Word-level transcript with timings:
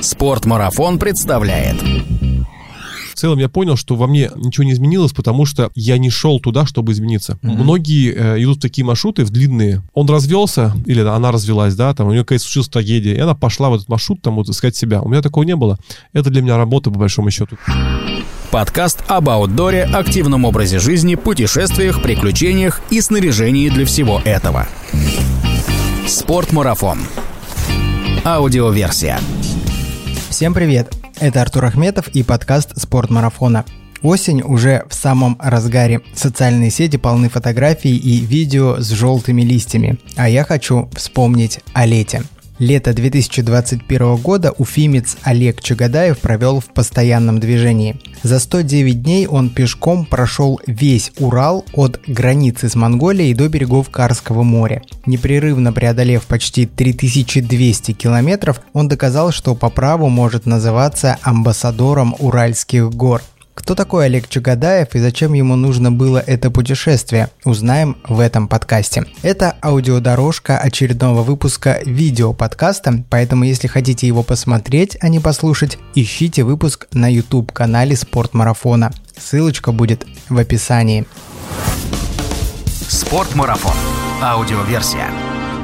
Спортмарафон 0.00 0.98
представляет. 0.98 1.76
В 3.12 3.14
целом 3.20 3.38
я 3.38 3.50
понял, 3.50 3.76
что 3.76 3.96
во 3.96 4.06
мне 4.06 4.30
ничего 4.34 4.64
не 4.64 4.72
изменилось, 4.72 5.12
потому 5.12 5.44
что 5.44 5.70
я 5.74 5.98
не 5.98 6.08
шел 6.08 6.40
туда, 6.40 6.64
чтобы 6.64 6.92
измениться. 6.92 7.38
Mm-hmm. 7.42 7.62
Многие 7.62 8.14
э, 8.14 8.42
идут 8.42 8.58
в 8.58 8.60
такие 8.62 8.82
маршруты, 8.82 9.26
в 9.26 9.30
длинные. 9.30 9.82
Он 9.92 10.08
развелся, 10.08 10.74
или 10.86 11.00
она 11.02 11.30
развелась, 11.30 11.74
да, 11.74 11.92
там 11.92 12.06
у 12.06 12.12
нее 12.12 12.22
какая-то 12.22 12.44
случилась 12.44 12.68
трагедия, 12.68 13.14
и 13.14 13.18
она 13.18 13.34
пошла 13.34 13.68
в 13.68 13.74
этот 13.74 13.88
маршрут, 13.90 14.22
там, 14.22 14.36
вот, 14.36 14.48
искать 14.48 14.74
себя. 14.74 15.02
У 15.02 15.08
меня 15.10 15.20
такого 15.20 15.44
не 15.44 15.54
было. 15.54 15.78
Это 16.14 16.30
для 16.30 16.40
меня 16.40 16.56
работа, 16.56 16.90
по 16.90 16.98
большому 16.98 17.30
счету. 17.30 17.58
Подкаст 18.50 19.04
об 19.06 19.28
аутдоре, 19.28 19.82
активном 19.84 20.46
образе 20.46 20.78
жизни, 20.78 21.14
путешествиях, 21.14 22.02
приключениях 22.02 22.80
и 22.88 23.02
снаряжении 23.02 23.68
для 23.68 23.84
всего 23.84 24.22
этого. 24.24 24.66
Спортмарафон. 26.06 27.00
Аудиоверсия. 28.24 29.20
Всем 30.40 30.54
привет! 30.54 30.90
Это 31.20 31.42
Артур 31.42 31.66
Ахметов 31.66 32.08
и 32.08 32.22
подкаст 32.22 32.70
«Спорт 32.80 33.10
марафона». 33.10 33.66
Осень 34.00 34.40
уже 34.40 34.86
в 34.88 34.94
самом 34.94 35.36
разгаре. 35.38 36.00
Социальные 36.14 36.70
сети 36.70 36.96
полны 36.96 37.28
фотографий 37.28 37.94
и 37.94 38.24
видео 38.24 38.78
с 38.78 38.88
желтыми 38.88 39.42
листьями. 39.42 39.98
А 40.16 40.30
я 40.30 40.44
хочу 40.44 40.88
вспомнить 40.94 41.60
о 41.74 41.84
лете. 41.84 42.22
Лето 42.60 42.92
2021 42.92 44.16
года 44.16 44.52
уфимец 44.52 45.16
Олег 45.22 45.62
Чагадаев 45.62 46.18
провел 46.18 46.60
в 46.60 46.66
постоянном 46.66 47.40
движении. 47.40 47.98
За 48.22 48.38
109 48.38 49.02
дней 49.02 49.26
он 49.26 49.48
пешком 49.48 50.04
прошел 50.04 50.60
весь 50.66 51.10
Урал 51.18 51.64
от 51.72 52.00
границы 52.06 52.68
с 52.68 52.74
Монголией 52.74 53.32
до 53.32 53.48
берегов 53.48 53.88
Карского 53.88 54.42
моря. 54.42 54.82
Непрерывно 55.06 55.72
преодолев 55.72 56.26
почти 56.26 56.66
3200 56.66 57.92
километров, 57.92 58.60
он 58.74 58.88
доказал, 58.88 59.32
что 59.32 59.54
по 59.54 59.70
праву 59.70 60.10
может 60.10 60.44
называться 60.44 61.16
амбассадором 61.22 62.14
Уральских 62.18 62.90
гор. 62.90 63.22
Кто 63.54 63.74
такой 63.74 64.06
Олег 64.06 64.28
Чугадаев 64.28 64.94
и 64.94 64.98
зачем 64.98 65.32
ему 65.32 65.56
нужно 65.56 65.90
было 65.92 66.18
это 66.18 66.50
путешествие, 66.50 67.30
узнаем 67.44 67.96
в 68.08 68.20
этом 68.20 68.48
подкасте. 68.48 69.04
Это 69.22 69.56
аудиодорожка 69.62 70.58
очередного 70.58 71.22
выпуска 71.22 71.80
видеоподкаста, 71.84 73.04
поэтому 73.10 73.44
если 73.44 73.66
хотите 73.66 74.06
его 74.06 74.22
посмотреть, 74.22 74.96
а 75.00 75.08
не 75.08 75.20
послушать, 75.20 75.78
ищите 75.94 76.44
выпуск 76.44 76.86
на 76.92 77.12
YouTube-канале 77.12 77.96
Спортмарафона. 77.96 78.92
Ссылочка 79.16 79.72
будет 79.72 80.06
в 80.28 80.38
описании. 80.38 81.06
Спортмарафон. 82.66 83.74
Аудиоверсия. 84.22 85.08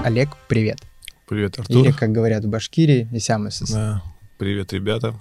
Олег, 0.04 0.30
привет. 0.48 0.80
Привет, 1.28 1.58
Артур. 1.58 1.84
Или, 1.84 1.92
как 1.92 2.12
говорят 2.12 2.44
в 2.44 2.48
Башкирии, 2.48 3.08
Исямысыс. 3.12 3.70
Да. 3.70 4.02
Привет, 4.38 4.72
ребята 4.72 5.14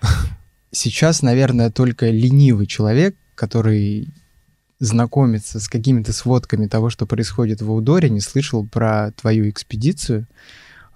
сейчас, 0.72 1.22
наверное, 1.22 1.70
только 1.70 2.10
ленивый 2.10 2.66
человек, 2.66 3.16
который 3.34 4.08
знакомится 4.78 5.58
с 5.58 5.68
какими-то 5.68 6.12
сводками 6.12 6.66
того, 6.66 6.90
что 6.90 7.06
происходит 7.06 7.62
в 7.62 7.70
Аудоре, 7.70 8.10
не 8.10 8.20
слышал 8.20 8.66
про 8.66 9.12
твою 9.12 9.48
экспедицию, 9.48 10.26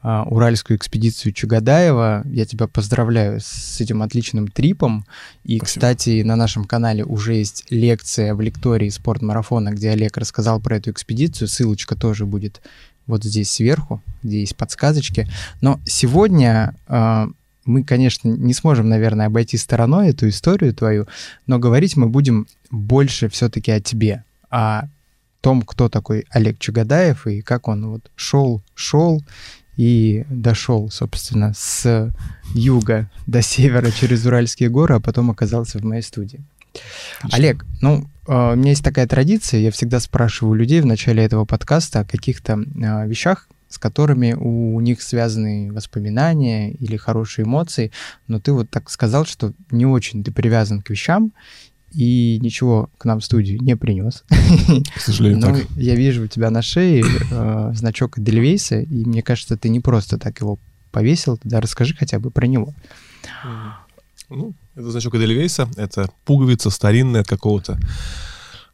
а, 0.03 0.23
уральскую 0.25 0.79
экспедицию 0.79 1.33
Чугадаева. 1.33 2.23
Я 2.27 2.45
тебя 2.47 2.67
поздравляю 2.67 3.39
с 3.41 3.81
этим 3.81 4.03
отличным 4.03 4.49
трипом. 4.49 5.05
И, 5.45 5.59
Спасибо. 5.59 5.65
кстати, 5.67 6.23
на 6.23 6.37
нашем 6.37 6.65
канале 6.65 7.05
уже 7.05 7.35
есть 7.35 7.67
лекция 7.71 8.35
в 8.35 8.41
лектории 8.41 8.89
спортмарафона, 8.89 9.71
где 9.71 9.91
Олег 9.91 10.17
рассказал 10.17 10.61
про 10.61 10.77
эту 10.77 10.91
экспедицию. 10.91 11.49
Ссылочка 11.49 11.97
тоже 11.97 12.25
будет 12.25 12.63
вот 13.07 13.25
здесь 13.25 13.51
сверху, 13.51 14.03
где 14.23 14.41
есть 14.41 14.57
подсказочки. 14.57 15.29
Но 15.61 15.79
сегодня 15.85 16.75
а, 16.87 17.29
мы, 17.65 17.85
конечно, 17.85 18.29
не 18.29 18.55
сможем, 18.55 18.89
наверное, 18.89 19.27
обойти 19.27 19.57
стороной 19.57 20.11
эту 20.11 20.29
историю 20.29 20.75
твою, 20.75 21.07
но 21.47 21.59
говорить 21.59 21.97
мы 21.97 22.09
будем 22.09 22.47
больше 22.71 23.29
все-таки 23.29 23.71
о 23.71 23.81
тебе, 23.81 24.25
о 24.51 24.85
том, 25.41 25.63
кто 25.63 25.89
такой 25.89 26.27
Олег 26.31 26.59
Чугадаев 26.59 27.27
и 27.27 27.43
как 27.43 27.69
он 27.69 27.89
вот 27.89 28.11
шел, 28.17 28.63
шел 28.75 29.23
и 29.77 30.25
дошел, 30.29 30.91
собственно, 30.91 31.53
с 31.57 32.13
юга 32.55 33.11
до 33.27 33.41
севера 33.43 33.91
через 33.91 34.27
Уральские 34.27 34.69
горы, 34.69 34.97
а 34.97 35.01
потом 35.01 35.31
оказался 35.31 35.79
в 35.79 35.85
моей 35.85 36.03
студии. 36.03 36.41
Отлично. 37.21 37.39
Олег, 37.39 37.67
ну, 37.81 38.07
а, 38.27 38.53
у 38.53 38.57
меня 38.57 38.71
есть 38.71 38.85
такая 38.85 39.07
традиция, 39.07 39.61
я 39.61 39.71
всегда 39.71 40.01
спрашиваю 40.01 40.55
людей 40.55 40.81
в 40.81 40.87
начале 40.87 41.25
этого 41.25 41.45
подкаста 41.45 42.01
о 42.01 42.05
каких-то 42.05 42.59
а, 42.83 43.07
вещах, 43.07 43.49
с 43.71 43.79
которыми 43.79 44.35
у 44.35 44.79
них 44.81 45.01
связаны 45.01 45.73
воспоминания 45.73 46.73
или 46.73 46.97
хорошие 46.97 47.47
эмоции, 47.47 47.93
но 48.27 48.41
ты 48.41 48.53
вот 48.53 48.69
так 48.69 48.91
сказал, 48.91 49.25
что 49.25 49.55
не 49.71 49.87
очень 49.87 50.23
ты 50.23 50.33
привязан 50.33 50.83
к 50.83 50.91
вещам, 50.91 51.33
и 51.93 52.39
ничего 52.41 52.91
к 52.99 53.05
нам 53.05 53.21
в 53.21 53.25
студию 53.25 53.61
не 53.63 53.77
принес. 53.77 54.25
К 54.95 55.01
сожалению, 55.01 55.41
Но 55.47 55.57
так. 55.57 55.67
я 55.77 55.95
вижу 55.95 56.25
у 56.25 56.27
тебя 56.27 56.51
на 56.51 56.63
шее 56.63 57.05
э, 57.31 57.71
значок 57.75 58.19
Эдельвейса, 58.19 58.81
и 58.81 59.05
мне 59.05 59.23
кажется, 59.23 59.57
ты 59.57 59.69
не 59.69 59.81
просто 59.81 60.19
так 60.19 60.41
его 60.41 60.59
повесил, 60.93 61.37
тогда 61.37 61.61
расскажи 61.61 61.95
хотя 61.97 62.19
бы 62.19 62.31
про 62.31 62.47
него. 62.47 62.75
Ну, 64.29 64.55
это 64.77 64.91
значок 64.91 65.17
Эдельвейса, 65.17 65.69
это 65.77 66.11
пуговица 66.25 66.71
старинная 66.71 67.23
от 67.23 67.29
какого-то 67.29 67.79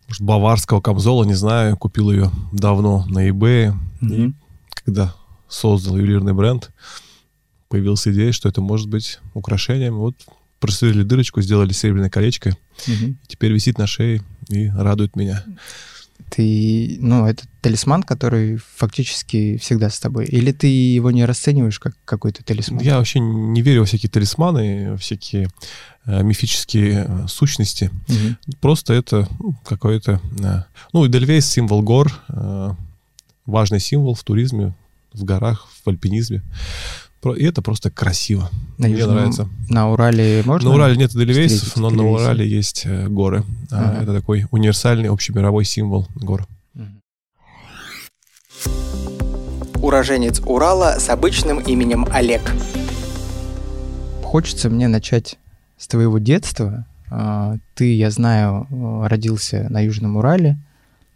может, 0.08 0.22
баварского 0.22 0.80
камзола, 0.80 1.24
не 1.24 1.34
знаю, 1.34 1.76
купил 1.76 2.10
ее 2.10 2.30
давно 2.52 3.04
на 3.08 3.28
eBay, 3.28 3.74
mm-hmm. 4.00 4.28
и 4.28 4.34
когда 4.86 5.14
создал 5.48 5.96
ювелирный 5.96 6.32
бренд, 6.32 6.70
появилась 7.68 8.06
идея, 8.06 8.32
что 8.32 8.48
это 8.48 8.60
может 8.60 8.88
быть 8.88 9.18
украшением. 9.34 9.96
Вот 9.96 10.14
просверлили 10.60 11.02
дырочку, 11.02 11.42
сделали 11.42 11.72
серебряное 11.72 12.08
колечко, 12.08 12.56
угу. 12.86 13.16
теперь 13.26 13.52
висит 13.52 13.78
на 13.78 13.86
шее 13.86 14.22
и 14.48 14.68
радует 14.68 15.16
меня. 15.16 15.44
Ты, 16.30 16.96
ну, 17.00 17.26
это 17.26 17.44
талисман, 17.60 18.02
который 18.02 18.58
фактически 18.76 19.58
всегда 19.58 19.90
с 19.90 20.00
тобой. 20.00 20.24
Или 20.26 20.52
ты 20.52 20.66
его 20.66 21.10
не 21.10 21.24
расцениваешь 21.24 21.78
как 21.78 21.94
какой-то 22.04 22.42
талисман? 22.42 22.80
Я 22.80 22.98
вообще 22.98 23.20
не 23.20 23.62
верю 23.62 23.80
во 23.80 23.86
всякие 23.86 24.10
талисманы, 24.10 24.96
всякие 24.96 25.48
э, 26.04 26.22
мифические 26.22 27.06
э, 27.06 27.26
сущности. 27.28 27.90
Угу. 28.08 28.56
Просто 28.60 28.94
это 28.94 29.28
ну, 29.38 29.54
какой-то... 29.64 30.20
Э, 30.42 30.62
ну, 30.92 31.06
Эдельвейс— 31.06 31.46
символ 31.50 31.82
гор, 31.82 32.10
э, 32.28 32.70
важный 33.46 33.80
символ 33.80 34.14
в 34.14 34.22
туризме, 34.22 34.74
в 35.12 35.24
горах, 35.24 35.68
в 35.84 35.88
альпинизме. 35.88 36.42
И 37.36 37.44
это 37.44 37.60
просто 37.60 37.90
красиво. 37.90 38.50
На 38.78 38.86
Мне 38.86 38.98
Южном, 38.98 39.16
нравится. 39.16 39.48
На 39.68 39.90
Урале 39.90 40.44
можно? 40.44 40.68
На 40.68 40.74
Урале 40.76 40.96
нет 40.96 41.10
дельвейсов, 41.10 41.76
но 41.76 41.90
на 41.90 42.04
Урале 42.06 42.48
есть 42.48 42.82
э, 42.84 43.08
горы. 43.08 43.42
А, 43.72 43.90
ага. 43.90 44.02
Это 44.02 44.14
такой 44.14 44.46
универсальный 44.52 45.08
общемировой 45.08 45.64
символ 45.64 46.06
гор. 46.14 46.46
Уроженец 49.82 50.40
Урала 50.46 50.98
с 51.00 51.08
обычным 51.08 51.58
именем 51.58 52.06
Олег. 52.12 52.42
Хочется 54.22 54.70
мне 54.70 54.86
начать 54.86 55.36
с 55.78 55.88
твоего 55.88 56.18
детства. 56.18 56.86
А, 57.10 57.56
ты, 57.74 57.94
я 57.94 58.10
знаю, 58.10 58.68
родился 59.04 59.66
на 59.68 59.80
Южном 59.80 60.16
Урале, 60.16 60.58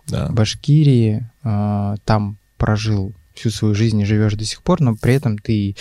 да. 0.09 0.29
Башкирии, 0.29 1.30
а, 1.43 1.97
там 2.05 2.39
прожил 2.57 3.13
всю 3.35 3.51
свою 3.51 3.75
жизнь 3.75 4.01
и 4.01 4.05
живешь 4.05 4.35
до 4.35 4.45
сих 4.45 4.63
пор, 4.63 4.81
но 4.81 4.95
при 4.95 5.15
этом 5.15 5.39
ты 5.39 5.77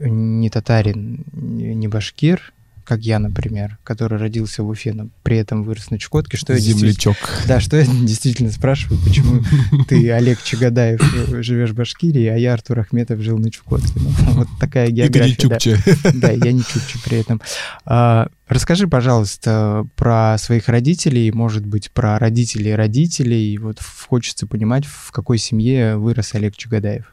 не 0.00 0.50
татарин, 0.50 1.24
не 1.32 1.88
башкир, 1.88 2.52
как 2.84 3.00
я, 3.00 3.18
например, 3.18 3.78
который 3.84 4.18
родился 4.18 4.62
в 4.62 4.68
Уфе, 4.68 4.92
но 4.92 5.08
при 5.22 5.36
этом 5.36 5.62
вырос 5.62 5.90
на 5.90 5.98
Чукотке, 5.98 6.36
что 6.36 6.56
Землячок. 6.58 7.16
я 7.42 7.48
Да, 7.48 7.60
что 7.60 7.76
я 7.76 7.86
действительно 7.86 8.50
спрашиваю, 8.50 9.00
почему 9.02 9.42
ты, 9.88 10.10
Олег 10.10 10.42
Чагадаев, 10.42 11.00
живешь 11.42 11.70
в 11.70 11.74
Башкирии, 11.74 12.26
а 12.26 12.36
я, 12.36 12.54
Артур 12.54 12.80
Ахметов, 12.80 13.20
жил 13.20 13.38
на 13.38 13.50
Чукотке. 13.50 13.92
Ну, 13.96 14.32
вот 14.32 14.48
такая 14.60 14.90
география. 14.90 15.32
Игорь 15.32 15.58
Чукче. 15.58 15.78
Да, 16.14 16.30
я 16.30 16.52
не 16.52 16.62
Чукче 16.62 16.98
при 17.04 17.18
этом. 17.18 17.40
А, 17.84 18.28
расскажи, 18.48 18.88
пожалуйста, 18.88 19.86
про 19.96 20.36
своих 20.38 20.68
родителей, 20.68 21.30
может 21.32 21.66
быть, 21.66 21.90
про 21.90 22.18
родителей 22.18 22.74
родителей. 22.74 23.58
Вот 23.58 23.78
хочется 24.08 24.46
понимать, 24.46 24.84
в 24.86 25.10
какой 25.10 25.38
семье 25.38 25.96
вырос 25.96 26.34
Олег 26.34 26.56
Чугадаев. 26.56 27.12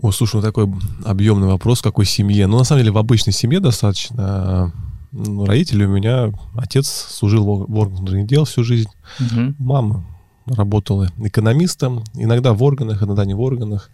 О, 0.00 0.12
слушай, 0.12 0.36
ну 0.36 0.42
такой 0.42 0.72
объемный 1.04 1.48
вопрос, 1.48 1.82
какой 1.82 2.04
семье. 2.04 2.46
Ну, 2.46 2.58
на 2.58 2.64
самом 2.64 2.82
деле, 2.82 2.92
в 2.92 2.98
обычной 2.98 3.32
семье 3.32 3.60
достаточно. 3.60 4.72
Ну, 5.10 5.44
родители 5.44 5.84
у 5.84 5.88
меня, 5.88 6.32
отец 6.54 6.86
служил 6.86 7.44
в 7.66 7.78
органах 7.78 8.26
дел 8.26 8.44
всю 8.44 8.62
жизнь, 8.62 8.90
угу. 9.18 9.54
мама 9.58 10.04
работала 10.46 11.10
экономистом, 11.18 12.04
иногда 12.14 12.52
в 12.52 12.62
органах, 12.62 13.02
иногда 13.02 13.24
не 13.24 13.34
в 13.34 13.40
органах. 13.40 13.90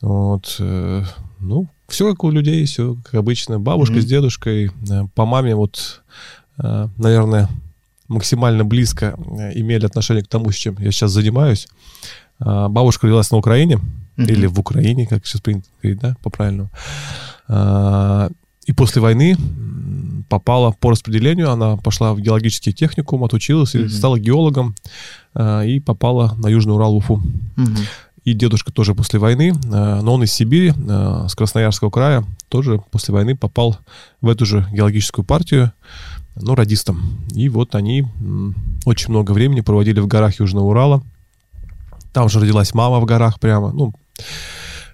Вот, 0.00 0.56
э, 0.58 1.04
ну, 1.38 1.68
все 1.88 2.10
как 2.10 2.24
у 2.24 2.30
людей, 2.30 2.64
все 2.66 2.96
как 3.04 3.14
обычно. 3.14 3.58
Бабушка 3.58 3.96
mm 3.96 4.00
с 4.00 4.04
дедушкой, 4.04 4.66
э, 4.66 5.04
по 5.14 5.24
маме 5.24 5.54
вот, 5.54 6.02
э, 6.58 6.88
наверное, 6.96 7.48
максимально 8.08 8.64
близко 8.64 9.14
имели 9.54 9.86
отношение 9.86 10.24
к 10.24 10.28
тому, 10.28 10.50
с 10.50 10.56
чем 10.56 10.76
я 10.78 10.90
сейчас 10.90 11.12
занимаюсь. 11.12 11.68
Бабушка 12.38 13.06
родилась 13.06 13.30
на 13.30 13.38
Украине, 13.38 13.78
или 14.16 14.46
в 14.46 14.58
Украине, 14.58 15.06
как 15.06 15.26
сейчас 15.26 15.40
принято 15.40 15.68
говорить, 15.82 16.00
да, 16.00 16.16
по-правильному. 16.22 16.70
А, 17.48 18.30
и 18.66 18.72
после 18.72 19.02
войны 19.02 19.36
попала 20.28 20.72
по 20.72 20.90
распределению, 20.90 21.50
она 21.50 21.76
пошла 21.76 22.14
в 22.14 22.20
геологический 22.20 22.72
техникум, 22.72 23.24
отучилась 23.24 23.74
и 23.74 23.88
стала 23.88 24.18
геологом, 24.18 24.74
а, 25.34 25.62
и 25.62 25.80
попала 25.80 26.34
на 26.38 26.48
Южный 26.48 26.74
Урал, 26.74 26.96
Уфу. 26.96 27.22
И 28.24 28.34
дедушка 28.34 28.72
тоже 28.72 28.94
после 28.94 29.18
войны, 29.18 29.52
но 29.64 30.14
он 30.14 30.22
из 30.22 30.32
Сибири, 30.32 30.70
с 30.70 31.34
Красноярского 31.34 31.90
края, 31.90 32.24
тоже 32.48 32.80
после 32.92 33.12
войны 33.12 33.36
попал 33.36 33.78
в 34.20 34.28
эту 34.28 34.46
же 34.46 34.64
геологическую 34.70 35.24
партию, 35.24 35.72
ну, 36.36 36.54
радистом. 36.54 37.18
И 37.34 37.48
вот 37.48 37.74
они 37.74 38.06
очень 38.84 39.10
много 39.10 39.32
времени 39.32 39.60
проводили 39.60 39.98
в 39.98 40.06
горах 40.06 40.38
Южного 40.38 40.66
Урала. 40.66 41.02
Там 42.12 42.28
же 42.28 42.38
родилась 42.38 42.74
мама 42.74 43.00
в 43.00 43.06
горах 43.06 43.40
прямо, 43.40 43.72
ну, 43.72 43.92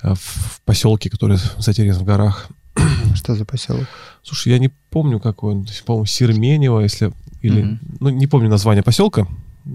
в 0.02 0.60
поселке, 0.64 1.10
который 1.10 1.38
затерян 1.58 1.96
в 1.96 2.04
горах. 2.04 2.48
Что 3.14 3.34
за 3.34 3.44
поселок? 3.44 3.86
Слушай, 4.22 4.52
я 4.52 4.58
не 4.58 4.70
помню, 4.90 5.20
какой 5.20 5.54
он, 5.54 5.66
по-моему, 5.84 6.06
Серменево, 6.06 6.80
если... 6.80 7.12
Или, 7.40 7.62
mm 7.62 7.78
ну, 8.00 8.10
не 8.10 8.26
помню 8.26 8.48
название 8.48 8.82
поселка. 8.82 9.26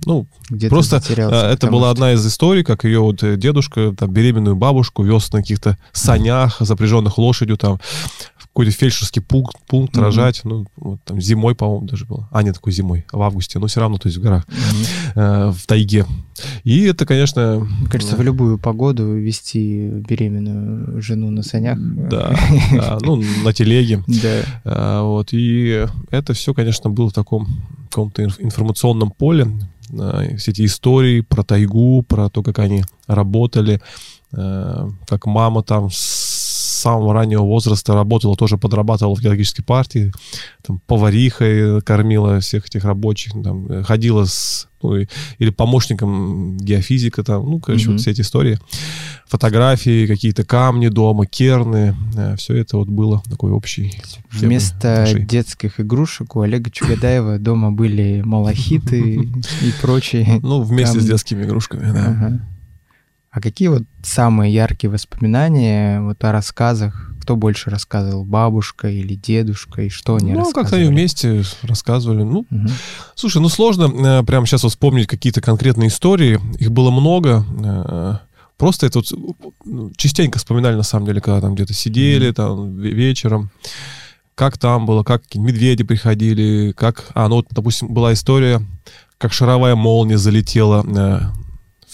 Ну, 0.06 0.26
Где 0.50 0.70
просто 0.70 1.02
э, 1.08 1.52
это 1.52 1.68
была 1.68 1.84
что... 1.84 1.92
одна 1.92 2.14
из 2.14 2.26
историй, 2.26 2.64
как 2.64 2.84
ее 2.84 3.00
вот 3.00 3.22
э, 3.22 3.38
дедушка, 3.38 3.94
там, 3.98 4.12
беременную 4.12 4.56
бабушку 4.56 5.04
вез 5.04 5.32
на 5.32 5.40
каких-то 5.40 5.78
санях, 5.92 6.58
запряженных 6.60 7.18
лошадью, 7.18 7.58
там, 7.58 7.80
какой-то 8.54 8.72
фельдшерский 8.72 9.22
пункт, 9.22 9.58
пункт 9.66 9.96
mm-hmm. 9.96 10.02
рожать, 10.02 10.42
ну, 10.44 10.68
вот 10.76 11.00
там 11.06 11.20
зимой, 11.20 11.56
по-моему, 11.56 11.88
даже 11.88 12.06
было. 12.06 12.30
А, 12.32 12.44
нет, 12.44 12.54
такой 12.54 12.72
зимой, 12.72 13.04
в 13.12 13.20
августе, 13.20 13.58
но 13.58 13.66
все 13.66 13.80
равно, 13.80 13.98
то 13.98 14.08
есть 14.08 14.20
в 14.20 14.22
горах, 14.22 14.46
mm-hmm. 14.46 15.12
э, 15.16 15.52
в 15.52 15.66
тайге. 15.66 16.06
И 16.64 16.84
это, 16.84 17.08
конечно... 17.08 17.68
Мне 17.80 17.90
кажется, 17.90 18.16
в 18.16 18.22
любую 18.22 18.60
погоду 18.60 19.12
вести 19.16 19.88
беременную 19.88 21.02
жену 21.02 21.32
на 21.32 21.42
санях. 21.42 21.80
Да, 21.80 22.36
да 22.72 23.00
ну, 23.02 23.24
на 23.44 23.54
телеге. 23.54 24.04
Да. 24.06 24.44
А, 24.66 25.02
вот, 25.02 25.30
и 25.32 25.88
это 26.12 26.34
все, 26.34 26.54
конечно, 26.54 26.92
было 26.92 27.10
в 27.10 27.14
таком 27.14 27.48
каком-то 27.90 28.24
информационном 28.24 29.12
поле, 29.12 29.48
все 30.38 30.52
эти 30.52 30.66
истории 30.66 31.22
про 31.22 31.44
тайгу, 31.44 32.02
про 32.02 32.30
то, 32.30 32.42
как 32.42 32.58
они 32.60 32.84
работали, 33.06 33.82
э, 34.32 34.90
как 35.06 35.28
мама 35.28 35.62
там 35.62 35.92
с 35.92 36.23
самого 36.84 37.14
раннего 37.14 37.44
возраста 37.44 37.94
работала, 37.94 38.36
тоже 38.36 38.58
подрабатывала 38.58 39.16
в 39.16 39.22
геологической 39.22 39.64
партии, 39.64 40.12
там, 40.66 40.80
поварихой 40.86 41.82
кормила 41.82 42.40
всех 42.40 42.68
этих 42.68 42.84
рабочих, 42.84 43.34
там, 43.44 43.84
ходила 43.84 44.26
с, 44.26 44.68
ну, 44.82 44.98
или 45.40 45.50
помощником 45.50 46.58
геофизика, 46.58 47.24
там, 47.24 47.50
ну, 47.50 47.60
короче, 47.60 47.88
mm-hmm. 47.88 47.92
вот 47.94 48.02
все 48.02 48.12
эти 48.12 48.22
истории. 48.22 48.60
Фотографии, 49.28 50.06
какие-то 50.06 50.44
камни 50.44 50.90
дома, 50.90 51.26
керны, 51.26 51.96
э, 52.16 52.36
все 52.36 52.56
это 52.56 52.78
вот 52.78 52.88
было 52.88 53.24
такой 53.30 53.52
общий. 53.52 54.00
Вместо 54.32 54.88
нашей. 54.88 55.26
детских 55.26 55.80
игрушек 55.80 56.36
у 56.36 56.42
Олега 56.42 56.70
Чугадаева 56.70 57.40
дома 57.40 57.72
были 57.72 58.22
малахиты 58.24 59.00
и 59.62 59.74
прочие. 59.82 60.40
Ну, 60.44 60.62
вместе 60.62 61.00
с 61.00 61.06
детскими 61.06 61.44
игрушками, 61.44 61.92
да. 61.92 62.53
А 63.34 63.42
какие 63.42 63.68
вот 63.68 63.82
самые 64.04 64.54
яркие 64.54 64.92
воспоминания 64.92 66.00
вот 66.02 66.24
о 66.24 66.32
рассказах? 66.32 67.10
Кто 67.20 67.36
больше 67.36 67.72
рассказывал, 67.72 68.26
бабушка 68.26 68.90
или 68.90 69.16
дедушка, 69.16 69.82
и 69.82 69.90
что 69.90 70.18
они 70.18 70.34
ну, 70.34 70.40
рассказывали? 70.40 70.64
Ну, 70.64 70.70
как 70.70 70.74
они 70.74 70.88
вместе 70.88 71.44
рассказывали. 71.64 72.22
Ну, 72.22 72.46
угу. 72.52 72.68
слушай, 73.16 73.42
ну 73.42 73.50
сложно 73.50 73.86
э, 73.86 74.24
прямо 74.24 74.46
сейчас 74.46 74.64
вспомнить 74.64 75.08
какие-то 75.08 75.42
конкретные 75.42 75.88
истории. 75.88 76.40
Их 76.60 76.72
было 76.72 76.92
много. 76.92 77.44
Э, 77.64 78.18
просто 78.58 78.86
это 78.86 79.00
вот 79.00 79.12
ну, 79.66 79.92
частенько 79.98 80.38
вспоминали, 80.38 80.76
на 80.76 80.84
самом 80.84 81.08
деле, 81.08 81.20
когда 81.20 81.42
там 81.42 81.56
где-то 81.56 81.74
сидели, 81.74 82.30
mm 82.30 82.34
там, 82.34 82.78
вечером 82.78 83.50
как 84.36 84.58
там 84.58 84.86
было, 84.86 85.04
как 85.04 85.24
медведи 85.36 85.84
приходили, 85.84 86.72
как... 86.72 87.06
А, 87.14 87.28
ну 87.28 87.36
вот, 87.36 87.48
допустим, 87.52 87.90
была 87.94 88.14
история, 88.14 88.66
как 89.20 89.32
шаровая 89.32 89.76
молния 89.76 90.18
залетела 90.18 90.84
э, 90.84 91.20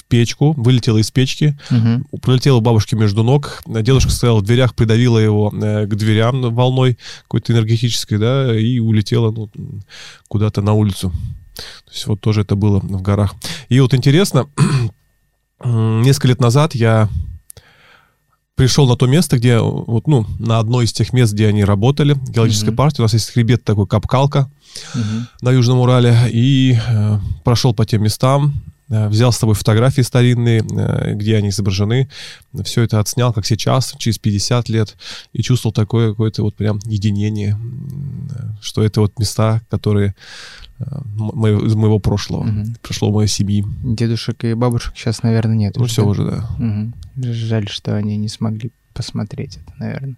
печку, 0.09 0.53
вылетела 0.57 0.97
из 0.97 1.11
печки, 1.11 1.57
угу. 1.71 2.19
пролетела 2.19 2.59
бабушке 2.59 2.95
между 2.95 3.23
ног. 3.23 3.61
Дедушка 3.65 4.11
стоял 4.11 4.39
в 4.39 4.41
дверях, 4.41 4.75
придавила 4.75 5.19
его 5.19 5.53
э, 5.53 5.85
к 5.85 5.95
дверям 5.95 6.53
волной 6.53 6.97
какой-то 7.23 7.53
энергетической, 7.53 8.17
да, 8.17 8.59
и 8.59 8.79
улетела 8.79 9.31
ну, 9.31 9.49
куда-то 10.27 10.61
на 10.61 10.73
улицу. 10.73 11.13
То 11.85 11.91
есть 11.91 12.07
вот 12.07 12.19
тоже 12.19 12.41
это 12.41 12.55
было 12.55 12.79
в 12.79 13.01
горах. 13.01 13.35
И 13.69 13.79
вот 13.79 13.93
интересно, 13.93 14.47
несколько 15.63 16.27
лет 16.29 16.41
назад 16.41 16.75
я 16.75 17.07
пришел 18.55 18.87
на 18.89 18.97
то 18.97 19.07
место, 19.07 19.37
где, 19.37 19.59
вот, 19.59 20.07
ну, 20.07 20.25
на 20.37 20.59
одно 20.59 20.81
из 20.81 20.91
тех 20.91 21.13
мест, 21.13 21.33
где 21.33 21.47
они 21.47 21.63
работали, 21.63 22.17
геологическая 22.27 22.71
mm-hmm. 22.71 22.75
партия. 22.75 23.01
У 23.01 23.05
нас 23.05 23.13
есть 23.13 23.29
хребет 23.29 23.63
такой, 23.63 23.87
Капкалка 23.87 24.51
mm-hmm. 24.95 25.23
на 25.41 25.51
Южном 25.51 25.79
Урале. 25.79 26.17
И 26.31 26.77
э, 26.77 27.19
прошел 27.45 27.73
по 27.73 27.85
тем 27.85 28.03
местам, 28.03 28.53
взял 28.89 29.31
с 29.31 29.37
собой 29.37 29.55
фотографии 29.55 30.01
старинные, 30.01 30.61
э, 30.61 31.13
где 31.13 31.37
они 31.37 31.49
изображены, 31.49 32.09
все 32.63 32.81
это 32.81 32.99
отснял, 32.99 33.31
как 33.33 33.45
сейчас, 33.45 33.93
через 33.97 34.17
50 34.17 34.69
лет, 34.69 34.97
и 35.33 35.43
чувствовал 35.43 35.73
такое 35.73 36.09
какое-то 36.09 36.41
вот 36.41 36.55
прям 36.55 36.79
единение, 36.85 37.57
что 38.61 38.83
это 38.83 39.01
вот 39.01 39.19
места, 39.19 39.61
которые 39.69 40.15
э, 40.79 40.83
моего, 41.09 41.65
из 41.65 41.75
моего 41.75 41.99
прошлого, 41.99 42.41
угу. 42.41 42.73
прошлого 42.81 43.13
моей 43.13 43.29
семьи. 43.29 43.63
Дедушек 43.83 44.43
и 44.43 44.53
бабушек 44.55 44.93
сейчас, 44.95 45.23
наверное, 45.23 45.55
нет. 45.55 45.75
Ну, 45.77 45.83
уже, 45.83 45.91
все 45.91 46.03
да? 46.03 46.09
уже, 46.09 46.25
да. 46.25 46.49
Угу. 46.57 46.93
Жаль, 47.33 47.69
что 47.69 47.95
они 47.95 48.17
не 48.17 48.27
смогли 48.27 48.71
посмотреть 48.93 49.57
это, 49.57 49.73
наверное. 49.77 50.15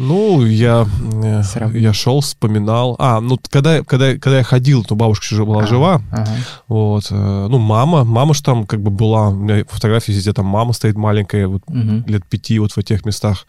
Ну, 0.00 0.46
я, 0.46 0.86
э, 1.22 1.42
я 1.74 1.92
шел, 1.92 2.22
вспоминал. 2.22 2.96
А, 2.98 3.20
ну, 3.20 3.38
когда, 3.50 3.84
когда, 3.84 4.14
когда 4.14 4.38
я 4.38 4.42
ходил, 4.42 4.82
то 4.82 4.94
бабушка 4.94 5.26
еще 5.34 5.44
была 5.44 5.64
а, 5.64 5.66
жива. 5.66 6.00
Ага. 6.10 6.30
Вот. 6.68 7.08
Э, 7.10 7.46
ну, 7.50 7.58
мама, 7.58 8.04
мама 8.04 8.32
же 8.32 8.42
там 8.42 8.66
как 8.66 8.80
бы 8.80 8.90
была, 8.90 9.28
у 9.28 9.34
меня 9.34 9.64
фотографии 9.68 10.12
везде, 10.12 10.32
там 10.32 10.46
мама 10.46 10.72
стоит 10.72 10.96
маленькая, 10.96 11.46
вот 11.46 11.62
угу. 11.66 12.02
лет 12.06 12.24
пяти 12.26 12.58
вот 12.58 12.72
в 12.72 12.78
этих 12.78 13.04
местах. 13.04 13.46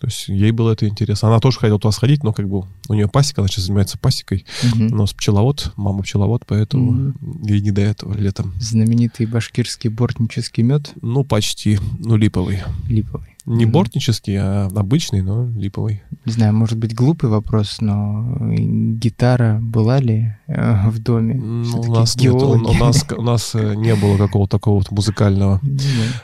То 0.00 0.06
есть 0.06 0.28
ей 0.28 0.50
было 0.50 0.72
это 0.72 0.88
интересно. 0.88 1.28
Она 1.28 1.40
тоже 1.40 1.58
хотела 1.58 1.78
туда 1.78 1.92
сходить, 1.92 2.24
но 2.24 2.32
как 2.32 2.48
бы 2.48 2.64
у 2.88 2.94
нее 2.94 3.06
пасека, 3.06 3.42
она 3.42 3.48
сейчас 3.48 3.64
занимается 3.64 3.98
пасекой. 3.98 4.46
Угу. 4.64 4.84
У 4.84 4.96
нас 4.96 5.12
пчеловод, 5.12 5.72
мама 5.76 6.02
пчеловод, 6.02 6.44
поэтому 6.46 7.12
угу. 7.20 7.46
ей 7.46 7.60
не 7.60 7.70
до 7.70 7.82
этого 7.82 8.14
летом. 8.14 8.54
Знаменитый 8.58 9.26
башкирский 9.26 9.90
бортнический 9.90 10.62
мед? 10.62 10.92
Ну, 11.02 11.22
почти. 11.22 11.78
Ну, 11.98 12.16
липовый. 12.16 12.60
Липовый. 12.88 13.36
Не 13.46 13.64
mm-hmm. 13.64 13.70
бортнический, 13.70 14.36
а 14.38 14.66
обычный, 14.74 15.22
но 15.22 15.50
липовый. 15.50 16.02
Не 16.30 16.34
знаю, 16.34 16.54
может 16.54 16.78
быть, 16.78 16.94
глупый 16.94 17.28
вопрос, 17.28 17.78
но 17.80 18.36
гитара 18.40 19.58
была 19.60 19.98
ли 19.98 20.32
э, 20.46 20.88
в 20.88 21.00
доме? 21.00 21.34
Ну, 21.34 21.80
у 21.80 21.92
нас, 21.92 22.14
нет, 22.14 22.34
у, 22.34 22.50
у, 22.50 22.72
нас, 22.74 23.04
у 23.18 23.22
нас 23.22 23.50
э, 23.56 23.74
не 23.74 23.96
было 23.96 24.16
какого-то 24.16 24.58
такого 24.58 24.76
вот 24.76 24.92
музыкального, 24.92 25.60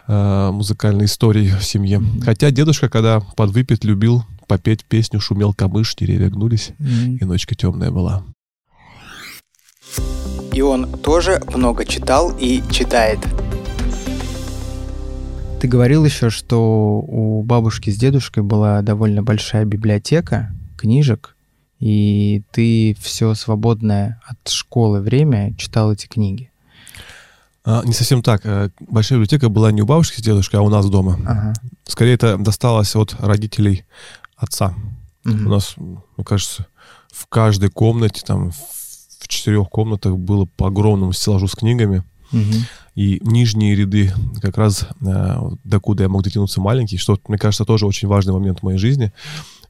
э, 0.06 0.50
музыкальной 0.52 1.06
истории 1.06 1.48
в 1.48 1.64
семье. 1.64 2.00
Хотя 2.24 2.52
дедушка, 2.52 2.88
когда 2.88 3.18
подвыпит, 3.18 3.84
любил 3.84 4.22
попеть 4.46 4.84
песню 4.84 5.18
«Шумел 5.18 5.52
камыш, 5.52 5.96
деревья 5.96 6.30
гнулись, 6.30 6.70
и 6.78 7.24
ночка 7.24 7.56
темная 7.56 7.90
была». 7.90 8.22
И 10.52 10.60
он 10.60 10.88
тоже 11.02 11.42
много 11.52 11.84
читал 11.84 12.32
и 12.38 12.62
читает. 12.70 13.18
Ты 15.66 15.70
говорил 15.70 16.04
еще, 16.04 16.30
что 16.30 17.00
у 17.08 17.42
бабушки 17.42 17.90
с 17.90 17.96
дедушкой 17.96 18.44
была 18.44 18.82
довольно 18.82 19.24
большая 19.24 19.64
библиотека 19.64 20.54
книжек, 20.78 21.34
и 21.80 22.44
ты 22.52 22.96
все 23.00 23.34
свободное 23.34 24.22
от 24.24 24.48
школы 24.48 25.00
время 25.00 25.56
читал 25.56 25.92
эти 25.92 26.06
книги. 26.06 26.52
А, 27.64 27.82
не 27.84 27.92
совсем 27.94 28.22
так. 28.22 28.42
Э, 28.44 28.70
большая 28.78 29.18
библиотека 29.18 29.48
была 29.48 29.72
не 29.72 29.82
у 29.82 29.86
бабушки 29.86 30.20
с 30.20 30.22
дедушкой, 30.22 30.60
а 30.60 30.62
у 30.62 30.68
нас 30.68 30.88
дома. 30.88 31.18
Ага. 31.26 31.52
Скорее, 31.82 32.14
это 32.14 32.38
досталось 32.38 32.94
от 32.94 33.16
родителей 33.18 33.84
отца. 34.36 34.72
Угу. 35.24 35.34
У 35.34 35.48
нас, 35.48 35.74
мне 35.78 36.24
кажется, 36.24 36.68
в 37.12 37.26
каждой 37.26 37.70
комнате, 37.70 38.22
там, 38.24 38.52
в 38.52 39.26
четырех 39.26 39.68
комнатах 39.68 40.16
было 40.16 40.44
по 40.44 40.68
огромному 40.68 41.12
стеллажу 41.12 41.48
с 41.48 41.56
книгами. 41.56 42.04
Угу. 42.32 42.54
И 42.96 43.20
нижние 43.22 43.76
ряды, 43.76 44.10
как 44.40 44.56
раз 44.56 44.88
э, 45.02 45.36
докуда 45.64 46.04
я 46.04 46.08
мог 46.08 46.22
дотянуться 46.22 46.62
маленький, 46.62 46.96
что, 46.96 47.18
мне 47.28 47.36
кажется, 47.36 47.66
тоже 47.66 47.86
очень 47.86 48.08
важный 48.08 48.32
момент 48.32 48.60
в 48.60 48.62
моей 48.62 48.78
жизни, 48.78 49.12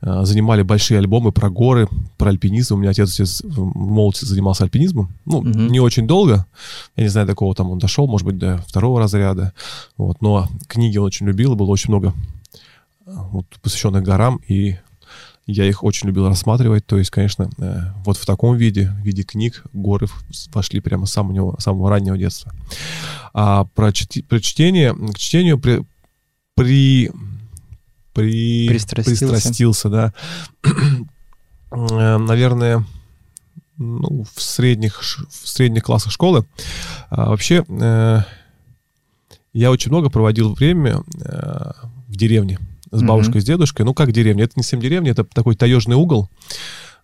э, 0.00 0.25
занимали 0.25 0.62
большие 0.62 0.99
альбомы 0.99 1.33
про 1.33 1.50
горы, 1.50 1.88
про 2.18 2.30
альпинизм. 2.30 2.75
У 2.75 2.76
меня 2.78 2.90
отец 2.90 3.42
в 3.42 3.64
молодости 3.76 4.26
занимался 4.26 4.62
альпинизмом. 4.62 5.12
Ну, 5.25 5.38
угу. 5.38 5.49
не 5.49 5.80
очень 5.80 6.06
долго. 6.06 6.47
Я 6.95 7.02
не 7.02 7.09
знаю, 7.09 7.26
до 7.26 7.33
какого 7.33 7.52
там 7.56 7.68
он 7.68 7.80
дошел, 7.80 8.06
может 8.06 8.25
быть, 8.25 8.38
до 8.38 8.59
второго 8.59 9.00
разряда. 9.00 9.52
Вот. 9.97 10.23
Но 10.23 10.47
книги 10.68 10.97
он 10.97 11.06
очень 11.06 11.26
любил, 11.26 11.56
было 11.56 11.71
очень 11.71 11.90
много 11.90 12.14
э, 13.06 13.11
вот, 13.33 13.47
посвященных 13.61 14.04
горам, 14.04 14.40
и 14.47 14.76
я 15.46 15.64
их 15.64 15.84
очень 15.84 16.08
любил 16.08 16.28
рассматривать. 16.28 16.86
То 16.86 16.98
есть, 16.98 17.10
конечно, 17.10 17.50
э, 17.58 17.80
вот 18.04 18.16
в 18.16 18.26
таком 18.26 18.56
виде, 18.56 18.90
в 19.00 19.04
виде 19.04 19.22
книг, 19.22 19.64
горы 19.72 20.08
вошли 20.52 20.80
прямо 20.80 21.06
с 21.06 21.12
самого, 21.12 21.58
самого 21.60 21.90
раннего 21.90 22.18
детства. 22.18 22.52
А 23.32 23.64
про, 23.64 23.92
чти, 23.92 24.22
про 24.22 24.40
чтение, 24.40 24.94
к 24.94 25.18
чтению 25.18 25.58
при, 25.58 25.84
при 26.54 27.10
при... 28.16 28.66
Пристрастился. 28.66 29.28
пристрастился, 29.28 29.88
да. 29.90 30.12
Э, 31.70 32.16
наверное, 32.16 32.84
ну, 33.76 34.24
в 34.34 34.40
средних, 34.40 35.02
в 35.02 35.48
средних 35.48 35.82
классах 35.82 36.12
школы. 36.12 36.46
А, 37.10 37.28
вообще, 37.28 37.64
э, 37.68 38.20
я 39.52 39.70
очень 39.70 39.90
много 39.90 40.08
проводил 40.08 40.54
время 40.54 41.02
э, 41.20 41.72
в 42.08 42.16
деревне 42.16 42.58
с 42.90 43.02
бабушкой, 43.02 43.36
mm-hmm. 43.36 43.40
с 43.40 43.44
дедушкой. 43.44 43.86
Ну, 43.86 43.94
как 43.94 44.12
деревня? 44.12 44.44
Это 44.44 44.54
не 44.56 44.62
совсем 44.62 44.80
деревня, 44.80 45.12
это 45.12 45.24
такой 45.24 45.56
таежный 45.56 45.96
угол. 45.96 46.28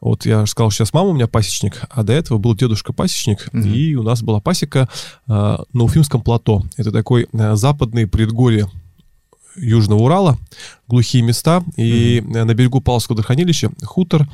Вот 0.01 0.27
я 0.27 0.45
сказал, 0.47 0.71
что 0.71 0.79
сейчас 0.79 0.95
мама 0.95 1.11
у 1.11 1.13
меня 1.13 1.29
пасечник, 1.29 1.83
а 1.91 2.03
до 2.03 2.13
этого 2.13 2.39
был 2.39 2.57
дедушка 2.57 2.93
пасечник, 2.93 3.49
mm-hmm. 3.53 3.73
и 3.73 3.95
у 3.95 4.03
нас 4.03 4.23
была 4.23 4.41
пасека 4.41 4.89
э, 5.29 5.31
на 5.31 5.85
Уфимском 5.85 6.23
плато. 6.23 6.65
Это 6.77 6.91
такой 6.91 7.29
э, 7.33 7.55
западный 7.55 8.09
предгорье 8.09 8.69
Южного 9.55 10.01
Урала, 10.01 10.39
глухие 10.89 11.23
места, 11.23 11.63
и 11.77 12.19
mm-hmm. 12.19 12.45
на 12.45 12.55
берегу 12.55 12.81
Павловского 12.81 13.15
водохранилища 13.15 13.71
хутор, 13.85 14.29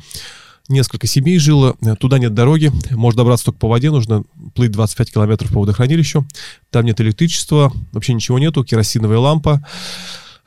несколько 0.69 1.07
семей 1.07 1.39
жило, 1.39 1.75
туда 1.99 2.19
нет 2.19 2.33
дороги, 2.33 2.71
можно 2.91 3.19
добраться 3.19 3.45
только 3.45 3.59
по 3.59 3.67
воде, 3.67 3.91
нужно 3.91 4.23
плыть 4.55 4.71
25 4.71 5.13
километров 5.13 5.51
по 5.51 5.59
водохранилищу, 5.59 6.25
там 6.69 6.85
нет 6.85 7.01
электричества, 7.01 7.73
вообще 7.91 8.13
ничего 8.13 8.39
нету, 8.39 8.63
керосиновая 8.63 9.17
лампа. 9.19 9.65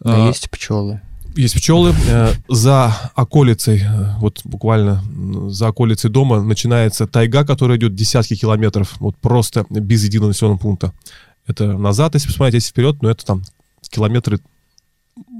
Да, 0.03 0.27
а, 0.27 0.29
есть 0.29 0.51
пчелы 0.51 1.01
есть 1.37 1.55
пчелы. 1.55 1.95
Э, 2.09 2.33
за 2.49 2.95
околицей, 3.15 3.79
э, 3.79 4.17
вот 4.19 4.41
буквально 4.45 5.03
за 5.49 5.69
околицей 5.69 6.11
дома 6.11 6.43
начинается 6.43 7.07
тайга, 7.07 7.45
которая 7.45 7.79
идет 7.79 7.95
десятки 7.95 8.37
километров, 8.37 8.97
вот 9.01 9.17
просто 9.17 9.65
без 9.71 10.05
единого 10.05 10.29
населенного 10.29 10.59
пункта. 10.59 10.93
Это 11.47 11.77
назад, 11.77 12.15
если 12.15 12.29
посмотреть, 12.29 12.55
если 12.55 12.71
вперед, 12.71 13.03
но 13.03 13.11
это 13.11 13.25
там 13.25 13.43
километры 13.91 14.41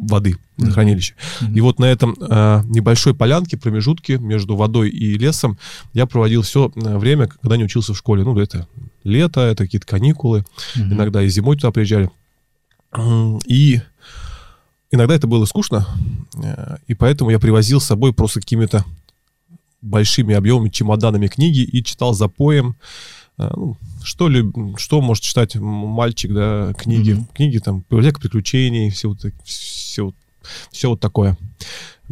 воды 0.03 0.37
на 0.59 0.71
хранилище. 0.71 1.15
Mm-hmm. 1.15 1.55
И 1.55 1.61
вот 1.61 1.79
на 1.79 1.87
этом 1.87 2.17
э, 2.21 2.63
небольшой 2.67 3.15
полянке, 3.15 3.57
промежутке 3.57 4.19
между 4.19 4.57
водой 4.57 4.91
и 4.91 5.17
лесом 5.17 5.59
я 5.95 6.07
проводил 6.07 6.43
все 6.43 6.71
э, 6.75 6.99
время, 6.99 7.29
когда 7.29 7.57
не 7.57 7.65
учился 7.65 7.95
в 7.95 7.99
школе. 7.99 8.25
Ну, 8.25 8.37
это 8.39 8.67
лето, 9.05 9.41
это 9.41 9.65
какие-то 9.65 9.87
каникулы. 9.87 10.45
Mm-hmm. 10.77 10.93
Иногда 10.93 11.23
и 11.23 11.29
зимой 11.29 11.57
туда 11.57 11.71
приезжали. 11.71 12.11
И 13.47 13.81
Иногда 14.93 15.15
это 15.15 15.27
было 15.27 15.47
скучно, 15.47 15.87
э, 16.43 16.77
и 16.87 16.95
поэтому 16.95 17.31
я 17.31 17.39
привозил 17.39 17.81
с 17.81 17.87
собой 17.87 18.13
просто 18.13 18.41
какими-то 18.41 18.85
большими 19.81 20.35
объемами, 20.35 20.69
чемоданами 20.69 21.29
книги 21.29 21.61
и 21.61 21.83
читал 21.83 22.13
за 22.13 22.29
поем. 22.29 22.77
Э, 23.39 23.51
ну, 23.57 23.79
что, 24.05 24.29
люб... 24.29 24.79
что 24.79 25.01
может 25.01 25.25
читать 25.25 25.57
мальчик, 25.57 26.35
да, 26.35 26.75
книги, 26.75 27.13
mm-hmm. 27.13 27.35
книги 27.35 27.59
там, 27.59 27.85
библиотека 27.89 28.21
приключений, 28.21 28.91
все 28.91 29.09
вот, 29.09 29.25
все, 29.45 30.13
все 30.71 30.91
вот 30.91 31.01
такое. 31.01 31.39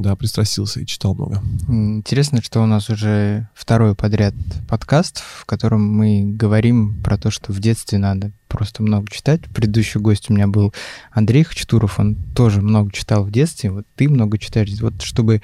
Да, 0.01 0.17
пристрастился 0.17 0.81
и 0.81 0.87
читал 0.87 1.15
много. 1.15 1.43
Интересно, 1.69 2.41
что 2.41 2.63
у 2.63 2.67
нас 2.67 2.89
уже 2.89 3.51
второй 3.55 3.95
подряд 3.95 4.33
подкаст, 4.67 5.19
в 5.19 5.45
котором 5.45 5.87
мы 5.87 6.25
говорим 6.25 6.95
про 7.03 7.19
то, 7.19 7.31
что 7.31 7.53
в 7.53 7.61
детстве 7.61 7.99
надо 7.99 8.33
просто 8.49 8.83
много 8.83 9.11
читать. 9.11 9.43
Предыдущий 9.55 10.01
гость 10.01 10.31
у 10.31 10.33
меня 10.33 10.49
был 10.49 10.73
Андрей 11.13 11.45
Хачатуров, 11.45 11.99
он 11.99 12.17
тоже 12.35 12.63
много 12.63 12.91
читал 12.93 13.25
в 13.25 13.31
детстве. 13.31 13.71
Вот 13.71 13.87
ты 13.95 14.09
много 14.09 14.39
читаешь. 14.39 14.71
Вот 14.81 15.03
чтобы 15.03 15.43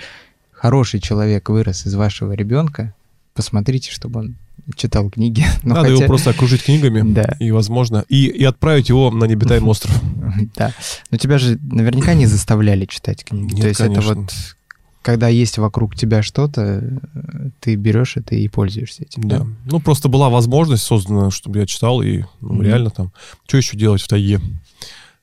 хороший 0.52 1.00
человек 1.00 1.50
вырос 1.50 1.84
из 1.84 1.94
вашего 1.94 2.32
ребенка, 2.32 2.94
посмотрите, 3.36 3.90
чтобы 3.92 4.20
он 4.20 4.36
читал 4.74 5.10
книги. 5.10 5.44
Но 5.62 5.74
Надо 5.74 5.88
хотя... 5.88 5.94
его 5.94 6.06
просто 6.06 6.30
окружить 6.30 6.64
книгами, 6.64 7.12
да. 7.12 7.36
и, 7.38 7.50
возможно, 7.50 8.04
и, 8.08 8.26
и 8.26 8.44
отправить 8.44 8.88
его 8.88 9.10
на 9.10 9.24
небитаемый 9.24 9.70
остров. 9.70 9.94
Да. 10.56 10.72
Но 11.10 11.16
тебя 11.16 11.38
же 11.38 11.58
наверняка 11.62 12.14
не 12.14 12.26
заставляли 12.26 12.84
читать 12.84 13.24
книги. 13.24 13.54
Нет, 13.54 13.62
То 13.62 13.68
есть 13.68 13.80
конечно. 13.80 14.00
это 14.00 14.20
вот 14.20 14.32
когда 15.02 15.28
есть 15.28 15.56
вокруг 15.56 15.94
тебя 15.94 16.20
что-то, 16.20 16.82
ты 17.60 17.76
берешь 17.76 18.16
это 18.16 18.34
и 18.34 18.48
пользуешься 18.48 19.04
этим. 19.04 19.28
Да. 19.28 19.38
да. 19.38 19.46
Ну, 19.66 19.78
просто 19.78 20.08
была 20.08 20.28
возможность 20.30 20.82
создана, 20.82 21.30
чтобы 21.30 21.60
я 21.60 21.66
читал, 21.66 22.02
и 22.02 22.24
ну, 22.40 22.60
mm-hmm. 22.60 22.64
реально 22.64 22.90
там, 22.90 23.12
что 23.46 23.56
еще 23.56 23.76
делать 23.76 24.02
в 24.02 24.08
тайге? 24.08 24.40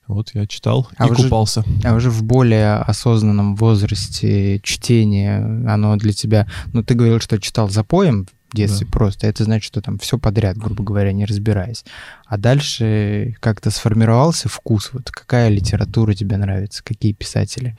Вот 0.08 0.32
я 0.34 0.46
читал 0.48 0.88
а 0.98 1.08
и 1.08 1.12
уже, 1.12 1.24
купался. 1.24 1.64
А 1.84 1.94
уже 1.94 2.10
в 2.10 2.24
более 2.24 2.76
осознанном 2.76 3.56
возрасте 3.56 4.60
чтение, 4.60 5.38
оно 5.68 5.96
для 5.96 6.14
тебя... 6.14 6.48
Ну, 6.74 6.84
ты 6.84 6.94
говорил, 6.94 7.20
что 7.20 7.40
читал 7.40 7.70
за 7.70 7.84
поем 7.84 8.28
в 8.52 8.56
детстве 8.56 8.86
да. 8.86 8.92
просто. 8.92 9.28
Это 9.28 9.46
значит, 9.46 9.66
что 9.66 9.82
там 9.82 9.98
все 10.00 10.18
подряд, 10.18 10.58
грубо 10.58 10.84
говоря, 10.84 11.14
не 11.14 11.26
разбираясь. 11.26 11.86
А 12.26 12.38
дальше 12.38 13.36
как-то 13.40 13.72
сформировался 13.72 14.50
вкус. 14.50 14.90
Вот 14.94 15.10
какая 15.10 15.50
литература 15.50 16.14
тебе 16.14 16.38
нравится, 16.38 16.84
какие 16.84 17.14
писатели? 17.14 17.76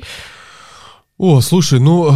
О, 1.19 1.41
слушай, 1.43 1.79
ну, 1.79 2.13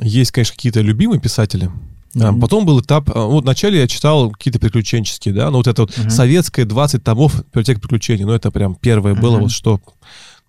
есть, 0.00 0.30
конечно, 0.30 0.54
какие-то 0.54 0.80
любимые 0.80 1.20
писатели. 1.20 1.70
Mm-hmm. 2.18 2.40
Потом 2.40 2.66
был 2.66 2.80
этап, 2.80 3.10
а, 3.14 3.26
вот 3.26 3.44
вначале 3.44 3.78
я 3.80 3.88
читал 3.88 4.30
какие-то 4.30 4.58
приключенческие, 4.58 5.34
да, 5.34 5.50
ну 5.50 5.58
вот 5.58 5.66
это 5.66 5.82
вот 5.82 5.90
mm-hmm. 5.90 6.10
советское 6.10 6.64
20 6.64 7.04
томов 7.04 7.44
библиотека 7.46 7.80
приключений, 7.80 8.24
ну 8.24 8.32
это 8.32 8.50
прям 8.50 8.74
первое 8.74 9.14
mm-hmm. 9.14 9.20
было, 9.20 9.38
вот 9.38 9.50
что 9.50 9.80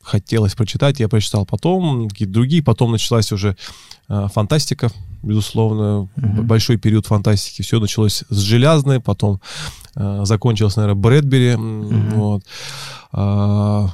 хотелось 0.01 0.55
прочитать, 0.55 0.99
я 0.99 1.07
прочитал. 1.07 1.45
Потом 1.45 2.09
какие-то 2.09 2.33
другие, 2.33 2.63
потом 2.63 2.91
началась 2.91 3.31
уже 3.31 3.55
э, 4.07 4.27
фантастика, 4.33 4.89
безусловно, 5.21 6.09
mm-hmm. 6.15 6.41
большой 6.41 6.77
период 6.77 7.05
фантастики. 7.05 7.61
Все 7.61 7.79
началось 7.79 8.23
с 8.29 8.37
железной, 8.37 8.99
потом 8.99 9.39
э, 9.95 10.21
закончилось, 10.23 10.75
наверное, 10.77 10.99
Брэдбери, 10.99 11.51
mm-hmm. 11.51 12.13
вот. 12.15 12.43
А, 13.11 13.89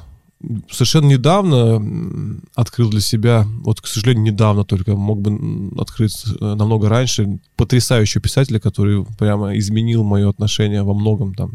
совершенно 0.70 1.08
недавно 1.08 2.42
открыл 2.56 2.89
для 2.89 3.01
себя, 3.01 3.46
вот, 3.62 3.82
к 3.82 3.88
сожалению, 3.88 4.34
недавно 4.34 4.63
только, 4.63 4.96
мог 4.96 5.22
бы 5.22 5.82
открыть 5.82 6.24
э, 6.25 6.56
намного 6.56 6.89
раньше, 6.89 7.39
потрясающего 7.56 8.22
писателя, 8.22 8.60
который 8.60 9.06
прямо 9.18 9.58
изменил 9.58 10.04
мое 10.04 10.30
отношение 10.30 10.84
во 10.84 10.94
многом 10.94 11.34
там 11.34 11.54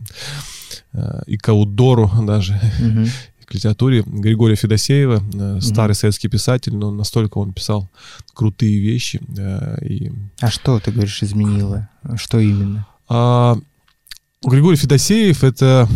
э, 0.92 1.22
и 1.26 1.36
к 1.36 1.48
аудору 1.48 2.10
даже, 2.22 2.54
угу. 2.80 3.06
к 3.44 3.54
литературе. 3.54 4.02
Григория 4.06 4.56
Федосеева, 4.56 5.16
угу. 5.16 5.60
старый 5.60 5.94
советский 5.94 6.28
писатель, 6.28 6.74
но 6.74 6.90
настолько 6.90 7.38
он 7.38 7.52
писал 7.52 7.90
крутые 8.34 8.78
вещи. 8.80 9.20
И... 9.82 10.10
А 10.40 10.50
что, 10.50 10.80
ты 10.80 10.90
говоришь, 10.90 11.22
изменило? 11.22 11.88
Что 12.16 12.38
именно? 12.38 12.86
А, 13.08 13.58
Григорий 14.42 14.76
Федосеев— 14.76 15.44
это 15.44 15.86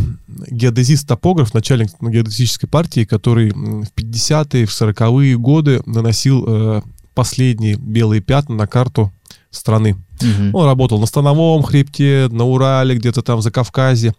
геодезист-топограф, 0.50 1.54
начальник 1.54 1.90
геодезической 2.00 2.68
партии, 2.68 3.04
который 3.04 3.50
в 3.50 3.90
50-е, 3.96 4.66
в 4.66 4.70
40-е 4.70 5.38
годы 5.38 5.80
наносил 5.86 6.44
э, 6.46 6.82
последние 7.14 7.76
белые 7.76 8.20
пятна 8.20 8.54
на 8.54 8.66
карту 8.66 9.12
страны. 9.50 9.96
Угу. 10.20 10.58
Он 10.58 10.66
работал 10.66 11.00
на 11.00 11.06
Становом 11.06 11.62
хребте, 11.62 12.28
на 12.30 12.44
Урале, 12.44 12.96
где-то 12.96 13.22
там 13.22 13.40
за 13.40 13.50
Кавказе. 13.50 14.14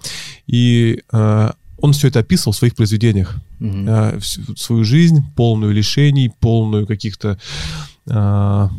И 0.47 1.03
э, 1.11 1.51
он 1.77 1.93
все 1.93 2.07
это 2.07 2.19
описывал 2.19 2.53
в 2.53 2.57
своих 2.57 2.75
произведениях. 2.75 3.35
Угу. 3.59 3.85
Э, 3.87 4.19
свою 4.57 4.83
жизнь, 4.83 5.23
полную 5.35 5.71
лишений, 5.71 6.31
полную 6.39 6.87
каких-то 6.87 7.37
э, 8.07 8.69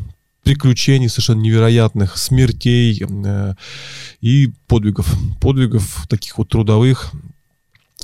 приключений 0.46 1.08
совершенно 1.08 1.40
невероятных, 1.40 2.16
смертей 2.16 3.02
э, 3.04 3.54
и 4.20 4.52
подвигов. 4.68 5.12
Подвигов 5.40 6.06
таких 6.08 6.38
вот 6.38 6.48
трудовых. 6.48 7.10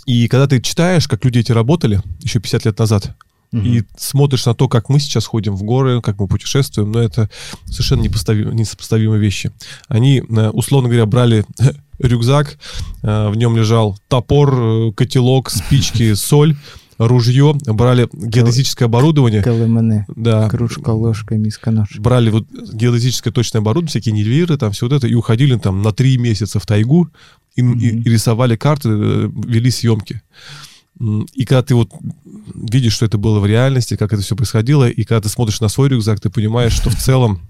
И 0.07 0.27
когда 0.27 0.49
ты 0.49 0.61
читаешь, 0.61 1.07
как 1.07 1.25
люди 1.25 1.39
эти 1.39 1.53
работали 1.53 2.03
еще 2.21 2.41
50 2.41 2.65
лет 2.65 2.79
назад, 2.81 3.15
угу. 3.53 3.63
и 3.63 3.85
смотришь 3.97 4.45
на 4.45 4.55
то, 4.55 4.69
как 4.69 4.89
мы 4.89 4.99
сейчас 4.99 5.25
ходим 5.25 5.55
в 5.55 5.63
горы, 5.63 6.03
как 6.03 6.19
мы 6.19 6.27
путешествуем, 6.27 6.91
но 6.91 7.01
это 7.01 7.31
совершенно 7.67 8.01
непоставим, 8.01 8.51
несопоставимые 8.57 9.21
вещи. 9.21 9.53
Они, 9.87 10.19
э, 10.19 10.49
условно 10.49 10.89
говоря, 10.89 11.07
брали 11.07 11.45
рюкзак, 12.01 12.59
э, 13.03 13.29
в 13.29 13.37
нем 13.37 13.57
лежал 13.57 13.97
топор, 14.09 14.53
э, 14.53 14.93
котелок, 14.97 15.49
спички, 15.49 16.13
соль, 16.15 16.57
ружье, 16.99 17.55
брали 17.67 18.09
геодезическое 18.13 18.87
оборудование. 18.87 19.43
КЛМН. 19.43 20.05
Да. 20.17 20.49
Кружка, 20.49 20.91
ложка, 20.91 21.37
миска, 21.37 21.71
нож. 21.71 21.99
Брали 21.99 22.31
вот 22.31 22.47
геодезическое 22.51 23.33
точное 23.33 23.61
оборудование, 23.61 23.91
всякие 23.91 24.13
нивелиры, 24.13 24.57
там 24.57 24.73
все 24.73 24.87
вот 24.87 24.95
это, 24.95 25.07
и 25.07 25.15
уходили 25.15 25.57
там 25.59 25.83
на 25.83 25.93
три 25.93 26.19
месяца 26.19 26.59
в 26.59 26.67
тайгу, 26.67 27.09
и, 27.57 27.63
mm-hmm. 27.63 27.79
и, 27.79 28.03
и 28.03 28.11
рисовали 28.11 28.57
карты, 28.57 28.89
э, 28.91 29.31
вели 29.47 29.71
съемки. 29.71 30.23
И 31.35 31.45
когда 31.45 31.63
ты 31.63 31.75
вот 31.75 31.91
видишь, 32.55 32.93
что 32.93 33.07
это 33.07 33.19
было 33.19 33.41
в 33.41 33.47
реальности, 33.47 33.97
как 33.97 34.13
это 34.13 34.23
все 34.23 34.37
происходило, 34.37 34.89
и 34.89 35.05
когда 35.05 35.23
ты 35.23 35.29
смотришь 35.29 35.61
на 35.61 35.69
свой 35.69 35.89
рюкзак, 35.89 36.21
ты 36.21 36.31
понимаешь, 36.31 36.73
что 36.73 36.91
в 36.91 36.97
целом 36.97 37.41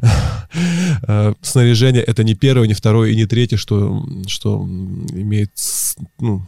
э, 1.06 1.34
снаряжение 1.42 2.02
это 2.02 2.24
не 2.24 2.34
первое, 2.34 2.66
не 2.66 2.74
второе 2.74 3.10
и 3.10 3.16
не 3.16 3.26
третье, 3.26 3.56
что, 3.56 4.04
что 4.26 4.62
имеет 4.64 5.52
ну, 6.18 6.44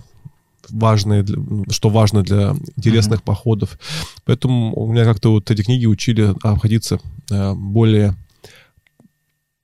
важные, 0.70 1.24
что 1.70 1.88
важно 1.88 2.22
для 2.22 2.54
интересных 2.76 3.20
mm-hmm. 3.20 3.24
походов. 3.24 3.78
Поэтому 4.24 4.74
у 4.74 4.92
меня 4.92 5.04
как-то 5.04 5.32
вот 5.32 5.50
эти 5.50 5.62
книги 5.62 5.86
учили 5.86 6.34
обходиться 6.42 7.00
э, 7.30 7.54
более 7.54 8.14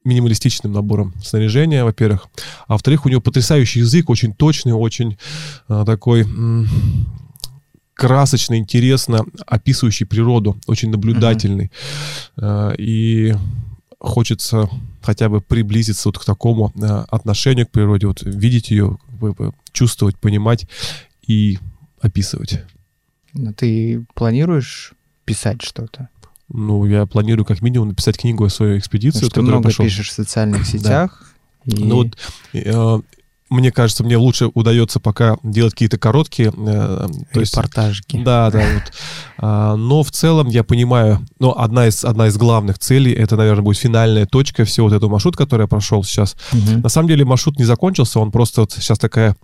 минималистичным 0.04 0.72
набором 0.72 1.14
снаряжения, 1.22 1.84
во-первых. 1.84 2.28
А 2.66 2.72
во-вторых, 2.72 3.06
у 3.06 3.08
него 3.08 3.20
потрясающий 3.20 3.80
язык, 3.80 4.08
очень 4.08 4.32
точный, 4.32 4.72
очень 4.72 5.18
э, 5.68 5.84
такой 5.86 6.26
красочно, 7.94 8.56
интересно 8.56 9.26
описывающий 9.46 10.06
природу, 10.06 10.56
очень 10.66 10.90
наблюдательный. 10.90 11.70
Uh-huh. 12.38 12.74
И 12.78 13.34
хочется 13.98 14.70
хотя 15.02 15.28
бы 15.28 15.42
приблизиться 15.42 16.08
вот 16.08 16.18
к 16.18 16.24
такому 16.24 16.72
отношению 17.10 17.66
к 17.66 17.70
природе, 17.70 18.06
вот 18.06 18.22
видеть 18.22 18.70
ее, 18.70 18.96
чувствовать, 19.72 20.18
понимать 20.18 20.66
и 21.26 21.58
описывать. 22.00 22.64
Но 23.32 23.52
ты 23.52 24.04
планируешь 24.14 24.92
писать 25.24 25.62
что-то? 25.62 26.08
Ну, 26.48 26.84
я 26.86 27.06
планирую 27.06 27.44
как 27.44 27.62
минимум 27.62 27.90
написать 27.90 28.18
книгу 28.18 28.44
о 28.44 28.48
своей 28.48 28.78
экспедиции. 28.78 29.20
Что 29.20 29.30
ты 29.30 29.42
много 29.42 29.64
пошел. 29.64 29.84
пишешь 29.84 30.10
в 30.10 30.12
социальных 30.12 30.66
сетях. 30.66 31.32
Да. 31.64 31.76
И... 31.76 31.84
Ну 31.84 31.96
вот, 31.96 32.18
э, 32.52 33.00
мне 33.50 33.72
кажется, 33.72 34.04
мне 34.04 34.16
лучше 34.16 34.46
удается 34.54 35.00
пока 35.00 35.36
делать 35.42 35.74
какие-то 35.74 35.98
короткие... 35.98 36.52
Э, 36.56 37.08
то 37.32 37.40
Репортажики. 37.40 38.16
Есть, 38.16 38.24
да, 38.24 38.50
да. 38.50 38.58
Вот. 38.58 38.92
А, 39.38 39.76
но 39.76 40.02
в 40.04 40.12
целом 40.12 40.48
я 40.48 40.62
понимаю, 40.62 41.26
но 41.40 41.58
одна 41.58 41.88
из, 41.88 42.04
одна 42.04 42.28
из 42.28 42.36
главных 42.36 42.78
целей, 42.78 43.12
это, 43.12 43.36
наверное, 43.36 43.62
будет 43.62 43.78
финальная 43.78 44.26
точка 44.26 44.64
всего 44.64 44.86
вот 44.86 44.94
этого 44.94 45.10
маршрута, 45.10 45.36
который 45.36 45.62
я 45.62 45.66
прошел 45.66 46.04
сейчас. 46.04 46.36
Угу. 46.52 46.82
На 46.82 46.88
самом 46.88 47.08
деле 47.08 47.24
маршрут 47.24 47.58
не 47.58 47.64
закончился, 47.64 48.20
он 48.20 48.30
просто 48.30 48.62
вот 48.62 48.72
сейчас 48.72 48.98
такая 48.98 49.36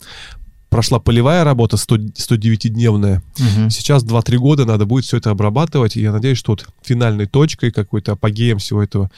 прошла 0.69 1.01
полевая 1.01 1.43
работа 1.43 1.77
100, 1.77 1.97
109-дневная. 1.97 3.23
Угу. 3.39 3.71
Сейчас 3.71 4.05
2-3 4.05 4.37
года 4.37 4.65
надо 4.65 4.87
будет 4.87 5.05
все 5.05 5.17
это 5.17 5.31
обрабатывать. 5.31 5.97
И 5.97 6.01
я 6.01 6.13
надеюсь, 6.13 6.39
что 6.39 6.53
вот 6.53 6.67
финальной 6.83 7.27
точкой, 7.27 7.73
какой-то 7.73 8.13
апогеем 8.13 8.59
всего 8.59 8.83
этого 8.83 9.11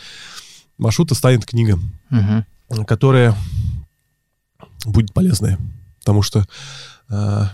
маршрута 0.78 1.14
станет 1.14 1.44
книга, 1.44 1.78
угу. 2.10 2.84
которая 2.84 3.34
будет 4.84 5.12
полезная. 5.12 5.58
Потому 6.00 6.22
что 6.22 6.46
э, 7.10 7.44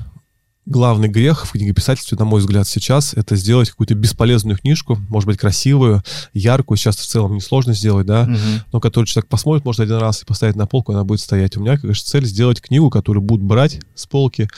главный 0.66 1.08
грех 1.08 1.46
в 1.46 1.52
книгописательстве, 1.52 2.16
на 2.18 2.24
мой 2.24 2.40
взгляд, 2.40 2.66
сейчас, 2.66 3.14
это 3.14 3.36
сделать 3.36 3.70
какую-то 3.70 3.94
бесполезную 3.94 4.56
книжку, 4.56 4.98
может 5.08 5.26
быть, 5.26 5.38
красивую, 5.38 6.02
яркую, 6.32 6.78
сейчас 6.78 6.96
в 6.96 7.06
целом 7.06 7.34
несложно 7.34 7.74
сделать, 7.74 8.06
да, 8.06 8.22
угу. 8.22 8.38
но 8.72 8.80
которую 8.80 9.06
человек 9.06 9.28
посмотрит, 9.28 9.64
может, 9.64 9.80
один 9.80 9.96
раз 9.96 10.22
и 10.22 10.26
поставить 10.26 10.56
на 10.56 10.66
полку, 10.66 10.92
она 10.92 11.04
будет 11.04 11.20
стоять. 11.20 11.56
У 11.56 11.60
меня, 11.60 11.78
конечно, 11.78 12.06
цель 12.06 12.24
сделать 12.24 12.60
книгу, 12.60 12.90
которую 12.90 13.22
будут 13.22 13.44
брать 13.44 13.80
с 13.94 14.06
полки, 14.06 14.48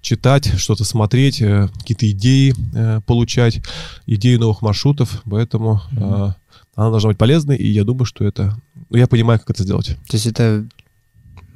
читать, 0.00 0.58
что-то 0.58 0.84
смотреть, 0.84 1.40
э, 1.40 1.68
какие-то 1.78 2.10
идеи 2.10 2.54
э, 2.74 3.00
получать, 3.06 3.60
идеи 4.06 4.36
новых 4.36 4.62
маршрутов, 4.62 5.22
поэтому 5.28 5.82
угу. 5.92 6.00
э, 6.00 6.34
она 6.74 6.90
должна 6.90 7.08
быть 7.08 7.18
полезной, 7.18 7.56
и 7.56 7.66
я 7.68 7.84
думаю, 7.84 8.04
что 8.04 8.24
это... 8.24 8.56
Ну, 8.90 8.96
я 8.96 9.06
понимаю, 9.06 9.40
как 9.40 9.50
это 9.50 9.64
сделать. 9.64 9.96
То 10.08 10.16
есть 10.16 10.26
это 10.26 10.66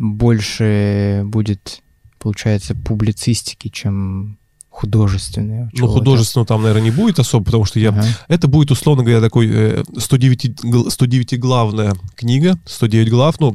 больше 0.03 1.23
будет 1.25 1.83
получается, 2.23 2.75
публицистики, 2.75 3.69
чем 3.69 4.39
художественные. 4.71 5.69
Ну, 5.75 5.89
художественного 5.89 6.47
там, 6.47 6.63
наверное, 6.63 6.85
не 6.85 6.91
будет 6.91 7.19
особо, 7.19 7.45
потому 7.45 7.65
что 7.65 7.79
я... 7.81 7.91
Ага. 7.91 8.05
Это 8.29 8.49
будет, 8.49 8.71
условно 8.71 9.03
говоря, 9.03 9.21
такой 9.21 9.85
109, 9.99 10.93
109 10.93 11.41
главная 11.41 11.95
книга, 12.15 12.59
109 12.65 13.11
глав, 13.11 13.41
ну, 13.41 13.55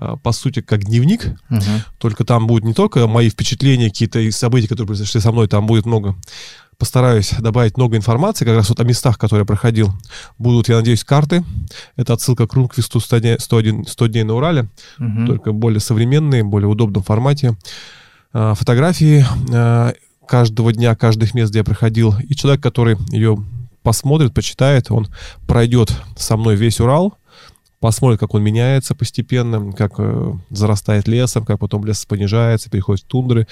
э, 0.00 0.16
по 0.22 0.32
сути, 0.32 0.62
как 0.62 0.84
дневник, 0.84 1.26
угу. 1.50 1.62
только 1.98 2.24
там 2.24 2.46
будут 2.46 2.64
не 2.64 2.74
только 2.74 3.06
мои 3.06 3.28
впечатления, 3.28 3.88
какие-то 3.90 4.32
события, 4.32 4.68
которые 4.68 4.88
произошли 4.88 5.20
со 5.20 5.30
мной, 5.30 5.46
там 5.48 5.66
будет 5.66 5.86
много 5.86 6.16
постараюсь 6.78 7.32
добавить 7.38 7.76
много 7.76 7.96
информации 7.96 8.44
как 8.44 8.54
раз 8.54 8.68
вот 8.68 8.80
о 8.80 8.84
местах, 8.84 9.18
которые 9.18 9.42
я 9.42 9.46
проходил. 9.46 9.92
Будут, 10.38 10.68
я 10.68 10.76
надеюсь, 10.76 11.04
карты. 11.04 11.44
Это 11.96 12.12
отсылка 12.12 12.46
к 12.46 12.54
Рунквисту 12.54 13.00
100 13.00 13.18
дней, 13.18 13.36
101, 13.38 13.86
100 13.86 14.06
дней 14.06 14.22
на 14.22 14.34
Урале, 14.34 14.68
угу. 14.98 15.26
только 15.26 15.52
более 15.52 15.80
современные, 15.80 16.44
более 16.44 16.68
удобном 16.68 17.02
формате. 17.02 17.56
А, 18.32 18.54
фотографии 18.54 19.26
а, 19.52 19.92
каждого 20.26 20.72
дня, 20.72 20.94
каждых 20.94 21.34
мест, 21.34 21.50
где 21.50 21.60
я 21.60 21.64
проходил. 21.64 22.14
И 22.28 22.34
человек, 22.36 22.62
который 22.62 22.96
ее 23.10 23.44
посмотрит, 23.82 24.32
почитает, 24.32 24.90
он 24.90 25.08
пройдет 25.46 25.92
со 26.16 26.36
мной 26.36 26.54
весь 26.54 26.80
Урал, 26.80 27.18
посмотрит, 27.80 28.18
как 28.18 28.34
он 28.34 28.42
меняется 28.42 28.94
постепенно, 28.94 29.72
как 29.72 29.94
э, 29.98 30.32
зарастает 30.50 31.06
лесом, 31.06 31.44
как 31.44 31.60
потом 31.60 31.84
лес 31.84 32.04
понижается, 32.04 32.70
переходит 32.70 33.04
в 33.04 33.06
тундры. 33.06 33.46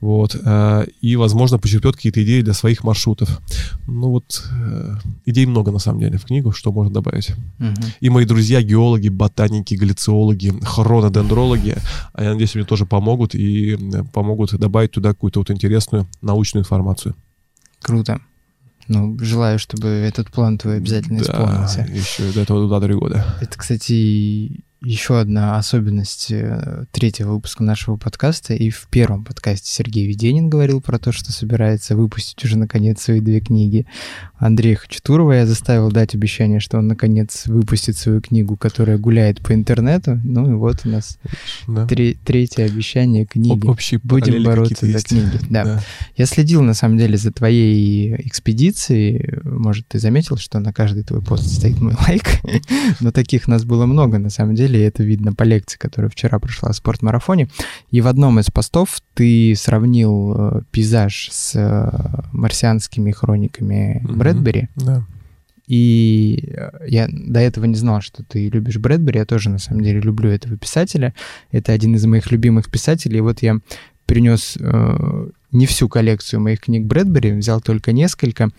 Вот. 0.00 0.36
Э, 0.44 0.86
и, 1.00 1.16
возможно, 1.16 1.58
почерпет 1.58 1.96
какие-то 1.96 2.22
идеи 2.24 2.40
для 2.40 2.54
своих 2.54 2.82
маршрутов. 2.84 3.40
Ну 3.86 4.10
вот, 4.10 4.42
э, 4.50 4.94
идей 5.26 5.46
много, 5.46 5.70
на 5.70 5.78
самом 5.78 6.00
деле, 6.00 6.18
в 6.18 6.24
книгу, 6.24 6.52
что 6.52 6.72
можно 6.72 6.92
добавить. 6.92 7.30
Угу. 7.60 7.86
И 8.00 8.10
мои 8.10 8.24
друзья, 8.24 8.62
геологи, 8.62 9.08
ботаники, 9.08 9.74
галлициологи, 9.74 10.52
хронодендрологи, 10.62 11.76
я 12.18 12.30
надеюсь, 12.30 12.54
мне 12.54 12.64
тоже 12.64 12.86
помогут 12.86 13.34
и 13.34 13.74
э, 13.74 14.04
помогут 14.12 14.54
добавить 14.58 14.92
туда 14.92 15.10
какую-то 15.10 15.40
вот 15.40 15.50
интересную 15.50 16.06
научную 16.22 16.62
информацию. 16.62 17.14
Круто. 17.82 18.20
Ну, 18.88 19.16
желаю, 19.20 19.58
чтобы 19.58 19.88
этот 19.88 20.30
план 20.30 20.58
твой 20.58 20.78
обязательно 20.78 21.20
да, 21.20 21.24
исполнился. 21.24 21.86
еще 21.90 22.32
до 22.32 22.40
этого 22.40 22.80
2-3 22.80 22.92
года. 22.94 23.24
Это, 23.40 23.58
кстати, 23.58 24.64
еще 24.84 25.20
одна 25.20 25.58
особенность 25.58 26.28
э, 26.30 26.86
третьего 26.90 27.34
выпуска 27.34 27.62
нашего 27.62 27.96
подкаста. 27.96 28.54
И 28.54 28.70
в 28.70 28.88
первом 28.90 29.24
подкасте 29.24 29.70
Сергей 29.70 30.06
Веденин 30.06 30.50
говорил 30.50 30.80
про 30.80 30.98
то, 30.98 31.12
что 31.12 31.32
собирается 31.32 31.96
выпустить 31.96 32.44
уже 32.44 32.58
наконец 32.58 33.00
свои 33.00 33.20
две 33.20 33.40
книги. 33.40 33.86
Андрея 34.38 34.76
Хачатурова 34.76 35.32
я 35.32 35.46
заставил 35.46 35.92
дать 35.92 36.14
обещание, 36.14 36.58
что 36.58 36.78
он 36.78 36.88
наконец 36.88 37.46
выпустит 37.46 37.96
свою 37.96 38.20
книгу, 38.20 38.56
которая 38.56 38.98
гуляет 38.98 39.40
по 39.40 39.54
интернету. 39.54 40.20
Ну 40.24 40.50
и 40.50 40.54
вот 40.54 40.80
у 40.84 40.88
нас 40.88 41.18
да. 41.68 41.86
три, 41.86 42.14
третье 42.14 42.64
обещание 42.64 43.24
книги. 43.24 43.66
Общие 43.66 44.00
Будем 44.02 44.42
бороться 44.42 44.86
за 44.86 44.98
книги. 44.98 45.38
Да. 45.52 45.64
да. 45.64 45.82
Я 46.16 46.26
следил 46.26 46.62
на 46.62 46.72
самом 46.72 46.96
деле 46.96 47.18
за 47.18 47.30
твоей 47.30 48.14
экспедицией. 48.26 49.38
Может, 49.44 49.86
ты 49.88 49.98
заметил, 49.98 50.38
что 50.38 50.60
на 50.60 50.72
каждый 50.72 51.02
твой 51.02 51.20
пост 51.20 51.46
стоит 51.46 51.78
мой 51.80 51.94
лайк. 52.06 52.24
Но 53.00 53.12
таких 53.12 53.48
нас 53.48 53.64
было 53.64 53.84
много 53.84 54.18
на 54.18 54.30
самом 54.30 54.54
деле 54.54 54.71
деле, 54.72 54.86
это 54.86 55.02
видно 55.02 55.32
по 55.32 55.42
лекции, 55.44 55.78
которая 55.78 56.10
вчера 56.10 56.38
прошла 56.38 56.70
в 56.70 56.76
спортмарафоне. 56.76 57.48
И 57.90 58.00
в 58.00 58.06
одном 58.06 58.40
из 58.40 58.50
постов 58.50 59.00
ты 59.14 59.54
сравнил 59.56 60.34
э, 60.36 60.62
пейзаж 60.70 61.28
с 61.30 61.52
э, 61.54 62.26
марсианскими 62.32 63.10
хрониками 63.12 64.02
mm-hmm. 64.02 64.16
Брэдбери. 64.16 64.68
Да. 64.76 65.04
И 65.66 66.52
э, 66.56 66.70
я 66.88 67.08
до 67.10 67.40
этого 67.40 67.64
не 67.66 67.76
знал, 67.76 68.00
что 68.00 68.24
ты 68.24 68.48
любишь 68.48 68.78
Брэдбери. 68.78 69.18
Я 69.18 69.24
тоже, 69.24 69.50
на 69.50 69.58
самом 69.58 69.82
деле, 69.82 70.00
люблю 70.00 70.30
этого 70.30 70.56
писателя. 70.56 71.14
Это 71.50 71.72
один 71.72 71.94
из 71.94 72.04
моих 72.06 72.30
любимых 72.30 72.70
писателей. 72.70 73.18
И 73.18 73.22
вот 73.22 73.42
я 73.42 73.58
принес 74.06 74.56
э, 74.58 75.28
не 75.52 75.66
всю 75.66 75.88
коллекцию 75.88 76.40
моих 76.40 76.60
книг 76.60 76.86
Брэдбери, 76.86 77.32
взял 77.32 77.60
только 77.60 77.92
несколько. 77.92 78.50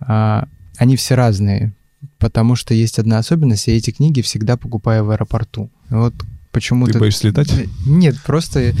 Э, 0.00 0.44
они 0.78 0.96
все 0.96 1.14
разные 1.14 1.72
потому 2.18 2.54
что 2.54 2.74
есть 2.74 2.98
одна 2.98 3.18
особенность, 3.18 3.66
я 3.66 3.76
эти 3.76 3.90
книги 3.90 4.20
всегда 4.22 4.56
покупаю 4.56 5.04
в 5.04 5.10
аэропорту. 5.10 5.70
Вот 5.88 6.14
почему-то... 6.52 6.92
Ты 6.92 6.98
боишься 6.98 7.28
летать? 7.28 7.52
Нет, 7.86 8.16
просто 8.24 8.74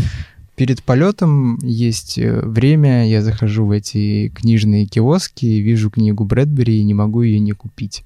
перед 0.58 0.82
полетом 0.82 1.56
есть 1.62 2.18
э, 2.18 2.40
время, 2.44 3.08
я 3.08 3.22
захожу 3.22 3.64
в 3.64 3.70
эти 3.70 4.28
книжные 4.28 4.86
киоски, 4.86 5.46
вижу 5.46 5.88
книгу 5.88 6.24
Брэдбери 6.24 6.80
и 6.80 6.84
не 6.84 6.94
могу 6.94 7.22
ее 7.22 7.38
не 7.38 7.52
купить. 7.52 8.04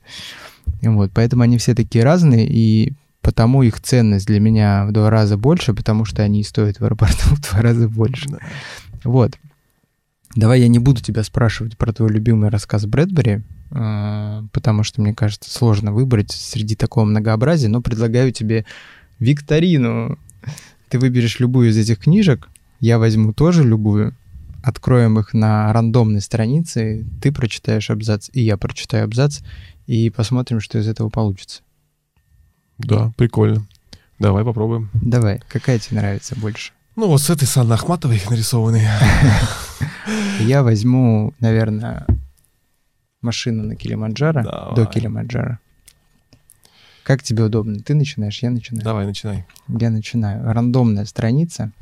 Вот, 0.83 1.11
поэтому 1.15 1.43
они 1.43 1.59
все 1.59 1.75
такие 1.75 2.05
разные, 2.05 2.47
и 2.47 2.93
потому 3.23 3.63
их 3.63 3.81
ценность 3.81 4.27
для 4.27 4.41
меня 4.41 4.85
в 4.87 4.93
два 4.93 5.09
раза 5.09 5.39
больше, 5.39 5.73
потому 5.73 6.05
что 6.05 6.23
они 6.23 6.43
стоят 6.45 6.79
в 6.79 6.85
аэропорту 6.85 7.17
в 7.35 7.41
два 7.41 7.63
раза 7.63 7.89
больше. 7.89 8.29
Да. 8.29 8.39
Вот. 9.05 9.39
Давай 10.35 10.61
я 10.61 10.69
не 10.69 10.79
буду 10.79 11.03
тебя 11.03 11.23
спрашивать 11.23 11.77
про 11.77 11.93
твой 11.93 12.11
любимый 12.11 12.51
рассказ 12.51 12.87
Брэдбери, 12.87 13.43
потому 13.73 14.83
что, 14.83 15.01
мне 15.01 15.15
кажется, 15.15 15.51
сложно 15.51 15.93
выбрать 15.93 16.31
среди 16.31 16.77
такого 16.77 17.05
многообразия, 17.05 17.69
но 17.69 17.81
предлагаю 17.81 18.33
тебе 18.33 18.65
викторину. 19.19 20.19
Ты 20.89 20.99
выберешь 20.99 21.41
любую 21.41 21.71
из 21.71 21.79
этих 21.79 21.99
книжек, 21.99 22.49
я 22.81 22.99
возьму 22.99 23.33
тоже 23.33 23.65
любую, 23.65 24.15
откроем 24.63 25.19
их 25.19 25.33
на 25.33 25.73
рандомной 25.73 26.21
странице, 26.21 27.07
ты 27.23 27.33
прочитаешь 27.33 27.91
абзац, 27.91 28.29
и 28.33 28.43
я 28.43 28.57
прочитаю 28.57 29.05
абзац, 29.05 29.41
и 29.87 30.11
посмотрим, 30.11 30.61
что 30.61 30.79
из 30.79 30.89
этого 30.89 31.09
получится. 31.09 31.63
Да, 32.79 33.13
прикольно. 33.17 33.67
Давай 34.19 34.45
попробуем. 34.45 34.91
Давай. 34.95 35.41
Какая 35.49 35.79
тебе 35.79 35.99
нравится 35.99 36.37
больше? 36.39 36.73
Ну, 36.95 37.07
вот 37.07 37.23
с 37.23 37.31
этой 37.31 37.47
Санны 37.47 37.73
Ахматовой 37.73 38.21
нарисованной. 38.29 38.87
Я 40.41 40.63
возьму, 40.63 41.33
наверное, 41.41 42.07
машину 43.23 43.63
на 43.63 43.77
Килиманджаро, 43.77 44.43
Давай. 44.43 44.75
до 44.75 44.87
Килиманджаро. 44.87 45.59
Как 47.03 47.23
тебе 47.23 47.45
удобно? 47.45 47.81
Ты 47.81 47.95
начинаешь, 47.95 48.43
я 48.43 48.51
начинаю. 48.51 48.85
Давай, 48.85 49.07
начинай. 49.07 49.45
Я 49.69 49.91
начинаю. 49.91 50.53
Рандомная 50.53 51.05
страница. 51.05 51.73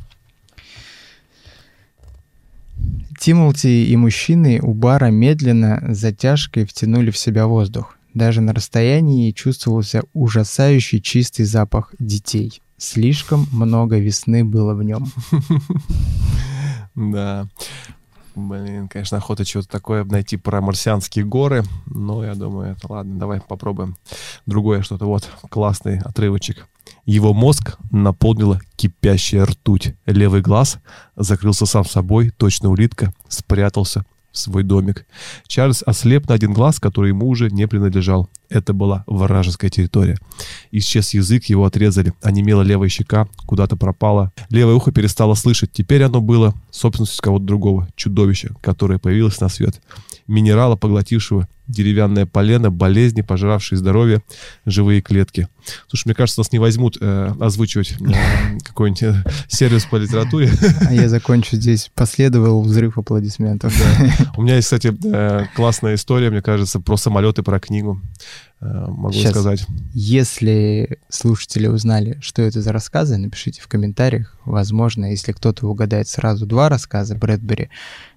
Тимолти 3.19 3.67
и 3.67 3.97
мужчины 3.97 4.61
у 4.63 4.73
бара 4.73 5.11
медленно, 5.11 5.83
затяжкой 5.89 6.65
втянули 6.65 7.11
в 7.11 7.19
себя 7.19 7.47
воздух. 7.47 7.99
Даже 8.15 8.41
на 8.41 8.55
расстоянии 8.55 9.31
чувствовался 9.33 10.03
ужасающий 10.15 11.01
чистый 11.03 11.45
запах 11.45 11.95
детей. 11.99 12.63
Слишком 12.79 13.47
много 13.53 13.99
весны 13.99 14.45
было 14.45 14.75
в 14.75 14.83
нем. 14.83 15.07
Да. 16.97 17.49
Блин, 18.35 18.89
конечно, 18.89 19.19
охота 19.19 19.45
чего-то 19.45 19.69
такое 19.69 20.05
найти 20.05 20.37
про 20.37 20.61
марсианские 20.61 21.25
горы. 21.25 21.65
Но 21.87 22.25
я 22.25 22.35
думаю, 22.35 22.73
это 22.73 22.93
ладно, 22.93 23.19
давай 23.19 23.41
попробуем 23.41 23.97
другое 24.47 24.83
что-то. 24.83 25.07
Вот, 25.07 25.29
классный 25.49 25.99
отрывочек. 25.99 26.69
Его 27.05 27.35
мозг 27.35 27.77
наполнила 27.91 28.61
кипящая 28.77 29.45
ртуть. 29.45 29.95
Левый 30.07 30.43
глаз 30.43 30.79
закрылся 31.17 31.67
сам 31.67 31.85
собой, 31.85 32.31
точно 32.31 32.71
улитка, 32.71 33.13
спрятался 33.29 34.05
в 34.33 34.39
свой 34.39 34.63
домик. 34.63 35.07
Чарльз 35.47 35.83
ослеп 35.85 36.29
на 36.29 36.35
один 36.35 36.53
глаз, 36.53 36.79
который 36.79 37.09
ему 37.09 37.29
уже 37.29 37.51
не 37.51 37.67
принадлежал. 37.67 38.29
Это 38.51 38.73
была 38.73 39.05
вражеская 39.07 39.71
территория. 39.71 40.19
Исчез 40.73 41.15
язык, 41.15 41.45
его 41.45 41.65
отрезали. 41.65 42.13
Онемела 42.21 42.63
левая 42.63 42.89
щека, 42.89 43.29
куда-то 43.47 43.77
пропала. 43.77 44.33
Левое 44.51 44.75
ухо 44.75 44.91
перестало 44.91 45.35
слышать. 45.35 45.71
Теперь 45.73 46.03
оно 46.03 46.21
было 46.21 46.53
собственностью 46.73 47.23
кого-то 47.23 47.45
другого. 47.45 47.89
Чудовища, 47.95 48.55
которое 48.61 48.99
появилось 48.99 49.41
на 49.41 49.49
свет. 49.49 49.81
Минерала, 50.27 50.75
поглотившего 50.75 51.49
деревянное 51.71 52.27
полено, 52.27 52.71
болезни, 52.71 53.23
пожиравшие 53.23 53.79
здоровье, 53.79 54.23
живые 54.67 55.01
клетки. 55.01 55.49
Слушай, 55.89 56.09
мне 56.09 56.15
кажется, 56.15 56.41
нас 56.41 56.53
не 56.53 56.59
возьмут 56.59 56.99
э, 57.01 57.33
озвучивать 57.39 57.93
э, 58.01 58.59
какой-нибудь 58.65 59.03
э, 59.03 59.25
сервис 59.49 59.85
по 59.85 59.97
литературе. 59.97 60.51
А 60.87 60.93
я 60.93 61.09
закончу 61.09 61.57
здесь. 61.57 61.91
Последовал 61.95 62.63
взрыв 62.63 62.99
аплодисментов. 62.99 63.73
Да. 63.79 64.33
У 64.37 64.43
меня 64.43 64.57
есть, 64.57 64.67
кстати, 64.67 64.93
э, 65.05 65.47
классная 65.55 65.95
история, 65.95 66.31
мне 66.31 66.43
кажется, 66.43 66.81
про 66.81 66.97
самолеты, 66.97 67.43
про 67.43 67.61
книгу. 67.61 68.01
Э, 68.61 68.87
могу 68.89 69.13
Сейчас, 69.13 69.31
сказать. 69.31 69.67
Если 69.95 70.99
слушатели 71.09 71.67
узнали, 71.67 72.19
что 72.21 72.43
это 72.43 72.61
за 72.61 72.73
рассказы, 72.73 73.17
напишите 73.17 73.63
в 73.63 73.69
комментариях. 73.69 74.37
Возможно, 74.45 75.11
если 75.11 75.33
кто-то 75.33 75.67
угадает 75.67 76.09
сразу 76.09 76.47
два 76.47 76.69
рассказа 76.69 77.15
Брэдбери, 77.15 77.71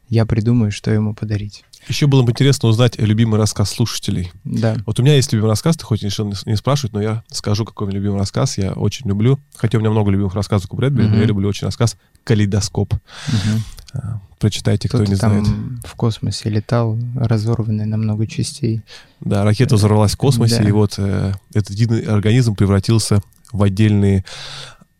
я 0.09 0.25
придумаю, 0.25 0.71
что 0.71 0.91
ему 0.91 1.15
подарить. 1.15 1.63
Еще 1.88 2.07
было 2.07 2.23
бы 2.23 2.31
интересно 2.31 2.69
узнать 2.69 2.97
любимый 2.99 3.38
рассказ 3.38 3.71
слушателей. 3.71 4.31
Да. 4.43 4.77
Вот 4.86 4.99
у 4.99 5.03
меня 5.03 5.15
есть 5.15 5.31
любимый 5.33 5.49
рассказ, 5.49 5.75
ты 5.75 5.86
хоть 5.86 6.03
решил 6.03 6.33
не 6.45 6.55
спрашивать, 6.55 6.93
но 6.93 7.01
я 7.01 7.23
скажу, 7.27 7.65
какой 7.65 7.88
у 7.88 7.89
меня 7.89 7.99
любимый 7.99 8.19
рассказ. 8.19 8.57
Я 8.57 8.73
очень 8.73 9.07
люблю, 9.07 9.39
хотя 9.55 9.77
у 9.77 9.81
меня 9.81 9.91
много 9.91 10.12
любимых 10.12 10.33
рассказов 10.33 10.71
у 10.71 10.75
Брэдбери, 10.75 11.07
uh-huh. 11.07 11.12
но 11.12 11.17
я 11.17 11.25
люблю 11.25 11.49
очень 11.49 11.65
рассказ 11.65 11.97
«Калейдоскоп». 12.23 12.93
Uh-huh. 12.93 14.19
Прочитайте, 14.39 14.89
кто, 14.89 14.99
кто 14.99 15.12
не 15.12 15.17
там 15.17 15.45
знает. 15.45 15.86
в 15.86 15.95
космосе 15.95 16.49
летал, 16.49 16.97
разорванный 17.15 17.86
на 17.86 17.95
много 17.95 18.27
частей. 18.27 18.81
Да, 19.21 19.45
ракета 19.45 19.75
взорвалась 19.75 20.13
в 20.13 20.17
космосе, 20.17 20.57
да. 20.57 20.67
и 20.67 20.71
вот 20.71 20.95
э, 20.97 21.33
этот 21.53 21.69
единый 21.69 22.01
организм 22.01 22.55
превратился 22.55 23.21
в 23.53 23.63
отдельные 23.63 24.25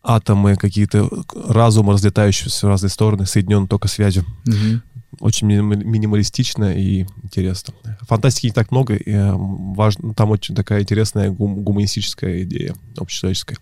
атомы, 0.02 0.56
какие-то 0.56 1.10
разумы, 1.34 1.94
разлетающиеся 1.94 2.68
в 2.68 2.70
разные 2.70 2.90
стороны, 2.90 3.26
соединенные 3.26 3.68
только 3.68 3.88
связью. 3.88 4.26
Угу 4.48 4.82
очень 5.20 5.48
минималистично 5.48 6.74
и 6.74 7.06
интересно. 7.24 7.74
Фантастики 8.02 8.48
не 8.48 8.52
так 8.52 8.72
много, 8.72 8.96
и 8.96 9.12
э, 9.12 9.32
важно, 9.34 10.14
там 10.14 10.32
очень 10.32 10.56
такая 10.56 10.82
интересная 10.82 11.30
гум, 11.30 11.64
гуманистическая 11.64 12.44
идея 12.44 12.76
общечеловеческая. 12.98 13.58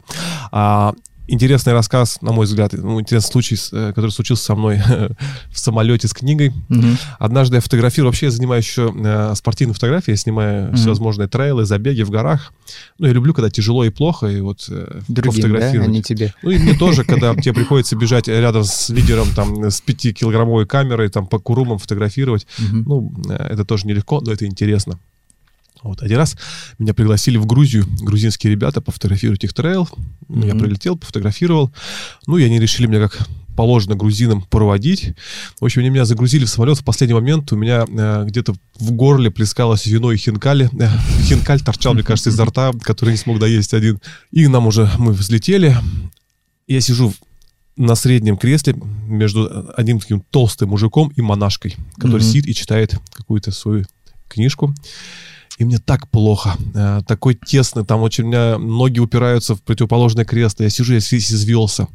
А 0.51 0.93
интересный 1.31 1.73
рассказ, 1.73 2.21
на 2.21 2.31
мой 2.31 2.45
взгляд, 2.45 2.73
ну, 2.73 2.99
интересный 2.99 3.31
случай, 3.31 3.57
э, 3.71 3.93
который 3.95 4.11
случился 4.11 4.43
со 4.43 4.55
мной 4.55 4.81
в 5.51 5.57
самолете 5.57 6.07
с 6.07 6.13
книгой. 6.13 6.49
Угу. 6.69 6.87
Однажды 7.19 7.55
я 7.55 7.61
фотографирую, 7.61 8.09
вообще 8.09 8.27
я 8.27 8.31
занимаюсь 8.31 8.65
еще 8.65 8.93
э, 8.95 9.33
спортивной 9.35 9.73
фотографией, 9.73 10.13
я 10.13 10.17
снимаю 10.17 10.67
угу. 10.67 10.75
всевозможные 10.75 11.27
трейлы, 11.27 11.65
забеги 11.65 12.03
в 12.03 12.09
горах. 12.09 12.53
Ну, 12.99 13.07
я 13.07 13.13
люблю, 13.13 13.33
когда 13.33 13.49
тяжело 13.49 13.83
и 13.83 13.89
плохо, 13.89 14.27
и 14.27 14.41
вот 14.41 14.65
э, 14.69 15.01
Другим, 15.07 15.31
пофотографировать. 15.31 15.87
Да? 15.87 15.91
А 15.91 15.95
не 15.95 16.03
тебе. 16.03 16.33
Ну, 16.43 16.51
и 16.51 16.57
мне 16.57 16.75
тоже, 16.75 17.03
когда 17.03 17.33
тебе 17.41 17.53
приходится 17.53 17.95
бежать 17.95 18.27
рядом 18.27 18.63
с 18.63 18.89
лидером 18.89 19.27
там 19.35 19.65
с 19.71 19.81
пятикилограммовой 19.81 20.65
камерой, 20.65 21.09
там 21.09 21.27
по 21.27 21.39
курумам 21.39 21.77
фотографировать, 21.77 22.45
ну, 22.71 23.13
это 23.27 23.65
тоже 23.65 23.87
нелегко, 23.87 24.21
но 24.21 24.31
это 24.31 24.45
интересно. 24.45 24.99
Вот. 25.83 26.03
Один 26.03 26.17
раз 26.17 26.37
меня 26.77 26.93
пригласили 26.93 27.37
в 27.37 27.45
Грузию, 27.45 27.85
грузинские 28.01 28.51
ребята, 28.51 28.81
пофотографировать 28.81 29.43
их 29.43 29.53
трейл. 29.53 29.89
Mm-hmm. 30.27 30.47
Я 30.47 30.55
прилетел, 30.55 30.97
пофотографировал. 30.97 31.71
Ну, 32.27 32.37
и 32.37 32.43
они 32.43 32.59
решили 32.59 32.87
меня 32.87 33.07
как 33.07 33.27
положено 33.55 33.95
грузинам 33.95 34.43
проводить. 34.43 35.13
В 35.59 35.65
общем, 35.65 35.81
они 35.81 35.89
меня 35.89 36.05
загрузили 36.05 36.45
в 36.45 36.49
самолет 36.49 36.77
в 36.77 36.83
последний 36.83 37.13
момент. 37.13 37.51
У 37.51 37.55
меня 37.55 37.85
э, 37.87 38.23
где-то 38.25 38.53
в 38.79 38.91
горле 38.91 39.29
плескалось 39.29 39.85
вино 39.85 40.11
и 40.11 40.17
хинкали. 40.17 40.69
Э, 40.79 40.89
хинкаль 41.23 41.61
торчал, 41.61 41.93
мне 41.93 42.03
кажется, 42.03 42.29
изо 42.29 42.45
рта, 42.45 42.71
который 42.81 43.11
не 43.11 43.17
смог 43.17 43.39
доесть 43.39 43.73
один. 43.73 43.99
И 44.31 44.47
нам 44.47 44.67
уже, 44.67 44.89
мы 44.97 45.13
взлетели. 45.13 45.75
Я 46.67 46.81
сижу 46.81 47.13
на 47.75 47.95
среднем 47.95 48.37
кресле 48.37 48.75
между 49.05 49.71
одним 49.75 49.99
таким 49.99 50.21
толстым 50.21 50.69
мужиком 50.69 51.11
и 51.15 51.21
монашкой, 51.21 51.75
который 51.97 52.21
mm-hmm. 52.21 52.31
сидит 52.31 52.47
и 52.47 52.53
читает 52.53 52.95
какую-то 53.13 53.51
свою 53.51 53.85
книжку 54.27 54.73
и 55.61 55.63
мне 55.63 55.77
так 55.77 56.07
плохо, 56.09 56.57
э, 56.73 57.01
такой 57.05 57.35
тесный, 57.35 57.85
там 57.85 58.01
очень 58.01 58.23
у 58.23 58.27
меня 58.27 58.57
ноги 58.57 58.97
упираются 58.97 59.53
в 59.53 59.61
противоположное 59.61 60.25
кресло, 60.25 60.63
я 60.63 60.71
сижу, 60.71 60.93
я 60.93 60.99
весь 60.99 61.31
извелся, 61.31 61.87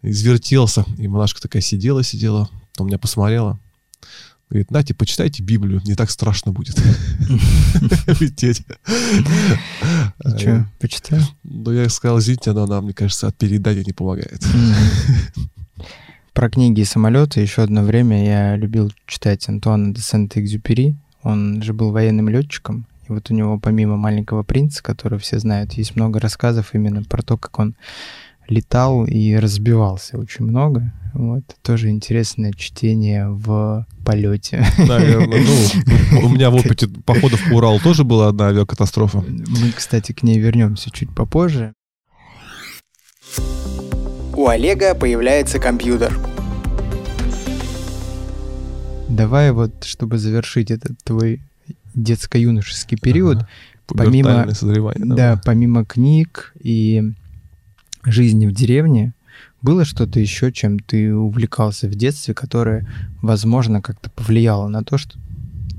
извертелся, 0.00 0.86
и 0.96 1.08
монашка 1.08 1.42
такая 1.42 1.60
сидела, 1.60 2.02
сидела, 2.02 2.48
потом 2.72 2.86
меня 2.86 2.98
посмотрела, 2.98 3.60
Говорит, 4.48 4.70
Нате, 4.70 4.94
почитайте 4.94 5.42
Библию, 5.42 5.82
не 5.84 5.94
так 5.94 6.10
страшно 6.10 6.52
будет 6.52 6.76
лететь. 8.20 8.62
И 10.24 10.38
что, 10.38 10.66
почитал? 10.78 11.18
Ну, 11.42 11.70
я 11.70 11.88
сказал, 11.90 12.18
извините, 12.18 12.52
но 12.52 12.64
она, 12.64 12.80
мне 12.80 12.94
кажется, 12.94 13.28
от 13.28 13.36
переедания 13.36 13.84
не 13.84 13.92
помогает. 13.92 14.42
Про 16.32 16.48
книги 16.50 16.80
и 16.80 16.84
самолеты 16.84 17.40
еще 17.40 17.62
одно 17.62 17.82
время 17.82 18.24
я 18.26 18.56
любил 18.56 18.90
читать 19.06 19.46
Антуана 19.48 19.94
де 19.94 20.00
Сент-Экзюпери. 20.00 20.96
Он 21.22 21.62
же 21.62 21.72
был 21.72 21.90
военным 21.90 22.28
летчиком, 22.28 22.86
и 23.08 23.12
вот 23.12 23.30
у 23.30 23.34
него 23.34 23.58
помимо 23.58 23.96
«Маленького 23.96 24.42
принца», 24.42 24.82
который 24.82 25.18
все 25.18 25.38
знают, 25.38 25.72
есть 25.72 25.96
много 25.96 26.20
рассказов 26.20 26.74
именно 26.74 27.02
про 27.02 27.22
то, 27.22 27.36
как 27.36 27.58
он 27.58 27.74
летал 28.48 29.04
и 29.04 29.34
разбивался 29.34 30.18
очень 30.18 30.44
много. 30.44 30.92
Вот, 31.14 31.44
тоже 31.62 31.90
интересное 31.90 32.52
чтение 32.52 33.28
в 33.28 33.86
полете. 34.04 34.64
Наверное. 34.78 35.44
Ну, 36.12 36.26
у 36.26 36.28
меня 36.30 36.50
в 36.50 36.54
опыте 36.56 36.88
походов 36.88 37.40
по 37.50 37.56
Уралу 37.56 37.80
тоже 37.80 38.04
была 38.04 38.28
одна 38.28 38.48
авиакатастрофа. 38.48 39.22
Мы, 39.26 39.72
кстати, 39.76 40.12
к 40.12 40.22
ней 40.22 40.38
вернемся 40.38 40.90
чуть 40.90 41.14
попозже. 41.14 41.74
У 44.34 44.46
Олега 44.46 44.94
появляется 44.94 45.58
компьютер. 45.58 46.18
Давай 49.08 49.52
вот, 49.52 49.84
чтобы 49.84 50.16
завершить 50.16 50.70
этот 50.70 50.96
твой 51.04 51.42
детско-юношеский 51.94 52.98
период, 52.98 53.38
ага. 53.38 53.48
помимо, 53.86 54.46
да, 54.46 55.14
да, 55.14 55.40
помимо 55.44 55.84
книг 55.84 56.54
и 56.60 57.12
жизни 58.04 58.46
в 58.46 58.52
деревне, 58.52 59.14
было 59.60 59.84
что-то 59.84 60.18
еще, 60.18 60.52
чем 60.52 60.78
ты 60.78 61.14
увлекался 61.14 61.88
в 61.88 61.94
детстве, 61.94 62.34
которое, 62.34 62.88
возможно, 63.22 63.80
как-то 63.80 64.10
повлияло 64.10 64.68
на 64.68 64.82
то, 64.82 64.98
что 64.98 65.18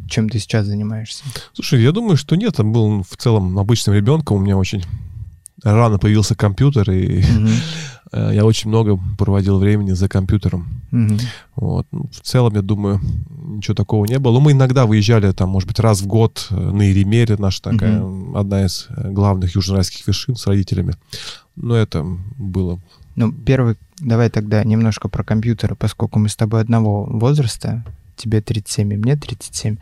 чем 0.08 0.30
ты 0.30 0.40
сейчас 0.40 0.68
занимаешься? 0.68 1.24
Слушай, 1.54 1.82
я 1.82 1.92
думаю, 1.92 2.18
что 2.18 2.36
нет. 2.36 2.60
Он 2.60 2.72
был 2.72 3.04
в 3.04 3.18
целом 3.18 3.58
обычным 3.58 3.96
ребенком. 3.96 4.38
У 4.38 4.40
меня 4.40 4.58
очень 4.58 4.84
рано 5.64 5.98
появился 5.98 6.36
компьютер, 6.36 6.92
и 6.92 7.24
угу. 7.24 7.50
Я 8.14 8.46
очень 8.46 8.70
много 8.70 9.00
проводил 9.18 9.60
времени 9.60 9.92
за 9.92 10.08
компьютером. 10.08 10.68
Угу. 10.92 11.18
Вот. 11.56 11.88
Ну, 11.92 12.10
в 12.12 12.22
целом, 12.22 12.54
я 12.56 12.62
думаю, 12.62 13.02
ничего 13.30 13.76
такого 13.76 14.06
не 14.06 14.20
было. 14.20 14.34
Но 14.34 14.40
мы 14.40 14.52
иногда 14.52 14.86
выезжали, 14.86 15.32
там, 15.32 15.50
может 15.50 15.68
быть, 15.68 15.80
раз 15.80 16.02
в 16.02 16.08
год 16.08 16.48
э, 16.50 16.56
на 16.56 16.92
Иремере, 16.92 17.36
наша 17.38 17.62
такая, 17.62 18.02
угу. 18.02 18.38
одна 18.38 18.66
из 18.66 18.88
э, 18.90 19.10
главных 19.10 19.56
южноуральских 19.56 20.06
вершин 20.06 20.36
с 20.36 20.46
родителями. 20.48 20.96
Но 21.56 21.76
это 21.76 22.06
было... 22.38 22.80
Ну, 23.16 23.32
первый, 23.32 23.76
давай 24.00 24.30
тогда 24.30 24.64
немножко 24.64 25.08
про 25.08 25.24
компьютеры, 25.24 25.76
поскольку 25.76 26.20
мы 26.20 26.30
с 26.30 26.36
тобой 26.36 26.62
одного 26.62 27.06
возраста, 27.06 27.86
тебе 28.16 28.42
37 28.42 28.94
и 28.94 28.98
мне 28.98 29.16
37. 29.16 29.78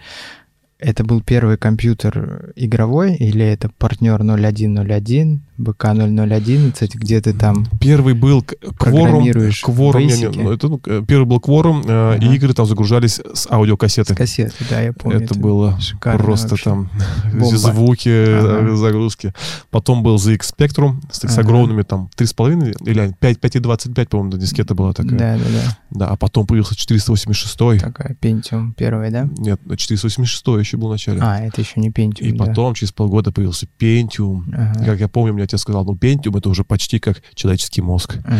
Это 0.81 1.03
был 1.03 1.21
первый 1.21 1.57
компьютер 1.57 2.53
игровой 2.55 3.15
или 3.15 3.45
это 3.45 3.69
партнер 3.69 4.23
0101, 4.23 5.41
БК-0011, 5.57 6.89
где 6.95 7.21
ты 7.21 7.33
там 7.33 7.67
Первый 7.79 8.15
был 8.15 8.41
Кворум. 8.41 9.31
Кворум 9.31 10.07
ну, 10.35 10.51
это, 10.51 10.67
ну, 10.67 10.79
первый 10.79 11.25
был 11.25 11.39
Кворум, 11.39 11.83
ага. 11.85 12.17
и 12.19 12.35
игры 12.35 12.53
там 12.53 12.65
загружались 12.65 13.21
с 13.33 13.47
аудиокассеты. 13.51 14.15
С 14.15 14.17
кассеты, 14.17 14.65
да, 14.71 14.81
я 14.81 14.91
помню. 14.91 15.17
Это, 15.17 15.25
это 15.25 15.39
было 15.39 15.79
просто 16.01 16.49
вообще. 16.49 16.63
там 16.63 16.89
Бомба. 17.33 17.57
звуки, 17.57 18.09
ага. 18.09 18.75
загрузки. 18.75 19.33
Потом 19.69 20.01
был 20.01 20.15
ZX 20.15 20.39
Spectrum 20.57 20.95
с, 21.11 21.23
ага. 21.23 21.33
с 21.33 21.37
огромными 21.37 21.83
там 21.83 22.09
3,5 22.17 22.89
или 22.89 23.15
5, 23.19 23.37
5,25, 23.37 24.07
по-моему, 24.07 24.37
дискета 24.37 24.73
была 24.73 24.93
такая. 24.93 25.19
Да, 25.19 25.37
да, 25.37 25.43
да. 25.43 25.77
Да, 25.91 26.07
а 26.07 26.15
потом 26.15 26.47
появился 26.47 26.75
486. 26.75 27.81
Такая 27.83 28.17
Pentium 28.19 28.73
первая, 28.75 29.11
да? 29.11 29.29
Нет, 29.37 29.61
486 29.77 30.47
еще 30.59 30.70
еще 30.71 30.77
был 30.77 30.87
в 30.87 30.91
начале. 30.91 31.19
А, 31.21 31.39
это 31.39 31.61
еще 31.61 31.79
не 31.79 31.89
Pentium, 31.89 32.21
И 32.21 32.31
да. 32.31 32.45
потом, 32.45 32.73
через 32.73 32.91
полгода, 32.91 33.31
появился 33.31 33.67
Pentium. 33.79 34.43
Ага. 34.53 34.81
И, 34.81 34.85
как 34.85 34.99
я 34.99 35.07
помню, 35.07 35.33
мне 35.33 35.43
отец 35.43 35.61
сказал, 35.61 35.83
ну, 35.85 35.93
Pentium 35.95 36.37
это 36.37 36.49
уже 36.49 36.63
почти 36.63 36.99
как 36.99 37.21
человеческий 37.35 37.81
мозг. 37.81 38.17
Ага. 38.25 38.39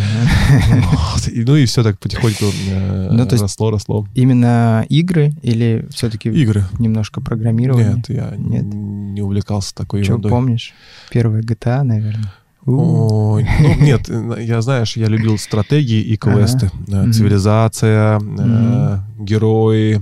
Вот. 1.14 1.28
И, 1.28 1.44
ну 1.44 1.56
и 1.56 1.66
все 1.66 1.84
так 1.84 2.00
потихоньку 2.00 2.46
э, 2.70 3.10
Ну, 3.12 3.26
то 3.28 3.36
росло, 3.38 3.72
росло. 3.72 4.08
Именно 4.16 4.86
игры 4.90 5.34
или 5.42 5.86
все-таки 5.92 6.30
Игры. 6.30 6.64
немножко 6.80 7.20
программирование? 7.22 7.94
Нет, 7.96 8.10
я 8.10 8.34
Нет. 8.38 8.64
не 8.64 9.22
увлекался 9.22 9.76
такой 9.76 10.04
Что 10.04 10.14
ерундой. 10.14 10.32
помнишь? 10.32 10.74
Первая 11.12 11.42
GTA, 11.42 11.84
наверное. 11.84 12.32
Ой, 12.66 13.48
ну, 13.60 13.76
нет, 13.84 14.08
э, 14.08 14.44
я, 14.44 14.62
знаешь, 14.62 14.96
я 14.96 15.08
любил 15.08 15.38
стратегии 15.40 16.02
и 16.02 16.16
квесты. 16.16 16.70
Э, 16.88 17.02
Мгм. 17.04 17.12
Цивилизация, 17.12 18.20
э, 18.22 18.98
герои, 19.20 20.02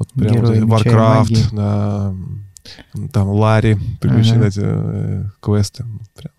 вот 0.00 0.12
прям 0.14 0.34
Герои 0.34 0.60
Warcraft, 0.64 1.48
да, 1.52 2.14
там 3.12 3.28
Ларри, 3.28 3.78
приключения, 4.00 4.38
Ага. 4.38 4.48
эти 4.48 4.60
э, 4.62 5.24
квесты. 5.40 5.84
Прям. 6.16 6.32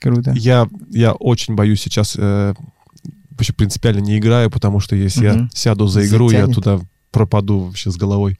Круто. 0.00 0.32
Я, 0.36 0.68
я 0.90 1.12
очень 1.12 1.54
боюсь 1.54 1.80
сейчас, 1.82 2.16
э, 2.18 2.54
вообще 3.30 3.52
принципиально 3.52 4.00
не 4.00 4.18
играю, 4.18 4.50
потому 4.50 4.80
что 4.80 4.96
если 4.96 5.24
я 5.26 5.34
Мгм. 5.34 5.50
сяду 5.52 5.86
за 5.86 6.06
игру, 6.06 6.30
я 6.30 6.46
Затянет. 6.46 6.54
туда 6.54 6.80
пропаду 7.10 7.60
вообще 7.60 7.90
с 7.90 7.96
головой. 7.96 8.38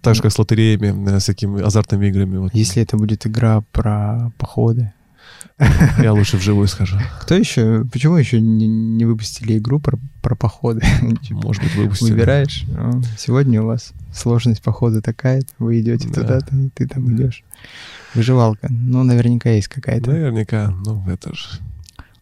Так 0.00 0.14
же, 0.14 0.22
как 0.22 0.32
с 0.32 0.38
лотереями, 0.38 1.10
э, 1.10 1.20
с 1.20 1.26
такими 1.26 1.62
азартными 1.62 2.06
играми. 2.06 2.36
Вот. 2.38 2.54
Если 2.54 2.82
это 2.82 2.96
будет 2.96 3.26
игра 3.26 3.62
про 3.72 4.32
походы. 4.38 4.92
Я 5.98 6.12
лучше 6.12 6.36
вживую 6.36 6.68
схожу. 6.68 6.98
Кто 7.20 7.34
еще? 7.34 7.84
Почему 7.92 8.16
еще 8.16 8.40
не, 8.40 8.66
не 8.66 9.04
выпустили 9.04 9.58
игру 9.58 9.80
про, 9.80 9.98
про 10.22 10.34
походы? 10.34 10.80
Типа, 11.22 11.40
Может 11.42 11.62
быть, 11.62 11.74
выпустили. 11.76 12.10
Выбираешь. 12.12 12.64
«О, 12.76 13.00
Сегодня 13.18 13.62
у 13.62 13.66
вас 13.66 13.92
сложность 14.12 14.62
похода 14.62 15.00
такая, 15.02 15.42
вы 15.58 15.80
идете 15.80 16.08
Да. 16.08 16.14
туда-то, 16.20 16.56
и 16.56 16.68
ты 16.70 16.86
там 16.88 17.14
идешь. 17.14 17.44
Выживалка. 18.14 18.68
Ну, 18.70 19.02
наверняка 19.04 19.50
есть 19.50 19.68
какая-то. 19.68 20.10
Наверняка, 20.10 20.70
ну 20.84 21.02
это 21.08 21.34
же... 21.34 21.46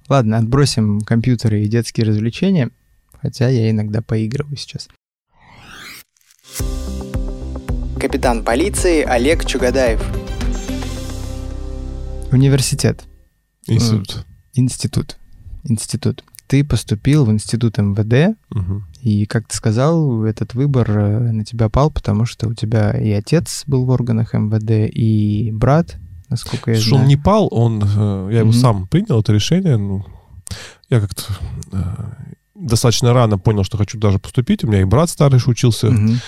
Ладно, 0.09 0.39
отбросим 0.39 1.01
компьютеры 1.01 1.63
и 1.63 1.69
детские 1.69 2.07
развлечения, 2.07 2.71
хотя 3.21 3.49
я 3.49 3.71
иногда 3.71 4.03
поигрываю 4.03 4.57
сейчас. 4.57 4.89
Капитан 7.99 8.45
полиции 8.45 9.03
Олег 9.03 9.45
Чугадаев. 9.45 10.03
Университет. 12.33 13.05
Институт. 13.75 14.27
Институт. 14.55 15.17
Институт. 15.65 16.25
Ты 16.47 16.65
поступил 16.65 17.25
в 17.25 17.31
институт 17.31 17.79
МВД, 17.79 18.37
Мгм. 18.51 18.87
и, 19.03 19.25
как 19.27 19.47
ты 19.47 19.55
сказал, 19.57 20.25
этот 20.25 20.55
выбор 20.55 20.91
э, 20.91 21.33
на 21.33 21.45
тебя 21.45 21.69
пал, 21.69 21.91
потому 21.93 22.25
что 22.27 22.49
у 22.49 22.55
тебя 22.55 22.91
и 22.91 23.11
отец 23.13 23.63
был 23.67 23.85
в 23.85 23.91
органах 23.91 24.35
МВД, 24.35 24.91
и 24.93 25.51
брат, 25.53 25.97
насколько 26.29 26.73
я 26.73 26.77
Слушай, 26.77 26.89
знаю. 26.89 27.03
он 27.03 27.09
не 27.09 27.17
пал, 27.17 27.49
он, 27.53 27.83
э, 27.85 28.29
я 28.33 28.39
его 28.41 28.51
Мгм. 28.51 28.59
сам 28.61 28.87
принял, 28.89 29.21
это 29.21 29.33
решение. 29.33 29.77
Ну, 29.77 30.05
я 30.89 31.01
как-то 31.01 31.23
э, 31.73 31.79
достаточно 32.57 33.13
рано 33.13 33.39
понял, 33.39 33.63
что 33.63 33.79
хочу 33.79 33.97
даже 33.99 34.19
поступить. 34.19 34.65
У 34.65 34.67
меня 34.67 34.81
и 34.81 34.85
брат 34.85 35.09
старый 35.09 35.41
учился 35.47 35.89
Мгм. 35.91 36.19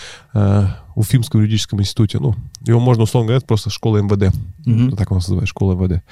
Уфимском 0.94 1.40
юридическом 1.40 1.80
институте. 1.80 2.18
Ну, 2.18 2.34
его 2.66 2.80
можно 2.80 3.04
условно 3.04 3.28
говоря, 3.28 3.44
просто 3.46 3.70
школа 3.70 3.98
МВД. 3.98 4.34
Мгм. 4.66 4.96
Так 4.96 5.10
он 5.10 5.18
называет, 5.18 5.48
школа 5.48 5.72
МВД. 5.74 6.02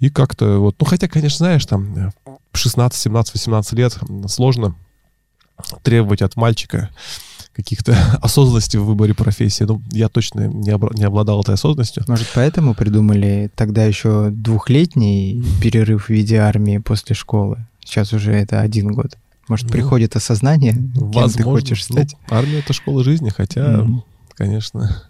И 0.00 0.10
как-то 0.10 0.58
вот, 0.58 0.76
ну, 0.80 0.86
хотя, 0.86 1.08
конечно, 1.08 1.38
знаешь, 1.38 1.66
там 1.66 1.94
э, 1.96 2.10
16, 2.52 2.98
17, 3.00 3.34
18 3.34 3.72
лет 3.74 3.98
сложно 4.28 4.74
требовать 5.82 6.22
от 6.22 6.36
мальчика 6.36 6.90
каких-то 7.52 7.96
осознанности 8.22 8.76
в 8.76 8.84
выборе 8.84 9.14
профессии. 9.14 9.64
Ну, 9.64 9.80
я 9.92 10.08
точно 10.08 10.48
не, 10.48 10.70
обра- 10.70 10.96
не 10.96 11.04
обладал 11.04 11.40
этой 11.42 11.54
осознанностью. 11.54 12.04
Может, 12.08 12.28
поэтому 12.34 12.74
придумали 12.74 13.50
тогда 13.54 13.84
еще 13.84 14.30
двухлетний 14.30 15.42
перерыв 15.62 16.06
в 16.06 16.10
виде 16.10 16.36
армии 16.38 16.78
после 16.78 17.14
школы? 17.14 17.64
Сейчас 17.84 18.12
уже 18.12 18.32
это 18.32 18.60
один 18.60 18.92
год. 18.92 19.16
Может, 19.46 19.66
Ну, 19.66 19.72
приходит 19.72 20.16
осознание, 20.16 20.72
кем 20.72 20.92
ты 20.94 21.00
Возможно. 21.00 21.44
хочешь 21.44 21.86
Ну, 21.90 21.96
стать? 21.96 22.16
армия— 22.30 22.58
это 22.60 22.72
школа 22.72 23.04
жизни, 23.04 23.28
хотя, 23.28 23.82
Мгм. 23.82 24.02
Конечно, 24.36 25.04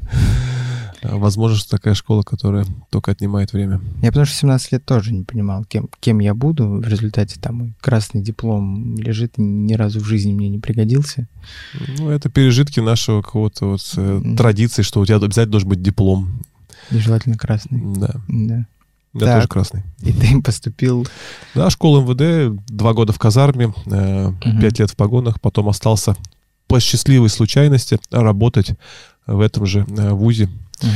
возможно, 1.02 1.56
что 1.58 1.70
такая 1.70 1.94
школа, 1.94 2.22
которая 2.22 2.64
только 2.90 3.10
отнимает 3.10 3.52
время. 3.52 3.80
Я 4.02 4.08
потому 4.08 4.24
что 4.26 4.34
в 4.36 4.38
17 4.40 4.72
лет 4.72 4.84
тоже 4.84 5.12
не 5.12 5.22
понимал, 5.24 5.64
кем, 5.64 5.88
кем 6.00 6.18
я 6.20 6.34
буду. 6.34 6.66
В 6.68 6.88
результате 6.88 7.38
там 7.40 7.56
мой 7.56 7.74
красный 7.80 8.22
диплом 8.22 8.96
лежит, 8.96 9.34
ни 9.36 9.74
разу 9.74 10.00
в 10.00 10.04
жизни 10.04 10.32
мне 10.32 10.48
не 10.48 10.58
пригодился. 10.58 11.28
Ну, 11.98 12.08
это 12.10 12.30
пережитки 12.30 12.80
нашего 12.80 13.22
какого-то 13.22 13.66
вот 13.72 13.92
Мгм. 13.96 14.36
традиции, 14.36 14.82
что 14.82 15.00
у 15.00 15.06
тебя 15.06 15.16
обязательно 15.16 15.52
должен 15.52 15.68
быть 15.68 15.82
диплом. 15.82 16.42
И 16.90 16.98
желательно 16.98 17.36
красный. 17.36 17.80
Да, 17.96 18.14
Да. 18.28 18.66
я 19.14 19.20
Так. 19.20 19.34
тоже 19.36 19.48
красный. 19.48 19.82
И 20.02 20.12
ты 20.12 20.40
поступил... 20.42 21.06
Да, 21.54 21.70
школа 21.70 22.00
МВД, 22.02 22.58
два 22.68 22.94
года 22.94 23.12
в 23.12 23.18
казарме, 23.18 23.72
э, 23.86 24.28
Мгм. 24.28 24.60
пять 24.60 24.78
лет 24.78 24.90
в 24.90 24.96
погонах, 24.96 25.40
потом 25.40 25.68
остался 25.68 26.16
по 26.66 26.80
счастливой 26.80 27.28
случайности 27.28 27.98
работать 28.10 28.72
в 29.26 29.40
этом 29.40 29.66
же 29.66 29.86
э, 29.88 30.10
вузе 30.10 30.48
э, 30.82 30.86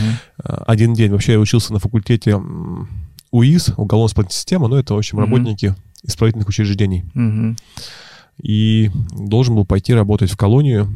один 0.67 0.95
день. 0.95 1.11
Вообще 1.11 1.33
я 1.33 1.41
учился 1.41 1.73
на 1.73 1.79
факультете 1.79 2.41
УИС, 3.31 3.75
уголовно-исполнительная 3.77 4.39
система, 4.39 4.69
но 4.69 4.79
это, 4.79 4.95
в 4.95 4.99
общем, 4.99 5.19
Мгм. 5.19 5.27
работники 5.27 5.75
исправительных 6.03 6.49
учреждений. 6.49 7.05
Мгм. 7.15 7.57
И 8.41 8.91
должен 9.13 9.55
был 9.55 9.65
пойти 9.65 9.95
работать 9.95 10.31
в 10.31 10.37
колонию, 10.37 10.89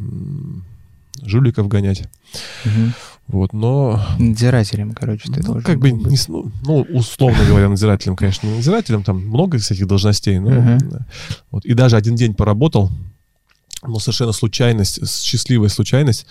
жуликов 1.21 1.67
гонять. 1.67 2.03
Мгм. 2.65 2.93
Вот, 3.27 3.53
но 3.53 4.05
Надзирателем, 4.19 4.91
короче, 4.93 5.31
ты 5.31 5.39
ну, 5.39 5.45
должен 5.45 5.63
как 5.63 5.79
бы, 5.79 5.91
не 5.91 6.17
ну, 6.27 6.51
ну, 6.65 6.81
условно 6.81 7.39
говоря, 7.47 7.69
надзирателем, 7.69 8.17
конечно, 8.17 8.47
не 8.47 8.55
надзирателем, 8.55 9.03
там 9.03 9.25
много 9.25 9.57
всяких 9.57 9.87
должностей, 9.87 10.39
но, 10.39 10.49
да. 10.49 11.05
вот, 11.49 11.63
и 11.63 11.73
даже 11.73 11.95
один 11.95 12.15
день 12.15 12.33
поработал, 12.33 12.91
но 13.81 13.99
совершенно 13.99 14.33
случайность, 14.33 15.07
счастливая 15.09 15.69
случайность, 15.69 16.25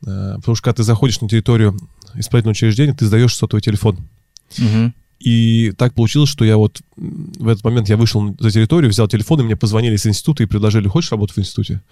потому 0.00 0.54
что 0.54 0.62
когда 0.62 0.76
ты 0.76 0.82
заходишь 0.82 1.20
на 1.20 1.28
территорию 1.28 1.76
исправительного 2.14 2.52
учреждения, 2.52 2.94
ты 2.94 3.06
сдаешь 3.06 3.34
сотовый 3.34 3.62
телефон. 3.62 3.98
Мгм. 4.58 4.94
И 5.18 5.72
так 5.76 5.94
получилось, 5.94 6.30
что 6.30 6.44
я 6.44 6.56
вот 6.56 6.80
в 6.96 7.48
этот 7.48 7.64
момент 7.64 7.88
я 7.88 7.96
вышел 7.96 8.36
за 8.38 8.50
территорию, 8.50 8.90
взял 8.90 9.08
телефон, 9.08 9.40
и 9.40 9.44
мне 9.44 9.56
позвонили 9.56 9.96
из 9.96 10.06
института 10.06 10.44
и 10.44 10.46
предложили, 10.46 10.86
хочешь 10.86 11.10
работать 11.10 11.36
в 11.36 11.40
институте? 11.40 11.82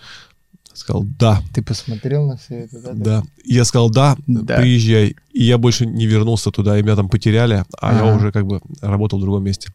Я 0.76 0.80
сказал, 0.80 1.04
да. 1.18 1.42
Ты 1.54 1.62
посмотрел 1.62 2.26
на 2.28 2.36
все 2.36 2.54
это, 2.64 2.80
да? 2.82 2.92
Да. 2.92 3.22
И 3.44 3.54
я 3.54 3.64
сказал, 3.64 3.88
да, 3.88 4.14
Да. 4.26 4.56
приезжай. 4.58 5.16
И 5.32 5.44
я 5.44 5.56
больше 5.56 5.86
не 5.86 6.06
вернулся 6.06 6.50
туда, 6.50 6.78
и 6.78 6.82
меня 6.82 6.96
там 6.96 7.08
потеряли, 7.08 7.64
а 7.80 7.94
я 7.94 8.02
Ага. 8.02 8.16
уже 8.16 8.30
как 8.30 8.46
бы 8.46 8.60
работал 8.82 9.18
в 9.18 9.22
другом 9.22 9.44
месте. 9.44 9.70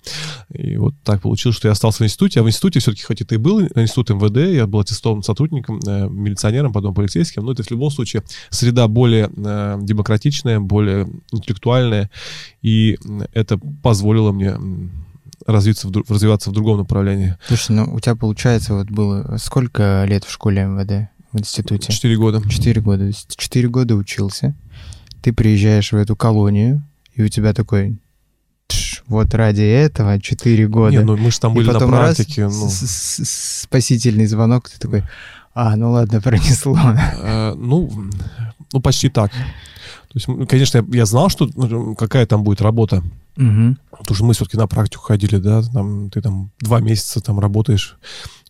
И 0.54 0.78
вот 0.78 0.94
так 1.04 1.22
получилось, 1.22 1.56
что 1.58 1.68
я 1.68 1.72
остался 1.72 2.04
в 2.04 2.06
институте. 2.06 2.40
А 2.40 2.44
в 2.44 2.48
институте 2.48 2.80
все-таки, 2.80 3.04
хоть 3.04 3.22
это 3.22 3.34
и 3.34 3.40
был 3.40 3.62
институт 3.62 4.12
МВД, 4.12 4.54
я 4.54 4.68
был 4.68 4.80
аттестованным 4.82 5.24
сотрудником, 5.24 5.80
э, 5.88 6.08
милиционером, 6.08 6.72
потом 6.72 6.94
полицейским, 6.94 7.44
но 7.46 7.52
это 7.52 7.64
в 7.64 7.72
любом 7.72 7.90
случае 7.90 8.22
среда 8.52 8.88
более 8.88 9.30
э, 9.36 9.80
демократичная, 9.82 10.60
более 10.60 11.08
интеллектуальная, 11.32 12.12
и 12.62 13.00
это 13.34 13.58
позволило 13.82 14.32
мне 14.32 14.56
развиться, 15.48 15.88
в 15.88 16.10
развиваться 16.12 16.50
в 16.50 16.54
другом 16.54 16.78
направлении. 16.78 17.36
Слушай, 17.48 17.76
ну 17.76 17.94
у 17.94 18.00
тебя, 18.00 18.16
получается, 18.16 18.74
вот 18.74 18.88
было 18.90 19.38
сколько 19.38 20.06
лет 20.08 20.24
в 20.24 20.32
школе 20.32 20.64
МВД, 20.66 21.10
в 21.32 21.40
институте? 21.40 21.92
Четыре 21.92 22.18
года. 22.18 22.42
Четыре 22.50 22.82
года. 22.82 23.12
Четыре 23.36 23.68
года 23.70 23.96
учился. 23.96 24.56
Ты 25.22 25.34
приезжаешь 25.34 25.92
в 25.92 25.96
эту 25.96 26.16
колонию, 26.16 26.84
и 27.14 27.22
у 27.24 27.28
тебя 27.28 27.54
такой... 27.54 27.98
«Тш, 28.68 29.04
Вот 29.08 29.34
ради 29.34 29.62
этого 29.62 30.20
четыре 30.22 30.68
года. 30.68 30.98
Не, 30.98 31.04
ну 31.04 31.18
мы 31.18 31.30
же 31.32 31.40
там 31.40 31.52
И 31.54 31.56
были 31.58 31.68
на 31.68 31.74
потом 31.74 31.92
раз, 31.94 32.16
практике. 32.16 32.44
ну. 32.46 32.70
с- 32.70 32.88
с- 32.88 33.62
спасительный 33.64 34.26
звонок, 34.28 34.70
ты 34.70 34.80
такой, 34.80 35.04
а, 35.54 35.76
ну 35.76 35.92
ладно, 35.92 36.22
пронесло. 36.24 36.78
Э, 37.22 37.54
ну, 37.56 37.92
ну, 38.74 38.80
почти 38.82 39.10
так. 39.10 39.32
То 39.32 40.16
есть, 40.16 40.28
конечно, 40.50 40.78
я, 40.78 41.00
я 41.00 41.06
знал, 41.06 41.30
что 41.30 41.50
ну, 41.56 41.96
какая 41.96 42.26
там 42.26 42.44
будет 42.44 42.62
работа. 42.62 43.04
Мгм. 43.36 43.78
Потому 43.92 44.16
что 44.16 44.26
мы 44.26 44.34
все-таки 44.34 44.58
на 44.58 44.68
практику 44.68 45.04
ходили, 45.04 45.38
да, 45.38 45.62
там, 45.64 46.10
ты 46.10 46.22
там 46.22 46.52
два 46.60 46.80
месяца 46.82 47.22
там 47.22 47.40
работаешь 47.40 47.98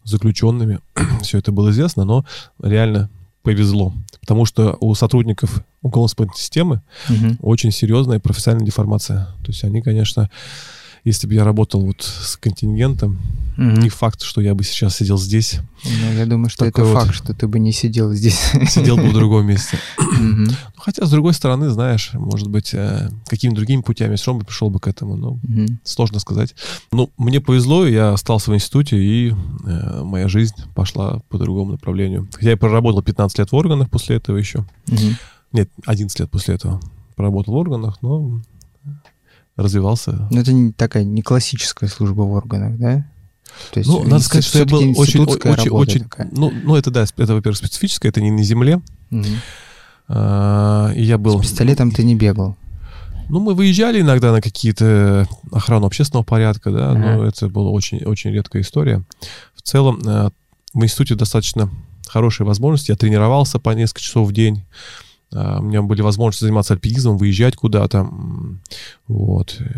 с 0.04 0.10
заключенными. 0.10 0.80
Все 1.22 1.38
это 1.38 1.52
было 1.52 1.70
известно, 1.72 2.04
но 2.06 2.26
реально 2.62 3.10
повезло. 3.44 3.94
Потому 4.20 4.46
что 4.46 4.78
у 4.80 4.94
сотрудников 4.96 5.64
уголовно 5.82 6.28
системы 6.36 6.82
Мгм. 7.10 7.38
очень 7.42 7.72
серьезная 7.72 8.20
профессиональная 8.20 8.66
деформация. 8.68 9.28
То 9.44 9.52
есть 9.52 9.64
они, 9.64 9.82
конечно, 9.82 10.30
если 11.04 11.28
бы 11.28 11.34
я 11.34 11.44
работал 11.44 11.82
вот 11.86 12.02
с 12.02 12.38
контингентом, 12.38 13.20
Мгм. 13.58 13.80
не 13.82 13.90
факт, 13.90 14.22
что 14.22 14.40
я 14.42 14.56
бы 14.56 14.64
сейчас 14.64 14.96
сидел 14.96 15.18
здесь, 15.18 15.60
Ну, 15.84 16.18
я 16.18 16.26
думаю, 16.26 16.50
что 16.50 16.66
Такой 16.66 16.84
это 16.84 16.94
вот- 16.94 17.04
факт, 17.04 17.14
что 17.16 17.34
ты 17.34 17.48
бы 17.48 17.60
не 17.60 17.72
сидел 17.74 18.14
здесь. 18.14 18.40
сидел 18.70 18.96
бы 18.98 19.10
в 19.10 19.14
другом 19.14 19.46
месте. 19.48 19.78
Ну, 20.22 20.48
Хотя, 20.78 21.06
с 21.06 21.10
другой 21.12 21.34
стороны, 21.34 21.70
знаешь, 21.70 22.12
может 22.14 22.48
быть, 22.50 22.74
э, 22.74 23.10
какими 23.28 23.54
другими 23.54 23.82
путями 23.82 24.16
все 24.16 24.28
равно 24.32 24.40
бы 24.42 24.46
пришел 24.46 24.70
бы 24.70 24.80
к 24.80 24.88
этому. 24.88 25.16
Ну, 25.16 25.40
Мгм. 25.44 25.80
сложно 25.84 26.20
сказать. 26.20 26.56
Ну, 26.92 27.10
мне 27.18 27.40
повезло, 27.42 27.86
я 27.86 28.14
остался 28.14 28.52
в 28.52 28.56
институте, 28.56 28.98
и 28.98 29.34
э, 29.66 30.04
моя 30.04 30.28
жизнь 30.28 30.56
пошла 30.76 31.22
по 31.30 31.38
другому 31.38 31.72
направлению. 31.74 32.28
Я 32.40 32.54
и 32.54 32.56
проработал 32.56 33.02
15 33.04 33.38
лет 33.40 33.52
в 33.52 33.56
органах 33.56 33.90
после 33.90 34.16
этого 34.18 34.38
еще. 34.38 34.66
Мгм. 34.88 35.18
Нет, 35.54 35.70
11 35.86 36.20
лет 36.20 36.30
после 36.32 36.56
этого 36.56 36.80
проработал 37.16 37.54
в 37.54 37.58
органах, 37.58 37.98
но 38.02 38.42
развивался. 39.56 40.28
Но 40.32 40.42
это 40.42 40.54
не 40.54 40.72
такая 40.72 41.04
не 41.04 41.22
классическая 41.22 41.88
служба 41.88 42.22
в 42.22 42.32
органах, 42.32 42.78
да? 42.78 43.08
То 43.74 43.80
есть 43.80 43.90
ну, 43.90 44.04
надо 44.04 44.24
сказать, 44.24 44.46
что 44.46 44.60
я 44.60 44.66
был 44.66 44.80
очень, 44.98 45.22
очень, 45.22 45.70
очень, 45.72 46.06
ну, 46.32 46.52
ну, 46.64 46.76
это 46.76 46.90
да, 46.90 47.04
это, 47.04 47.34
во-первых, 47.36 47.58
специфическое, 47.58 48.10
это 48.10 48.22
не 48.22 48.32
на 48.32 48.44
земле. 48.44 48.82
Угу. 49.12 49.26
А, 50.08 50.92
и 50.96 51.04
я 51.04 51.18
был... 51.18 51.40
С 51.40 51.42
пистолетом 51.42 51.92
ты 51.92 52.04
не 52.04 52.16
бегал? 52.16 52.58
Ну, 53.30 53.40
мы 53.40 53.54
выезжали 53.54 54.02
иногда 54.02 54.32
на 54.32 54.42
какие-то 54.42 55.28
охрану 55.52 55.86
общественного 55.86 56.24
порядка, 56.24 56.72
да, 56.72 56.92
ага. 56.92 57.00
но 57.00 57.26
это 57.26 57.48
была 57.48 57.70
очень, 57.70 58.04
очень 58.04 58.32
редкая 58.32 58.62
история. 58.62 59.04
В 59.56 59.62
целом, 59.62 60.02
э, 60.06 60.30
в 60.74 60.84
институте 60.84 61.16
достаточно 61.16 61.70
хорошие 62.08 62.46
возможности. 62.46 62.92
Я 62.92 62.98
тренировался 62.98 63.58
по 63.58 63.70
несколько 63.70 64.02
часов 64.02 64.28
в 64.28 64.34
день. 64.34 64.66
А, 65.34 65.60
у 65.60 65.64
меня 65.64 65.82
были 65.82 66.02
возможности 66.02 66.44
заниматься 66.44 66.74
альпинизмом, 66.74 67.18
выезжать 67.18 67.56
куда-то, 67.56 68.10
вот, 69.08 69.58
э, 69.60 69.74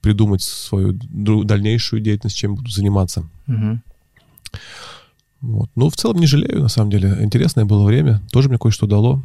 придумать 0.00 0.42
свою 0.42 0.92
дальнейшую 0.92 2.00
деятельность, 2.02 2.36
чем 2.36 2.54
буду 2.54 2.70
заниматься. 2.70 3.24
Угу. 3.46 3.80
Вот. 5.42 5.70
Ну, 5.74 5.90
в 5.90 5.96
целом 5.96 6.18
не 6.18 6.26
жалею, 6.26 6.60
на 6.62 6.68
самом 6.68 6.90
деле. 6.90 7.18
Интересное 7.20 7.64
было 7.64 7.84
время. 7.84 8.22
Тоже 8.30 8.48
мне 8.48 8.58
кое-что 8.58 8.86
дало. 8.86 9.22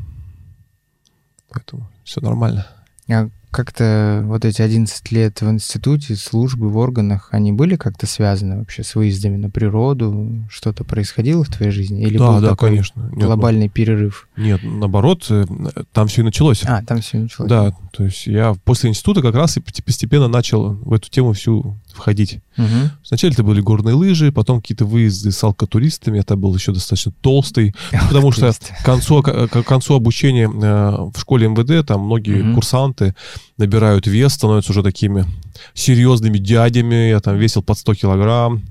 Поэтому 1.49 1.89
все 2.03 2.21
нормально. 2.21 2.67
А 3.07 3.29
как-то 3.51 4.23
вот 4.25 4.45
эти 4.45 4.61
11 4.61 5.11
лет 5.11 5.41
в 5.41 5.49
институте, 5.49 6.15
службы 6.15 6.69
в 6.69 6.77
органах, 6.77 7.29
они 7.31 7.51
были 7.51 7.75
как-то 7.75 8.05
связаны 8.05 8.59
вообще 8.59 8.83
с 8.83 8.95
выездами 8.95 9.37
на 9.37 9.49
природу? 9.49 10.45
Что-то 10.49 10.83
происходило 10.83 11.43
в 11.43 11.49
твоей 11.49 11.71
жизни? 11.71 12.03
Или 12.03 12.17
да, 12.17 12.27
был 12.27 12.41
да, 12.41 12.49
такой 12.49 12.69
конечно. 12.69 13.09
глобальный 13.11 13.63
Нет, 13.63 13.71
ну, 13.71 13.73
перерыв? 13.73 14.29
Нет, 14.37 14.61
наоборот, 14.63 15.25
э, 15.29 15.45
там 15.93 16.07
все 16.07 16.21
и 16.21 16.25
началось. 16.25 16.63
А, 16.65 16.83
там 16.83 17.01
все 17.01 17.17
и 17.17 17.21
началось. 17.21 17.49
Да, 17.49 17.73
то 17.91 18.03
есть 18.03 18.27
я 18.27 18.55
после 18.63 18.89
института 18.89 19.21
как 19.21 19.35
раз 19.35 19.57
и 19.57 19.61
постепенно 19.61 20.27
начал 20.27 20.73
в 20.73 20.93
эту 20.93 21.09
тему 21.09 21.33
всю 21.33 21.77
входить. 21.97 22.39
Угу. 22.57 22.91
Сначала 23.03 23.31
это 23.31 23.43
были 23.43 23.61
горные 23.61 23.95
лыжи, 23.95 24.31
потом 24.31 24.61
какие-то 24.61 24.85
выезды 24.85 25.31
с 25.31 25.43
алкотуристами. 25.43 26.19
Это 26.19 26.35
был 26.35 26.55
еще 26.55 26.71
достаточно 26.71 27.11
толстый, 27.21 27.75
потому 28.09 28.31
что 28.31 28.51
к 28.51 28.85
концу, 28.85 29.21
к 29.21 29.63
концу 29.63 29.95
обучения 29.95 30.47
э, 30.47 31.09
в 31.13 31.19
школе 31.19 31.47
МВД 31.47 31.85
там 31.85 32.01
многие 32.01 32.41
угу. 32.41 32.55
курсанты 32.55 33.15
набирают 33.57 34.07
вес, 34.07 34.33
становятся 34.33 34.71
уже 34.71 34.83
такими 34.83 35.25
серьезными 35.73 36.37
дядями. 36.37 37.09
Я 37.09 37.19
там 37.19 37.37
весил 37.37 37.63
под 37.63 37.77
100 37.77 37.95
килограмм. 37.95 38.61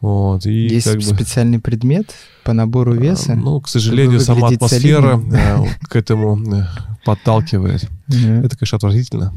Вот, 0.00 0.46
и 0.46 0.68
Есть 0.68 0.86
как 0.86 0.96
бы... 0.96 1.02
специальный 1.02 1.58
предмет 1.58 2.14
по 2.44 2.52
набору 2.52 2.92
а, 2.92 2.96
веса? 2.96 3.34
Ну, 3.34 3.60
к 3.60 3.68
сожалению, 3.68 4.20
сама 4.20 4.48
атмосфера 4.48 5.20
э, 5.32 5.64
к 5.88 5.96
этому 5.96 6.38
э, 6.54 6.66
подталкивает. 7.04 7.88
Это, 8.08 8.56
конечно, 8.56 8.76
отвратительно 8.76 9.32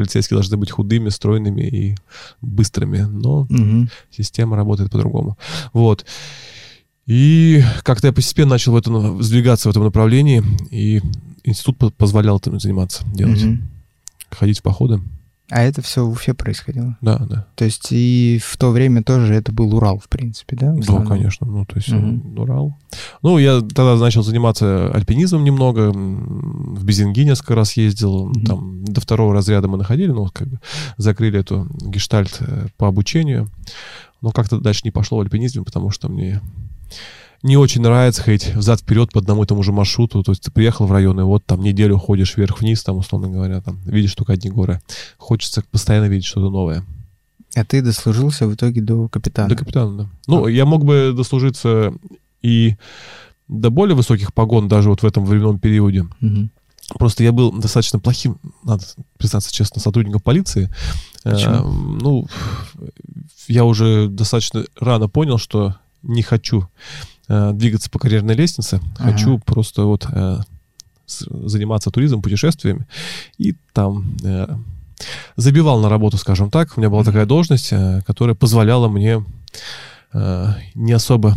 полицейские 0.00 0.36
должны 0.36 0.56
быть 0.56 0.70
худыми, 0.70 1.10
стройными 1.10 1.60
и 1.60 1.96
быстрыми, 2.40 3.00
но 3.00 3.42
угу. 3.42 3.88
система 4.10 4.56
работает 4.56 4.90
по-другому. 4.90 5.36
Вот. 5.74 6.06
И 7.06 7.62
как-то 7.82 8.06
я 8.06 8.12
постепенно 8.14 8.50
начал 8.50 8.72
в 8.72 8.76
этом, 8.76 9.22
сдвигаться 9.22 9.68
в 9.68 9.70
этом 9.70 9.84
направлении, 9.84 10.42
и 10.70 11.02
институт 11.44 11.94
позволял 11.96 12.38
этим 12.38 12.58
заниматься, 12.58 13.04
делать. 13.12 13.44
Угу. 13.44 13.58
Ходить 14.30 14.60
в 14.60 14.62
походы. 14.62 15.00
А 15.50 15.62
это 15.62 15.82
все 15.82 16.06
в 16.06 16.10
Уфе 16.10 16.32
происходило? 16.32 16.96
Да, 17.00 17.18
да. 17.18 17.46
То 17.56 17.64
есть 17.64 17.88
и 17.90 18.40
в 18.42 18.56
то 18.56 18.70
время 18.70 19.02
тоже 19.02 19.34
это 19.34 19.52
был 19.52 19.74
Урал, 19.74 19.98
в 19.98 20.08
принципе, 20.08 20.56
да? 20.56 20.72
Да, 20.72 21.04
конечно. 21.04 21.46
Ну, 21.46 21.64
то 21.64 21.76
есть 21.76 21.92
угу. 21.92 22.40
Урал. 22.40 22.78
Ну, 23.22 23.36
я 23.38 23.60
тогда 23.60 23.96
начал 23.96 24.22
заниматься 24.22 24.90
альпинизмом 24.92 25.42
немного. 25.42 25.90
В 25.92 26.84
Безинги 26.84 27.22
несколько 27.22 27.56
раз 27.56 27.76
ездил. 27.76 28.26
Угу. 28.26 28.44
Там 28.44 28.84
до 28.84 29.00
второго 29.00 29.34
разряда 29.34 29.66
мы 29.66 29.76
находили, 29.76 30.12
но 30.12 30.28
как 30.28 30.48
бы 30.48 30.60
закрыли 30.96 31.40
эту 31.40 31.66
гештальт 31.80 32.36
э, 32.40 32.66
по 32.76 32.86
обучению. 32.86 33.50
Но 34.20 34.30
как-то 34.30 34.60
дальше 34.60 34.82
не 34.84 34.92
пошло 34.92 35.18
в 35.18 35.22
альпинизме, 35.22 35.64
потому 35.64 35.90
что 35.90 36.08
мне 36.08 36.40
не 37.42 37.56
очень 37.56 37.80
нравится 37.80 38.22
ходить 38.22 38.54
взад-вперед 38.54 39.12
по 39.12 39.20
одному 39.20 39.44
и 39.44 39.46
тому 39.46 39.62
же 39.62 39.72
маршруту. 39.72 40.22
То 40.22 40.32
есть 40.32 40.42
ты 40.42 40.50
приехал 40.50 40.86
в 40.86 40.92
район, 40.92 41.20
и 41.20 41.22
вот 41.22 41.44
там 41.46 41.62
неделю 41.62 41.96
ходишь 41.98 42.36
вверх-вниз, 42.36 42.82
там, 42.82 42.98
условно 42.98 43.28
говоря, 43.28 43.60
там, 43.60 43.80
видишь 43.84 44.14
только 44.14 44.34
одни 44.34 44.50
горы. 44.50 44.80
Хочется 45.16 45.62
постоянно 45.70 46.06
видеть 46.06 46.26
что-то 46.26 46.50
новое. 46.50 46.84
А 47.56 47.64
ты 47.64 47.82
дослужился 47.82 48.46
в 48.46 48.54
итоге 48.54 48.80
до 48.80 49.08
капитана? 49.08 49.48
До 49.48 49.56
капитана, 49.56 49.96
да. 49.96 50.10
Ну, 50.26 50.44
а. 50.44 50.50
я 50.50 50.66
мог 50.66 50.84
бы 50.84 51.12
дослужиться 51.16 51.92
и 52.42 52.76
до 53.48 53.70
более 53.70 53.96
высоких 53.96 54.32
погон 54.32 54.68
даже 54.68 54.90
вот 54.90 55.02
в 55.02 55.06
этом 55.06 55.24
временном 55.24 55.58
периоде. 55.58 56.06
Угу. 56.20 56.48
Просто 56.98 57.24
я 57.24 57.32
был 57.32 57.52
достаточно 57.52 57.98
плохим, 57.98 58.38
надо 58.62 58.84
признаться 59.16 59.52
честно, 59.52 59.80
сотрудником 59.80 60.20
полиции. 60.20 60.72
Почему? 61.22 61.54
Э, 61.54 61.62
ну, 62.02 62.26
я 63.48 63.64
уже 63.64 64.08
достаточно 64.08 64.64
рано 64.78 65.08
понял, 65.08 65.38
что 65.38 65.76
не 66.02 66.22
хочу 66.22 66.68
э, 67.30 67.52
двигаться 67.54 67.88
по 67.88 67.98
карьерной 67.98 68.34
лестнице, 68.34 68.80
ага. 68.98 69.12
хочу 69.12 69.38
просто 69.38 69.84
вот 69.84 70.06
э, 70.10 70.40
заниматься 71.06 71.90
туризмом, 71.90 72.22
путешествиями, 72.22 72.86
и 73.38 73.56
там 73.72 74.16
э, 74.22 74.48
забивал 75.36 75.80
на 75.80 75.88
работу, 75.88 76.16
скажем 76.18 76.50
так. 76.50 76.76
У 76.76 76.80
меня 76.80 76.90
была 76.90 77.04
такая 77.04 77.26
должность, 77.26 77.68
э, 77.72 78.02
которая 78.06 78.34
позволяла 78.34 78.88
мне 78.88 79.24
э, 80.12 80.46
не 80.74 80.92
особо, 80.92 81.34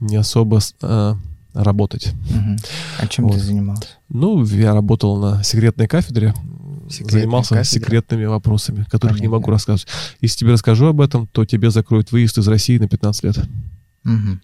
не 0.00 0.16
особо 0.16 0.60
э, 0.80 1.14
работать. 1.54 2.14
Угу. 2.30 2.56
А 3.00 3.06
чем 3.08 3.26
вот. 3.26 3.34
ты 3.34 3.40
занимался? 3.40 3.88
Ну, 4.08 4.44
я 4.44 4.74
работал 4.74 5.16
на 5.18 5.42
секретной 5.42 5.88
кафедре, 5.88 6.34
Секретная 6.88 7.20
занимался 7.22 7.54
кафедра? 7.56 7.80
секретными 7.80 8.24
вопросами, 8.26 8.84
которых 8.84 9.16
Понятно. 9.16 9.22
не 9.22 9.28
могу 9.28 9.50
рассказывать. 9.50 9.88
Если 10.20 10.38
тебе 10.38 10.52
расскажу 10.52 10.86
об 10.86 11.00
этом, 11.00 11.26
то 11.26 11.44
тебе 11.44 11.70
закроют 11.70 12.12
выезд 12.12 12.38
из 12.38 12.46
России 12.46 12.78
на 12.78 12.88
15 12.88 13.24
лет. 13.24 13.38
Угу. 14.04 14.38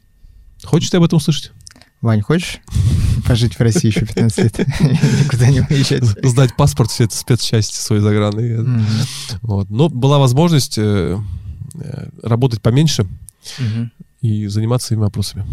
Хочешь 0.64 0.90
ты 0.90 0.96
об 0.96 1.04
этом 1.04 1.18
услышать? 1.18 1.52
Вань, 2.00 2.20
хочешь 2.20 2.60
пожить 3.26 3.54
в 3.54 3.60
России 3.60 3.88
еще 3.88 4.04
15 4.04 4.38
лет? 4.38 4.58
Никуда 5.24 5.48
не 5.50 5.60
уезжать. 5.60 6.04
Сдать 6.04 6.56
паспорт, 6.56 6.90
все 6.90 7.04
это 7.04 7.14
спецчасти 7.14 7.76
свои 7.76 8.00
загранные. 8.00 8.60
Угу. 8.60 8.80
Вот. 9.42 9.70
Но 9.70 9.88
была 9.88 10.18
возможность 10.18 10.78
э, 10.78 11.18
э, 11.74 12.08
работать 12.22 12.60
поменьше 12.60 13.02
угу. 13.02 13.90
и 14.20 14.48
заниматься 14.48 14.88
этими 14.88 15.02
вопросами. 15.02 15.46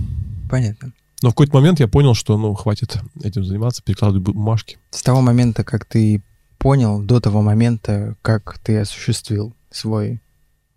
Понятно. 0.50 0.92
Но 1.22 1.30
в 1.30 1.34
какой-то 1.34 1.54
момент 1.54 1.80
я 1.80 1.88
понял, 1.88 2.14
что, 2.16 2.38
ну, 2.38 2.54
хватит 2.54 2.98
этим 3.22 3.44
заниматься, 3.44 3.84
перекладывать 3.84 4.24
бумажки. 4.24 4.78
С 4.90 5.04
того 5.04 5.22
момента, 5.22 5.64
как 5.64 5.86
ты 5.86 6.24
понял, 6.58 7.02
до 7.02 7.20
того 7.20 7.42
момента, 7.42 8.16
как 8.22 8.58
ты 8.60 8.80
осуществил 8.80 9.54
свой 9.70 10.22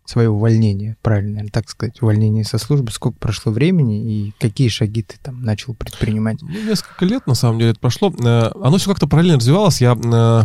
свое 0.05 0.31
увольнение, 0.31 0.97
правильно 1.03 1.47
так 1.51 1.69
сказать, 1.69 2.03
увольнение 2.03 2.45
со 2.45 2.59
службы, 2.59 2.91
сколько 2.91 3.19
прошло 3.19 3.53
времени 3.53 4.03
и 4.03 4.35
какие 4.39 4.69
шаги 4.69 5.03
ты 5.03 5.17
там 5.23 5.43
начал 5.43 5.75
предпринимать? 5.75 6.43
Ну, 6.43 6.49
несколько 6.49 7.05
лет, 7.05 7.27
на 7.27 7.35
самом 7.35 7.59
деле, 7.59 7.71
это 7.71 7.81
прошло. 7.81 8.13
Э, 8.19 8.51
оно 8.63 8.79
все 8.79 8.91
как-то 8.91 9.07
параллельно 9.07 9.39
развивалось. 9.39 9.81
Я, 9.81 9.93
э, 9.93 10.43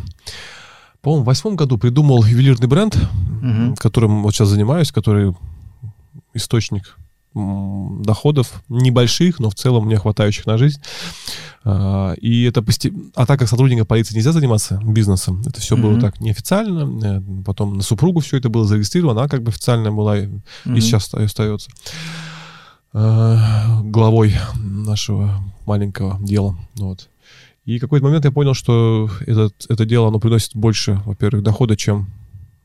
по-моему, 1.01 1.23
в 1.23 1.27
восьмом 1.27 1.55
году 1.55 1.77
придумал 1.77 2.23
ювелирный 2.23 2.67
бренд, 2.67 2.95
угу. 2.95 3.75
которым 3.77 4.23
вот 4.23 4.33
сейчас 4.33 4.49
занимаюсь, 4.49 4.91
который 4.91 5.35
источник 6.33 6.97
доходов 8.01 8.63
небольших, 8.69 9.39
но 9.39 9.49
в 9.49 9.55
целом 9.55 9.85
мне 9.85 9.97
хватающих 9.97 10.45
на 10.45 10.57
жизнь. 10.57 10.81
А, 11.63 12.13
и 12.13 12.43
это 12.43 12.61
пости... 12.61 12.93
А 13.15 13.25
так 13.25 13.39
как 13.39 13.49
сотрудника 13.49 13.85
полиции 13.85 14.15
нельзя 14.15 14.31
заниматься 14.31 14.79
бизнесом, 14.83 15.41
это 15.45 15.59
все 15.59 15.75
mm-hmm. 15.75 15.81
было 15.81 15.99
так 15.99 16.19
неофициально. 16.21 17.05
Э, 17.05 17.21
потом 17.45 17.75
на 17.75 17.83
супругу 17.83 18.21
все 18.21 18.37
это 18.37 18.49
было 18.49 18.65
зарегистрировано, 18.65 19.21
она 19.21 19.29
как 19.29 19.43
бы 19.43 19.49
официально 19.49 19.91
была 19.91 20.17
и 20.17 20.27
mm-hmm. 20.27 20.79
сейчас 20.79 21.13
остается 21.13 21.69
а, 22.93 23.81
главой 23.83 24.35
нашего 24.55 25.43
маленького 25.65 26.17
дела. 26.21 26.57
Вот. 26.75 27.09
И 27.65 27.77
в 27.77 27.81
какой-то 27.81 28.05
момент 28.05 28.23
я 28.23 28.31
понял, 28.31 28.53
что 28.53 29.09
этот, 29.25 29.65
это 29.67 29.85
дело, 29.85 30.07
оно 30.07 30.19
приносит 30.19 30.55
больше, 30.55 31.01
во-первых, 31.05 31.43
дохода, 31.43 31.75
чем 31.75 32.07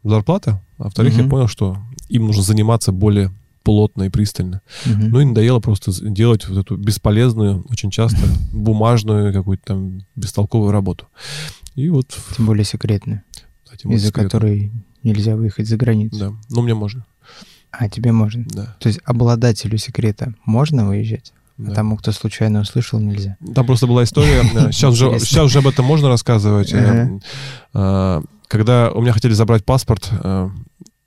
зарплата, 0.05 0.63
а 0.79 0.85
во-вторых, 0.85 1.15
mm-hmm. 1.15 1.25
я 1.25 1.29
понял, 1.29 1.49
что 1.49 1.77
им 2.09 2.27
нужно 2.27 2.43
заниматься 2.43 2.93
более 2.93 3.33
плотно 3.63 4.05
и 4.05 4.09
пристально. 4.09 4.63
Угу. 4.87 5.03
Ну 5.09 5.21
и 5.21 5.25
надоело 5.25 5.61
просто 5.61 5.93
делать 6.11 6.49
вот 6.49 6.59
эту 6.59 6.77
бесполезную, 6.77 7.65
очень 7.69 7.91
часто 7.91 8.21
бумажную 8.53 9.33
какую-то 9.33 9.65
там 9.65 10.01
бестолковую 10.17 10.73
работу. 10.73 11.07
И 11.75 11.89
вот... 11.89 12.17
Тем 12.37 12.47
более 12.47 12.65
секретную. 12.65 13.23
Да, 13.71 13.77
тем 13.77 13.91
более 13.91 13.99
из-за 13.99 14.09
секретную. 14.09 14.31
которой 14.31 14.73
нельзя 15.03 15.37
выехать 15.37 15.69
за 15.69 15.77
границу. 15.77 16.19
Да, 16.19 16.33
но 16.51 16.63
мне 16.63 16.75
можно. 16.75 17.05
А, 17.71 17.89
тебе 17.89 18.13
можно? 18.13 18.45
Да. 18.51 18.77
То 18.79 18.89
есть 18.89 19.01
обладателю 19.05 19.79
секрета 19.79 20.35
можно 20.45 20.87
выезжать? 20.87 21.33
А 21.59 21.63
да. 21.63 21.75
Тому, 21.75 21.97
кто 21.97 22.13
случайно 22.13 22.61
услышал, 22.61 22.99
нельзя. 22.99 23.37
Там 23.55 23.67
просто 23.67 23.87
была 23.87 24.05
история. 24.05 24.43
Сейчас 24.73 24.93
уже, 24.93 25.19
сейчас 25.21 25.47
уже 25.47 25.59
об 25.61 25.67
этом 25.67 25.85
можно 25.85 26.09
рассказывать. 26.09 26.73
Э, 26.73 27.19
а, 27.73 28.23
когда 28.49 28.91
у 28.91 29.01
меня 29.01 29.13
хотели 29.13 29.33
забрать 29.33 29.65
паспорт, 29.65 30.11
э, 30.11 30.51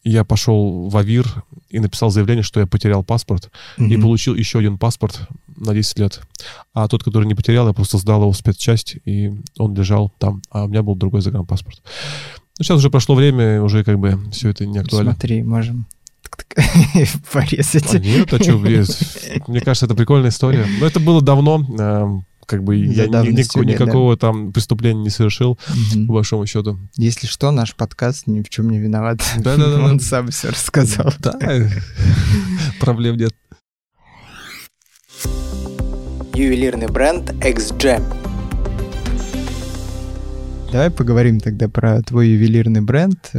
я 0.04 0.24
пошел 0.24 0.90
в 0.90 0.98
АВИР 0.98 1.26
и 1.76 1.80
написал 1.80 2.10
заявление, 2.10 2.44
что 2.44 2.62
я 2.62 2.68
потерял 2.68 3.04
паспорт, 3.04 3.52
mm-hmm. 3.78 3.88
и 3.90 3.98
получил 3.98 4.34
еще 4.34 4.60
один 4.60 4.78
паспорт 4.78 5.28
на 5.58 5.74
10 5.74 6.00
лет. 6.00 6.22
А 6.74 6.88
тот, 6.88 7.04
который 7.04 7.26
не 7.26 7.36
потерял, 7.36 7.68
я 7.68 7.74
просто 7.74 7.98
сдал 7.98 8.22
его 8.22 8.32
в 8.32 8.38
спецчасть, 8.38 8.96
и 9.04 9.34
он 9.58 9.76
лежал 9.76 10.14
там, 10.18 10.42
а 10.50 10.64
у 10.64 10.68
меня 10.70 10.84
был 10.84 10.96
другой 10.96 11.22
загранпаспорт. 11.22 11.82
Ну, 12.58 12.64
сейчас 12.64 12.78
уже 12.78 12.90
прошло 12.90 13.16
время, 13.16 13.62
уже 13.62 13.84
как 13.84 14.00
бы 14.00 14.18
все 14.32 14.50
это 14.50 14.66
не 14.66 14.78
актуально. 14.78 15.12
Смотри, 15.12 15.44
можем 15.44 15.86
порезать. 17.34 17.94
А 17.94 18.00
нет, 18.00 18.34
а 18.34 18.42
что, 18.42 18.58
мне 18.58 19.60
кажется, 19.60 19.86
это 19.86 19.96
прикольная 19.96 20.30
история. 20.30 20.66
Но 20.80 20.86
это 20.86 21.02
было 21.02 21.22
давно, 21.22 21.58
эм, 21.78 22.26
как 22.46 22.64
бы 22.64 22.76
я 22.76 23.08
ни, 23.08 23.32
никакого, 23.32 23.64
лет, 23.64 23.80
никакого 23.80 24.16
да. 24.16 24.20
там 24.20 24.54
преступления 24.54 25.04
не 25.04 25.10
совершил, 25.10 25.52
угу. 25.52 26.08
по 26.08 26.14
большому 26.14 26.46
счету. 26.46 26.80
Если 26.96 27.28
что, 27.28 27.52
наш 27.52 27.76
подкаст 27.76 28.28
ни 28.28 28.42
в 28.42 28.50
чем 28.50 28.70
не 28.70 28.80
виноват. 28.80 29.20
Да-да-да. 29.38 29.84
Он 29.86 30.00
сам 30.00 30.30
все 30.30 30.50
рассказал. 30.50 31.14
Да, 31.20 31.38
проблем 32.80 33.18
нет. 33.18 33.34
Ювелирный 36.34 36.88
бренд 36.88 37.32
X-Gem. 37.44 38.04
Давай 40.72 40.92
поговорим 40.92 41.40
тогда 41.40 41.70
про 41.70 42.02
твой 42.02 42.30
ювелирный 42.30 42.82
бренд. 42.82 43.32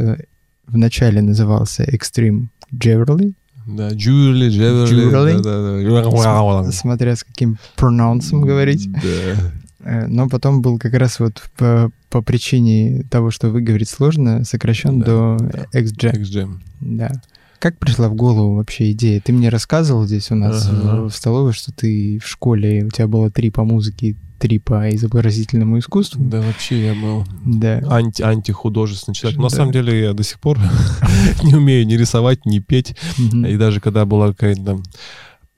Вначале 0.65 1.21
назывался 1.21 1.83
Extreme 1.83 2.47
Jewelry. 2.73 3.35
Да, 3.67 3.89
Джули, 3.91 4.49
Джеверли. 4.49 5.41
Да, 5.43 5.61
да, 5.61 6.71
Смотря 6.71 7.15
с 7.15 7.23
каким 7.23 7.57
прононсом 7.75 8.41
говорить. 8.41 8.89
Да. 8.91 9.51
Э, 9.87 10.07
но 10.07 10.27
потом 10.27 10.61
был 10.61 10.79
как 10.79 10.93
раз 10.93 11.19
вот 11.19 11.43
по, 11.57 11.91
по 12.09 12.21
причине 12.21 13.03
того, 13.09 13.31
что 13.31 13.49
выговорить 13.49 13.89
сложно, 13.89 14.43
сокращен 14.43 14.99
да, 14.99 15.05
до 15.05 15.37
да. 15.39 15.79
XGEM. 15.79 16.13
XGEM. 16.21 16.59
Да. 16.81 17.11
Как 17.59 17.77
пришла 17.77 18.09
в 18.09 18.13
голову 18.13 18.55
вообще 18.55 18.91
идея? 18.91 19.21
Ты 19.21 19.33
мне 19.33 19.49
рассказывал 19.49 20.05
здесь 20.05 20.29
у 20.31 20.35
нас 20.35 20.67
ага. 20.67 21.01
в, 21.01 21.09
в 21.09 21.15
столовой, 21.15 21.53
что 21.53 21.71
ты 21.71 22.19
в 22.23 22.27
школе, 22.27 22.85
у 22.85 22.89
тебя 22.89 23.07
было 23.07 23.31
три 23.31 23.49
по 23.49 23.63
музыке, 23.63 24.15
три 24.37 24.59
по 24.59 24.89
изобразительному 24.93 25.79
искусству. 25.79 26.21
Да, 26.23 26.41
вообще 26.41 26.87
я 26.87 26.95
был 26.95 27.25
да. 27.45 27.81
анти 27.89 28.21
антихудожественный 28.21 29.15
человек. 29.15 29.37
Да. 29.37 29.43
на 29.43 29.49
самом 29.49 29.71
деле 29.71 29.99
я 29.99 30.13
до 30.13 30.23
сих 30.23 30.39
пор 30.39 30.59
не 31.43 31.55
умею 31.55 31.85
ни 31.85 31.95
рисовать, 31.95 32.45
ни 32.45 32.59
петь. 32.59 32.95
И 33.17 33.57
даже 33.57 33.79
когда 33.79 34.05
была 34.05 34.29
какая-то 34.29 34.81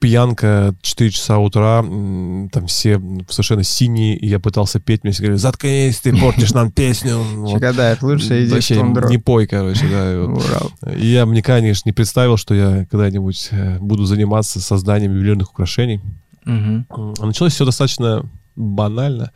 пьянка, 0.00 0.74
4 0.80 1.10
часа 1.10 1.38
утра, 1.38 1.82
там 1.82 2.66
все 2.66 3.00
совершенно 3.28 3.62
синие, 3.62 4.16
и 4.16 4.26
я 4.26 4.40
пытался 4.40 4.80
петь, 4.80 5.04
мне 5.04 5.12
все 5.12 5.22
говорили, 5.22 5.38
заткнись, 5.38 6.00
ты 6.00 6.16
портишь 6.16 6.52
нам 6.52 6.72
песню. 6.72 7.20
Вот. 7.40 7.62
это 7.62 7.98
лучше 8.06 8.44
иди 8.44 8.52
Вообще, 8.52 8.82
не 8.82 9.18
пой, 9.18 9.46
короче, 9.46 9.86
да. 9.88 10.92
И, 10.94 11.06
я 11.06 11.26
мне, 11.26 11.42
конечно, 11.42 11.88
не 11.88 11.92
представил, 11.92 12.36
что 12.36 12.54
я 12.54 12.86
когда-нибудь 12.90 13.48
э, 13.50 13.78
буду 13.78 14.04
заниматься 14.04 14.60
созданием 14.60 15.12
ювелирных 15.12 15.50
украшений. 15.50 16.00
Угу. 16.46 17.14
Началось 17.26 17.52
все 17.52 17.64
достаточно 17.64 18.24
банально. 18.60 19.32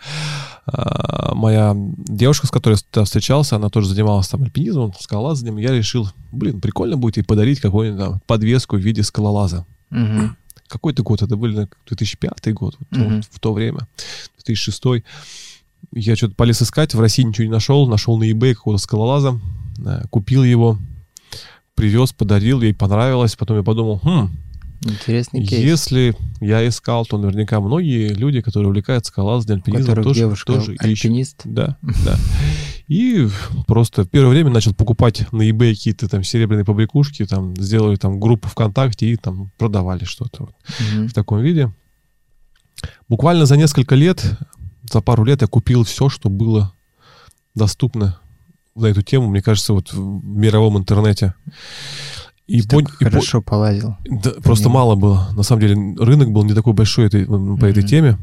А, 0.66 1.34
моя 1.34 1.74
девушка, 1.76 2.46
с 2.46 2.50
которой 2.50 2.78
я 2.94 3.04
встречался, 3.04 3.56
она 3.56 3.68
тоже 3.68 3.88
занималась 3.88 4.28
там 4.28 4.42
альпинизмом, 4.42 4.92
скалолазанием. 4.98 5.56
Я 5.56 5.72
решил, 5.72 6.08
блин, 6.32 6.60
прикольно 6.60 6.96
будет 6.96 7.16
ей 7.16 7.22
подарить 7.22 7.60
какую-нибудь 7.60 8.00
там 8.00 8.20
подвеску 8.26 8.76
в 8.76 8.80
виде 8.80 9.02
скалолаза. 9.02 9.66
Угу. 9.90 10.30
Какой-то 10.68 11.02
год, 11.02 11.22
это 11.22 11.36
был 11.36 11.50
2005 11.86 12.54
год, 12.54 12.76
вот, 12.78 12.98
угу. 12.98 13.10
вот, 13.16 13.24
в 13.30 13.40
то 13.40 13.52
время, 13.52 13.86
2006. 14.44 15.04
Я 15.92 16.16
что-то 16.16 16.34
полез 16.34 16.62
искать, 16.62 16.94
в 16.94 17.00
России 17.00 17.22
ничего 17.22 17.44
не 17.44 17.52
нашел, 17.52 17.86
нашел 17.86 18.16
на 18.16 18.24
eBay 18.24 18.54
какого-то 18.54 18.82
скалолаза, 18.82 19.38
купил 20.10 20.42
его, 20.42 20.78
привез, 21.74 22.12
подарил, 22.12 22.62
ей 22.62 22.74
понравилось, 22.74 23.36
потом 23.36 23.58
я 23.58 23.62
подумал, 23.62 24.00
хм, 24.02 24.30
Интересный 24.84 25.44
кейс. 25.44 25.64
Если 25.64 26.16
я 26.40 26.66
искал, 26.66 27.06
то 27.06 27.18
наверняка 27.18 27.60
многие 27.60 28.08
люди, 28.08 28.40
которые 28.40 28.68
увлекаются 28.68 29.10
скалолазанием, 29.10 29.62
альпинизмом, 29.64 30.02
тоже, 30.02 30.20
девушка 30.20 30.52
тоже 30.52 30.76
альпинист. 30.78 31.40
ищут. 31.40 31.54
Да, 31.54 31.76
да. 32.04 32.18
И 32.86 33.28
просто 33.66 34.04
в 34.04 34.10
первое 34.10 34.30
время 34.30 34.50
начал 34.50 34.74
покупать 34.74 35.30
на 35.32 35.48
eBay 35.48 35.74
какие-то 35.74 36.08
там 36.08 36.22
серебряные 36.22 36.64
побрякушки, 36.64 37.24
там 37.24 37.56
сделали 37.56 37.96
там 37.96 38.20
группу 38.20 38.48
ВКонтакте 38.48 39.06
и 39.06 39.16
там 39.16 39.50
продавали 39.56 40.04
что-то 40.04 40.44
вот 40.44 40.54
угу. 40.96 41.08
в 41.08 41.12
таком 41.14 41.40
виде. 41.40 41.72
Буквально 43.08 43.46
за 43.46 43.56
несколько 43.56 43.94
лет, 43.94 44.22
за 44.90 45.00
пару 45.00 45.24
лет 45.24 45.40
я 45.40 45.48
купил 45.48 45.84
все, 45.84 46.08
что 46.08 46.28
было 46.28 46.74
доступно 47.54 48.18
на 48.74 48.86
эту 48.86 49.02
тему, 49.02 49.28
мне 49.28 49.40
кажется, 49.40 49.72
вот 49.72 49.92
в 49.92 50.24
мировом 50.24 50.76
интернете. 50.76 51.34
И, 52.46 52.62
пон... 52.62 52.86
хорошо 52.86 53.38
и 53.38 53.40
по... 53.40 53.50
полазил. 53.50 53.96
Да, 54.04 54.32
просто 54.42 54.68
мало 54.68 54.94
было. 54.94 55.28
На 55.36 55.42
самом 55.42 55.62
деле 55.62 55.74
рынок 55.98 56.30
был 56.30 56.44
не 56.44 56.54
такой 56.54 56.72
большой 56.72 57.06
этой, 57.06 57.24
по 57.24 57.32
mm-hmm. 57.32 57.66
этой 57.66 57.82
теме. 57.82 58.18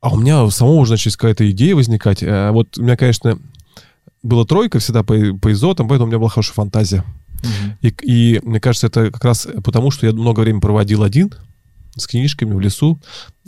А 0.00 0.12
у 0.12 0.18
меня 0.18 0.48
самого 0.50 0.76
уже 0.76 0.92
началась 0.92 1.16
какая-то 1.16 1.50
идея 1.50 1.74
возникать. 1.74 2.22
А 2.22 2.52
вот 2.52 2.78
у 2.78 2.82
меня, 2.82 2.96
конечно, 2.96 3.38
была 4.22 4.44
тройка 4.44 4.78
всегда 4.78 5.02
по, 5.02 5.14
по 5.40 5.52
изотам, 5.52 5.88
поэтому 5.88 6.06
у 6.06 6.08
меня 6.08 6.18
была 6.18 6.30
хорошая 6.30 6.54
фантазия. 6.54 7.04
Mm-hmm. 7.42 7.76
И, 7.82 8.36
и 8.36 8.40
мне 8.44 8.60
кажется, 8.60 8.86
это 8.86 9.10
как 9.10 9.24
раз 9.24 9.48
потому, 9.64 9.90
что 9.90 10.06
я 10.06 10.12
много 10.12 10.40
времени 10.40 10.60
проводил 10.60 11.02
один 11.02 11.32
с 11.96 12.06
книжками 12.06 12.54
в 12.54 12.60
лесу, 12.60 13.00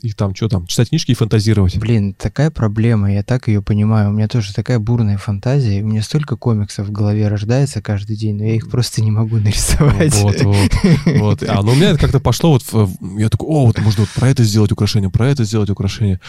и 0.03 0.13
там 0.13 0.35
что 0.35 0.49
там, 0.49 0.67
читать 0.67 0.91
книжки 0.91 1.13
и 1.13 1.15
фантазировать. 1.15 1.79
Блин, 1.79 2.13
такая 2.13 2.51
проблема, 2.51 3.13
я 3.13 3.23
так 3.23 3.49
ее 3.49 3.63
понимаю. 3.63 4.11
У 4.11 4.13
меня 4.13 4.29
тоже 4.29 4.53
такая 4.53 4.79
бурная 4.79 5.17
фантазия, 5.17 5.83
у 5.83 5.87
меня 5.87 6.03
столько 6.03 6.37
комиксов 6.37 6.89
в 6.89 6.93
голове 6.93 7.29
рождается 7.29 7.81
каждый 7.81 8.15
день, 8.17 8.37
но 8.37 8.45
я 8.45 8.57
их 8.57 8.69
просто 8.69 9.01
не 9.03 9.11
могу 9.11 9.37
нарисовать. 9.39 10.15
Вот, 10.17 10.43
вот, 10.43 10.71
вот. 11.07 11.43
А, 11.49 11.63
ну 11.63 11.73
у 11.73 11.75
меня 11.75 11.91
это 11.91 11.99
как-то 11.99 12.21
пошло 12.21 12.51
вот, 12.53 12.63
в, 12.71 13.19
я 13.19 13.31
такой, 13.31 13.49
о, 13.49 13.67
вот 13.67 13.79
можно 13.79 14.03
вот 14.03 14.11
про 14.11 14.29
это 14.29 14.45
сделать 14.45 14.71
украшение, 14.71 15.11
про 15.11 15.29
это 15.29 15.45
сделать 15.45 15.71
украшение. 15.71 16.21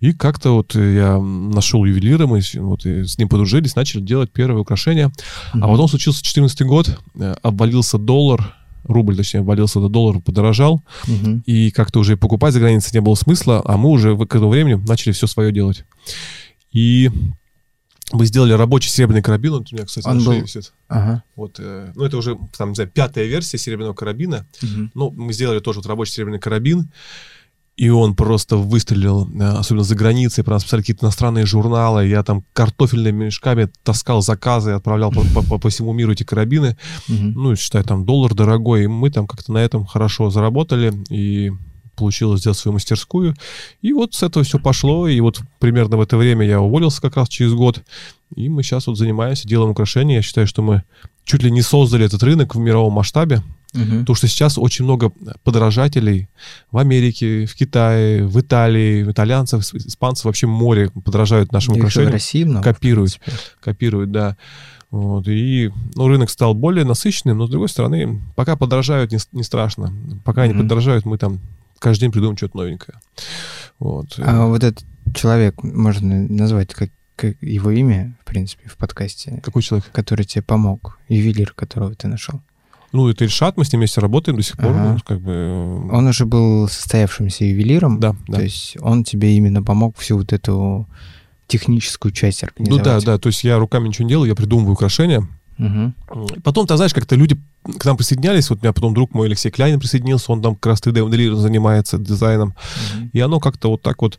И 0.00 0.12
как-то 0.12 0.52
вот 0.52 0.74
я 0.74 1.18
нашел 1.18 1.84
ювелира, 1.84 2.26
мы 2.26 2.40
вот 2.54 2.86
с 2.86 3.18
ним 3.18 3.28
подружились, 3.28 3.74
начали 3.74 4.02
делать 4.02 4.30
первое 4.32 4.60
украшение. 4.60 5.06
Mm-hmm. 5.06 5.60
А 5.62 5.68
потом 5.68 5.88
случился 5.88 6.22
14 6.22 6.62
год, 6.62 6.98
э, 7.16 7.34
обвалился 7.42 7.98
доллар, 7.98 8.54
рубль, 8.86 9.16
точнее, 9.16 9.40
обвалился 9.40 9.80
до 9.80 9.88
доллара, 9.88 10.20
подорожал, 10.20 10.82
угу. 11.06 11.42
и 11.46 11.70
как-то 11.70 12.00
уже 12.00 12.16
покупать 12.16 12.52
за 12.54 12.60
границей 12.60 12.90
не 12.94 13.00
было 13.00 13.14
смысла, 13.14 13.62
а 13.64 13.76
мы 13.76 13.90
уже 13.90 14.16
к 14.16 14.34
этому 14.34 14.50
времени 14.50 14.82
начали 14.86 15.12
все 15.12 15.26
свое 15.26 15.52
делать. 15.52 15.84
И 16.72 17.10
мы 18.12 18.26
сделали 18.26 18.52
рабочий 18.52 18.88
серебряный 18.88 19.22
карабин, 19.22 19.54
он 19.54 19.66
у 19.70 19.74
меня, 19.74 19.84
кстати, 19.84 20.06
он 20.06 20.18
на 20.18 20.22
шее 20.22 20.38
был... 20.38 20.46
висит. 20.46 20.72
Ага. 20.88 21.24
Вот, 21.34 21.56
э, 21.58 21.92
ну, 21.94 22.04
это 22.04 22.16
уже, 22.16 22.38
там, 22.56 22.70
не 22.70 22.74
знаю, 22.76 22.90
пятая 22.90 23.24
версия 23.24 23.58
серебряного 23.58 23.94
карабина. 23.94 24.46
Угу. 24.62 24.90
Ну, 24.94 25.10
мы 25.10 25.32
сделали 25.32 25.58
тоже 25.58 25.80
вот 25.80 25.86
рабочий 25.86 26.12
серебряный 26.12 26.38
карабин. 26.38 26.90
И 27.76 27.90
он 27.90 28.14
просто 28.14 28.56
выстрелил, 28.56 29.28
э, 29.34 29.44
особенно 29.58 29.84
за 29.84 29.94
границей, 29.94 30.42
про 30.42 30.54
нас 30.54 30.64
писали 30.64 30.80
какие-то 30.80 31.04
иностранные 31.04 31.44
журналы. 31.44 32.06
Я 32.06 32.22
там 32.22 32.42
картофельными 32.54 33.26
мешками 33.26 33.68
таскал 33.82 34.22
заказы, 34.22 34.70
отправлял 34.70 35.12
по, 35.12 35.42
по, 35.42 35.58
по 35.58 35.68
всему 35.68 35.92
миру 35.92 36.12
эти 36.12 36.22
карабины. 36.22 36.76
Uh-huh. 37.08 37.32
Ну, 37.34 37.54
считай, 37.54 37.82
там 37.82 38.06
доллар 38.06 38.34
дорогой. 38.34 38.84
И 38.84 38.86
мы 38.86 39.10
там 39.10 39.26
как-то 39.26 39.52
на 39.52 39.58
этом 39.58 39.84
хорошо 39.84 40.30
заработали. 40.30 40.92
И 41.10 41.52
получилось 41.96 42.40
сделать 42.40 42.58
свою 42.58 42.74
мастерскую. 42.74 43.34
И 43.82 43.92
вот 43.92 44.14
с 44.14 44.22
этого 44.22 44.44
все 44.44 44.58
пошло. 44.58 45.08
И 45.08 45.20
вот 45.20 45.42
примерно 45.58 45.96
в 45.96 46.00
это 46.00 46.16
время 46.16 46.46
я 46.46 46.60
уволился 46.60 47.02
как 47.02 47.16
раз 47.16 47.28
через 47.28 47.52
год. 47.52 47.82
И 48.34 48.48
мы 48.48 48.62
сейчас 48.62 48.86
вот 48.86 48.96
занимаемся, 48.96 49.48
делаем 49.48 49.70
украшения. 49.70 50.16
Я 50.16 50.22
считаю, 50.22 50.46
что 50.46 50.62
мы 50.62 50.82
чуть 51.24 51.42
ли 51.42 51.50
не 51.50 51.62
создали 51.62 52.06
этот 52.06 52.22
рынок 52.22 52.54
в 52.54 52.58
мировом 52.58 52.94
масштабе. 52.94 53.42
Угу. 53.76 54.00
Потому 54.00 54.16
что 54.16 54.26
сейчас 54.26 54.58
очень 54.58 54.84
много 54.84 55.12
подражателей 55.44 56.28
в 56.70 56.78
Америке, 56.78 57.46
в 57.46 57.54
Китае, 57.54 58.24
в 58.26 58.40
Италии, 58.40 59.10
итальянцев, 59.10 59.62
испанцев 59.74 60.24
вообще 60.24 60.46
море 60.46 60.90
подражают 60.90 61.52
нашим 61.52 61.76
украшениям. 61.76 62.10
В 62.10 62.14
России 62.14 62.44
много, 62.44 62.64
копируют, 62.64 63.20
копируют, 63.60 64.10
да. 64.10 64.36
Вот, 64.90 65.26
и 65.28 65.70
ну, 65.94 66.08
рынок 66.08 66.30
стал 66.30 66.54
более 66.54 66.84
насыщенным, 66.84 67.38
но 67.38 67.46
с 67.46 67.50
другой 67.50 67.68
стороны, 67.68 68.22
пока 68.36 68.56
подражают, 68.56 69.12
не, 69.12 69.18
не 69.32 69.42
страшно. 69.42 69.92
Пока 70.24 70.42
mm-hmm. 70.42 70.50
они 70.50 70.62
подражают, 70.62 71.04
мы 71.04 71.18
там 71.18 71.40
каждый 71.78 72.02
день 72.02 72.12
придумаем 72.12 72.36
что-то 72.36 72.56
новенькое. 72.56 72.98
Вот. 73.78 74.14
А 74.18 74.46
вот 74.46 74.62
этот 74.64 74.84
человек, 75.14 75.62
можно 75.62 76.26
назвать 76.28 76.72
как, 76.72 76.90
как 77.16 77.36
его 77.42 77.70
имя, 77.72 78.16
в 78.22 78.24
принципе, 78.24 78.68
в 78.68 78.76
подкасте. 78.76 79.40
Какой 79.42 79.62
человек? 79.62 79.90
Который 79.92 80.24
тебе 80.24 80.42
помог, 80.42 80.98
ювелир, 81.08 81.52
которого 81.52 81.94
ты 81.94 82.08
нашел. 82.08 82.40
Ну, 82.92 83.08
это 83.08 83.24
Ильшат, 83.24 83.56
мы 83.56 83.64
с 83.64 83.72
ним 83.72 83.80
вместе 83.80 84.00
работаем 84.00 84.36
до 84.36 84.42
сих 84.42 84.56
пор. 84.56 84.70
Ага. 84.70 84.92
Ну, 84.94 84.98
как 85.04 85.20
бы... 85.20 85.32
Э, 85.32 85.88
он 85.92 86.06
уже 86.06 86.24
был 86.26 86.68
состоявшимся 86.68 87.44
ювелиром. 87.44 88.00
Да, 88.00 88.14
да. 88.28 88.38
То 88.38 88.42
есть 88.42 88.76
он 88.80 89.04
тебе 89.04 89.36
именно 89.36 89.62
помог 89.62 89.96
всю 89.96 90.16
вот 90.16 90.32
эту 90.32 90.88
техническую 91.46 92.12
часть 92.12 92.42
организовать. 92.42 92.84
Ну 92.84 92.84
да, 92.84 93.00
да. 93.00 93.18
То 93.18 93.28
есть 93.28 93.44
я 93.44 93.58
руками 93.58 93.88
ничего 93.88 94.04
не 94.04 94.10
делаю, 94.10 94.28
я 94.28 94.34
придумываю 94.34 94.74
украшения. 94.74 95.26
Угу. 95.58 96.40
Потом, 96.42 96.66
ты 96.66 96.76
знаешь, 96.76 96.92
как-то 96.92 97.16
люди 97.16 97.36
к 97.78 97.84
нам 97.84 97.96
присоединялись, 97.96 98.50
вот 98.50 98.58
у 98.58 98.62
меня 98.62 98.72
потом 98.72 98.94
друг 98.94 99.14
мой 99.14 99.26
Алексей 99.26 99.50
Кляйн 99.50 99.80
присоединился, 99.80 100.30
он 100.32 100.42
там 100.42 100.54
как 100.54 100.66
раз 100.66 100.82
3D-моделированием 100.82 101.40
занимается, 101.40 101.98
дизайном, 101.98 102.50
mm 102.50 103.10
и 103.12 103.20
оно 103.20 103.40
как-то 103.40 103.70
вот 103.70 103.82
так 103.82 104.02
вот... 104.02 104.18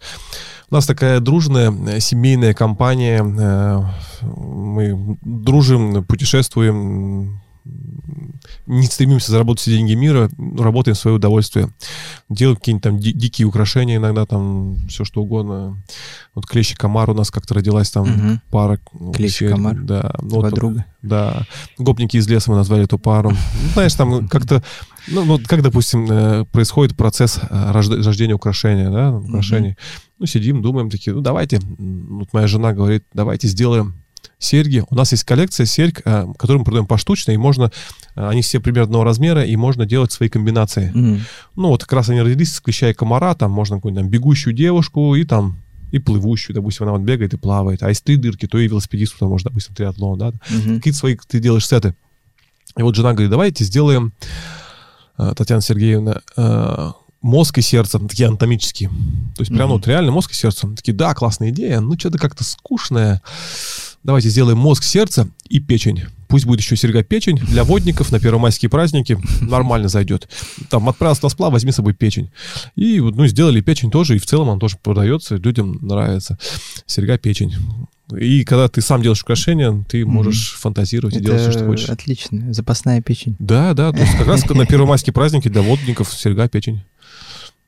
У 0.70 0.76
нас 0.76 0.86
такая 0.86 1.20
дружная 1.22 1.72
э, 1.72 2.00
семейная 2.02 2.54
компания, 2.54 3.24
мы 4.22 5.18
дружим, 5.22 6.04
путешествуем, 6.04 7.40
не 8.66 8.86
стремимся 8.86 9.32
заработать 9.32 9.62
все 9.62 9.72
деньги 9.72 9.94
мира, 9.94 10.30
работаем 10.58 10.96
в 10.96 11.00
свое 11.00 11.18
удовольствие. 11.18 11.70
Делаем 12.30 12.58
какие-нибудь 12.58 12.84
там 12.84 12.98
ди- 12.98 13.14
дикие 13.14 13.48
украшения 13.48 13.98
иногда, 13.98 14.26
там 14.26 14.78
все 14.88 15.04
что 15.04 15.22
угодно. 15.22 15.82
Вот 16.36 16.46
клещи 16.46 16.76
комар 16.76 17.10
у 17.10 17.14
нас 17.14 17.32
как-то 17.32 17.54
родилась 17.54 17.90
там 17.92 18.04
угу. 18.04 18.42
пара. 18.52 18.80
Клещи 19.14 19.48
комар? 19.48 19.76
Да. 19.76 20.16
Ну, 20.22 20.42
Подруга? 20.42 20.86
Да. 21.02 21.46
Гопники 21.78 22.18
из 22.18 22.28
леса 22.28 22.52
мы 22.52 22.58
назвали 22.58 22.84
эту 22.84 23.00
пару. 23.00 23.32
Ну, 23.32 23.38
знаешь, 23.74 23.94
там 23.94 24.28
как-то, 24.28 24.64
ну, 25.08 25.24
вот 25.24 25.48
как, 25.48 25.62
допустим, 25.62 26.08
э, 26.10 26.46
происходит 26.46 26.96
процесс 26.96 27.40
э, 27.42 27.72
рождения 27.72 28.34
украшения, 28.34 28.90
да, 28.90 29.12
украшений. 29.12 29.70
Угу. 29.70 29.78
Ну, 30.20 30.26
сидим, 30.26 30.62
думаем 30.62 30.90
такие, 30.90 31.14
ну, 31.14 31.22
давайте, 31.22 31.60
вот 31.60 32.34
моя 32.34 32.48
жена 32.48 32.74
говорит, 32.74 33.04
давайте 33.14 33.48
сделаем 33.48 33.96
серьги. 34.40 34.84
У 34.90 34.96
нас 34.96 35.12
есть 35.12 35.24
коллекция 35.24 35.66
серьг, 35.66 36.02
э, 36.06 36.28
которую 36.38 36.60
мы 36.60 36.66
продаем 36.66 36.86
поштучно, 36.86 37.32
и 37.32 37.38
можно, 37.38 37.72
э, 38.16 38.28
они 38.28 38.42
все 38.42 38.60
примерного 38.60 39.04
размера, 39.04 39.44
и 39.44 39.56
можно 39.56 39.86
делать 39.86 40.12
свои 40.12 40.30
комбинации. 40.30 40.92
Mm-hmm. 40.94 41.20
Ну, 41.56 41.68
вот 41.70 41.84
как 41.84 41.94
раз 41.94 42.10
они 42.10 42.22
родились 42.22 42.54
с 42.54 42.62
клеща 42.62 42.90
и 42.90 42.94
комара, 42.94 43.34
там 43.34 43.52
можно 43.52 43.78
какую-нибудь 43.78 44.04
там 44.04 44.12
бегущую 44.12 44.54
девушку 44.54 45.16
и 45.16 45.24
там 45.24 45.58
и 45.92 46.00
плывущую, 46.00 46.54
допустим, 46.54 46.84
она 46.84 46.98
вот 46.98 47.02
бегает 47.02 47.34
и 47.34 47.38
плавает. 47.38 47.82
А 47.82 47.90
если 47.90 48.04
три 48.04 48.16
дырки, 48.18 48.46
то 48.46 48.60
и 48.60 48.68
велосипедисту, 48.68 49.20
там, 49.20 49.30
может, 49.30 49.48
допустим, 49.48 49.74
триатлон, 49.74 50.20
да. 50.20 50.30
Mm-hmm. 50.30 50.78
Какие-то 50.78 51.00
свои 51.00 51.18
ты 51.28 51.40
делаешь 51.40 51.68
сеты. 51.68 51.96
И 52.78 52.82
вот 52.84 52.96
жена 52.96 53.14
говорит, 53.14 53.32
давайте 53.32 53.64
сделаем, 53.64 54.14
э, 55.18 55.34
Татьяна 55.36 55.62
Сергеевна, 55.62 56.22
мозг 57.22 57.58
и 57.58 57.62
сердце, 57.62 58.00
такие 58.00 58.28
анатомические. 58.28 58.90
То 58.90 59.42
есть 59.42 59.52
mm-hmm. 59.52 59.56
прям 59.56 59.70
вот 59.70 59.88
реально 59.88 60.12
мозг 60.12 60.32
и 60.32 60.36
сердце. 60.36 60.68
Такие, 60.76 60.94
да, 60.94 61.14
классная 61.16 61.50
идея, 61.50 61.80
ну 61.80 61.98
что-то 61.98 62.20
как-то 62.20 62.44
скучное. 62.44 63.22
Давайте 64.04 64.30
сделаем 64.30 64.58
мозг, 64.58 64.84
сердце 64.84 65.30
и 65.50 65.60
печень. 65.60 66.04
Пусть 66.28 66.46
будет 66.46 66.60
еще 66.60 66.76
серьга 66.76 67.04
печень 67.04 67.38
для 67.38 67.64
водников 67.64 68.12
на 68.12 68.20
первомайские 68.20 68.70
праздники. 68.70 69.18
Нормально 69.42 69.88
зайдет. 69.88 70.30
Там 70.70 70.90
отправился 70.90 71.24
на 71.24 71.30
сплав, 71.30 71.54
возьми 71.54 71.72
с 71.72 71.76
собой 71.76 71.94
печень. 71.94 72.32
И 72.76 73.00
ну, 73.00 73.28
сделали 73.28 73.62
печень 73.62 73.92
тоже, 73.92 74.16
и 74.16 74.20
в 74.20 74.26
целом 74.26 74.50
он 74.50 74.60
тоже 74.60 74.78
продается, 74.82 75.36
людям 75.36 75.80
нравится. 75.82 76.38
Серьга 76.86 77.18
печень. 77.18 77.56
И 78.16 78.46
когда 78.46 78.70
ты 78.70 78.82
сам 78.82 79.02
делаешь 79.02 79.22
украшения, 79.22 79.84
ты 79.90 80.06
можешь 80.06 80.54
mm-hmm. 80.54 80.62
фантазировать 80.62 81.16
Это 81.16 81.24
и 81.24 81.26
делать 81.26 81.42
все, 81.42 81.52
что 81.52 81.66
хочешь. 81.66 81.90
Отлично. 81.90 82.54
Запасная 82.54 83.02
печень. 83.02 83.36
Да, 83.40 83.74
да. 83.74 83.92
То 83.92 84.00
есть 84.00 84.18
как 84.18 84.28
раз 84.28 84.46
на 84.50 84.66
первомайские 84.66 85.14
праздники 85.14 85.50
для 85.50 85.62
водников 85.62 86.14
серьга 86.14 86.48
печень. 86.48 86.82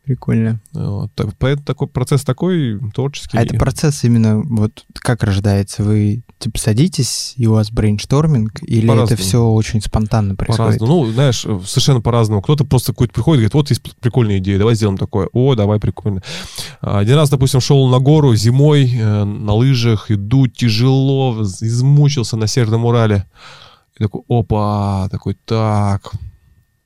Прикольно. 0.10 0.60
Вот, 0.74 1.14
так, 1.14 1.28
поэтому 1.38 1.64
такой 1.68 1.88
процесс 1.88 2.24
такой 2.24 2.80
творческий. 2.96 3.38
А 3.38 3.44
это 3.44 3.56
процесс 3.58 4.04
именно 4.04 4.40
вот 4.40 4.84
как 4.96 5.22
рождается? 5.22 5.84
Вы 5.84 6.24
типа 6.40 6.58
садитесь, 6.58 7.36
и 7.38 7.46
у 7.46 7.52
вас 7.52 7.70
brainstorming, 7.70 8.64
или 8.64 8.88
по 8.88 8.94
это 8.94 9.16
все 9.16 9.46
очень 9.46 9.84
спонтанно 9.84 10.34
происходит? 10.34 10.80
По-разному. 10.80 11.06
Ну, 11.06 11.12
знаешь, 11.12 11.42
совершенно 11.42 12.02
по-разному. 12.02 12.42
Кто-то 12.42 12.66
просто 12.66 12.92
какой-то 12.92 13.14
приходит 13.14 13.38
и 13.38 13.42
говорит, 13.42 13.54
вот 13.54 13.70
есть 13.70 13.84
прикольная 14.00 14.40
идея, 14.40 14.58
давай 14.58 14.74
сделаем 14.74 14.98
такое. 14.98 15.30
О, 15.32 15.54
давай, 15.54 15.80
прикольно. 15.80 16.24
Один 16.82 17.14
раз, 17.14 17.30
допустим, 17.30 17.62
шел 17.62 17.88
на 17.88 18.00
гору 18.00 18.34
зимой 18.34 18.92
э, 18.92 19.24
на 19.26 19.54
лыжах, 19.54 20.10
иду 20.10 20.48
тяжело, 20.48 21.40
измучился 21.44 22.36
на 22.36 22.48
Северном 22.48 22.84
Урале. 22.86 23.28
И 23.96 24.02
такой, 24.02 24.24
опа, 24.28 25.08
такой, 25.12 25.38
так, 25.46 26.14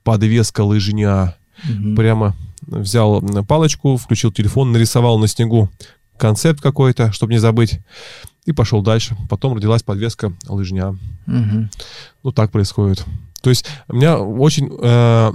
подвеска 0.03 0.65
лыжня. 0.65 1.37
Угу. 1.69 1.95
Прямо 1.95 2.35
взял 2.67 3.21
палочку, 3.47 3.97
включил 3.97 4.31
телефон, 4.31 4.71
нарисовал 4.71 5.17
на 5.17 5.27
снегу 5.27 5.69
концепт 6.17 6.61
какой-то, 6.61 7.11
чтобы 7.11 7.33
не 7.33 7.39
забыть, 7.39 7.79
и 8.45 8.51
пошел 8.51 8.81
дальше. 8.81 9.15
Потом 9.29 9.55
родилась 9.55 9.83
подвеска 9.83 10.33
лыжня. 10.47 10.89
Угу. 11.27 11.69
Ну, 12.23 12.31
так 12.31 12.51
происходит. 12.51 13.03
То 13.41 13.49
есть 13.49 13.65
у 13.87 13.95
меня 13.95 14.17
очень... 14.17 14.69
Э, 14.81 15.31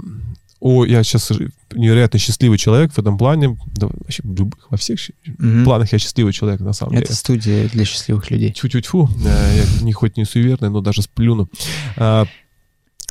о, 0.61 0.83
я 0.83 1.03
сейчас 1.03 1.31
невероятно 1.71 2.19
счастливый 2.19 2.57
человек 2.57 2.91
в 2.91 2.99
этом 2.99 3.17
плане. 3.17 3.57
Да, 3.75 3.87
вообще, 3.87 4.23
во 4.69 4.77
всех 4.77 4.99
угу. 5.25 5.63
планах 5.63 5.91
я 5.93 5.99
счастливый 5.99 6.33
человек, 6.33 6.59
на 6.59 6.73
самом 6.73 6.93
Это 6.93 7.01
деле. 7.01 7.05
Это 7.05 7.15
студия 7.15 7.69
для 7.69 7.85
счастливых 7.85 8.29
людей. 8.29 8.51
Тьфу-тьфу-тьфу. 8.51 9.09
Э, 9.25 9.63
я 9.63 9.85
не 9.85 9.93
хоть 9.93 10.17
не 10.17 10.25
суеверный, 10.25 10.69
но 10.69 10.81
даже 10.81 11.01
сплюну. 11.01 11.49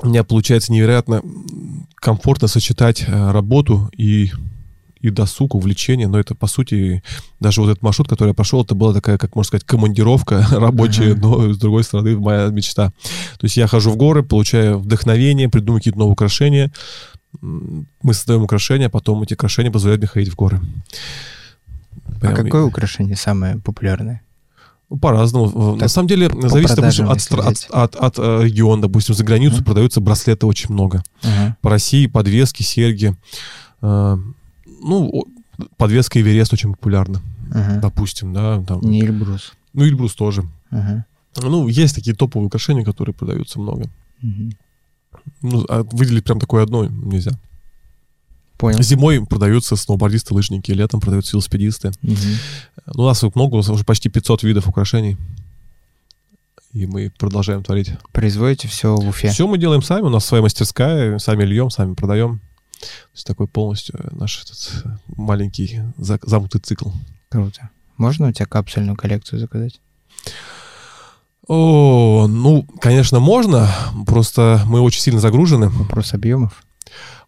У 0.03 0.09
меня 0.09 0.25
получается 0.25 0.73
невероятно 0.73 1.23
комфортно 1.97 2.49
сочетать 2.49 3.05
э, 3.07 3.31
работу 3.31 3.91
и 3.97 4.31
и 5.01 5.11
досуг, 5.11 5.55
увлечение, 5.55 6.09
но 6.09 6.19
это, 6.19 6.35
по 6.35 6.47
сути, 6.47 7.03
даже 7.41 7.61
вот 7.61 7.71
этот 7.71 7.83
маршрут, 7.83 8.09
который 8.09 8.31
я 8.31 8.35
пошел, 8.35 8.63
это 8.63 8.75
была 8.75 8.93
такая, 8.93 9.17
как 9.17 9.37
можно 9.37 9.47
сказать, 9.49 9.65
командировка 9.65 10.45
рабочая, 10.51 11.15
uh-huh. 11.15 11.21
но, 11.21 11.53
с 11.53 11.59
другой 11.59 11.85
стороны, 11.85 12.19
моя 12.19 12.49
мечта. 12.49 12.91
То 13.39 13.45
есть 13.45 13.57
я 13.57 13.67
хожу 13.69 13.93
в 13.93 13.97
горы, 13.97 14.23
получаю 14.23 14.79
вдохновение, 14.79 15.49
придумываю 15.49 15.81
какие-то 15.81 15.99
новые 15.99 16.15
украшения, 16.15 16.73
мы 17.41 18.15
создаем 18.15 18.43
украшения, 18.43 18.87
а 18.87 18.91
потом 18.91 19.23
эти 19.23 19.35
украшения 19.35 19.71
позволяют 19.71 20.01
мне 20.01 20.09
ходить 20.09 20.33
в 20.33 20.35
горы. 20.35 20.61
Прям... 22.21 22.33
А 22.33 22.37
какое 22.37 22.65
украшение 22.65 23.17
самое 23.17 23.59
популярное? 23.59 24.23
Ну, 24.91 24.99
по-разному. 24.99 25.73
Так, 25.73 25.83
На 25.83 25.89
самом 25.89 26.09
деле, 26.09 26.31
зависит, 26.49 26.77
допустим, 26.77 27.09
от, 27.11 27.21
от, 27.33 27.67
от, 27.71 27.97
от 27.97 28.19
э, 28.19 28.45
региона. 28.45 28.83
Допустим, 28.83 29.15
за 29.15 29.25
границу 29.25 29.61
uh-huh. 29.61 29.65
продаются 29.65 30.01
браслеты 30.01 30.47
очень 30.47 30.73
много. 30.73 31.03
Uh-huh. 31.23 31.53
По 31.61 31.71
России 31.71 32.07
подвески, 32.07 32.63
серьги. 32.63 33.15
Э, 33.83 34.17
ну, 34.83 35.27
подвеска 35.77 36.21
Эверест 36.21 36.53
очень 36.53 36.73
популярна. 36.73 37.21
Uh-huh. 37.51 37.81
Допустим, 37.81 38.33
да. 38.33 38.63
Там. 38.67 38.81
Не 38.81 39.03
Эльбрус. 39.03 39.53
Ну, 39.75 39.85
Эльбрус 39.85 40.15
тоже. 40.15 40.45
Uh-huh. 40.71 41.03
Ну, 41.43 41.69
есть 41.69 41.95
такие 41.95 42.17
топовые 42.17 42.47
украшения, 42.47 42.85
которые 42.85 43.15
продаются 43.15 43.61
много. 43.61 43.91
Uh-huh. 44.23 44.53
Ну, 45.43 45.67
а 45.69 45.83
выделить 45.93 46.25
прям 46.25 46.41
такое 46.41 46.63
одно 46.63 46.87
нельзя. 46.87 47.33
Понял. 48.59 48.83
Зимой 48.83 49.25
продаются 49.25 49.77
сноубордисты, 49.77 50.35
лыжники, 50.35 50.73
летом 50.73 51.01
продаются 51.01 51.33
велосипедисты. 51.33 51.93
Угу. 52.03 52.97
У 52.97 53.05
нас 53.05 53.23
много, 53.23 53.55
у 53.55 53.57
нас 53.59 53.69
уже 53.69 53.85
почти 53.85 54.09
500 54.09 54.43
видов 54.43 54.69
украшений. 54.69 55.17
И 56.73 56.87
мы 56.87 57.13
продолжаем 57.17 57.63
творить. 57.63 57.93
Производите 58.13 58.67
все 58.67 58.97
в 58.97 59.09
Уфе? 59.09 59.31
Все 59.31 59.47
мы 59.47 59.59
делаем 59.59 59.81
сами. 59.81 60.03
У 60.03 60.09
нас 60.11 60.25
своя 60.25 60.43
мастерская, 60.43 61.19
сами 61.19 61.45
льем, 61.45 61.71
сами 61.71 61.95
продаем. 61.95 62.41
То 62.81 62.87
есть 63.15 63.27
такой 63.27 63.47
полностью 63.47 63.95
наш 64.11 64.43
этот 64.43 64.85
маленький 65.07 65.81
замкнутый 65.97 66.61
цикл. 66.61 66.91
Круто. 67.29 67.71
Можно 67.97 68.29
у 68.29 68.33
тебя 68.33 68.47
капсульную 68.47 68.97
коллекцию 68.97 69.39
заказать? 69.39 69.81
О, 71.47 72.27
ну, 72.29 72.65
конечно, 72.81 73.21
можно. 73.21 73.73
Просто 74.07 74.63
мы 74.67 74.81
очень 74.81 75.01
сильно 75.01 75.21
загружены. 75.21 75.69
Вопрос 75.69 76.13
объемов. 76.13 76.65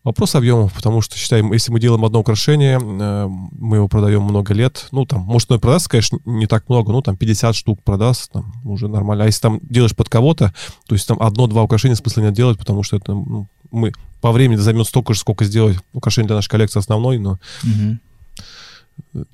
Вопрос 0.03 0.35
объемов, 0.35 0.73
потому 0.73 1.03
что, 1.03 1.17
считаем, 1.17 1.53
если 1.53 1.71
мы 1.71 1.79
делаем 1.79 2.05
одно 2.05 2.21
украшение, 2.21 2.79
э, 2.81 3.27
мы 3.29 3.77
его 3.77 3.89
продаем 3.89 4.23
много 4.23 4.55
лет, 4.55 4.89
ну, 4.93 5.05
там, 5.05 5.21
может, 5.21 5.51
оно 5.51 5.59
и 5.59 5.61
продастся, 5.61 5.91
конечно, 5.91 6.19
не 6.25 6.47
так 6.47 6.69
много, 6.71 6.91
ну, 6.93 7.03
там, 7.03 7.17
50 7.17 7.55
штук 7.55 7.83
продаст, 7.83 8.33
там, 8.33 8.53
уже 8.65 8.89
нормально. 8.89 9.25
А 9.25 9.27
если 9.27 9.43
там 9.43 9.61
делаешь 9.63 9.95
под 9.95 10.09
кого-то, 10.09 10.55
то 10.87 10.95
есть 10.95 11.07
там 11.07 11.21
одно-два 11.21 11.63
украшения 11.63 11.97
смысла 11.97 12.23
нет 12.23 12.33
делать, 12.33 12.59
потому 12.59 12.83
что 12.83 12.97
это, 12.97 13.13
ну, 13.13 13.47
мы 13.71 13.93
по 14.21 14.33
времени 14.33 14.57
займет 14.57 14.87
столько 14.87 15.13
же, 15.13 15.21
сколько 15.21 15.45
сделать 15.45 15.79
украшение 15.93 16.29
для 16.29 16.37
нашей 16.37 16.49
коллекции 16.49 16.79
основной, 16.79 17.19
но... 17.19 17.39
Угу. 17.63 17.99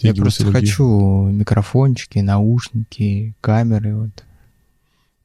Я 0.01 0.15
просто 0.15 0.51
хочу 0.53 1.29
микрофончики, 1.29 2.19
наушники, 2.19 3.35
камеры, 3.41 3.97
вот. 3.97 4.25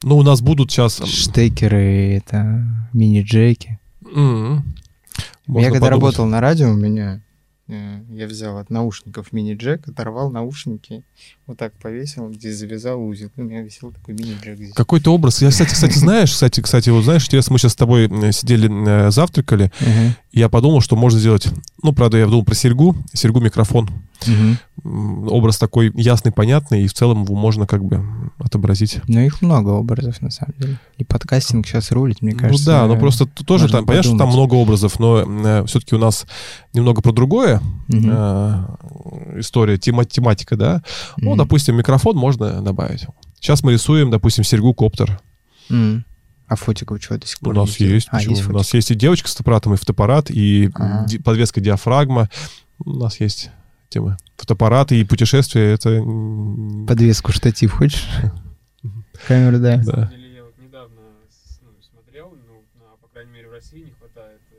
Ну, 0.04 0.18
у 0.18 0.24
нас 0.24 0.42
будут 0.42 0.72
сейчас... 0.72 0.98
Штекеры, 1.06 2.16
это 2.16 2.64
мини-джеки. 2.92 3.80
Mm-hmm. 4.02 4.62
Можно 5.52 5.66
я 5.66 5.72
когда 5.72 5.88
подумать. 5.88 6.16
работал 6.16 6.26
на 6.28 6.40
радио, 6.40 6.70
у 6.70 6.76
меня 6.78 7.20
я 8.10 8.28
взял 8.28 8.58
от 8.58 8.70
наушников 8.70 9.32
мини-джек, 9.32 9.88
оторвал 9.88 10.32
наушники, 10.32 11.04
вот 11.48 11.58
так 11.58 11.74
повесил, 11.74 12.32
здесь 12.34 12.58
завязал 12.58 13.02
узел, 13.02 13.30
и 13.36 13.42
у 13.42 13.44
меня 13.44 13.62
висел 13.62 13.92
такой 13.92 14.14
мини-джек. 14.14 14.74
Какой-то 14.76 15.14
образ. 15.14 15.42
Я, 15.42 15.50
кстати, 15.50 15.74
кстати, 15.74 15.94
знаешь, 15.98 16.32
кстати, 16.32 16.62
кстати, 16.62 16.90
вот 16.90 17.04
знаешь, 17.04 17.28
мы 17.32 17.58
сейчас 17.58 17.74
с 17.74 17.76
тобой 17.76 18.08
э, 18.08 18.32
сидели, 18.32 18.70
э, 18.70 19.12
завтракали, 19.12 19.72
uh-huh. 19.80 20.12
я 20.34 20.50
подумал, 20.50 20.82
что 20.82 20.96
можно 20.96 21.20
сделать, 21.20 21.48
ну, 21.82 21.94
правда, 21.94 22.18
я 22.18 22.26
думал 22.26 22.44
про 22.44 22.56
серьгу, 22.56 22.96
серьгу-микрофон. 23.14 23.90
Uh-huh 24.22 24.58
образ 24.84 25.58
такой 25.58 25.92
ясный, 25.96 26.32
понятный, 26.32 26.84
и 26.84 26.88
в 26.88 26.94
целом 26.94 27.24
его 27.24 27.36
можно 27.36 27.68
как 27.68 27.84
бы 27.84 28.04
отобразить. 28.40 29.00
Ну, 29.08 29.20
их 29.20 29.42
много 29.42 29.70
образов, 29.70 30.22
на 30.22 30.32
самом 30.32 30.54
деле. 30.58 30.80
И 30.98 31.04
подкастинг 31.04 31.68
сейчас 31.68 31.92
рулит, 31.92 32.22
мне 32.22 32.34
кажется. 32.34 32.72
Ну 32.72 32.78
да, 32.78 32.88
но 32.88 32.98
просто 32.98 33.26
тоже 33.26 33.70
там, 33.70 33.86
понятно, 33.86 34.10
что 34.10 34.18
там 34.18 34.30
много 34.30 34.56
образов, 34.56 35.00
но 35.00 35.20
э, 35.20 35.66
все-таки 35.66 35.96
у 35.96 36.00
нас 36.00 36.26
немного 36.74 37.02
про 37.02 37.12
другое 37.12 37.58
угу. 37.90 38.00
э, 38.04 39.40
история, 39.40 39.78
тема, 39.78 40.06
тематика, 40.06 40.56
да. 40.56 40.84
Угу. 41.18 41.26
Ну, 41.26 41.36
допустим, 41.36 41.76
микрофон 41.76 42.16
можно 42.16 42.62
добавить. 42.62 43.06
Сейчас 43.40 43.64
мы 43.64 43.74
рисуем, 43.74 44.12
допустим, 44.12 44.44
серьгу-коптер. 44.44 45.20
Угу. 45.70 46.04
А 46.48 46.56
фотиков 46.56 47.00
чего 47.00 47.18
до 47.18 47.28
сих 47.28 47.40
пор 47.40 47.54
У 47.54 47.62
нас 47.62 47.78
есть. 47.78 48.10
А, 48.12 48.22
есть 48.22 48.48
у 48.48 48.52
нас 48.54 48.74
есть 48.74 48.92
и 48.92 48.96
девочка 48.96 49.30
с 49.30 49.40
аппаратом, 49.40 49.74
и 49.74 49.78
фотоаппарат, 49.78 50.30
и 50.30 50.70
ага. 50.74 51.06
подвеска 51.24 51.62
диафрагма. 51.62 52.30
У 52.84 52.92
нас 52.92 53.20
есть 53.20 53.52
темы. 53.90 54.18
Фотоаппараты 54.38 55.00
и 55.00 55.04
путешествия— 55.04 55.72
это... 55.74 56.04
Подвеску 56.88 57.32
штатив 57.32 57.74
хочешь? 57.74 58.08
Камеру, 59.28 59.60
да. 59.60 59.78
Да. 59.86 60.12
крайней 63.22 63.34
мере, 63.34 63.50
в 63.50 63.52
России 63.52 63.84
не 63.84 63.92
хватает 63.92 64.42
э, 64.52 64.56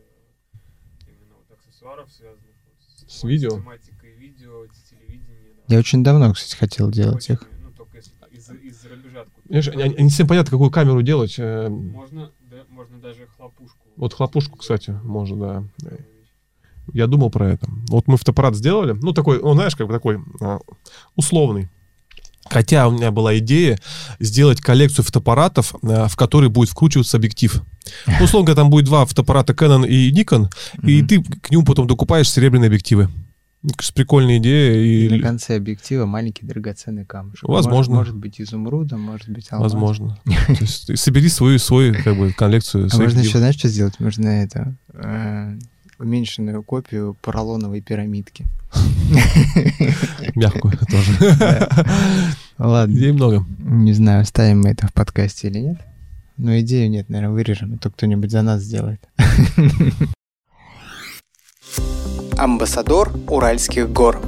именно 1.09 1.35
вот 1.35 1.59
аксессуаров, 1.59 2.09
связанных 2.13 2.55
вот 2.65 3.11
с, 3.27 3.31
видео. 3.31 3.62
Я 5.68 5.79
очень 5.79 6.05
давно, 6.05 6.33
кстати, 6.33 6.57
хотел 6.57 6.91
делать 6.91 7.25
очень, 7.25 7.35
их. 7.35 7.49
Ну, 7.62 7.70
только 7.70 7.97
если 7.97 8.12
из, 8.31 8.51
из 8.51 8.85
рубежа 8.85 9.25
не, 9.49 10.03
не 10.03 10.11
всем 10.11 10.27
понятно, 10.27 10.51
какую 10.51 10.70
камеру 10.70 11.03
делать. 11.03 11.35
Э. 11.39 11.68
Можно, 11.68 12.33
да, 12.41 12.64
можно 12.68 12.99
даже 12.99 13.27
хлопушку. 13.37 13.79
Вот 13.97 14.12
хлопушку, 14.14 14.59
кстати, 14.59 14.91
можно, 15.03 15.68
да. 15.79 15.97
Я 16.93 17.07
думал 17.07 17.31
про 17.31 17.49
это. 17.49 17.68
Вот 17.89 18.09
мы 18.09 18.16
фотоаппарат 18.16 18.57
сделали, 18.57 18.93
ну, 18.93 19.12
такой, 19.12 19.41
ну, 19.41 19.55
знаешь, 19.55 19.77
как 19.77 19.87
бы 19.87 19.93
такой 19.93 20.18
а, 20.41 20.59
условный. 21.14 21.70
Хотя 22.49 22.88
у 22.88 22.93
меня 22.93 23.11
была 23.11 23.38
идея 23.38 23.78
сделать 24.18 24.61
коллекцию 24.61 25.05
фотоаппаратов, 25.05 25.74
э, 25.82 26.07
в 26.09 26.16
который 26.16 26.49
будет 26.49 26.70
вкручиваться 26.70 27.16
объектив. 27.16 27.62
Ну, 28.07 28.24
условно 28.24 28.47
говоря, 28.47 28.62
там 28.62 28.70
будет 28.70 28.84
два 28.84 29.05
фотоаппарата 29.05 29.53
Canon 29.55 29.86
и 29.86 30.12
Nikon, 30.12 30.49
mm-hmm. 30.49 30.90
и 30.90 31.03
ты 31.03 31.20
к 31.22 31.51
нему 31.51 31.64
потом 31.64 31.88
докупаешь 31.88 32.30
серебряные 32.30 32.68
объективы. 32.68 33.09
Прикольная 33.95 34.38
идея. 34.38 34.74
И... 34.74 35.07
и 35.07 35.09
на 35.09 35.20
конце 35.20 35.57
объектива 35.57 36.05
маленький 36.05 36.45
драгоценный 36.45 37.05
камушек. 37.05 37.49
Возможно. 37.49 37.95
Может, 37.95 38.12
может 38.12 38.16
быть 38.16 38.40
изумрудом, 38.40 39.01
может 39.01 39.28
быть 39.28 39.47
алмаз. 39.53 39.72
Возможно. 39.72 40.18
собери 40.66 41.28
свою, 41.28 41.61
свою 41.61 41.95
как 42.03 42.16
бы, 42.16 42.32
коллекцию. 42.32 42.88
А 42.93 42.97
можно 42.97 43.20
еще, 43.20 43.38
знаешь, 43.38 43.57
что 43.57 43.68
сделать? 43.68 44.01
Можно 44.01 44.28
это 44.28 44.76
э, 44.93 45.32
уменьшенную 46.03 46.62
копию 46.62 47.16
поролоновой 47.22 47.80
пирамидки. 47.80 48.46
Мягкую 50.34 50.76
тоже. 50.90 51.68
Ладно. 52.59 52.92
Идей 52.92 53.12
много. 53.12 53.44
Не 53.59 53.92
знаю, 53.92 54.24
ставим 54.24 54.62
мы 54.62 54.70
это 54.70 54.88
в 54.88 54.92
подкасте 54.92 55.48
или 55.48 55.59
нет. 55.61 55.78
Но 56.36 56.59
идею 56.61 56.90
нет, 56.90 57.09
наверное, 57.09 57.32
вырежем, 57.32 57.74
а 57.74 57.78
то 57.78 57.90
кто-нибудь 57.90 58.30
за 58.30 58.42
нас 58.42 58.62
сделает. 58.62 59.00
Амбассадор 62.36 63.12
Уральских 63.28 63.90
гор. 63.90 64.20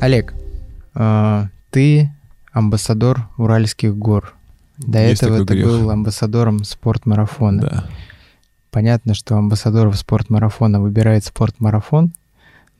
Олег, 0.00 0.32
а, 0.94 1.48
ты 1.70 2.10
амбассадор 2.52 3.28
Уральских 3.36 3.96
гор. 3.96 4.34
До 4.78 5.00
Есть 5.00 5.22
этого 5.22 5.44
ты 5.44 5.54
грех. 5.54 5.66
был 5.66 5.90
амбассадором 5.90 6.62
спортмарафона. 6.64 7.60
Да. 7.62 7.84
Понятно, 8.70 9.14
что 9.14 9.36
амбассадоров 9.36 9.96
спортмарафона 9.96 10.80
выбирает 10.80 11.24
спортмарафон. 11.24 12.12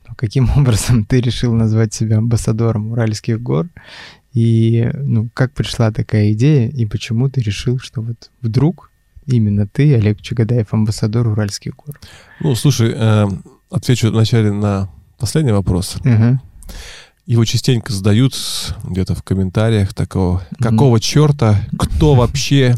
Но 0.07 0.15
каким 0.15 0.49
образом 0.57 1.05
ты 1.05 1.21
решил 1.21 1.53
назвать 1.53 1.93
себя 1.93 2.17
амбассадором 2.17 2.91
Уральских 2.91 3.41
гор? 3.41 3.67
И 4.33 4.89
ну, 4.93 5.29
как 5.33 5.53
пришла 5.53 5.91
такая 5.91 6.33
идея, 6.33 6.69
и 6.69 6.85
почему 6.85 7.29
ты 7.29 7.41
решил, 7.41 7.79
что 7.79 8.01
вот 8.01 8.29
вдруг 8.41 8.91
именно 9.25 9.65
ты, 9.65 9.95
Олег 9.95 10.21
Чагадаев, 10.21 10.73
амбассадор 10.73 11.27
Уральских 11.27 11.75
гор? 11.75 11.99
Ну, 12.39 12.53
слушай, 12.55 12.93
э, 12.95 13.27
отвечу 13.71 14.11
вначале 14.11 14.51
на 14.51 14.89
последний 15.17 15.51
вопрос. 15.51 15.97
Угу 16.05 16.39
его 17.29 17.45
частенько 17.45 17.93
задают 17.93 18.33
где-то 18.83 19.13
в 19.13 19.21
комментариях 19.21 19.93
такого, 19.93 20.41
какого 20.57 20.95
mm. 20.95 20.99
черта, 20.99 21.61
кто 21.77 22.15
вообще 22.15 22.75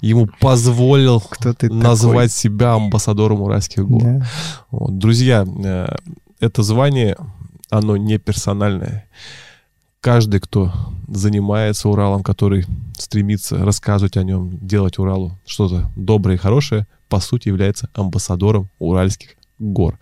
ему 0.00 0.30
позволил 0.40 1.20
кто 1.20 1.52
ты 1.52 1.70
назвать 1.70 2.30
такой? 2.30 2.40
себя 2.40 2.72
амбассадором 2.72 3.42
Уральских 3.42 3.86
гор. 3.86 4.02
Yeah. 4.02 4.24
Вот. 4.70 4.96
Друзья, 4.96 5.44
э, 5.46 5.94
это 6.40 6.62
звание, 6.62 7.18
оно 7.68 7.98
не 7.98 8.16
персональное. 8.16 9.04
Каждый, 10.00 10.40
кто 10.40 10.72
занимается 11.06 11.90
Уралом, 11.90 12.22
который 12.22 12.64
стремится 12.96 13.62
рассказывать 13.62 14.16
о 14.16 14.22
нем, 14.22 14.58
делать 14.66 14.98
Уралу 14.98 15.38
что-то 15.44 15.92
доброе 15.96 16.36
и 16.36 16.38
хорошее, 16.38 16.86
по 17.10 17.20
сути 17.20 17.48
является 17.48 17.90
амбассадором 17.92 18.70
уральских 18.78 19.36
гор. 19.62 19.98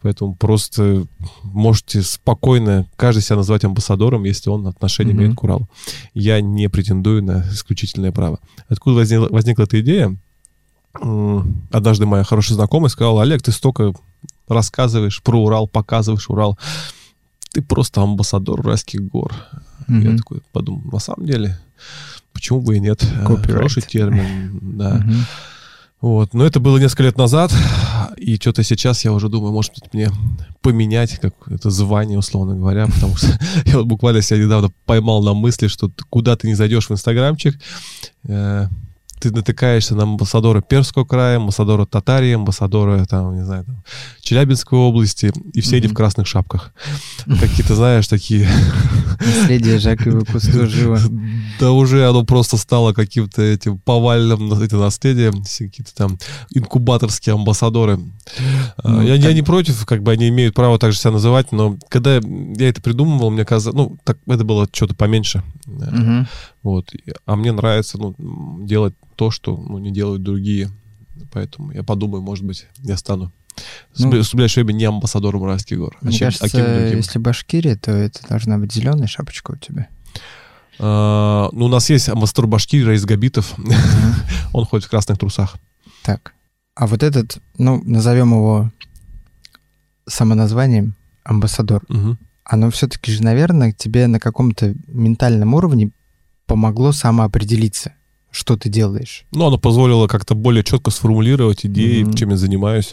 Поэтому 0.00 0.34
просто 0.34 1.06
можете 1.42 2.02
спокойно 2.02 2.86
каждый 2.96 3.22
себя 3.22 3.36
назвать 3.36 3.64
амбассадором, 3.64 4.24
если 4.24 4.50
он 4.50 4.66
отношение 4.66 5.14
mm-hmm. 5.14 5.18
имеет 5.18 5.36
к 5.36 5.44
Уралу. 5.44 5.68
Я 6.14 6.40
не 6.40 6.68
претендую 6.68 7.22
на 7.22 7.44
исключительное 7.50 8.12
право. 8.12 8.38
Откуда 8.68 8.96
возникла, 8.96 9.28
возникла 9.28 9.64
эта 9.64 9.80
идея? 9.80 10.16
Однажды 11.70 12.06
моя 12.06 12.24
хорошая 12.24 12.56
знакомая 12.56 12.88
сказала, 12.88 13.22
Олег, 13.22 13.42
ты 13.42 13.52
столько 13.52 13.92
рассказываешь 14.48 15.22
про 15.22 15.42
Урал, 15.42 15.68
показываешь 15.68 16.30
Урал. 16.30 16.58
Ты 17.52 17.62
просто 17.62 18.02
амбассадор 18.02 18.60
Уральских 18.60 19.06
гор. 19.06 19.34
Mm-hmm. 19.88 20.10
Я 20.10 20.16
такой 20.16 20.40
подумал, 20.52 20.82
на 20.90 20.98
самом 20.98 21.26
деле, 21.26 21.58
почему 22.32 22.60
бы 22.60 22.76
и 22.76 22.80
нет? 22.80 23.02
Copyright. 23.02 23.52
Хороший 23.52 23.82
термин, 23.82 24.58
да. 24.62 24.98
Mm-hmm. 24.98 25.20
Вот. 26.04 26.34
Но 26.34 26.44
это 26.44 26.60
было 26.60 26.76
несколько 26.76 27.04
лет 27.04 27.16
назад, 27.16 27.50
и 28.18 28.36
что-то 28.36 28.62
сейчас 28.62 29.06
я 29.06 29.12
уже 29.14 29.30
думаю, 29.30 29.54
может 29.54 29.72
быть, 29.72 29.94
мне 29.94 30.10
поменять 30.60 31.18
как 31.18 31.32
это 31.48 31.70
звание, 31.70 32.18
условно 32.18 32.54
говоря, 32.54 32.88
потому 32.88 33.16
что 33.16 33.28
я 33.64 33.78
вот 33.78 33.86
буквально 33.86 34.20
себя 34.20 34.44
недавно 34.44 34.68
поймал 34.84 35.22
на 35.22 35.32
мысли, 35.32 35.66
что 35.66 35.90
куда 36.10 36.36
ты 36.36 36.46
не 36.46 36.52
зайдешь 36.52 36.90
в 36.90 36.92
Инстаграмчик, 36.92 37.58
э, 38.28 38.66
ты 39.18 39.30
натыкаешься 39.30 39.94
на 39.94 40.04
амбассадора 40.04 40.60
Перского 40.60 41.04
края, 41.04 41.36
амбассадора 41.36 41.86
Татарии, 41.86 42.34
амбассадора, 42.34 43.04
там, 43.06 43.34
не 43.34 43.44
знаю, 43.44 43.64
там, 43.64 43.82
Челябинской 44.20 44.78
области, 44.78 45.32
и 45.52 45.60
все 45.60 45.76
mm-hmm. 45.76 45.78
они 45.78 45.88
в 45.88 45.94
красных 45.94 46.26
шапках. 46.26 46.72
Какие-то, 47.26 47.74
знаешь, 47.74 48.08
такие... 48.08 48.48
Наследие 49.20 49.78
Жакова 49.78 50.24
Кустужева. 50.24 50.98
Да 51.60 51.70
уже 51.70 52.08
оно 52.08 52.24
просто 52.24 52.56
стало 52.56 52.92
каким-то 52.92 53.40
этим 53.40 53.78
повальным 53.78 54.52
это 54.54 54.76
наследие, 54.76 55.30
какие-то 55.30 55.94
там 55.94 56.18
инкубаторские 56.52 57.34
амбассадоры. 57.34 58.00
А, 58.78 58.88
ну, 58.88 59.02
я, 59.02 59.14
так... 59.14 59.24
я 59.24 59.32
не 59.32 59.42
против, 59.42 59.86
как 59.86 60.02
бы 60.02 60.10
они 60.10 60.28
имеют 60.28 60.54
право 60.54 60.78
так 60.78 60.92
же 60.92 60.98
себя 60.98 61.12
называть, 61.12 61.52
но 61.52 61.78
когда 61.88 62.14
я 62.16 62.68
это 62.68 62.82
придумывал, 62.82 63.30
мне 63.30 63.44
казалось, 63.44 63.76
ну, 63.76 63.96
так 64.04 64.18
это 64.26 64.44
было 64.44 64.68
что-то 64.72 64.94
поменьше. 64.94 65.42
Угу. 65.66 66.26
Вот. 66.62 66.92
А 67.26 67.36
мне 67.36 67.52
нравится 67.52 67.98
ну, 67.98 68.14
делать 68.64 68.94
то, 69.16 69.30
что 69.30 69.56
ну, 69.56 69.78
не 69.78 69.92
делают 69.92 70.22
другие. 70.22 70.70
Поэтому 71.32 71.72
я 71.72 71.82
подумаю, 71.82 72.22
может 72.22 72.44
быть, 72.44 72.66
я 72.78 72.96
стану 72.96 73.32
ну, 73.98 74.08
в 74.08 74.10
ближайшее 74.10 74.64
время 74.64 74.76
не 74.76 74.84
амбассадором 74.84 75.42
Уральских 75.42 75.78
гор. 75.78 75.96
А 76.00 76.06
мне 76.06 76.16
чем, 76.16 76.26
кажется, 76.26 76.48
а 76.52 76.94
если 76.94 77.18
Башкирия, 77.18 77.76
то 77.76 77.92
это 77.92 78.26
должна 78.28 78.58
быть 78.58 78.72
зеленая 78.72 79.06
шапочка 79.06 79.52
у 79.52 79.56
тебя. 79.56 79.88
А, 80.78 81.48
ну, 81.52 81.66
у 81.66 81.68
нас 81.68 81.88
есть 81.90 82.08
амбассадор 82.08 82.46
Башкирии, 82.46 82.84
Раис 82.84 83.04
Габитов. 83.04 83.54
Он 84.52 84.64
ходит 84.64 84.86
в 84.86 84.90
красных 84.90 85.18
трусах. 85.18 85.56
Так. 86.02 86.34
А 86.74 86.86
вот 86.88 87.02
этот, 87.02 87.38
ну, 87.56 87.80
назовем 87.84 88.32
его 88.32 88.72
самоназванием 90.06 90.94
амбассадор. 91.22 91.84
Угу. 91.88 92.16
Оно 92.44 92.70
все-таки 92.70 93.12
же, 93.12 93.22
наверное, 93.22 93.72
тебе 93.72 94.06
на 94.08 94.18
каком-то 94.18 94.74
ментальном 94.88 95.54
уровне 95.54 95.90
помогло 96.46 96.92
самоопределиться 96.92 97.94
что 98.34 98.56
ты 98.56 98.68
делаешь. 98.68 99.24
Ну, 99.32 99.46
оно 99.46 99.58
позволило 99.58 100.08
как-то 100.08 100.34
более 100.34 100.64
четко 100.64 100.90
сформулировать 100.90 101.64
идеи, 101.64 102.02
mm-hmm. 102.02 102.16
чем 102.16 102.30
я 102.30 102.36
занимаюсь. 102.36 102.92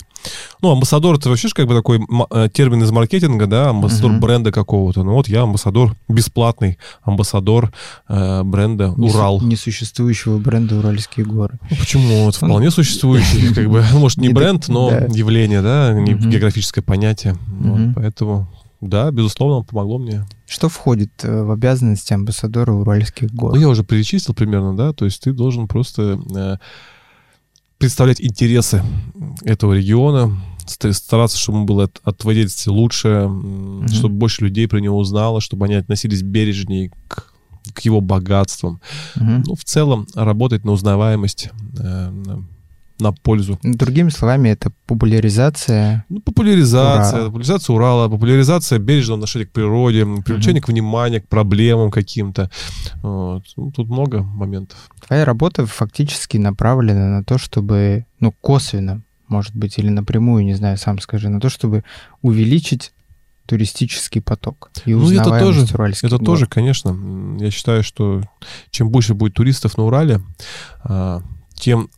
Ну, 0.61 0.71
амбассадор 0.71 1.15
это 1.15 1.29
вообще 1.29 1.49
как 1.49 1.67
бы 1.67 1.73
такой 1.73 1.99
э, 2.29 2.49
термин 2.53 2.83
из 2.83 2.91
маркетинга, 2.91 3.47
да, 3.47 3.69
амбассадор 3.69 4.11
mm-hmm. 4.11 4.19
бренда 4.19 4.51
какого-то. 4.51 5.03
Ну 5.03 5.13
вот 5.13 5.27
я 5.27 5.41
амбассадор 5.41 5.95
бесплатный, 6.07 6.77
амбассадор 7.01 7.73
э, 8.07 8.43
бренда 8.43 8.91
Урал. 8.91 9.41
Несуществующего 9.41 10.37
бренда 10.37 10.77
Уральские 10.77 11.25
горы. 11.25 11.57
Ну, 11.69 11.75
почему? 11.75 12.25
Вот 12.25 12.35
вполне 12.35 12.69
существующий, 12.69 13.53
как 13.53 13.67
бы, 13.67 13.83
может, 13.93 14.19
не 14.19 14.29
бренд, 14.29 14.67
но 14.67 14.91
явление, 14.91 15.61
да, 15.61 15.91
не 15.93 16.13
географическое 16.13 16.83
понятие. 16.83 17.35
Поэтому 17.95 18.47
да, 18.81 19.11
безусловно, 19.11 19.63
помогло 19.63 19.99
мне. 19.99 20.25
Что 20.51 20.67
входит 20.67 21.23
э, 21.23 21.43
в 21.43 21.51
обязанности 21.51 22.11
амбассадора 22.11 22.73
Уральских 22.73 23.33
гор? 23.33 23.53
Ну, 23.53 23.61
я 23.61 23.69
уже 23.69 23.85
перечислил 23.85 24.35
примерно, 24.35 24.75
да, 24.75 24.91
то 24.91 25.05
есть 25.05 25.21
ты 25.21 25.31
должен 25.31 25.69
просто 25.69 26.19
э, 26.35 26.57
представлять 27.77 28.19
интересы 28.19 28.83
этого 29.45 29.71
региона, 29.71 30.37
стараться, 30.67 31.37
чтобы 31.37 31.59
ему 31.59 31.67
было 31.67 31.89
отводить 32.03 32.67
лучше, 32.67 33.07
mm-hmm. 33.07 33.93
чтобы 33.93 34.15
больше 34.15 34.43
людей 34.43 34.67
про 34.67 34.79
него 34.79 34.97
узнало, 34.97 35.39
чтобы 35.39 35.67
они 35.67 35.75
относились 35.75 36.21
бережнее 36.21 36.91
к, 37.07 37.33
к 37.73 37.79
его 37.79 38.01
богатствам. 38.01 38.81
Mm-hmm. 39.15 39.43
Ну, 39.47 39.55
в 39.55 39.63
целом, 39.63 40.05
работать 40.15 40.65
на 40.65 40.73
узнаваемость, 40.73 41.49
э, 41.79 42.11
на 43.01 43.11
пользу. 43.11 43.59
Другими 43.63 44.09
словами, 44.09 44.49
это 44.49 44.71
популяризация. 44.85 46.05
Ну, 46.09 46.21
популяризация, 46.21 47.19
Урала. 47.19 47.25
популяризация 47.25 47.75
Урала, 47.75 48.09
популяризация 48.09 48.79
бережного 48.79 49.17
отношения 49.17 49.45
к 49.45 49.51
природе, 49.51 50.05
привлечение 50.25 50.61
mm-hmm. 50.61 50.65
к 50.65 50.69
вниманию, 50.69 51.21
к 51.21 51.27
проблемам 51.27 51.91
каким-то. 51.91 52.49
Вот. 53.01 53.43
Ну, 53.57 53.71
тут 53.71 53.89
много 53.89 54.21
моментов. 54.23 54.77
Твоя 55.05 55.25
работа 55.25 55.65
фактически 55.65 56.37
направлена 56.37 57.09
на 57.09 57.23
то, 57.23 57.37
чтобы, 57.37 58.05
ну, 58.19 58.33
косвенно, 58.41 59.01
может 59.27 59.55
быть, 59.55 59.77
или 59.77 59.89
напрямую, 59.89 60.45
не 60.45 60.53
знаю, 60.53 60.77
сам 60.77 60.99
скажи, 60.99 61.29
на 61.29 61.39
то, 61.39 61.49
чтобы 61.49 61.83
увеличить 62.21 62.91
туристический 63.45 64.21
поток 64.21 64.71
и 64.85 64.93
Ну, 64.93 65.11
это 65.11 65.39
тоже, 65.39 65.65
Уральских 65.73 66.05
это 66.05 66.17
гор. 66.17 66.25
тоже, 66.25 66.45
конечно. 66.45 66.97
Я 67.39 67.51
считаю, 67.51 67.83
что 67.83 68.21
чем 68.69 68.89
больше 68.89 69.13
будет 69.13 69.33
туристов 69.33 69.77
на 69.77 69.83
Урале, 69.83 70.21
а, 70.83 71.21
тем 71.55 71.89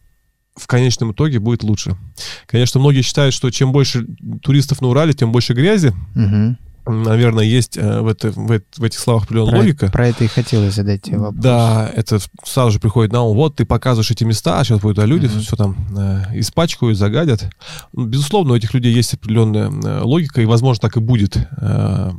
в 0.55 0.67
конечном 0.67 1.11
итоге 1.11 1.39
будет 1.39 1.63
лучше. 1.63 1.97
Конечно, 2.45 2.79
многие 2.79 3.01
считают, 3.01 3.33
что 3.33 3.49
чем 3.49 3.71
больше 3.71 4.05
туристов 4.41 4.81
на 4.81 4.87
Урале, 4.87 5.13
тем 5.13 5.31
больше 5.31 5.53
грязи. 5.53 5.93
Мгм. 6.15 6.57
Наверное, 6.85 7.45
есть 7.45 7.77
э, 7.77 8.01
в, 8.01 8.07
это, 8.07 8.31
в, 8.31 8.59
в 8.77 8.83
этих 8.83 8.99
словах 8.99 9.23
определенная 9.23 9.51
Про, 9.51 9.59
логика. 9.59 9.87
про 9.89 10.07
это 10.09 10.25
и 10.25 10.27
хотелось 10.27 10.75
задать 10.75 11.01
тебе 11.03 11.17
вопрос. 11.17 11.41
Да, 11.41 11.89
это 11.95 12.19
сразу 12.43 12.71
же 12.71 12.79
приходит 12.79 13.13
на 13.13 13.21
ум. 13.21 13.37
Вот 13.37 13.55
ты 13.55 13.65
показываешь 13.65 14.11
эти 14.11 14.25
места, 14.25 14.59
а 14.59 14.65
сейчас 14.65 14.81
будут 14.81 14.99
а 14.99 15.05
люди 15.05 15.27
Мгм. 15.27 15.39
все 15.39 15.55
там 15.55 15.77
э, 15.97 16.39
испачкают, 16.39 16.97
загадят. 16.97 17.49
Ну, 17.93 18.05
Безусловно, 18.05 18.51
у 18.53 18.55
этих 18.57 18.73
людей 18.73 18.93
есть 18.93 19.13
определенная 19.13 19.69
э, 19.71 20.01
логика, 20.01 20.41
и, 20.41 20.45
возможно, 20.45 20.81
так 20.81 20.97
и 20.97 20.99
будет. 20.99 21.37
Э, 21.57 22.11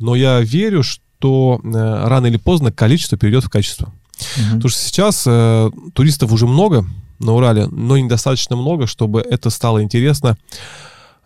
но 0.00 0.16
я 0.16 0.40
верю, 0.40 0.82
что 0.82 1.60
э, 1.62 1.68
рано 1.70 2.26
или 2.26 2.38
поздно 2.38 2.72
количество 2.72 3.16
перейдет 3.16 3.44
в 3.44 3.50
качество. 3.50 3.92
Мгм. 4.36 4.56
Потому 4.56 4.68
что 4.68 4.80
сейчас 4.80 5.24
э, 5.28 5.70
туристов 5.94 6.32
уже 6.32 6.48
много 6.48 6.84
на 7.18 7.34
Урале, 7.34 7.66
но 7.66 7.96
недостаточно 7.96 8.56
много, 8.56 8.86
чтобы 8.86 9.20
это 9.20 9.50
стало 9.50 9.82
интересно 9.82 10.36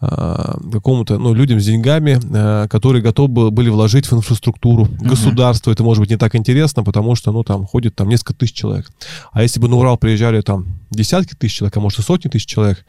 э, 0.00 0.54
какому-то, 0.72 1.18
ну, 1.18 1.32
людям 1.32 1.60
с 1.60 1.64
деньгами, 1.64 2.18
э, 2.22 2.68
которые 2.68 3.02
готовы 3.02 3.28
бы- 3.28 3.50
были 3.50 3.68
вложить 3.68 4.06
в 4.06 4.16
инфраструктуру. 4.16 4.88
Государству 5.00 5.70
это 5.70 5.84
может 5.84 6.00
быть 6.00 6.10
не 6.10 6.16
так 6.16 6.34
интересно, 6.34 6.82
потому 6.82 7.14
что, 7.14 7.30
ну, 7.32 7.44
там 7.44 7.66
ходит 7.66 7.94
там 7.94 8.08
несколько 8.08 8.34
тысяч 8.34 8.54
человек. 8.54 8.90
А 9.32 9.42
если 9.42 9.60
бы 9.60 9.68
на 9.68 9.76
Урал 9.76 9.96
приезжали 9.96 10.40
там 10.40 10.66
десятки 10.90 11.34
тысяч 11.34 11.58
человек, 11.58 11.76
а 11.76 11.80
может 11.80 12.00
и 12.00 12.02
сотни 12.02 12.28
тысяч 12.28 12.46
человек, 12.46 12.84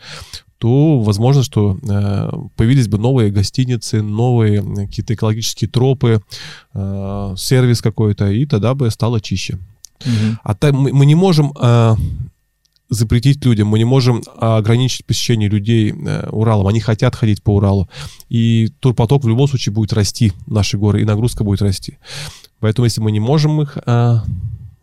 то 0.58 1.02
возможно, 1.02 1.44
что 1.44 1.78
э, 1.84 2.32
появились 2.56 2.88
бы 2.88 2.98
новые 2.98 3.32
гостиницы, 3.32 4.02
новые 4.02 4.62
э, 4.62 4.86
какие-то 4.88 5.14
экологические 5.14 5.70
тропы, 5.70 6.22
э, 6.74 7.34
сервис 7.38 7.82
какой-то, 7.82 8.32
и 8.32 8.46
тогда 8.46 8.74
бы 8.74 8.90
стало 8.90 9.20
чище. 9.20 9.60
Мгм. 10.06 10.40
А 10.42 10.56
так 10.56 10.74
мы, 10.74 10.94
мы 10.94 11.06
не 11.06 11.16
можем 11.16 11.54
а, 11.60 11.96
запретить 12.94 13.44
людям, 13.46 13.68
мы 13.68 13.78
не 13.78 13.86
можем 13.86 14.22
а, 14.38 14.58
ограничить 14.58 15.06
посещение 15.06 15.50
людей 15.50 15.92
э, 15.92 16.30
Уралом. 16.30 16.68
Они 16.68 16.80
хотят 16.80 17.16
ходить 17.16 17.44
по 17.44 17.56
Уралу. 17.56 17.90
И 18.30 18.70
турпоток 18.80 19.24
в 19.24 19.28
любом 19.28 19.48
случае 19.48 19.74
будет 19.74 19.94
расти, 19.94 20.34
наши 20.48 20.78
горы, 20.78 21.02
и 21.02 21.06
нагрузка 21.06 21.44
будет 21.44 21.62
расти. 21.62 21.98
Поэтому, 22.60 22.86
если 22.86 23.02
мы 23.02 23.12
не 23.12 23.20
можем 23.20 23.62
их 23.62 23.78
а, 23.86 24.24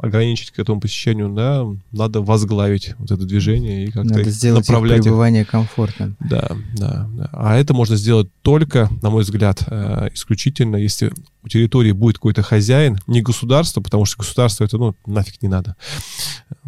ограничить 0.03 0.51
к 0.51 0.59
этому 0.59 0.81
посещению, 0.81 1.29
да, 1.31 1.67
надо 1.93 2.23
возглавить 2.23 2.95
вот 2.99 3.11
это 3.11 3.23
движение 3.25 3.85
и 3.85 3.91
как-то 3.91 4.09
Надо 4.09 4.21
их 4.21 4.29
сделать 4.29 4.65
их 4.65 4.69
направлять 4.69 4.99
их. 4.99 5.05
пребывание 5.05 5.45
комфортным. 5.45 6.17
Да, 6.21 6.57
да, 6.75 7.09
да. 7.13 7.29
А 7.33 7.57
это 7.57 7.75
можно 7.75 7.97
сделать 7.97 8.29
только, 8.43 8.89
на 9.03 9.11
мой 9.11 9.23
взгляд, 9.25 9.63
э, 9.67 10.09
исключительно, 10.15 10.77
если 10.77 11.13
у 11.43 11.49
территории 11.49 11.93
будет 11.93 12.17
какой-то 12.17 12.43
хозяин, 12.43 12.99
не 13.07 13.21
государство, 13.21 13.81
потому 13.81 14.07
что 14.07 14.19
государство 14.19 14.65
это, 14.65 14.79
ну, 14.79 14.95
нафиг 15.07 15.43
не 15.43 15.49
надо, 15.49 15.77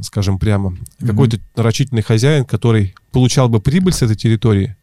скажем 0.01 0.39
прямо. 0.39 0.77
Какой-то 1.01 1.39
рачительный 1.57 2.03
хозяин, 2.03 2.45
который 2.45 2.95
получал 3.13 3.49
бы 3.49 3.61
прибыль 3.61 3.93
с 3.93 4.03
этой 4.03 4.17
территории, 4.17 4.77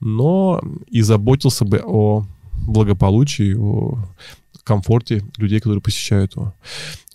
но 0.00 0.62
и 0.88 1.02
заботился 1.02 1.64
бы 1.64 1.82
о 1.84 2.24
благополучии, 2.66 3.54
о 3.54 3.98
комфорте 4.64 5.24
людей, 5.36 5.60
которые 5.60 5.82
посещают 5.82 6.36
его. 6.36 6.54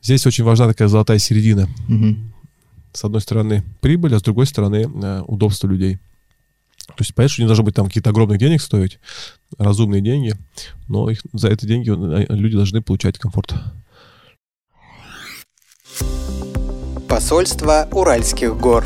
Здесь 0.07 0.25
очень 0.25 0.45
важна 0.45 0.67
такая 0.69 0.87
золотая 0.87 1.19
середина 1.19 1.67
Мгм. 1.89 2.31
с 2.93 3.03
одной 3.03 3.19
стороны 3.19 3.65
прибыль, 3.81 4.15
а 4.15 4.19
с 4.19 4.21
другой 4.21 4.45
стороны 4.45 4.85
э, 4.85 5.21
удобство 5.27 5.67
людей. 5.67 5.97
То 6.87 6.93
есть, 6.99 7.13
понятно, 7.13 7.33
что 7.33 7.41
не 7.41 7.45
должно 7.47 7.65
быть 7.65 7.75
там 7.75 7.87
какие-то 7.87 8.11
огромных 8.11 8.37
денег 8.37 8.61
стоить, 8.61 8.99
разумные 9.57 9.99
деньги, 10.01 10.33
но 10.87 11.09
их, 11.09 11.19
за 11.33 11.49
это 11.49 11.67
деньги 11.67 11.89
э, 11.89 12.25
люди 12.33 12.55
должны 12.55 12.81
получать 12.81 13.19
комфорт. 13.19 13.53
Посольство 17.09 17.89
Уральских 17.91 18.55
гор. 18.55 18.85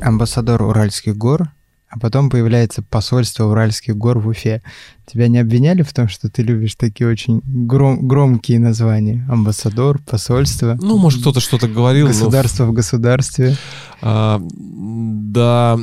Амбассадор 0.00 0.62
Уральских 0.62 1.16
гор, 1.16 1.50
а 1.90 1.98
потом 1.98 2.30
появляется 2.30 2.82
посольство 2.82 3.44
Уральских 3.46 3.96
гор 3.96 4.18
в 4.20 4.28
Уфе. 4.28 4.62
Тебя 5.06 5.26
не 5.26 5.38
обвиняли 5.38 5.82
в 5.82 5.92
том, 5.92 6.08
что 6.08 6.28
ты 6.30 6.42
любишь 6.42 6.76
такие 6.76 7.08
очень 7.10 7.40
гром- 7.44 8.06
громкие 8.06 8.60
названия? 8.60 9.26
Амбассадор, 9.28 9.98
посольство, 9.98 10.78
Ну, 10.80 10.98
может, 10.98 11.20
кто-то 11.20 11.40
что-то 11.40 11.66
говорил. 11.66 12.06
но, 12.06 12.12
государство 12.12 12.64
в 12.66 12.72
государстве. 12.72 13.56
а, 14.02 14.40
да, 14.40 15.76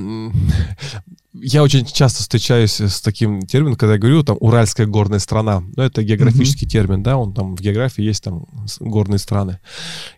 я 1.41 1.63
очень 1.63 1.85
часто 1.85 2.21
встречаюсь 2.21 2.79
с 2.79 3.01
таким 3.01 3.41
термином, 3.41 3.75
когда 3.75 3.93
я 3.93 3.99
говорю, 3.99 4.23
там, 4.23 4.37
Уральская 4.39 4.87
горная 4.87 5.19
страна. 5.19 5.63
Ну, 5.75 5.83
это 5.83 6.03
географический 6.03 6.67
термин, 6.67 7.03
да, 7.03 7.17
он 7.17 7.33
там 7.33 7.55
в 7.55 7.61
географии 7.61 8.01
есть 8.03 8.23
там 8.23 8.45
горные 8.79 9.19
страны. 9.19 9.59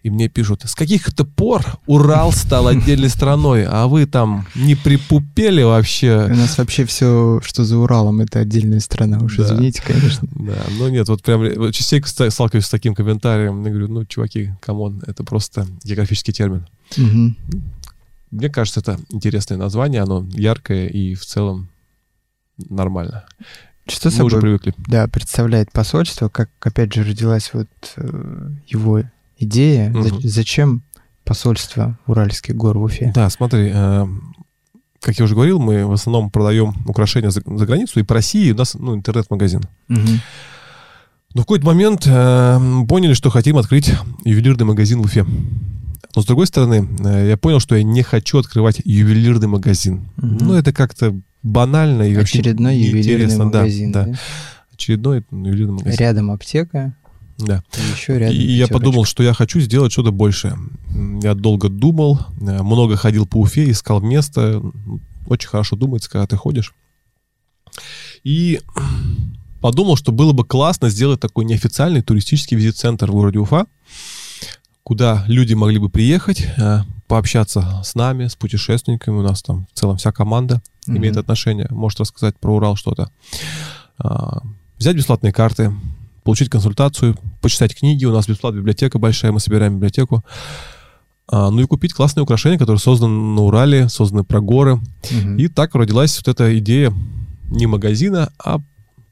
И 0.04 0.10
мне 0.10 0.30
пишут, 0.30 0.62
с 0.66 0.76
каких 0.76 1.08
это 1.10 1.26
пор 1.26 1.66
Урал 1.88 2.32
стал 2.32 2.68
отдельной 2.68 3.10
страной, 3.10 3.66
а 3.66 3.88
вы 3.88 4.06
там 4.06 4.48
не 4.56 4.76
припупели 4.76 5.64
У 5.64 5.68
вообще? 5.70 6.28
нас 6.28 6.58
вообще 6.58 6.86
все, 6.86 7.40
что 7.44 7.66
за 7.66 7.78
Уралом, 7.78 8.22
это 8.22 8.40
отдельная 8.40 8.80
страна. 8.80 9.20
Уж 9.20 9.38
Да. 9.38 9.44
извините, 9.44 9.82
конечно. 9.86 10.28
Да, 10.32 10.58
ну 10.78 10.88
нет, 10.90 11.08
вот 11.10 11.22
прям 11.24 11.72
частенько 11.72 12.08
ста- 12.08 12.30
сталкиваюсь 12.30 12.66
с 12.66 12.70
таким 12.70 12.96
комментарием. 12.96 13.64
Я 13.64 13.70
говорю, 13.72 13.88
ну, 13.88 14.06
чуваки, 14.06 14.52
come 14.62 14.85
on, 14.85 15.02
это 15.06 15.24
просто 15.24 15.68
географический 15.84 16.34
термин. 16.34 16.68
Мгм. 16.98 17.38
Мне 18.32 18.50
кажется, 18.50 18.80
это 18.82 19.00
интересное 19.10 19.58
название, 19.58 20.02
оно 20.02 20.26
яркое 20.32 20.88
и 20.88 21.16
в 21.16 21.26
целом 21.26 21.70
нормально. 22.70 23.26
Что 23.88 24.10
Мы 24.10 24.24
уже 24.26 24.36
собой 24.36 24.42
привыкли. 24.42 24.74
да, 24.88 25.08
представляет 25.08 25.72
посольство, 25.72 26.30
как, 26.30 26.50
опять 26.62 26.94
же, 26.94 27.04
родилась 27.04 27.50
вот 27.54 27.68
э, 27.98 28.50
его 28.68 29.02
идея. 29.40 29.92
За- 29.94 30.14
Мгм. 30.14 30.20
зачем 30.24 30.84
посольство 31.24 31.98
Уральских 32.06 32.56
гор 32.56 32.78
в 32.78 32.84
Уфе? 32.84 33.12
Да, 33.16 33.30
смотри, 33.32 33.72
э, 33.74 34.06
как 35.02 35.18
я 35.18 35.26
уже 35.26 35.34
говорил, 35.34 35.60
мы 35.60 35.88
в 35.88 35.92
основном 35.94 36.30
продаем 36.30 36.76
украшения 36.86 37.32
за, 37.32 37.42
за 37.44 37.66
границу, 37.66 38.00
и 38.00 38.04
по 38.04 38.14
России 38.14 38.52
у 38.52 38.56
нас 38.56 38.76
ну, 38.76 38.94
интернет-магазин. 38.96 39.64
Мгм. 39.88 40.20
Но 41.34 41.42
в 41.42 41.46
какой-то 41.46 41.66
момент 41.66 42.06
э, 42.06 42.60
поняли, 42.88 43.14
что 43.14 43.30
хотим 43.32 43.58
открыть 43.58 43.92
ювелирный 44.24 44.66
магазин 44.66 45.02
в 45.02 45.06
Уфе. 45.06 45.26
Но 46.16 46.22
с 46.22 46.26
другой 46.26 46.48
стороны, 46.48 46.88
э, 47.06 47.30
я 47.30 47.38
понял, 47.38 47.60
что 47.60 47.76
я 47.76 47.84
не 47.84 48.02
хочу 48.02 48.40
открывать 48.40 48.82
ювелирный 48.84 49.48
магазин. 49.48 50.10
Мгм. 50.18 50.38
Ну, 50.42 50.54
это 50.54 50.74
как-то 50.74 51.20
банально 51.44 52.04
и 52.04 52.16
вообще 52.16 52.40
Очередной 52.40 52.78
ювелирный 52.78 53.26
неинтересно. 53.28 53.52
Да, 53.52 53.60
магазин. 53.60 53.92
да. 53.92 54.06
да? 54.06 54.20
Очередной 54.74 55.26
ювелирный 55.32 55.74
магазин. 55.74 56.00
Рядом 56.00 56.32
аптека, 56.32 56.96
Да. 57.38 57.64
и 57.78 57.96
еще 57.96 58.18
рядом 58.18 58.36
И 58.36 58.42
я 58.42 58.68
подумал, 58.68 59.06
что 59.06 59.24
я 59.24 59.34
хочу 59.34 59.60
сделать 59.60 59.92
что-то 59.92 60.12
большее. 60.12 60.58
Я 61.22 61.36
долго 61.36 61.70
думал, 61.70 62.20
э, 62.42 62.64
много 62.64 62.98
ходил 62.98 63.28
по 63.28 63.38
Уфе, 63.38 63.70
искал 63.70 64.02
место. 64.02 64.62
Очень 65.28 65.50
хорошо 65.50 65.76
думается, 65.76 66.10
когда 66.10 66.26
ты 66.26 66.36
ходишь. 66.36 66.74
И 68.24 68.60
подумал, 69.62 69.96
что 69.96 70.12
было 70.12 70.34
бы 70.34 70.44
классно 70.44 70.90
сделать 70.90 71.20
такой 71.20 71.46
неофициальный 71.46 72.02
туристический 72.02 72.58
визит-центр 72.58 73.12
в 73.12 73.14
городе 73.14 73.40
Уфа, 73.40 73.68
куда 74.90 75.24
люди 75.28 75.54
могли 75.54 75.78
бы 75.78 75.88
приехать, 75.88 76.48
э, 76.58 76.80
пообщаться 77.08 77.80
с 77.84 77.94
нами, 77.94 78.26
с 78.26 78.36
путешественниками. 78.36 79.18
У 79.18 79.22
нас 79.22 79.44
там 79.44 79.68
в 79.72 79.80
целом 79.80 79.98
вся 79.98 80.12
команда 80.12 80.64
Мгм. 80.88 80.98
имеет 80.98 81.16
отношение, 81.18 81.68
может 81.70 82.00
рассказать 82.00 82.36
про 82.40 82.56
Урал 82.56 82.76
что-то. 82.76 83.12
А, 84.00 84.42
Взять 84.80 84.96
бесплатные 84.96 85.32
карты, 85.32 85.72
получить 86.24 86.50
консультацию, 86.50 87.16
почитать 87.40 87.76
книги. 87.76 88.06
У 88.06 88.12
нас 88.12 88.28
бесплатная 88.28 88.62
библиотека 88.62 88.98
большая, 88.98 89.32
мы 89.32 89.40
собираем 89.40 89.76
библиотеку. 89.76 90.24
А, 91.28 91.52
Ну 91.52 91.62
и 91.62 91.66
купить 91.66 91.94
классные 91.94 92.24
украшения, 92.24 92.58
которые 92.58 92.80
созданы 92.80 93.36
на 93.36 93.42
Урале, 93.44 93.90
созданы 93.90 94.24
про 94.24 94.42
горы. 94.42 94.80
Мгм. 95.12 95.38
И 95.38 95.50
так 95.50 95.76
родилась 95.76 96.18
вот 96.18 96.28
эта 96.28 96.58
идея 96.58 96.92
не 97.52 97.68
магазина, 97.68 98.32
а 98.44 98.58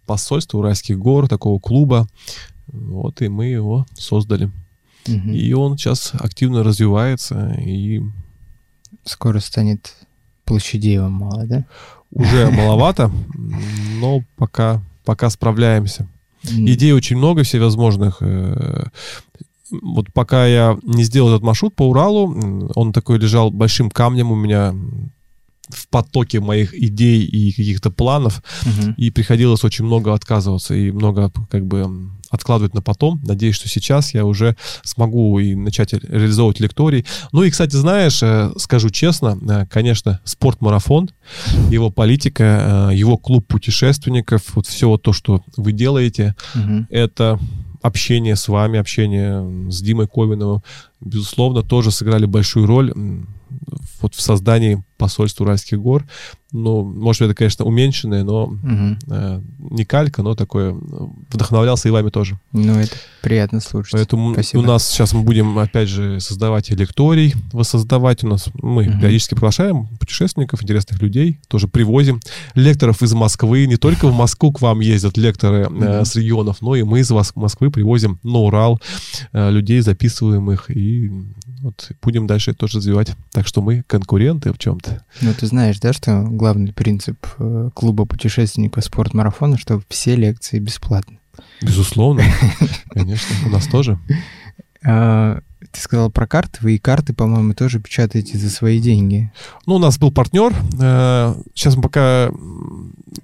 посольства 0.07 0.57
Уральских 0.57 0.97
гор, 0.97 1.27
такого 1.27 1.59
клуба. 1.59 2.07
Вот, 2.65 3.21
и 3.21 3.27
мы 3.27 3.45
его 3.45 3.85
создали. 3.95 4.49
И 5.07 5.53
он 5.53 5.77
сейчас 5.77 6.11
активно 6.13 6.63
развивается, 6.63 7.53
и 7.59 8.01
Скоро 9.03 9.39
станет 9.39 9.93
площадей 10.45 10.99
вам 10.99 11.13
мало, 11.13 11.45
да? 11.45 11.65
уже 12.11 12.49
маловато, 12.51 13.11
но 13.99 14.23
пока, 14.37 14.81
пока 15.05 15.29
справляемся. 15.29 16.07
Идей 16.43 16.93
очень 16.93 17.17
много 17.17 17.43
всевозможных. 17.43 18.17
э, 18.21 18.85
Вот 19.81 20.13
пока 20.13 20.45
я 20.47 20.77
не 20.83 21.03
сделал 21.03 21.29
этот 21.31 21.43
маршрут 21.43 21.75
по 21.75 21.89
Уралу, 21.89 22.69
он 22.75 22.93
такой 22.93 23.17
лежал 23.19 23.51
большим 23.51 23.89
камнем 23.89 24.31
у 24.31 24.35
меня 24.35 24.73
в 25.69 25.87
потоке 25.89 26.39
моих 26.39 26.73
идей 26.73 27.23
и 27.23 27.51
каких-то 27.51 27.91
планов, 27.91 28.41
угу. 28.63 28.93
и 28.97 29.11
приходилось 29.11 29.63
очень 29.63 29.85
много 29.85 30.13
отказываться 30.13 30.73
и 30.73 30.91
много 30.91 31.31
как 31.49 31.65
бы 31.65 32.09
откладывать 32.29 32.73
на 32.73 32.81
потом. 32.81 33.21
Надеюсь, 33.23 33.55
что 33.55 33.69
сейчас 33.69 34.13
я 34.13 34.25
уже 34.25 34.55
смогу 34.83 35.39
и 35.39 35.55
начать 35.55 35.93
реализовывать 35.93 36.59
лекторий. 36.59 37.05
Ну 37.31 37.43
и, 37.43 37.49
кстати, 37.49 37.75
знаешь, 37.75 38.21
э, 38.21 38.51
скажу 38.57 38.89
честно, 38.89 39.37
э, 39.49 39.65
конечно, 39.67 40.19
спортмарафон, 40.23 41.09
его 41.69 41.89
политика, 41.89 42.89
э, 42.91 42.95
его 42.95 43.17
клуб 43.17 43.47
путешественников, 43.47 44.55
вот 44.55 44.67
все 44.67 44.97
то, 44.97 45.13
что 45.13 45.41
вы 45.55 45.71
делаете, 45.71 46.35
угу. 46.55 46.85
это 46.89 47.39
общение 47.81 48.35
с 48.35 48.47
вами, 48.47 48.79
общение 48.79 49.71
с 49.71 49.81
Димой 49.81 50.07
Ковиновым, 50.07 50.63
безусловно, 50.99 51.63
тоже 51.63 51.91
сыграли 51.91 52.25
большую 52.25 52.65
роль 52.65 52.93
вот 54.01 54.15
в 54.15 54.21
создании 54.21 54.83
посольства 54.97 55.43
Уральских 55.43 55.79
гор. 55.79 56.05
Ну, 56.53 56.83
может, 56.83 57.23
это, 57.23 57.35
конечно, 57.35 57.65
уменьшенное, 57.65 58.23
но 58.23 58.45
угу. 58.45 58.97
э, 59.09 59.41
не 59.59 59.83
калька, 59.83 60.23
но 60.23 60.33
такое. 60.33 60.75
Вдохновлялся 61.29 61.89
и 61.89 61.91
вами 61.91 62.09
тоже. 62.09 62.39
Ну, 62.53 62.73
это 62.73 62.95
приятно 63.21 63.59
слушать. 63.59 63.91
Поэтому 63.91 64.33
Спасибо. 64.33 64.61
у 64.61 64.63
нас 64.63 64.87
сейчас 64.87 65.13
мы 65.13 65.23
будем, 65.23 65.59
опять 65.59 65.89
же, 65.89 66.21
создавать 66.21 66.69
лекторий, 66.69 67.35
воссоздавать 67.51 68.23
у 68.23 68.27
нас. 68.27 68.47
Мы 68.61 68.87
угу. 68.87 68.99
периодически 68.99 69.33
приглашаем 69.33 69.87
путешественников, 69.99 70.63
интересных 70.63 71.01
людей, 71.01 71.39
тоже 71.49 71.67
привозим. 71.67 72.21
Лекторов 72.55 73.03
из 73.03 73.13
Москвы. 73.13 73.67
Не 73.67 73.75
только 73.75 74.07
в 74.07 74.15
Москву 74.15 74.53
к 74.53 74.61
вам 74.61 74.79
ездят 74.79 75.17
лекторы 75.17 75.69
э, 75.69 76.05
с 76.05 76.15
регионов, 76.15 76.61
но 76.61 76.75
и 76.75 76.83
мы 76.83 77.01
из 77.01 77.11
Москвы 77.11 77.69
привозим 77.71 78.19
на 78.23 78.39
Урал 78.39 78.81
э, 79.33 79.51
людей, 79.51 79.81
записываем 79.81 80.49
их 80.51 80.71
и 80.71 81.11
вот 81.61 81.91
будем 82.01 82.27
дальше 82.27 82.51
это 82.51 82.61
тоже 82.61 82.77
развивать. 82.77 83.11
Так 83.31 83.47
что 83.47 83.61
мы 83.61 83.83
конкуренты 83.87 84.53
в 84.53 84.57
чем-то. 84.57 84.86
Ну, 85.21 85.33
ты 85.33 85.45
знаешь, 85.47 85.79
да, 85.79 85.93
что 85.93 86.23
главный 86.23 86.73
принцип 86.73 87.25
э, 87.39 87.69
клуба 87.73 88.05
путешественников 88.05 88.83
спорт-марафона, 88.83 89.57
что 89.57 89.81
все 89.89 90.15
лекции 90.15 90.59
бесплатны. 90.59 91.19
Безусловно. 91.61 92.23
Конечно, 92.89 93.35
у 93.45 93.49
нас 93.49 93.67
тоже. 93.67 93.99
А, 94.83 95.39
ты 95.71 95.81
сказал 95.81 96.09
про 96.09 96.27
карты. 96.27 96.59
Вы 96.61 96.75
и 96.75 96.79
карты, 96.79 97.13
по-моему, 97.13 97.53
тоже 97.53 97.79
печатаете 97.79 98.37
за 98.37 98.49
свои 98.49 98.79
деньги. 98.79 99.31
Ну, 99.65 99.75
у 99.75 99.79
нас 99.79 99.97
был 99.97 100.11
партнер. 100.11 100.53
Э, 100.79 101.35
сейчас 101.53 101.75
мы 101.75 101.81
пока 101.81 102.31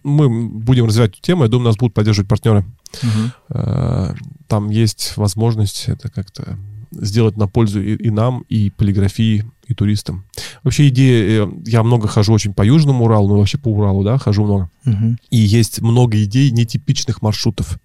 мы 0.04 0.50
будем 0.50 0.86
развивать 0.86 1.12
эту 1.12 1.22
тему. 1.22 1.44
Я 1.44 1.50
думаю, 1.50 1.68
нас 1.68 1.78
будут 1.78 1.94
поддерживать 1.94 2.30
партнеры. 2.30 2.66
Угу. 3.02 4.18
Там 4.48 4.70
есть 4.70 5.18
возможность 5.18 5.86
это 5.88 6.10
как-то 6.10 6.58
сделать 7.02 7.38
на 7.38 7.48
пользу 7.48 7.82
и, 7.82 7.96
и 7.96 8.10
нам, 8.10 8.44
и 8.50 8.70
полиграфии, 8.70 9.46
и 9.68 9.74
туристам. 9.74 10.26
Вообще 10.64 10.90
идея, 10.90 11.46
э, 11.46 11.52
я 11.66 11.84
много 11.84 12.08
хожу 12.08 12.34
очень 12.34 12.54
по 12.54 12.64
Южному 12.64 13.06
Уралу, 13.06 13.30
ну 13.30 13.38
вообще 13.38 13.58
по 13.58 13.70
Уралу, 13.70 14.04
да, 14.04 14.18
хожу 14.18 14.44
много. 14.44 14.70
Угу. 14.86 15.18
И 15.32 15.38
есть 15.38 15.82
много 15.82 16.22
идей 16.24 16.52
нетипичных 16.52 17.22
маршрутов. 17.22 17.80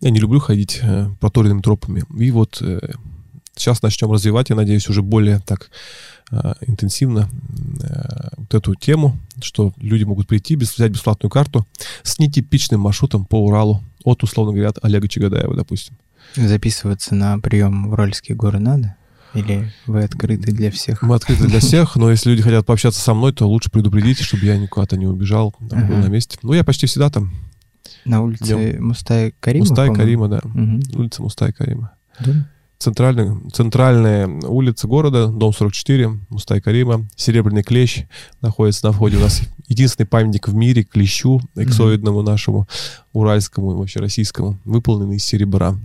Я 0.00 0.10
не 0.10 0.20
люблю 0.20 0.40
ходить 0.40 0.80
э, 0.82 1.08
проторенными 1.20 1.62
тропами. 1.62 2.04
И 2.18 2.30
вот 2.30 2.58
э, 2.62 2.80
сейчас 3.56 3.82
начнем 3.82 4.12
развивать, 4.12 4.50
я 4.50 4.56
надеюсь, 4.56 4.88
уже 4.88 5.02
более 5.02 5.40
так 5.40 5.70
э, 6.30 6.54
интенсивно 6.66 7.28
э, 7.82 8.28
вот 8.36 8.54
эту 8.54 8.74
тему, 8.74 9.18
что 9.42 9.72
люди 9.78 10.04
могут 10.04 10.28
прийти, 10.28 10.54
без, 10.54 10.74
взять 10.74 10.92
бесплатную 10.92 11.30
карту 11.30 11.66
с 12.02 12.18
нетипичным 12.18 12.80
маршрутом 12.80 13.24
по 13.24 13.44
Уралу 13.44 13.82
от, 14.04 14.22
условно 14.22 14.52
говоря, 14.52 14.70
от 14.70 14.78
Олега 14.82 15.08
Чагадаева, 15.08 15.54
допустим. 15.54 15.96
Записываться 16.36 17.14
на 17.14 17.38
прием 17.38 17.88
в 17.88 17.92
Уральские 17.92 18.36
горы 18.36 18.58
надо? 18.58 18.96
Или 19.34 19.72
вы 19.86 20.02
открыты 20.02 20.52
для 20.52 20.70
всех? 20.70 21.02
Мы 21.02 21.14
открыты 21.14 21.46
для 21.46 21.60
всех, 21.60 21.96
но 21.96 22.10
если 22.10 22.30
люди 22.30 22.42
хотят 22.42 22.66
пообщаться 22.66 23.00
со 23.00 23.14
мной, 23.14 23.32
то 23.32 23.48
лучше 23.48 23.70
предупредите, 23.70 24.24
чтобы 24.24 24.44
я 24.44 24.56
никуда-то 24.56 24.96
не 24.96 25.06
убежал, 25.06 25.54
там, 25.68 25.78
ага. 25.78 25.86
был 25.86 25.96
на 25.98 26.06
месте. 26.06 26.38
Ну, 26.42 26.52
я 26.52 26.64
почти 26.64 26.86
всегда 26.86 27.10
там. 27.10 27.32
На 28.04 28.22
улице 28.22 28.44
Днем. 28.44 28.88
Мустая 28.88 29.32
Карима? 29.38 29.66
Мустая 29.66 29.94
Карима, 29.94 30.28
да. 30.28 30.40
Угу. 30.42 31.00
Улица 31.00 31.22
Мустая 31.22 31.52
Карима. 31.52 31.92
Да? 32.18 32.48
Центральная, 32.78 33.36
центральная 33.52 34.26
улица 34.26 34.88
города, 34.88 35.26
дом 35.26 35.52
44, 35.52 36.18
Мустай 36.30 36.62
Карима, 36.62 37.06
Серебряный 37.14 37.62
клещ 37.62 38.06
находится 38.40 38.86
на 38.86 38.92
входе. 38.92 39.18
У 39.18 39.20
нас 39.20 39.42
единственный 39.68 40.06
памятник 40.06 40.48
в 40.48 40.54
мире 40.54 40.82
клещу, 40.82 41.42
эксоидному 41.56 42.22
нашему, 42.22 42.66
уральскому, 43.12 43.76
вообще 43.76 44.00
российскому, 44.00 44.58
выполненный 44.64 45.16
из 45.16 45.24
серебра. 45.24 45.76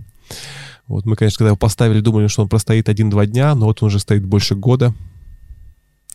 Вот 0.86 1.04
мы, 1.04 1.16
конечно, 1.16 1.38
когда 1.38 1.48
его 1.48 1.56
поставили, 1.56 2.00
думали, 2.00 2.28
что 2.28 2.42
он 2.42 2.48
простоит 2.48 2.88
один-два 2.88 3.26
дня, 3.26 3.54
но 3.54 3.66
вот 3.66 3.82
он 3.82 3.88
уже 3.88 3.98
стоит 3.98 4.24
больше 4.24 4.54
года. 4.54 4.94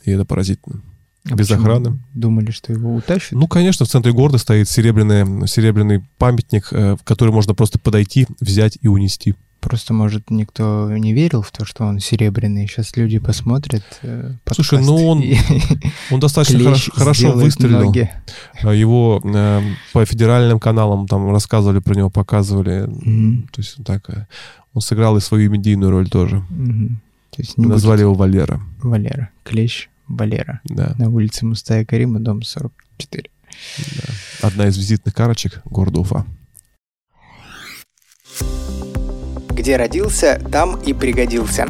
И 0.03 0.11
это 0.11 0.25
поразительно. 0.25 0.81
А 1.29 1.35
Без 1.35 1.51
охраны. 1.51 1.99
Думали, 2.13 2.51
что 2.51 2.73
его 2.73 2.95
утащат? 2.95 3.33
Ну, 3.33 3.47
конечно, 3.47 3.85
в 3.85 3.89
центре 3.89 4.11
города 4.11 4.37
стоит 4.37 4.67
серебряный, 4.67 5.47
серебряный 5.47 6.03
памятник, 6.17 6.69
э, 6.71 6.95
в 6.95 7.03
который 7.03 7.31
можно 7.31 7.53
просто 7.53 7.77
подойти, 7.77 8.25
взять 8.39 8.77
и 8.81 8.87
унести. 8.87 9.35
Просто, 9.61 9.93
может, 9.93 10.31
никто 10.31 10.91
не 10.91 11.13
верил 11.13 11.43
в 11.43 11.51
то, 11.51 11.65
что 11.65 11.85
он 11.85 11.99
серебряный. 11.99 12.67
Сейчас 12.67 12.97
люди 12.97 13.19
посмотрят. 13.19 13.83
Э, 14.01 14.33
Слушай, 14.51 14.81
ну 14.81 14.95
он, 15.07 15.23
он 16.11 16.19
достаточно 16.19 16.59
хорошо, 16.59 16.91
хорошо 16.91 17.31
выстрелил. 17.31 17.83
Ноги. 17.83 18.09
А 18.63 18.73
его 18.73 19.21
э, 19.23 19.61
по 19.93 20.03
федеральным 20.03 20.59
каналам 20.59 21.07
там 21.07 21.29
рассказывали 21.29 21.77
про 21.77 21.93
него, 21.93 22.09
показывали. 22.09 22.87
Mm-hmm. 22.87 23.47
То 23.51 23.61
есть 23.61 23.83
так, 23.85 24.09
э, 24.09 24.25
он 24.73 24.81
сыграл 24.81 25.15
и 25.17 25.21
свою 25.21 25.51
медийную 25.51 25.91
роль 25.91 26.09
тоже. 26.09 26.43
Mm-hmm. 26.49 26.87
То 27.29 27.41
есть 27.41 27.57
не 27.59 27.67
Назвали 27.67 28.01
его 28.01 28.15
Валера. 28.15 28.59
Валера. 28.81 29.29
Клещ 29.43 29.89
Валера. 30.07 30.59
Да. 30.65 30.95
На 30.97 31.09
улице 31.09 31.45
Мустая 31.45 31.85
Карима, 31.85 32.19
дом 32.19 32.41
44. 32.41 33.29
Да. 33.77 34.47
Одна 34.47 34.67
из 34.67 34.77
визитных 34.77 35.13
карточек 35.13 35.61
города 35.65 35.99
Уфа. 35.99 36.25
Где 39.61 39.77
родился, 39.77 40.41
там 40.51 40.75
и 40.87 40.91
пригодился. 40.91 41.67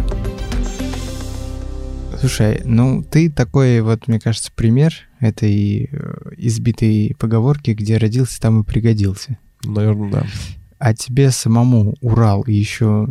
Слушай, 2.17 2.61
ну 2.63 3.03
ты 3.03 3.29
такой 3.29 3.81
вот, 3.81 4.07
мне 4.07 4.17
кажется, 4.17 4.49
пример 4.55 4.93
этой 5.19 5.89
э, 5.91 6.13
избитой 6.37 7.17
поговорки, 7.19 7.71
где 7.71 7.97
родился, 7.97 8.39
там 8.39 8.61
и 8.61 8.63
пригодился. 8.63 9.37
Наверное, 9.65 10.09
да. 10.09 10.25
А 10.79 10.93
тебе 10.93 11.31
самому 11.31 11.95
Урал 11.99 12.45
еще 12.47 13.09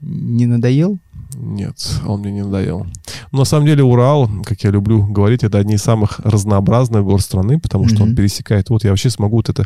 не 0.00 0.46
надоел? 0.46 1.00
Нет, 1.34 1.76
он 2.06 2.20
мне 2.20 2.32
не 2.32 2.42
надоел. 2.42 2.86
Но 3.30 3.40
на 3.40 3.44
самом 3.44 3.66
деле 3.66 3.82
Урал, 3.82 4.28
как 4.44 4.62
я 4.62 4.70
люблю 4.70 5.06
говорить, 5.06 5.42
это 5.42 5.58
одни 5.58 5.74
из 5.74 5.82
самых 5.82 6.18
разнообразных 6.20 7.02
гор 7.02 7.20
страны, 7.20 7.58
потому 7.58 7.88
что 7.88 7.98
mm-hmm. 7.98 8.02
он 8.02 8.16
пересекает. 8.16 8.70
Вот 8.70 8.84
я 8.84 8.90
вообще 8.90 9.10
смогу 9.10 9.36
вот 9.36 9.48
это 9.48 9.64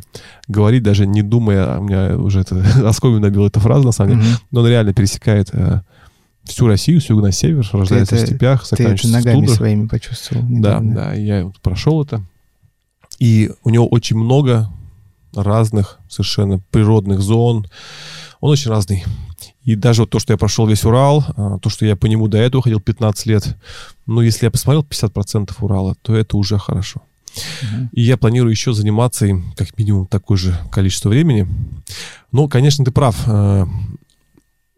говорить, 0.48 0.82
даже 0.82 1.06
не 1.06 1.22
думая, 1.22 1.78
у 1.78 1.82
меня 1.82 2.16
уже 2.16 2.40
это 2.40 2.64
оскомину 2.86 3.20
набил 3.20 3.46
эта 3.46 3.60
фраза, 3.60 3.84
на 3.84 3.92
самом 3.92 4.12
деле, 4.12 4.22
mm-hmm. 4.22 4.40
но 4.50 4.60
он 4.60 4.66
реально 4.68 4.94
пересекает 4.94 5.48
э, 5.52 5.80
всю 6.44 6.66
Россию, 6.66 7.00
с 7.00 7.08
юга 7.08 7.22
на 7.22 7.32
север, 7.32 7.68
рождается 7.72 8.16
это, 8.16 8.24
в 8.24 8.28
степях, 8.28 8.66
заканчивается 8.66 9.08
ты 9.12 9.18
это 9.18 9.28
ногами 9.28 9.46
в 9.46 9.50
своими 9.50 9.86
почувствовал. 9.86 10.44
Недавно. 10.44 10.94
Да, 10.94 11.04
да, 11.06 11.14
я 11.14 11.44
вот 11.44 11.60
прошел 11.60 12.02
это. 12.02 12.22
И 13.18 13.50
у 13.64 13.70
него 13.70 13.86
очень 13.88 14.16
много 14.16 14.68
разных 15.34 15.98
совершенно 16.08 16.60
природных 16.70 17.20
зон. 17.20 17.66
Он 18.40 18.50
очень 18.50 18.70
разный. 18.70 19.04
И 19.66 19.74
даже 19.74 20.02
вот 20.02 20.10
то, 20.10 20.20
что 20.20 20.32
я 20.32 20.36
прошел 20.36 20.66
весь 20.66 20.84
Урал, 20.84 21.24
а, 21.36 21.58
то, 21.58 21.68
что 21.68 21.84
я 21.84 21.96
по 21.96 22.06
нему 22.06 22.28
до 22.28 22.38
этого 22.38 22.62
ходил 22.62 22.80
15 22.80 23.26
лет, 23.26 23.56
ну, 24.06 24.20
если 24.20 24.46
я 24.46 24.50
посмотрел 24.52 24.82
50% 24.84 25.52
Урала, 25.58 25.96
то 26.02 26.14
это 26.14 26.36
уже 26.36 26.56
хорошо. 26.56 27.02
Uh-huh. 27.34 27.88
И 27.90 28.02
я 28.02 28.16
планирую 28.16 28.52
еще 28.52 28.72
заниматься 28.72 29.26
им 29.26 29.52
как 29.56 29.76
минимум 29.76 30.06
такое 30.06 30.38
же 30.38 30.56
количество 30.70 31.08
времени. 31.08 31.48
Но, 32.30 32.46
конечно, 32.46 32.84
ты 32.84 32.92
прав. 32.92 33.16
А, 33.26 33.66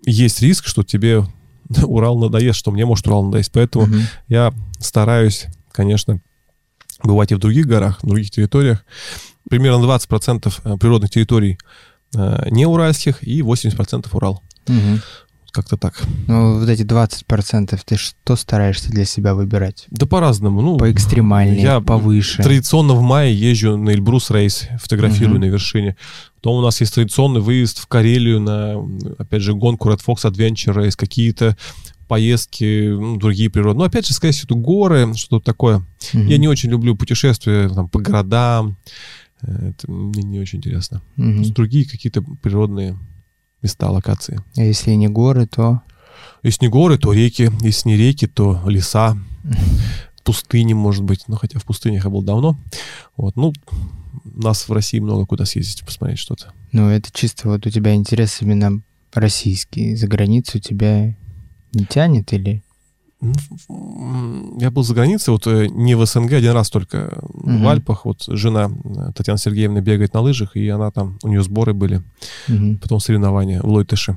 есть 0.06 0.40
риск, 0.40 0.66
что 0.66 0.82
тебе 0.82 1.22
Урал 1.82 2.18
надоест, 2.18 2.58
что 2.58 2.70
мне 2.70 2.86
может 2.86 3.06
Урал 3.06 3.24
надоесть. 3.24 3.52
Поэтому 3.52 3.86
uh-huh. 3.86 4.02
я 4.28 4.54
стараюсь, 4.80 5.48
конечно, 5.70 6.22
бывать 7.02 7.30
и 7.30 7.34
в 7.34 7.38
других 7.38 7.66
горах, 7.66 8.02
в 8.02 8.06
других 8.06 8.30
территориях. 8.30 8.86
Примерно 9.50 9.84
20% 9.84 10.52
э, 10.64 10.76
природных 10.78 11.10
территорий 11.10 11.58
э, 12.14 12.48
не 12.50 12.64
уральских 12.64 13.22
и 13.22 13.42
80% 13.42 14.08
Урал. 14.12 14.42
Угу. 14.68 15.00
Как-то 15.50 15.76
так. 15.76 16.02
Ну, 16.26 16.60
вот 16.60 16.68
эти 16.68 16.82
20% 16.82 17.80
ты 17.84 17.96
что 17.96 18.36
стараешься 18.36 18.90
для 18.90 19.04
себя 19.04 19.34
выбирать? 19.34 19.86
Да 19.90 20.06
по-разному. 20.06 20.60
Ну, 20.60 20.76
по 20.76 20.92
экстремальнее, 20.92 21.62
я 21.62 21.80
повыше. 21.80 22.42
Традиционно 22.42 22.94
в 22.94 23.02
мае 23.02 23.34
езжу 23.34 23.76
на 23.76 23.90
Эльбрус 23.90 24.30
рейс, 24.30 24.68
фотографирую 24.78 25.36
угу. 25.36 25.46
на 25.46 25.50
вершине. 25.50 25.96
Потом 26.36 26.58
у 26.58 26.62
нас 26.62 26.80
есть 26.80 26.94
традиционный 26.94 27.40
выезд 27.40 27.78
в 27.78 27.86
Карелию 27.86 28.40
на, 28.40 28.76
опять 29.18 29.42
же, 29.42 29.54
гонку 29.54 29.88
Red 29.88 30.00
Fox 30.06 30.30
Adventure 30.30 30.74
Race, 30.74 30.94
какие-то 30.96 31.56
поездки, 32.08 32.88
ну, 32.90 33.16
другие 33.16 33.50
природы. 33.50 33.78
Но 33.78 33.84
опять 33.84 34.06
же, 34.06 34.14
скорее 34.14 34.32
всего, 34.32 34.56
горы, 34.56 35.14
что-то 35.14 35.44
такое. 35.44 35.78
Угу. 36.14 36.22
Я 36.22 36.38
не 36.38 36.48
очень 36.48 36.70
люблю 36.70 36.94
путешествия 36.94 37.68
там, 37.68 37.88
по 37.88 38.00
городам. 38.00 38.76
Э, 39.42 39.70
это 39.70 39.90
мне 39.90 40.22
не 40.22 40.38
очень 40.40 40.58
интересно. 40.58 41.02
Угу. 41.16 41.52
Другие 41.54 41.88
какие-то 41.88 42.22
природные 42.22 42.98
места, 43.62 43.90
локации. 43.90 44.40
А 44.56 44.62
если 44.62 44.92
не 44.92 45.08
горы, 45.08 45.46
то... 45.46 45.82
Если 46.42 46.66
не 46.66 46.70
горы, 46.70 46.98
то 46.98 47.12
реки. 47.12 47.50
Если 47.62 47.88
не 47.88 47.96
реки, 47.96 48.26
то 48.26 48.60
леса. 48.66 49.16
пустыне, 50.28 50.74
может 50.74 51.04
быть, 51.04 51.26
но 51.26 51.36
хотя 51.36 51.58
в 51.58 51.64
пустынях 51.64 52.04
я 52.04 52.10
был 52.10 52.20
давно. 52.20 52.58
Вот, 53.16 53.34
ну, 53.36 53.54
нас 54.24 54.68
в 54.68 54.72
России 54.74 54.98
много 54.98 55.24
куда 55.24 55.46
съездить, 55.46 55.86
посмотреть 55.86 56.18
что-то. 56.18 56.52
Ну, 56.70 56.90
это 56.90 57.10
чисто 57.10 57.48
вот 57.48 57.66
у 57.66 57.70
тебя 57.70 57.94
интерес 57.94 58.42
именно 58.42 58.82
российский. 59.14 59.96
За 59.96 60.06
границу 60.06 60.60
тебя 60.60 61.16
не 61.72 61.86
тянет 61.86 62.30
или... 62.34 62.62
Я 63.20 64.70
был 64.70 64.84
за 64.84 64.94
границей, 64.94 65.32
вот 65.32 65.46
э, 65.48 65.66
не 65.66 65.96
в 65.96 66.06
СНГ, 66.06 66.34
один 66.34 66.52
раз 66.52 66.70
только 66.70 67.18
угу. 67.20 67.58
в 67.58 67.68
Альпах. 67.68 68.04
Вот 68.04 68.24
жена 68.28 68.70
э, 68.70 69.12
Татьяна 69.14 69.38
Сергеевна 69.38 69.80
бегает 69.80 70.14
на 70.14 70.20
лыжах, 70.20 70.56
и 70.56 70.68
она 70.68 70.90
там, 70.92 71.18
у 71.24 71.28
нее 71.28 71.42
сборы 71.42 71.74
были, 71.74 72.02
угу. 72.48 72.78
потом 72.80 73.00
соревнования 73.00 73.60
в 73.60 73.66
Лойтыше. 73.66 74.16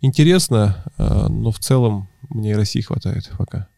Интересно, 0.00 0.84
но 0.96 1.50
в 1.50 1.58
целом 1.58 2.08
мне 2.30 2.52
и 2.52 2.54
России 2.54 2.80
хватает 2.80 3.30
пока. 3.36 3.68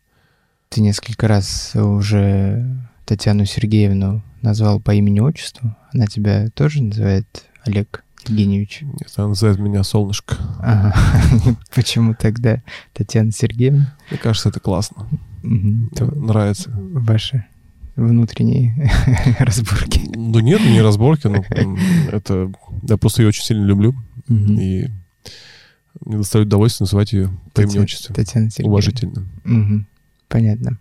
Ты 0.68 0.80
несколько 0.80 1.26
раз 1.26 1.72
уже 1.74 2.78
Татьяну 3.04 3.46
Сергеевну 3.46 4.22
назвал 4.42 4.80
по 4.80 4.94
имени-отчеству. 4.94 5.74
Она 5.92 6.06
тебя 6.06 6.50
тоже 6.50 6.82
называет 6.82 7.26
Олег 7.64 8.04
Евгеньевич? 8.28 8.82
Нет, 8.82 9.12
она 9.16 9.28
называет 9.28 9.58
меня 9.58 9.82
Солнышко. 9.82 10.36
Ага. 10.60 10.94
Почему 11.74 12.14
тогда 12.14 12.62
Татьяна 12.92 13.32
Сергеевна? 13.32 13.96
Мне 14.10 14.18
кажется, 14.18 14.48
это 14.48 14.60
классно. 14.60 15.06
Нравится. 15.42 16.70
Ваши 16.74 17.44
внутренние 17.96 18.90
разборки. 19.38 20.00
Ну 20.14 20.38
нет, 20.40 20.60
не 20.60 20.80
разборки, 20.80 21.26
но 21.26 21.44
это... 22.12 22.52
Я 22.82 22.96
просто 22.96 23.22
ее 23.22 23.28
очень 23.28 23.42
сильно 23.42 23.64
люблю. 23.64 23.94
И 24.28 24.86
мне 26.00 26.18
доставляет 26.18 26.48
удовольствие 26.48 26.84
называть 26.84 27.12
ее 27.12 27.30
по 27.54 27.62
имени-отчеству. 27.62 28.14
Татьяна 28.14 28.50
Сергеевна. 28.50 28.70
Уважительно. 28.70 29.26
Понятно. 30.28 30.78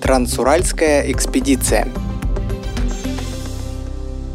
Трансуральская 0.00 1.10
экспедиция. 1.12 1.88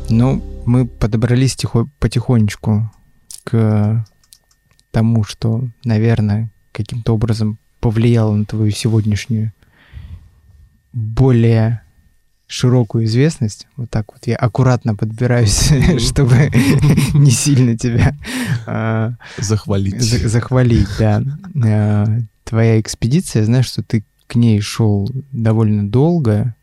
Ну, 0.09 0.43
мы 0.65 0.85
подобрались 0.85 1.55
тихо, 1.55 1.87
потихонечку 1.99 2.91
к 3.43 4.05
тому, 4.91 5.23
что, 5.23 5.67
наверное, 5.83 6.51
каким-то 6.71 7.13
образом 7.13 7.57
повлияло 7.79 8.33
на 8.33 8.45
твою 8.45 8.71
сегодняшнюю 8.71 9.51
более 10.93 11.81
широкую 12.47 13.05
известность. 13.05 13.67
Вот 13.75 13.89
так 13.89 14.13
вот 14.13 14.27
я 14.27 14.35
аккуратно 14.35 14.95
подбираюсь, 14.95 15.71
чтобы 15.99 16.51
не 17.13 17.31
сильно 17.31 17.77
тебя 17.77 18.15
а, 18.65 19.13
захвалить. 19.37 20.01
Захвалить, 20.01 20.89
да. 20.99 21.21
А, 21.63 22.05
твоя 22.43 22.79
экспедиция, 22.79 23.43
знаешь, 23.45 23.67
что 23.67 23.83
ты 23.83 24.03
к 24.27 24.35
ней 24.35 24.61
шел 24.61 25.09
довольно 25.31 25.89
долго, 25.89 26.55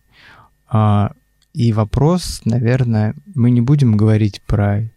а, 0.68 1.12
и 1.54 1.72
вопрос, 1.72 2.42
наверное, 2.44 3.14
мы 3.34 3.50
не 3.50 3.60
будем 3.60 3.96
говорить 3.96 4.42
про 4.46 4.88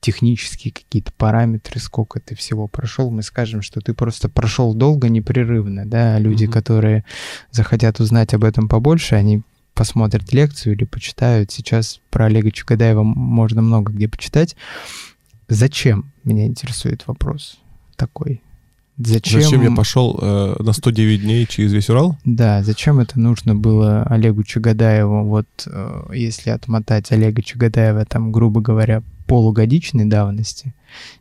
технические 0.00 0.72
какие-то 0.72 1.12
параметры, 1.12 1.78
сколько 1.78 2.20
ты 2.20 2.34
всего 2.34 2.66
прошел, 2.66 3.10
мы 3.10 3.22
скажем, 3.22 3.62
что 3.62 3.80
ты 3.80 3.94
просто 3.94 4.28
прошел 4.28 4.74
долго, 4.74 5.08
непрерывно, 5.08 5.86
да, 5.86 6.18
люди, 6.18 6.44
mm-hmm. 6.44 6.52
которые 6.52 7.04
захотят 7.50 8.00
узнать 8.00 8.34
об 8.34 8.44
этом 8.44 8.68
побольше, 8.68 9.14
они 9.14 9.42
посмотрят 9.74 10.32
лекцию 10.32 10.74
или 10.74 10.84
почитают. 10.84 11.50
Сейчас 11.50 12.00
про 12.10 12.26
Олега 12.26 12.50
Чугадаева 12.50 13.02
можно 13.04 13.62
много 13.62 13.92
где 13.92 14.08
почитать. 14.08 14.56
Зачем? 15.48 16.12
Меня 16.24 16.46
интересует 16.46 17.06
вопрос 17.06 17.58
такой. 17.96 18.42
Зачем, 19.04 19.40
зачем 19.40 19.62
я 19.62 19.70
пошел 19.72 20.18
э, 20.20 20.56
на 20.60 20.72
109 20.72 21.22
дней 21.22 21.46
через 21.46 21.72
весь 21.72 21.90
Урал? 21.90 22.16
Да, 22.24 22.62
зачем 22.62 23.00
это 23.00 23.18
нужно 23.18 23.54
было 23.54 24.02
Олегу 24.04 24.44
Чугадаеву? 24.44 25.24
Вот 25.24 25.46
э, 25.66 26.02
если 26.14 26.50
отмотать 26.50 27.10
Олега 27.10 27.42
Чугадаева, 27.42 28.04
там, 28.04 28.30
грубо 28.32 28.60
говоря, 28.60 29.02
полугодичной 29.26 30.04
давности, 30.04 30.74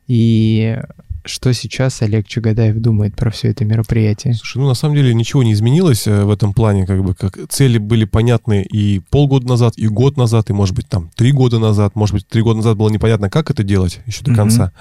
и 0.08 0.78
что 1.24 1.54
сейчас 1.54 2.02
Олег 2.02 2.28
Чугадаев 2.28 2.78
думает 2.78 3.16
про 3.16 3.30
все 3.32 3.50
это 3.50 3.64
мероприятие? 3.64 4.34
Слушай, 4.34 4.58
ну 4.58 4.68
на 4.68 4.74
самом 4.74 4.96
деле 4.96 5.14
ничего 5.14 5.44
не 5.44 5.54
изменилось 5.54 6.08
э, 6.08 6.24
в 6.24 6.32
этом 6.32 6.54
плане, 6.54 6.86
как 6.86 7.04
бы 7.04 7.14
как 7.16 7.38
цели 7.50 7.78
были 7.78 8.06
понятны 8.06 8.64
и 8.64 9.00
полгода 9.10 9.48
назад, 9.48 9.78
и 9.78 9.88
год 9.88 10.18
назад, 10.18 10.50
и 10.50 10.54
может 10.54 10.76
быть 10.76 10.88
там 10.88 11.10
три 11.16 11.32
года 11.32 11.60
назад, 11.60 11.96
может 11.96 12.14
быть 12.16 12.28
три 12.28 12.42
года 12.42 12.58
назад 12.58 12.78
было 12.78 12.90
непонятно, 12.90 13.30
как 13.30 13.50
это 13.52 13.64
делать 13.64 14.02
еще 14.06 14.24
до 14.24 14.36
конца, 14.36 14.72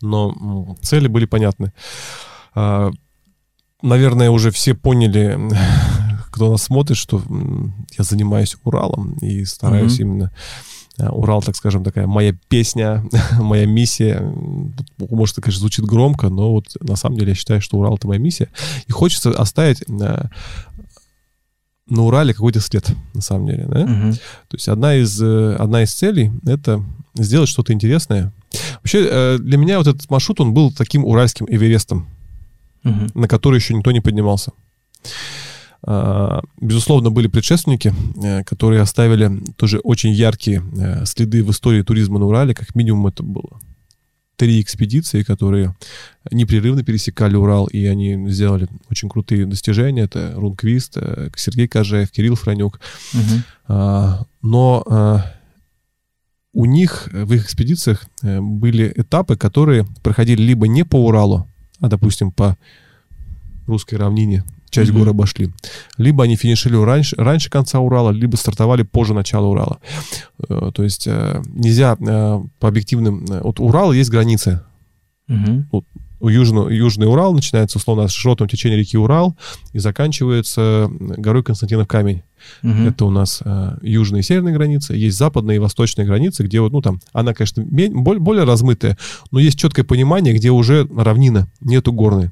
но 0.00 0.76
цели 0.82 1.08
были 1.08 1.26
понятны. 1.26 1.72
А, 2.54 2.90
наверное, 3.82 4.30
уже 4.30 4.50
все 4.50 4.74
поняли, 4.74 5.38
кто 6.30 6.50
нас 6.50 6.62
смотрит, 6.64 6.96
что 6.96 7.22
я 7.96 8.04
занимаюсь 8.04 8.56
Уралом 8.64 9.14
и 9.14 9.44
стараюсь 9.44 9.98
mm-hmm. 9.98 10.02
именно 10.02 10.32
а, 10.98 11.10
Урал, 11.10 11.42
так 11.42 11.56
скажем, 11.56 11.84
такая 11.84 12.06
моя 12.06 12.34
песня, 12.48 13.04
моя 13.38 13.66
миссия. 13.66 14.20
Может, 14.98 15.34
это, 15.34 15.42
конечно, 15.42 15.60
звучит 15.60 15.84
громко, 15.84 16.28
но 16.28 16.52
вот 16.52 16.66
на 16.80 16.96
самом 16.96 17.18
деле 17.18 17.30
я 17.30 17.34
считаю, 17.34 17.60
что 17.60 17.78
Урал— 17.78 17.96
это 17.96 18.06
моя 18.06 18.20
миссия. 18.20 18.48
И 18.86 18.92
хочется 18.92 19.30
оставить 19.30 19.82
а, 19.88 20.30
на 21.88 22.02
Урале 22.02 22.32
какой-то 22.32 22.60
след, 22.60 22.88
на 23.12 23.20
самом 23.20 23.46
деле. 23.46 23.66
Да? 23.66 23.80
Угу. 23.80 24.12
То 24.48 24.56
есть 24.56 24.68
одна 24.68 24.94
из, 24.96 25.20
э, 25.20 25.56
одна 25.56 25.82
из 25.82 25.92
целей— 25.92 26.32
это 26.46 26.82
сделать 27.14 27.48
что-то 27.48 27.72
интересное. 27.72 28.32
Вообще, 28.76 29.06
э, 29.08 29.38
для 29.38 29.58
меня 29.58 29.78
вот 29.78 29.86
этот 29.86 30.08
маршрут, 30.10 30.40
он 30.40 30.54
был 30.54 30.72
таким 30.72 31.04
уральским 31.04 31.46
Эверестом 31.48 32.08
угу. 32.84 33.06
на 33.14 33.28
который 33.28 33.56
еще 33.56 33.74
никто 33.74 33.90
не 33.92 34.00
поднимался. 34.00 34.52
А, 35.86 36.42
безусловно, 36.60 37.10
были 37.10 37.26
предшественники, 37.26 37.92
э, 38.22 38.42
которые 38.44 38.80
оставили 38.80 39.30
тоже 39.56 39.78
очень 39.80 40.12
яркие 40.12 40.62
э, 40.78 41.04
следы 41.04 41.44
в 41.44 41.50
истории 41.50 41.82
туризма 41.82 42.18
на 42.18 42.26
Урале. 42.26 42.54
Как 42.54 42.74
минимум 42.74 43.06
это 43.06 43.22
было 43.22 43.60
три 44.36 44.60
экспедиции, 44.60 45.22
которые 45.22 45.76
непрерывно 46.30 46.82
пересекали 46.82 47.36
Урал, 47.36 47.66
и 47.66 47.84
они 47.84 48.30
сделали 48.30 48.66
очень 48.90 49.08
крутые 49.08 49.46
достижения. 49.46 50.02
Это 50.02 50.32
Рунквист, 50.34 50.96
э, 50.96 51.30
Сергей 51.36 51.68
Кожаев, 51.68 52.10
Кирилл 52.10 52.34
Франюк. 52.34 52.80
Угу. 53.12 54.26
Но 54.42 54.84
а, 54.86 55.24
у 56.52 56.66
них 56.66 57.08
в 57.12 57.32
их 57.32 57.44
экспедициях 57.44 58.06
были 58.22 58.92
этапы, 58.94 59.36
которые 59.36 59.86
проходили 60.02 60.42
либо 60.42 60.68
не 60.68 60.84
по 60.84 60.96
Уралу, 60.96 61.48
а, 61.80 61.88
допустим, 61.88 62.30
по 62.30 62.56
русской 63.66 63.96
равнине 63.96 64.44
часть 64.74 64.90
mm-hmm. 64.90 64.98
гор 64.98 65.08
обошли. 65.08 65.50
Либо 65.98 66.24
они 66.24 66.36
финишировали 66.36 66.84
раньше, 66.84 67.16
раньше 67.16 67.48
конца 67.48 67.78
Урала, 67.78 68.10
либо 68.10 68.36
стартовали 68.36 68.82
позже 68.82 69.14
начала 69.14 69.46
Урала. 69.46 69.78
Э, 70.48 70.70
то 70.74 70.82
есть 70.82 71.06
э, 71.06 71.42
нельзя 71.46 71.96
э, 72.00 72.42
по 72.58 72.68
объективным... 72.68 73.24
Вот 73.26 73.60
Урал 73.60 73.92
есть 73.92 74.10
границы. 74.10 74.62
Mm-hmm. 75.28 75.64
Вот, 75.72 75.84
у 76.24 76.28
южного, 76.30 76.70
Южный 76.70 77.06
Урал 77.06 77.34
начинается, 77.34 77.76
условно, 77.76 78.08
с 78.08 78.12
широтного 78.12 78.48
течения 78.48 78.78
реки 78.78 78.96
Урал 78.96 79.36
и 79.74 79.78
заканчивается 79.78 80.90
горой 80.90 81.42
Константинов 81.42 81.86
камень. 81.86 82.22
Угу. 82.62 82.72
Это 82.72 83.04
у 83.04 83.10
нас 83.10 83.42
э, 83.44 83.76
южная 83.82 84.20
и 84.20 84.22
северная 84.22 84.54
граница, 84.54 84.94
есть 84.94 85.18
западная 85.18 85.56
и 85.56 85.58
восточная 85.58 86.06
границы, 86.06 86.42
где 86.44 86.60
вот, 86.60 86.72
ну 86.72 86.80
там, 86.80 87.00
она, 87.12 87.34
конечно, 87.34 87.62
более, 87.62 88.20
более 88.20 88.44
размытая, 88.44 88.96
но 89.32 89.38
есть 89.38 89.58
четкое 89.58 89.84
понимание, 89.84 90.32
где 90.34 90.50
уже 90.50 90.88
равнина, 90.96 91.46
нету 91.60 91.92
горной. 91.92 92.30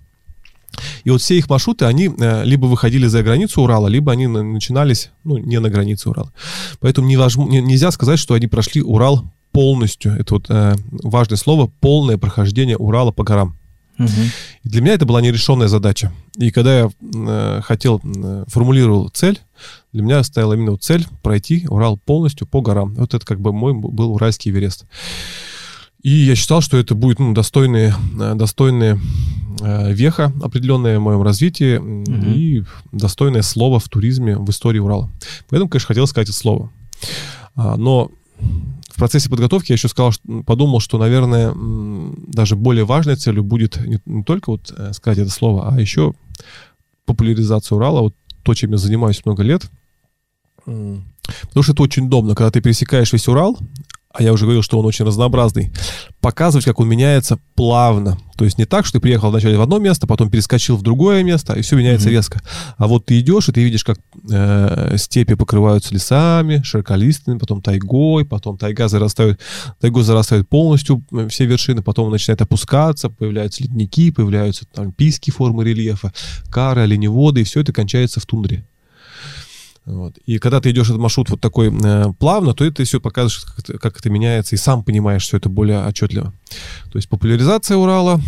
И 1.05 1.11
вот 1.11 1.21
все 1.21 1.37
их 1.37 1.51
маршруты, 1.51 1.85
они 1.85 2.09
э, 2.19 2.45
либо 2.45 2.65
выходили 2.65 3.07
за 3.07 3.23
границу 3.23 3.61
Урала, 3.61 3.89
либо 3.89 4.11
они 4.11 4.27
начинались, 4.27 5.11
ну, 5.23 5.37
не 5.37 5.61
на 5.61 5.69
границе 5.69 6.09
Урала. 6.09 6.33
Поэтому 6.81 7.09
не 7.09 7.19
вож... 7.19 7.37
нельзя 7.37 7.91
сказать, 7.91 8.19
что 8.19 8.33
они 8.33 8.47
прошли 8.47 8.81
Урал 8.81 9.31
полностью. 9.51 10.13
Это 10.13 10.35
вот 10.35 10.47
э, 10.49 10.77
важное 10.91 11.37
слово, 11.37 11.71
полное 11.81 12.17
прохождение 12.17 12.79
Урала 12.79 13.13
по 13.13 13.23
горам. 13.23 13.59
Угу. 13.99 14.09
И 14.65 14.69
для 14.69 14.81
меня 14.81 14.95
это 14.95 15.07
была 15.07 15.21
нерешенная 15.21 15.69
задача. 15.69 16.13
И 16.37 16.51
когда 16.51 16.81
я 16.81 16.91
э, 17.01 17.61
хотел, 17.63 18.01
э, 18.03 18.45
формулировал 18.47 19.09
цель, 19.11 19.41
для 19.93 20.03
меня 20.03 20.23
стояла 20.23 20.55
именно 20.55 20.77
цель 20.79 21.07
пройти 21.23 21.67
Урал 21.69 21.99
полностью 21.99 22.47
по 22.47 22.61
горам. 22.61 22.95
Вот 22.95 23.15
это 23.15 23.25
как 23.25 23.41
бы 23.41 23.53
мой 23.53 23.75
был 23.75 24.13
Уральский 24.13 24.51
Эверест. 24.51 24.87
И 26.03 26.11
я 26.11 26.35
считал, 26.35 26.61
что 26.61 26.79
это 26.79 26.95
будет 26.95 27.21
ну, 27.21 27.33
достойные, 27.33 27.95
э, 28.19 28.35
достойные 28.35 28.99
э, 29.61 29.93
веха 29.93 30.33
определенная 30.43 30.99
в 30.99 31.03
моем 31.03 31.23
развитии 31.23 31.77
угу. 31.77 32.27
и 32.27 32.65
достойное 32.91 33.43
слово 33.43 33.79
в 33.79 33.89
туризме 33.89 34.37
в 34.37 34.49
истории 34.51 34.81
Урала. 34.81 35.11
Поэтому, 35.49 35.69
конечно, 35.71 35.89
хотел 35.89 36.07
сказать 36.07 36.29
это 36.29 36.37
слово. 36.37 36.71
А, 37.55 37.77
но 37.77 38.11
в 38.93 38.97
процессе 38.97 39.31
подготовки 39.31 39.73
я 39.73 39.75
еще 39.75 39.89
сказал, 39.89 40.13
что, 40.13 40.43
подумал, 40.43 40.81
что, 40.81 40.99
наверное, 40.99 41.55
даже 41.55 42.57
более 42.57 42.85
важной 42.85 43.17
целью 43.17 43.43
будет 43.43 43.77
не, 43.85 43.99
не 44.05 44.23
только 44.23 44.51
вот 44.51 44.73
э, 44.77 44.93
сказать 44.93 45.19
это 45.19 45.31
слово, 45.31 45.71
а 45.71 45.81
еще 45.81 46.15
популяризация 47.07 47.77
Урала, 47.77 48.01
вот 48.03 48.15
то, 48.43 48.55
чем 48.55 48.73
я 48.73 48.77
занимаюсь 48.77 49.25
много 49.25 49.43
лет. 49.43 49.71
Потому 50.65 51.63
что 51.63 51.73
это 51.73 51.83
очень 51.83 52.07
удобно, 52.07 52.35
когда 52.35 52.51
ты 52.51 52.61
пересекаешь 52.61 53.13
весь 53.13 53.29
Урал, 53.29 53.59
а 54.13 54.23
я 54.23 54.33
уже 54.33 54.45
говорил, 54.45 54.63
что 54.63 54.79
он 54.79 54.87
очень 54.87 55.05
разнообразный, 55.05 55.73
показывать, 56.21 56.65
как 56.65 56.81
он 56.81 56.89
меняется 56.89 57.39
плавно. 57.55 58.19
То 58.37 58.45
есть 58.45 58.59
не 58.59 58.65
так, 58.65 58.85
что 58.85 58.99
ты 58.99 59.01
приехал 59.01 59.31
вначале 59.31 59.57
в 59.57 59.63
одно 59.63 59.79
место, 59.79 60.07
потом 60.07 60.31
перескочил 60.31 60.77
в 60.77 60.83
другое 60.83 61.23
место, 61.23 61.55
и 61.55 61.63
все 61.63 61.77
меняется 61.77 62.09
mm-hmm. 62.09 62.13
резко. 62.13 62.43
А 62.77 62.87
вот 62.87 63.07
ты 63.07 63.21
идешь, 63.21 63.49
и 63.49 63.53
ты 63.53 63.63
видишь, 63.63 63.85
как 63.85 63.99
э, 64.31 64.97
степи 64.99 65.35
покрываются 65.35 65.95
лесами, 65.95 66.61
широколистными, 66.63 67.39
потом 67.39 67.63
тайгой, 67.63 68.25
потом 68.25 68.59
тайга 68.59 68.89
зарастает, 68.89 69.41
тайгой 69.81 70.03
зарастает 70.03 70.49
полностью 70.49 71.05
э, 71.13 71.29
все 71.29 71.47
вершины, 71.47 71.83
потом 71.83 72.11
начинает 72.11 72.43
опускаться, 72.43 73.11
появляются 73.11 73.63
ледники, 73.63 74.11
появляются 74.11 74.67
там 74.67 74.93
писки 74.93 75.31
формы 75.31 75.65
рельефа, 75.65 76.13
кары, 76.51 76.83
оленеводы, 76.83 77.43
и 77.43 77.45
все 77.45 77.61
это 77.61 77.73
кончается 77.73 78.21
в 78.21 78.27
тундре. 78.27 78.67
Вот. 79.85 80.17
И 80.27 80.39
когда 80.39 80.61
ты 80.61 80.71
идешь 80.71 80.89
этот 80.89 81.01
маршрут 81.01 81.31
вот 81.31 81.41
такой 81.41 81.73
э, 81.73 82.05
плавно, 82.19 82.55
то 82.55 82.65
это 82.65 82.85
все 82.85 83.01
показываешь, 83.01 83.45
как 83.45 83.59
это, 83.59 83.79
как 83.79 83.99
это 83.99 84.11
меняется, 84.11 84.55
и 84.55 84.59
сам 84.59 84.85
понимаешь 84.85 85.25
все 85.25 85.39
это 85.39 85.49
более 85.49 85.85
отчетливо. 85.85 86.33
То 86.93 86.99
есть 86.99 87.09
популяризация 87.09 87.77
Урала, 87.77 88.21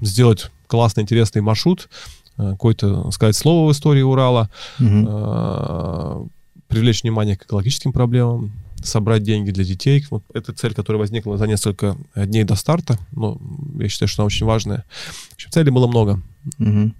сделать 0.00 0.50
классный, 0.66 1.02
интересный 1.02 1.42
маршрут, 1.42 1.90
э, 2.38 2.52
какое-то, 2.52 3.10
сказать, 3.10 3.36
слово 3.36 3.68
в 3.68 3.72
истории 3.72 4.00
Урала, 4.00 4.48
угу. 4.80 4.88
э, 4.88 6.26
привлечь 6.68 7.02
внимание 7.02 7.36
к 7.36 7.44
экологическим 7.44 7.92
проблемам, 7.92 8.52
собрать 8.82 9.22
деньги 9.22 9.50
для 9.50 9.64
детей. 9.64 10.04
Вот 10.10 10.24
это 10.32 10.54
цель, 10.54 10.72
которая 10.72 10.98
возникла 10.98 11.36
за 11.36 11.46
несколько 11.46 11.96
дней 12.16 12.44
до 12.44 12.56
старта. 12.56 12.98
Но 13.12 13.38
я 13.78 13.88
считаю, 13.88 14.08
что 14.08 14.22
она 14.22 14.26
очень 14.26 14.46
важная. 14.46 14.84
В 15.30 15.34
общем, 15.34 15.50
целей 15.50 15.70
было 15.70 15.86
много. 15.86 16.20
Угу. 16.58 16.92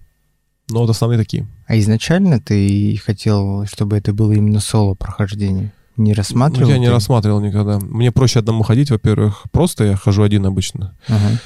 Но 0.70 0.80
вот 0.80 0.90
основные 0.90 1.18
такие. 1.18 1.46
А 1.66 1.78
изначально 1.78 2.40
ты 2.40 3.00
хотел, 3.04 3.66
чтобы 3.66 3.96
это 3.96 4.12
было 4.12 4.32
именно 4.32 4.60
соло 4.60 4.94
прохождение? 4.94 5.72
Не 5.96 6.14
рассматривал? 6.14 6.68
Ну, 6.68 6.74
я 6.74 6.78
не 6.78 6.88
рассматривал 6.88 7.40
никогда. 7.40 7.78
Мне 7.78 8.12
проще 8.12 8.38
одному 8.38 8.62
ходить, 8.62 8.90
во-первых. 8.90 9.44
Просто 9.50 9.84
я 9.84 9.96
хожу 9.96 10.22
один 10.22 10.46
обычно. 10.46 10.96
Ага. 11.08 11.40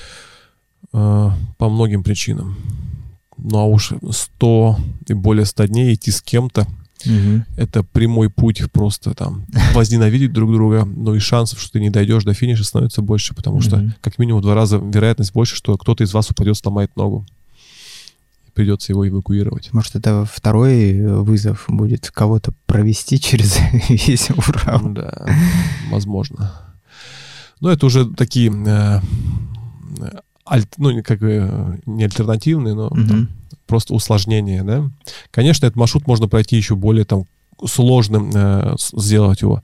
Э, 0.92 1.30
по 1.58 1.68
многим 1.68 2.04
причинам. 2.04 2.56
Ну 3.36 3.58
а 3.58 3.64
уж 3.64 3.92
100 4.08 4.78
и 5.08 5.12
более 5.14 5.44
100 5.44 5.66
дней 5.66 5.94
идти 5.94 6.10
с 6.10 6.22
кем-то, 6.22 6.66
Угу. 7.04 7.44
Это 7.56 7.82
прямой 7.82 8.30
путь 8.30 8.62
просто 8.72 9.14
там 9.14 9.44
возненавидеть 9.74 10.32
друг 10.32 10.50
друга, 10.52 10.84
но 10.84 11.14
и 11.14 11.18
шансов, 11.18 11.60
что 11.60 11.72
ты 11.72 11.80
не 11.80 11.90
дойдешь 11.90 12.24
до 12.24 12.32
финиша, 12.34 12.64
становится 12.64 13.02
больше, 13.02 13.34
потому 13.34 13.56
угу. 13.56 13.62
что 13.62 13.94
как 14.00 14.18
минимум 14.18 14.40
в 14.40 14.42
два 14.42 14.54
раза 14.54 14.78
вероятность 14.78 15.32
больше, 15.32 15.56
что 15.56 15.76
кто-то 15.76 16.04
из 16.04 16.14
вас 16.14 16.30
упадет, 16.30 16.56
сломает 16.56 16.96
ногу 16.96 17.26
придется 18.56 18.92
его 18.92 19.06
эвакуировать. 19.06 19.72
Может, 19.72 19.96
это 19.96 20.24
второй 20.24 20.98
вызов 21.22 21.66
будет 21.68 22.10
кого-то 22.10 22.52
провести 22.64 23.20
через 23.20 23.58
весь 23.88 24.30
Урал? 24.30 24.80
Да, 24.92 25.28
возможно. 25.90 26.52
Но 27.60 27.70
это 27.70 27.86
уже 27.86 28.06
такие, 28.06 28.50
э, 28.50 29.00
аль, 30.50 30.64
ну, 30.78 31.02
как 31.02 31.20
бы 31.20 31.80
не 31.86 32.04
альтернативные, 32.04 32.74
но 32.74 32.86
угу. 32.88 33.06
там, 33.06 33.28
просто 33.66 33.94
усложнения, 33.94 34.64
да. 34.64 34.90
Конечно, 35.30 35.66
этот 35.66 35.76
маршрут 35.76 36.06
можно 36.06 36.26
пройти 36.26 36.56
еще 36.56 36.76
более 36.76 37.04
там 37.04 37.26
сложным 37.64 38.30
э, 38.34 38.76
сделать 38.78 39.40
его. 39.42 39.62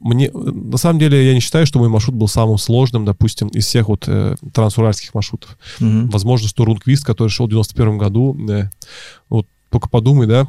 Мне, 0.00 0.30
на 0.32 0.76
самом 0.76 0.98
деле, 0.98 1.26
я 1.26 1.34
не 1.34 1.40
считаю, 1.40 1.66
что 1.66 1.78
мой 1.78 1.88
маршрут 1.88 2.14
был 2.14 2.28
самым 2.28 2.58
сложным, 2.58 3.04
допустим, 3.04 3.48
из 3.48 3.66
всех 3.66 3.88
вот 3.88 4.04
э, 4.06 4.36
трансуральских 4.52 5.14
маршрутов. 5.14 5.58
Mm-hmm. 5.80 6.10
Возможно, 6.10 6.48
что 6.48 6.64
Рунквист, 6.64 7.04
который 7.04 7.28
шел 7.28 7.46
в 7.46 7.50
91 7.50 7.98
году, 7.98 8.36
э, 8.48 8.68
вот 9.28 9.46
только 9.70 9.88
подумай, 9.88 10.26
да, 10.26 10.46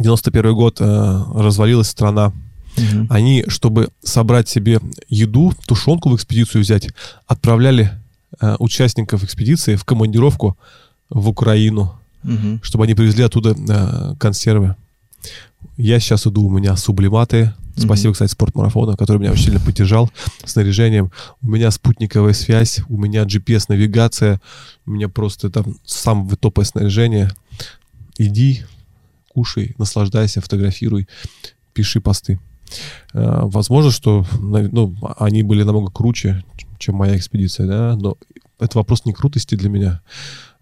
91 0.00 0.54
год 0.54 0.80
э, 0.80 1.22
развалилась 1.34 1.88
страна. 1.88 2.32
Mm-hmm. 2.76 3.06
Они, 3.08 3.44
чтобы 3.48 3.88
собрать 4.02 4.48
себе 4.48 4.80
еду, 5.08 5.52
тушенку 5.66 6.10
в 6.10 6.16
экспедицию 6.16 6.62
взять, 6.62 6.88
отправляли 7.26 7.92
э, 8.40 8.56
участников 8.58 9.22
экспедиции 9.24 9.76
в 9.76 9.84
командировку 9.84 10.58
в 11.08 11.28
Украину, 11.28 11.94
mm-hmm. 12.24 12.60
чтобы 12.62 12.84
они 12.84 12.94
привезли 12.94 13.24
оттуда 13.24 13.54
э, 13.56 14.16
консервы. 14.18 14.74
Я 15.76 16.00
сейчас 16.00 16.26
иду, 16.26 16.44
у 16.44 16.50
меня 16.50 16.76
сублиматы. 16.76 17.52
Спасибо, 17.76 18.10
mm-hmm. 18.10 18.12
кстати, 18.12 18.30
спортмарафону, 18.30 18.96
который 18.96 19.18
меня 19.18 19.32
очень 19.32 19.46
сильно 19.46 19.60
поддержал 19.60 20.10
снаряжением. 20.44 21.10
У 21.42 21.50
меня 21.50 21.70
спутниковая 21.72 22.32
связь, 22.32 22.80
у 22.88 22.96
меня 22.96 23.24
GPS-навигация, 23.24 24.40
у 24.86 24.92
меня 24.92 25.08
просто 25.08 25.50
там 25.50 25.76
самое 25.84 26.36
топовое 26.36 26.66
снаряжение. 26.66 27.30
Иди, 28.16 28.62
кушай, 29.28 29.74
наслаждайся, 29.76 30.40
фотографируй, 30.40 31.08
пиши 31.72 32.00
посты. 32.00 32.38
Э, 33.12 33.40
возможно, 33.42 33.90
что 33.90 34.24
ну, 34.40 34.94
они 35.18 35.42
были 35.42 35.64
намного 35.64 35.90
круче, 35.90 36.44
чем 36.78 36.94
моя 36.94 37.16
экспедиция, 37.16 37.66
да, 37.66 37.96
но 37.96 38.16
это 38.60 38.78
вопрос 38.78 39.04
не 39.04 39.12
крутости 39.12 39.56
для 39.56 39.68
меня, 39.68 40.00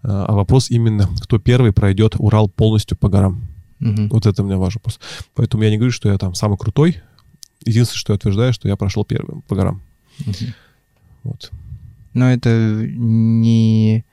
э, 0.03 0.07
а 0.07 0.33
вопрос 0.33 0.71
именно, 0.71 1.07
кто 1.21 1.37
первый 1.37 1.71
пройдет 1.73 2.15
Урал 2.17 2.49
полностью 2.49 2.97
по 2.97 3.09
горам. 3.09 3.52
Угу. 3.83 4.07
Вот 4.09 4.25
это 4.25 4.43
у 4.43 4.45
меня 4.45 4.57
важный 4.57 4.79
вопрос. 4.79 4.99
Поэтому 5.35 5.63
я 5.63 5.69
не 5.69 5.77
говорю, 5.77 5.91
что 5.91 6.09
я 6.09 6.17
там 6.17 6.35
самый 6.35 6.57
крутой. 6.57 7.01
Единственное, 7.65 7.99
что 7.99 8.13
я 8.13 8.15
утверждаю, 8.15 8.53
что 8.53 8.67
я 8.67 8.75
прошел 8.75 9.05
первым 9.05 9.41
по 9.43 9.55
горам. 9.55 9.81
Угу. 10.21 10.45
Вот. 11.23 11.51
Но 12.13 12.31
это 12.31 12.49
не 12.49 14.05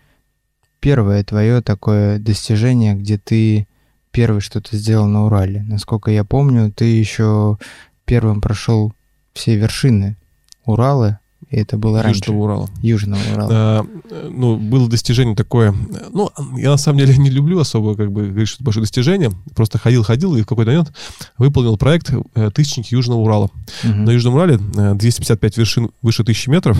первое 0.81 1.23
твое 1.25 1.61
такое 1.61 2.18
достижение, 2.18 2.95
где 2.95 3.18
ты 3.18 3.68
первый 4.11 4.41
что-то 4.41 4.77
сделал 4.77 5.07
на 5.07 5.27
Урале. 5.27 5.62
Насколько 5.62 6.11
я 6.11 6.25
помню, 6.25 6.73
ты 6.73 6.85
еще 6.85 7.59
первым 8.05 8.41
прошел 8.41 8.93
все 9.33 9.57
вершины 9.57 10.16
Урала 10.64 11.20
и 11.51 11.57
это 11.57 11.76
было 11.76 12.03
раньше. 12.03 12.20
Южного 12.20 12.42
Урала. 12.44 12.70
Южного 12.80 13.20
Урала. 13.32 13.51
А, 13.53 13.86
ну, 14.30 14.57
было 14.57 14.88
достижение 14.88 15.34
такое. 15.34 15.74
Ну, 16.12 16.30
я 16.57 16.70
на 16.70 16.76
самом 16.76 16.98
деле 16.98 17.16
не 17.18 17.28
люблю 17.28 17.59
особо, 17.59 17.96
как 17.96 18.12
бы, 18.12 18.28
говорить, 18.28 18.48
что 18.48 18.59
это 18.59 18.64
большое 18.64 18.84
достижение. 18.84 19.32
Просто 19.55 19.78
ходил-ходил 19.78 20.36
и 20.36 20.42
в 20.42 20.46
какой-то 20.46 20.70
момент 20.70 20.92
выполнил 21.38 21.76
проект 21.76 22.12
э, 22.34 22.51
«Тысячник 22.55 22.86
Южного 22.86 23.18
Урала». 23.18 23.51
Угу. 23.82 23.92
На 23.92 24.11
Южном 24.11 24.34
Урале 24.34 24.59
255 24.59 25.59
э, 25.59 25.61
вершин 25.61 25.90
выше 26.03 26.22
1000 26.22 26.51
метров. 26.51 26.78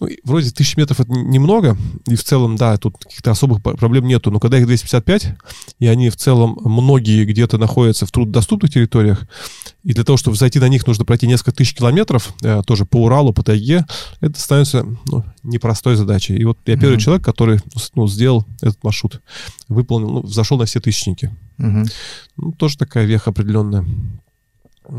Ну, 0.00 0.08
вроде 0.24 0.50
тысячи 0.50 0.78
метров 0.78 1.00
это 1.00 1.12
немного, 1.12 1.76
и 2.06 2.16
в 2.16 2.24
целом, 2.24 2.56
да, 2.56 2.76
тут 2.78 2.96
каких-то 2.96 3.30
особых 3.30 3.62
проблем 3.62 4.06
нету, 4.06 4.30
но 4.30 4.40
когда 4.40 4.58
их 4.58 4.66
255, 4.66 5.34
и 5.80 5.86
они 5.86 6.08
в 6.08 6.16
целом 6.16 6.56
многие 6.64 7.26
где-то 7.26 7.58
находятся 7.58 8.06
в 8.06 8.10
труднодоступных 8.10 8.72
территориях, 8.72 9.26
и 9.84 9.92
для 9.92 10.04
того, 10.04 10.16
чтобы 10.16 10.36
зайти 10.36 10.60
на 10.60 10.68
них, 10.68 10.86
нужно 10.86 11.04
пройти 11.04 11.26
несколько 11.26 11.52
тысяч 11.52 11.74
километров, 11.74 12.32
э, 12.42 12.62
тоже 12.64 12.86
по 12.86 13.04
Уралу, 13.04 13.34
по 13.34 13.42
тайге, 13.42 13.84
это 14.20 14.40
становится 14.40 14.86
ну, 15.06 15.24
непростой 15.42 15.96
задачей. 15.96 16.36
И 16.36 16.44
вот 16.44 16.58
я 16.66 16.78
первый 16.78 16.96
mm-hmm. 16.96 17.00
человек, 17.00 17.24
который 17.24 17.60
ну, 17.94 18.06
сделал 18.06 18.46
этот 18.62 18.82
маршрут, 18.84 19.20
выполнил, 19.68 20.08
ну, 20.08 20.26
зашел 20.26 20.56
на 20.56 20.64
все 20.66 20.80
тысячники. 20.80 21.36
Mm-hmm. 21.58 21.92
Ну, 22.36 22.52
тоже 22.52 22.78
такая 22.78 23.04
веха 23.04 23.30
определенная. 23.30 23.84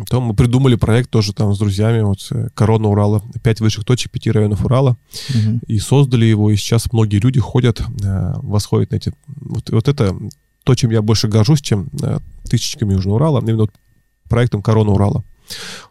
То 0.10 0.22
мы 0.22 0.34
придумали 0.34 0.76
проект 0.76 1.10
тоже 1.10 1.34
там 1.34 1.54
с 1.54 1.60
друзьями, 1.60 2.02
вот 2.02 2.26
э, 2.32 2.48
Корона 2.54 2.88
Урала, 2.88 3.22
пять 3.44 3.60
высших 3.60 3.84
точек, 3.84 4.12
пяти 4.12 4.32
районов 4.32 4.64
Урала, 4.66 4.98
угу. 5.30 5.60
и 5.68 5.78
создали 5.80 6.26
его, 6.26 6.50
и 6.50 6.56
сейчас 6.56 6.92
многие 6.94 7.18
люди 7.18 7.40
ходят, 7.40 7.82
э, 7.82 8.34
восходят 8.38 8.92
на 8.92 8.96
эти... 8.96 9.12
Вот, 9.28 9.70
вот 9.70 9.88
это 9.88 10.16
то, 10.64 10.76
чем 10.76 10.92
я 10.92 11.02
больше 11.02 11.28
горжусь, 11.28 11.62
чем 11.62 11.90
э, 12.02 12.20
тысячниками 12.50 12.94
Южного 12.94 13.16
Урала, 13.16 13.42
именно 13.42 13.58
вот 13.64 13.72
проектом 14.30 14.62
Корона 14.62 14.92
Урала. 14.92 15.24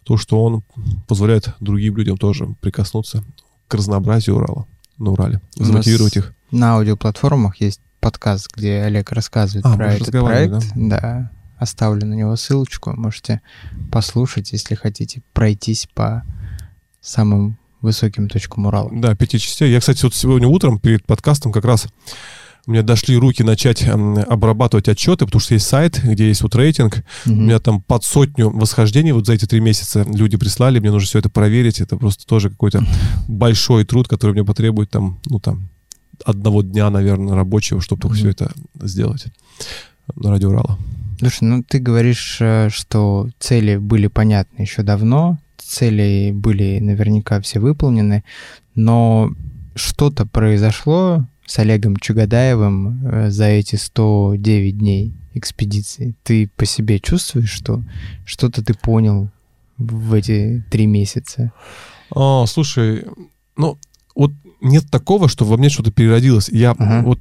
То, 0.04 0.16
что 0.16 0.42
он 0.42 0.62
позволяет 1.06 1.54
другим 1.60 1.96
людям 1.96 2.16
тоже 2.16 2.48
прикоснуться 2.60 3.22
к 3.68 3.74
разнообразию 3.74 4.36
Урала, 4.36 4.66
на 4.98 5.10
Урале, 5.10 5.40
замотивировать 5.54 6.16
их. 6.16 6.34
На 6.50 6.76
аудиоплатформах 6.76 7.60
есть 7.60 7.80
подкаст, 8.00 8.50
где 8.56 8.80
Олег 8.80 9.12
рассказывает 9.12 9.66
а, 9.66 9.76
про 9.76 9.92
этот 9.92 10.10
проект. 10.10 10.72
Да? 10.74 11.00
да 11.00 11.30
Оставлю 11.62 12.04
на 12.04 12.14
него 12.14 12.34
ссылочку. 12.34 12.92
Можете 12.96 13.40
послушать, 13.92 14.50
если 14.50 14.74
хотите 14.74 15.22
пройтись 15.32 15.86
по 15.94 16.24
самым 17.00 17.56
высоким 17.80 18.28
точкам 18.28 18.66
Урала. 18.66 18.90
Да, 18.92 19.14
пяти 19.14 19.38
частей. 19.38 19.70
Я, 19.70 19.78
кстати, 19.78 20.02
вот 20.02 20.12
сегодня 20.12 20.48
утром 20.48 20.80
перед 20.80 21.06
подкастом 21.06 21.52
как 21.52 21.64
раз 21.64 21.86
у 22.66 22.72
меня 22.72 22.82
дошли 22.82 23.16
руки 23.16 23.44
начать 23.44 23.84
обрабатывать 23.84 24.88
отчеты, 24.88 25.24
потому 25.24 25.38
что 25.38 25.54
есть 25.54 25.68
сайт, 25.68 26.00
где 26.02 26.26
есть 26.26 26.42
вот 26.42 26.56
рейтинг. 26.56 26.96
Mm-hmm. 26.96 27.30
У 27.30 27.34
меня 27.34 27.60
там 27.60 27.80
под 27.80 28.02
сотню 28.02 28.50
восхождений 28.50 29.12
вот 29.12 29.26
за 29.26 29.34
эти 29.34 29.46
три 29.46 29.60
месяца 29.60 30.04
люди 30.08 30.36
прислали, 30.36 30.80
мне 30.80 30.90
нужно 30.90 31.06
все 31.06 31.20
это 31.20 31.28
проверить. 31.28 31.80
Это 31.80 31.96
просто 31.96 32.26
тоже 32.26 32.50
какой-то 32.50 32.84
большой 33.28 33.84
труд, 33.84 34.08
который 34.08 34.32
мне 34.32 34.44
потребует 34.44 34.90
там, 34.90 35.20
ну 35.26 35.38
там, 35.38 35.68
одного 36.24 36.62
дня, 36.62 36.90
наверное, 36.90 37.36
рабочего, 37.36 37.80
чтобы 37.80 38.02
только 38.02 38.16
все 38.16 38.30
это 38.30 38.52
сделать 38.80 39.26
на 40.16 40.30
радио 40.30 40.50
Урала. 40.50 40.76
Слушай, 41.22 41.44
ну 41.44 41.62
ты 41.62 41.78
говоришь, 41.78 42.38
э, 42.40 42.68
что 42.68 43.28
цели 43.38 43.76
были 43.76 44.08
понятны 44.08 44.62
еще 44.62 44.82
давно, 44.82 45.38
цели 45.56 46.32
были 46.34 46.80
наверняка 46.80 47.40
все 47.40 47.60
выполнены, 47.60 48.24
но 48.74 49.30
что-то 49.76 50.26
произошло 50.26 51.24
с 51.46 51.60
Олегом 51.60 51.96
Чугадаевым 51.96 53.06
э, 53.06 53.30
за 53.30 53.44
эти 53.44 53.76
109 53.76 54.76
дней 54.76 55.12
экспедиции. 55.34 56.16
Ты 56.24 56.50
по 56.56 56.66
себе 56.66 56.98
чувствуешь, 56.98 57.52
что 57.52 57.84
что-то 58.24 58.64
ты 58.64 58.74
понял 58.74 59.30
в 59.78 60.14
эти 60.14 60.64
три 60.72 60.86
месяца? 60.86 61.52
А, 62.12 62.46
слушай, 62.46 63.04
ну, 63.56 63.78
вот 64.16 64.32
нет 64.60 64.90
такого, 64.90 65.28
что 65.28 65.44
во 65.44 65.56
мне 65.56 65.68
что-то 65.68 65.92
переродилось. 65.92 66.48
Я 66.48 66.72
ага. 66.72 67.02
вот 67.04 67.20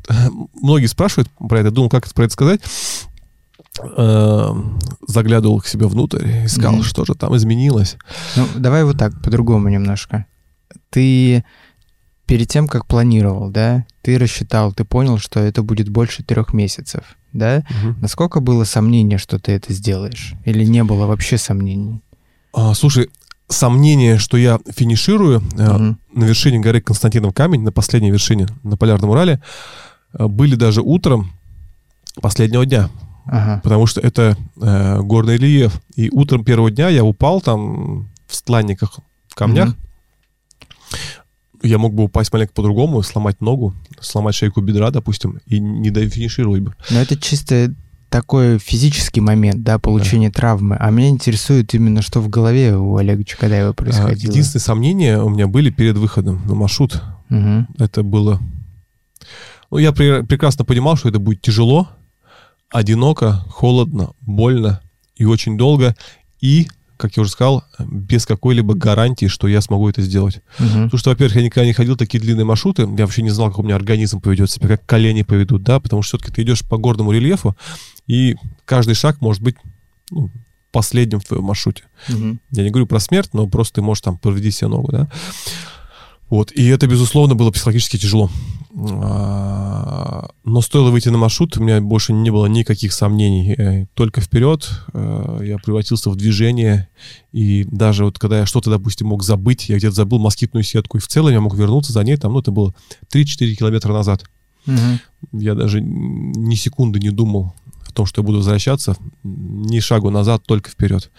многие 0.60 0.88
спрашивают 0.88 1.30
про 1.38 1.60
это, 1.60 1.70
думал, 1.70 1.90
как 1.90 2.12
про 2.12 2.24
это 2.24 2.34
сказать. 2.34 2.62
Э, 3.80 4.54
заглядывал 5.08 5.62
к 5.62 5.68
себе 5.68 5.88
внутрь, 5.88 6.46
искал, 6.46 6.76
mm 6.76 6.84
что 6.84 7.06
же 7.06 7.16
там 7.16 7.36
изменилось. 7.38 7.98
Ну, 8.36 8.46
давай 8.56 8.84
вот 8.84 8.98
так, 8.98 9.22
по-другому 9.22 9.70
немножко. 9.70 10.26
Ты 10.90 11.46
перед 12.26 12.50
тем, 12.50 12.68
как 12.68 12.86
планировал, 12.86 13.50
да, 13.50 13.86
ты 14.02 14.18
рассчитал, 14.18 14.74
ты 14.74 14.84
понял, 14.84 15.18
что 15.18 15.40
это 15.40 15.64
будет 15.64 15.90
больше 15.90 16.24
трех 16.24 16.54
месяцев, 16.54 17.04
да? 17.34 17.64
Угу. 17.70 17.96
Насколько 18.02 18.42
было 18.42 18.66
сомнение, 18.66 19.18
что 19.18 19.40
ты 19.40 19.54
это 19.54 19.74
сделаешь? 19.74 20.34
Или 20.44 20.66
не 20.66 20.84
было 20.84 21.06
вообще 21.06 21.38
сомнений? 21.38 22.02
А, 22.54 22.74
слушай, 22.74 23.10
сомнение, 23.48 24.18
что 24.18 24.38
я 24.38 24.60
финиширую 24.70 25.40
угу. 25.40 25.48
э, 25.58 25.96
на 26.14 26.24
вершине 26.24 26.60
горы 26.60 26.82
Константинов 26.82 27.34
камень, 27.34 27.62
на 27.62 27.72
последней 27.72 28.12
вершине 28.12 28.48
на 28.64 28.76
Полярном 28.76 29.12
Урале, 29.12 29.42
э, 30.14 30.28
были 30.28 30.56
даже 30.56 30.82
утром 30.82 31.32
последнего 32.22 32.66
дня. 32.66 32.90
Ага. 33.26 33.62
Потому 33.64 33.86
что 33.86 34.02
это 34.02 34.38
э, 34.60 35.02
горный 35.02 35.38
рельеф. 35.38 35.82
И 35.96 36.10
утром 36.12 36.44
первого 36.44 36.72
дня 36.72 36.90
я 36.90 37.04
упал 37.04 37.42
там 37.42 38.10
в 38.28 38.36
стланниках, 38.36 39.00
в 39.28 39.36
камнях. 39.36 39.70
Угу. 39.70 39.78
Я 41.64 41.78
мог 41.78 41.94
бы 41.94 42.04
упасть 42.04 42.34
маленько 42.34 42.54
по-другому, 42.54 43.04
сломать 43.04 43.40
ногу, 43.40 43.74
сломать 44.00 44.34
шейку 44.34 44.62
бедра, 44.62 44.90
допустим, 44.90 45.40
и 45.46 45.60
не 45.60 45.92
дофинишировать 45.92 46.62
бы. 46.62 46.76
Но 46.90 47.00
это 47.00 47.16
чисто 47.18 47.74
такой 48.10 48.58
физический 48.58 49.22
момент, 49.22 49.64
да, 49.64 49.80
получения 49.80 50.30
да. 50.30 50.34
травмы. 50.34 50.76
А 50.76 50.90
меня 50.90 51.10
интересует 51.10 51.74
именно, 51.74 52.02
что 52.02 52.20
в 52.20 52.30
голове 52.30 52.76
у 52.76 52.98
Олега 52.98 53.24
Чекадаева 53.24 53.74
происходило. 53.74 54.32
Единственные 54.32 54.62
сомнения 54.62 55.18
у 55.22 55.30
меня 55.30 55.48
были 55.48 55.70
перед 55.70 55.98
выходом 55.98 56.42
на 56.46 56.56
маршрут. 56.56 57.02
Угу. 57.30 57.68
Это 57.78 58.04
было... 58.04 58.40
Ну, 59.70 59.78
я 59.78 59.94
при, 59.94 60.24
прекрасно 60.24 60.66
понимал, 60.66 60.98
что 60.98 61.08
это 61.08 61.20
будет 61.20 61.42
тяжело, 61.42 61.88
одиноко, 62.72 63.44
холодно, 63.50 64.12
больно 64.22 64.82
и 65.16 65.26
очень 65.26 65.58
долго. 65.58 65.96
И 66.40 66.68
как 67.02 67.18
я 67.18 67.22
уже 67.22 67.32
сказал, 67.32 67.64
без 67.80 68.28
какой-либо 68.28 68.76
гарантии, 68.76 69.26
что 69.26 69.48
я 69.48 69.62
смогу 69.62 69.90
это 69.90 70.04
сделать. 70.04 70.42
Угу. 70.60 70.68
Потому 70.68 70.98
что, 70.98 71.10
во-первых, 71.10 71.36
я 71.36 71.42
никогда 71.42 71.66
не 71.66 71.74
ходил 71.74 71.98
такие 71.98 72.20
длинные 72.22 72.46
маршруты, 72.46 72.84
я 72.84 73.06
вообще 73.06 73.24
не 73.24 73.32
знал, 73.32 73.50
как 73.50 73.58
у 73.58 73.64
меня 73.64 73.76
организм 73.76 74.22
поведет 74.22 74.52
себя, 74.52 74.68
как 74.68 74.86
колени 74.86 75.24
поведут, 75.24 75.64
да, 75.64 75.80
потому 75.80 76.04
что 76.04 76.18
все-таки 76.18 76.36
ты 76.36 76.44
идешь 76.44 76.62
по 76.62 76.78
горному 76.78 77.12
рельефу, 77.12 77.58
и 78.06 78.36
каждый 78.66 78.94
шаг 78.94 79.20
может 79.20 79.42
быть 79.42 79.56
ну, 80.12 80.30
последним 80.72 81.20
в 81.20 81.26
твоем 81.26 81.46
маршруте. 81.46 81.86
Угу. 82.08 82.38
Я 82.52 82.64
не 82.64 82.70
говорю 82.70 82.86
про 82.86 83.00
смерть, 83.00 83.32
но 83.34 83.48
просто 83.48 83.76
ты 83.76 83.82
можешь 83.82 84.02
там 84.02 84.20
повредить 84.20 84.56
себе 84.56 84.68
ногу, 84.68 84.92
да. 84.92 85.12
Вот, 86.32 86.54
и 86.54 86.66
это, 86.68 86.88
безусловно, 86.88 87.36
было 87.36 87.52
психологически 87.52 87.98
тяжело. 87.98 88.30
А, 88.74 90.30
но 90.46 90.62
стоило 90.62 90.90
выйти 90.90 91.10
на 91.10 91.18
маршрут, 91.18 91.58
у 91.58 91.62
меня 91.62 91.82
больше 91.82 92.14
не 92.14 92.30
было 92.30 92.46
никаких 92.46 92.94
сомнений. 92.94 93.54
Э, 93.58 93.86
только 93.96 94.22
вперед 94.22 94.70
э, 94.94 95.40
я 95.44 95.58
превратился 95.58 96.10
в 96.10 96.16
движение. 96.16 96.88
И 97.34 97.66
даже 97.70 98.06
вот 98.06 98.18
когда 98.18 98.40
я 98.40 98.46
что-то, 98.46 98.70
допустим, 98.70 99.08
мог 99.08 99.24
забыть, 99.24 99.68
я 99.68 99.76
где-то 99.76 99.94
забыл 99.94 100.20
москитную 100.20 100.64
сетку, 100.64 100.98
и 100.98 101.02
в 101.02 101.08
целом 101.10 101.34
я 101.34 101.42
мог 101.42 101.54
вернуться 101.54 101.92
за 101.92 102.02
ней, 102.02 102.16
там, 102.16 102.32
ну, 102.32 102.40
это 102.40 102.52
было 102.52 102.74
3-4 103.14 103.54
километра 103.56 103.92
назад. 103.92 104.24
Угу. 104.68 105.42
Я 105.42 105.54
даже 105.54 105.82
ни 105.82 106.56
секунды 106.56 107.02
не 107.02 107.10
думал 107.10 107.54
том, 108.02 108.06
что 108.08 108.22
я 108.22 108.26
буду 108.26 108.38
возвращаться, 108.40 108.96
ни 109.24 109.80
шагу 109.80 110.10
назад, 110.10 110.44
только 110.46 110.72
вперед. 110.72 111.12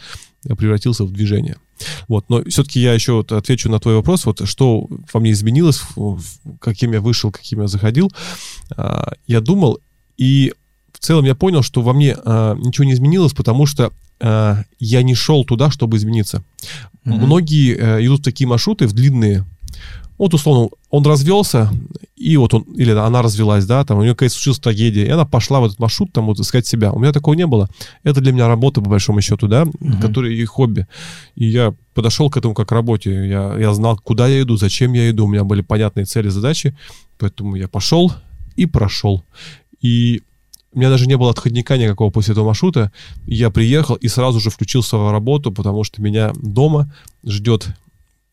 Я 0.44 0.56
превратился 0.56 1.04
в 1.04 1.12
движение. 1.12 1.56
Вот, 2.08 2.28
но 2.28 2.42
все-таки 2.44 2.80
я 2.80 2.92
еще 2.92 3.12
вот 3.12 3.32
отвечу 3.32 3.70
на 3.70 3.78
твой 3.78 3.94
вопрос, 3.94 4.26
вот 4.26 4.46
что 4.48 4.88
во 5.12 5.20
мне 5.20 5.30
изменилось, 5.32 5.82
каким 6.60 6.92
я 6.92 7.00
вышел, 7.00 7.30
каким 7.30 7.60
я 7.60 7.68
заходил. 7.68 8.10
А, 8.76 9.12
я 9.26 9.40
думал, 9.40 9.78
и 10.16 10.52
в 10.92 10.98
целом 10.98 11.24
я 11.24 11.34
понял, 11.34 11.62
что 11.62 11.82
во 11.82 11.92
мне 11.92 12.16
а, 12.24 12.54
ничего 12.56 12.84
не 12.84 12.92
изменилось, 12.92 13.32
потому 13.32 13.66
что 13.66 13.92
а, 14.20 14.64
я 14.78 15.02
не 15.02 15.14
шел 15.14 15.44
туда, 15.44 15.70
чтобы 15.70 15.96
измениться. 15.96 16.44
Mm-hmm. 17.04 17.16
Многие 17.16 17.76
э, 17.76 18.04
идут 18.06 18.20
в 18.20 18.24
такие 18.24 18.46
маршруты, 18.46 18.86
в 18.86 18.92
длинные, 18.92 19.44
вот, 20.22 20.34
условно, 20.34 20.68
он 20.88 21.04
развелся, 21.04 21.68
и 22.14 22.36
вот 22.36 22.54
он, 22.54 22.62
или 22.76 22.92
она 22.92 23.22
развелась, 23.22 23.66
да, 23.66 23.84
там 23.84 23.98
у 23.98 24.02
нее 24.02 24.12
какая-то 24.12 24.32
случилась 24.36 24.60
трагедия, 24.60 25.04
и 25.04 25.08
она 25.08 25.24
пошла 25.24 25.58
в 25.58 25.64
этот 25.64 25.80
маршрут, 25.80 26.12
там, 26.12 26.26
вот, 26.26 26.38
искать 26.38 26.64
себя. 26.64 26.92
У 26.92 27.00
меня 27.00 27.12
такого 27.12 27.34
не 27.34 27.44
было. 27.44 27.68
Это 28.04 28.20
для 28.20 28.30
меня 28.30 28.46
работа, 28.46 28.80
по 28.80 28.88
большому 28.88 29.20
счету, 29.20 29.48
да, 29.48 29.64
uh-huh. 29.64 30.00
которая 30.00 30.30
и 30.30 30.44
хобби. 30.44 30.86
И 31.34 31.46
я 31.46 31.74
подошел 31.92 32.30
к 32.30 32.36
этому 32.36 32.54
как 32.54 32.68
к 32.68 32.72
работе. 32.72 33.10
Я, 33.10 33.56
я 33.58 33.74
знал, 33.74 33.98
куда 33.98 34.28
я 34.28 34.42
иду, 34.42 34.56
зачем 34.56 34.92
я 34.92 35.10
иду. 35.10 35.24
У 35.24 35.28
меня 35.28 35.42
были 35.42 35.60
понятные 35.60 36.04
цели, 36.04 36.28
задачи. 36.28 36.76
Поэтому 37.18 37.56
я 37.56 37.66
пошел 37.66 38.12
и 38.54 38.66
прошел. 38.66 39.24
И 39.80 40.22
у 40.72 40.78
меня 40.78 40.88
даже 40.88 41.08
не 41.08 41.16
было 41.16 41.30
отходника 41.30 41.76
никакого 41.76 42.10
после 42.10 42.30
этого 42.30 42.46
маршрута. 42.46 42.92
Я 43.26 43.50
приехал 43.50 43.96
и 43.96 44.06
сразу 44.06 44.38
же 44.38 44.50
включился 44.50 44.96
в 44.98 45.10
работу, 45.10 45.50
потому 45.50 45.82
что 45.82 46.00
меня 46.00 46.30
дома 46.36 46.94
ждет 47.24 47.74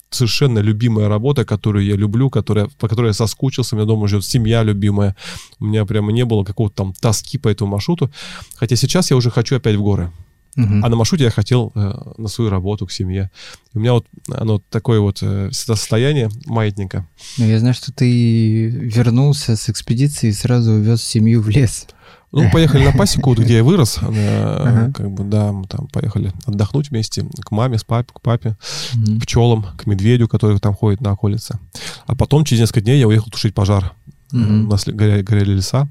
совершенно 0.10 0.60
любимая 0.60 1.07
работа, 1.07 1.45
которую 1.45 1.86
я 1.86 1.95
люблю, 1.95 2.30
которая, 2.30 2.69
по 2.77 2.88
которой 2.88 3.07
я 3.07 3.14
соскучился, 3.14 3.76
у 3.76 3.77
меня 3.77 3.88
дома 3.88 4.07
живет 4.07 4.26
семья 4.26 4.64
любимая, 4.64 5.15
у 5.60 5.65
меня 5.65 5.86
прямо 5.86 6.11
не 6.11 6.26
было 6.26 6.44
какого-то 6.44 6.76
там 6.76 6.94
тоски 6.94 7.38
по 7.38 7.48
этому 7.48 7.72
маршруту, 7.72 8.11
хотя 8.56 8.76
сейчас 8.76 9.11
я 9.11 9.18
уже 9.18 9.31
хочу 9.31 9.56
опять 9.56 9.76
в 9.76 9.81
горы. 9.81 10.11
Uh-huh. 10.57 10.81
А 10.84 10.90
на 10.90 10.95
маршруте 10.95 11.26
я 11.26 11.30
хотел 11.30 11.72
э, 11.76 11.94
на 12.18 12.27
свою 12.27 12.49
работу, 12.49 12.88
к 12.88 12.91
семье. 12.91 13.30
И 13.73 13.77
у 13.77 13.80
меня 13.80 13.94
вот 13.94 14.07
оно 14.30 14.61
такое 14.69 14.99
вот 14.99 15.19
э, 15.22 15.49
состояние 15.52 16.30
маятника. 16.48 17.07
Ну, 17.38 17.45
я 17.45 17.60
знаю, 17.60 17.76
что 17.76 17.94
ты 17.94 18.68
вернулся 18.68 19.56
с 19.56 19.69
экспедиции 19.69 20.30
и 20.30 20.34
сразу 20.34 20.72
увез 20.72 21.03
семью 21.03 21.41
в 21.41 21.49
лес. 21.49 21.88
Ну, 22.31 22.49
поехали 22.51 22.85
на 22.85 22.91
пасеку, 22.91 23.34
где 23.34 23.57
я 23.57 23.64
вырос. 23.64 23.97
Ага. 24.01 24.91
Как 24.93 25.10
бы, 25.10 25.23
да, 25.23 25.51
мы 25.51 25.65
там 25.65 25.88
поехали 25.88 26.31
отдохнуть 26.45 26.89
вместе 26.89 27.26
к 27.41 27.51
маме, 27.51 27.77
с 27.80 27.84
папе, 27.84 28.11
к 28.14 28.22
папе, 28.22 28.56
угу. 28.95 29.18
к 29.18 29.22
пчелам, 29.22 29.65
к 29.77 29.88
медведю, 29.88 30.27
который 30.27 30.60
там 30.60 30.76
ходит 30.76 31.01
на 31.01 31.11
околице. 31.11 31.57
А 32.06 32.15
потом, 32.15 32.45
через 32.45 32.61
несколько 32.61 32.81
дней, 32.81 32.99
я 32.99 33.07
уехал 33.07 33.31
тушить 33.31 33.56
пожар. 33.56 33.93
Угу. 34.31 34.41
У 34.41 34.69
нас 34.69 34.85
горели, 34.85 35.23
горели 35.23 35.53
леса. 35.53 35.88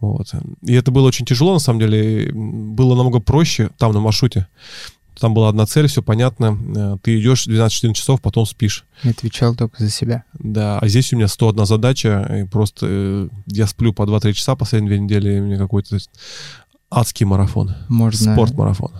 Вот. 0.00 0.32
И 0.62 0.74
это 0.74 0.90
было 0.90 1.08
очень 1.08 1.26
тяжело, 1.26 1.54
на 1.54 1.58
самом 1.58 1.80
деле. 1.80 2.30
Было 2.32 2.94
намного 2.94 3.20
проще 3.20 3.70
там, 3.78 3.92
на 3.92 4.00
маршруте. 4.00 4.46
Там 5.18 5.34
была 5.34 5.48
одна 5.48 5.66
цель, 5.66 5.86
все 5.86 6.02
понятно. 6.02 6.58
Э, 6.76 6.96
ты 7.02 7.18
идешь 7.18 7.46
12-14 7.46 7.94
часов, 7.94 8.20
потом 8.20 8.46
спишь. 8.46 8.84
Отвечал 9.02 9.54
только 9.54 9.82
за 9.82 9.90
себя. 9.90 10.24
Да, 10.34 10.78
а 10.78 10.88
здесь 10.88 11.12
у 11.12 11.16
меня 11.16 11.28
101 11.28 11.66
задача, 11.66 12.42
и 12.42 12.44
просто 12.44 12.86
э, 12.88 13.28
я 13.46 13.66
сплю 13.66 13.92
по 13.92 14.02
2-3 14.02 14.32
часа 14.32 14.56
последние 14.56 14.90
две 14.90 15.00
недели, 15.00 15.40
у 15.40 15.44
меня 15.44 15.58
какой-то 15.58 15.98
адский 16.90 17.26
марафон. 17.26 17.74
Можно... 17.88 18.32
Спорт-марафон. 18.32 18.92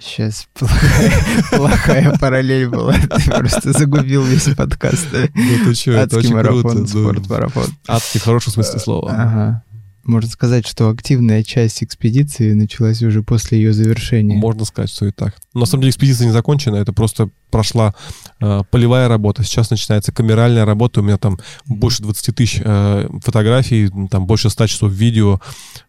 Сейчас 0.00 0.46
плохая, 0.54 1.12
плохая 1.50 2.18
параллель 2.18 2.68
была. 2.68 2.92
Ты 3.16 3.30
просто 3.32 3.72
загубил 3.72 4.22
весь 4.22 4.48
подкаст. 4.54 5.08
Ну 5.12 5.64
ты 5.64 5.74
что, 5.74 5.92
это 5.92 6.18
очень 6.18 6.34
марафон, 6.34 6.62
круто. 6.62 6.86
спорт-марафон. 6.86 7.66
Адский 7.88 8.20
в 8.20 8.22
хорошем 8.22 8.52
смысле 8.52 8.78
слова. 8.78 9.10
Ага. 9.10 9.64
Можно 10.08 10.30
сказать, 10.30 10.66
что 10.66 10.88
активная 10.88 11.42
часть 11.42 11.84
экспедиции 11.84 12.54
началась 12.54 13.02
уже 13.02 13.22
после 13.22 13.58
ее 13.58 13.74
завершения. 13.74 14.34
Можно 14.34 14.64
сказать, 14.64 14.88
что 14.88 15.04
и 15.04 15.10
так. 15.10 15.36
На 15.52 15.66
самом 15.66 15.82
деле 15.82 15.90
экспедиция 15.90 16.26
не 16.26 16.32
закончена, 16.32 16.76
это 16.76 16.94
просто 16.94 17.28
прошла 17.50 17.94
э, 18.40 18.62
полевая 18.70 19.06
работа. 19.08 19.44
Сейчас 19.44 19.68
начинается 19.68 20.10
камеральная 20.10 20.64
работа. 20.64 21.00
У 21.00 21.02
меня 21.02 21.18
там 21.18 21.38
больше 21.66 22.02
20 22.02 22.34
тысяч 22.34 22.62
э, 22.64 23.06
фотографий, 23.22 23.90
там 24.10 24.26
больше 24.26 24.48
100 24.48 24.66
часов 24.68 24.92
видео, 24.92 25.40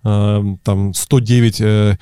э, 0.04 0.44
там 0.64 0.94
109 0.94 1.62
э, 1.62 1.98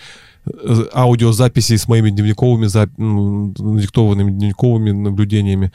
аудиозаписей 0.94 1.77
с 1.77 1.88
моими 1.88 2.10
дневниковыми, 2.10 2.65
зап... 2.65 2.89
диктованными 2.98 4.31
дневниковыми 4.31 4.89
наблюдениями 4.89 5.72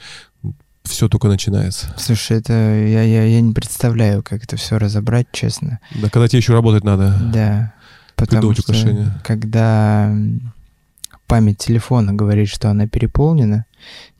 все 0.83 1.07
только 1.07 1.27
начинается. 1.27 1.93
Слушай, 1.97 2.37
это 2.37 2.53
я, 2.53 3.03
я, 3.03 3.23
я 3.23 3.41
не 3.41 3.53
представляю, 3.53 4.23
как 4.23 4.43
это 4.43 4.57
все 4.57 4.77
разобрать, 4.77 5.27
честно. 5.31 5.79
Да, 5.95 6.09
когда 6.09 6.27
тебе 6.27 6.39
еще 6.39 6.53
работать 6.53 6.83
надо. 6.83 7.17
Да. 7.33 7.73
Потому 8.15 8.53
что 8.53 8.61
украшения. 8.61 9.19
когда 9.23 10.13
память 11.27 11.57
телефона 11.57 12.13
говорит, 12.13 12.47
что 12.47 12.69
она 12.69 12.87
переполнена, 12.87 13.65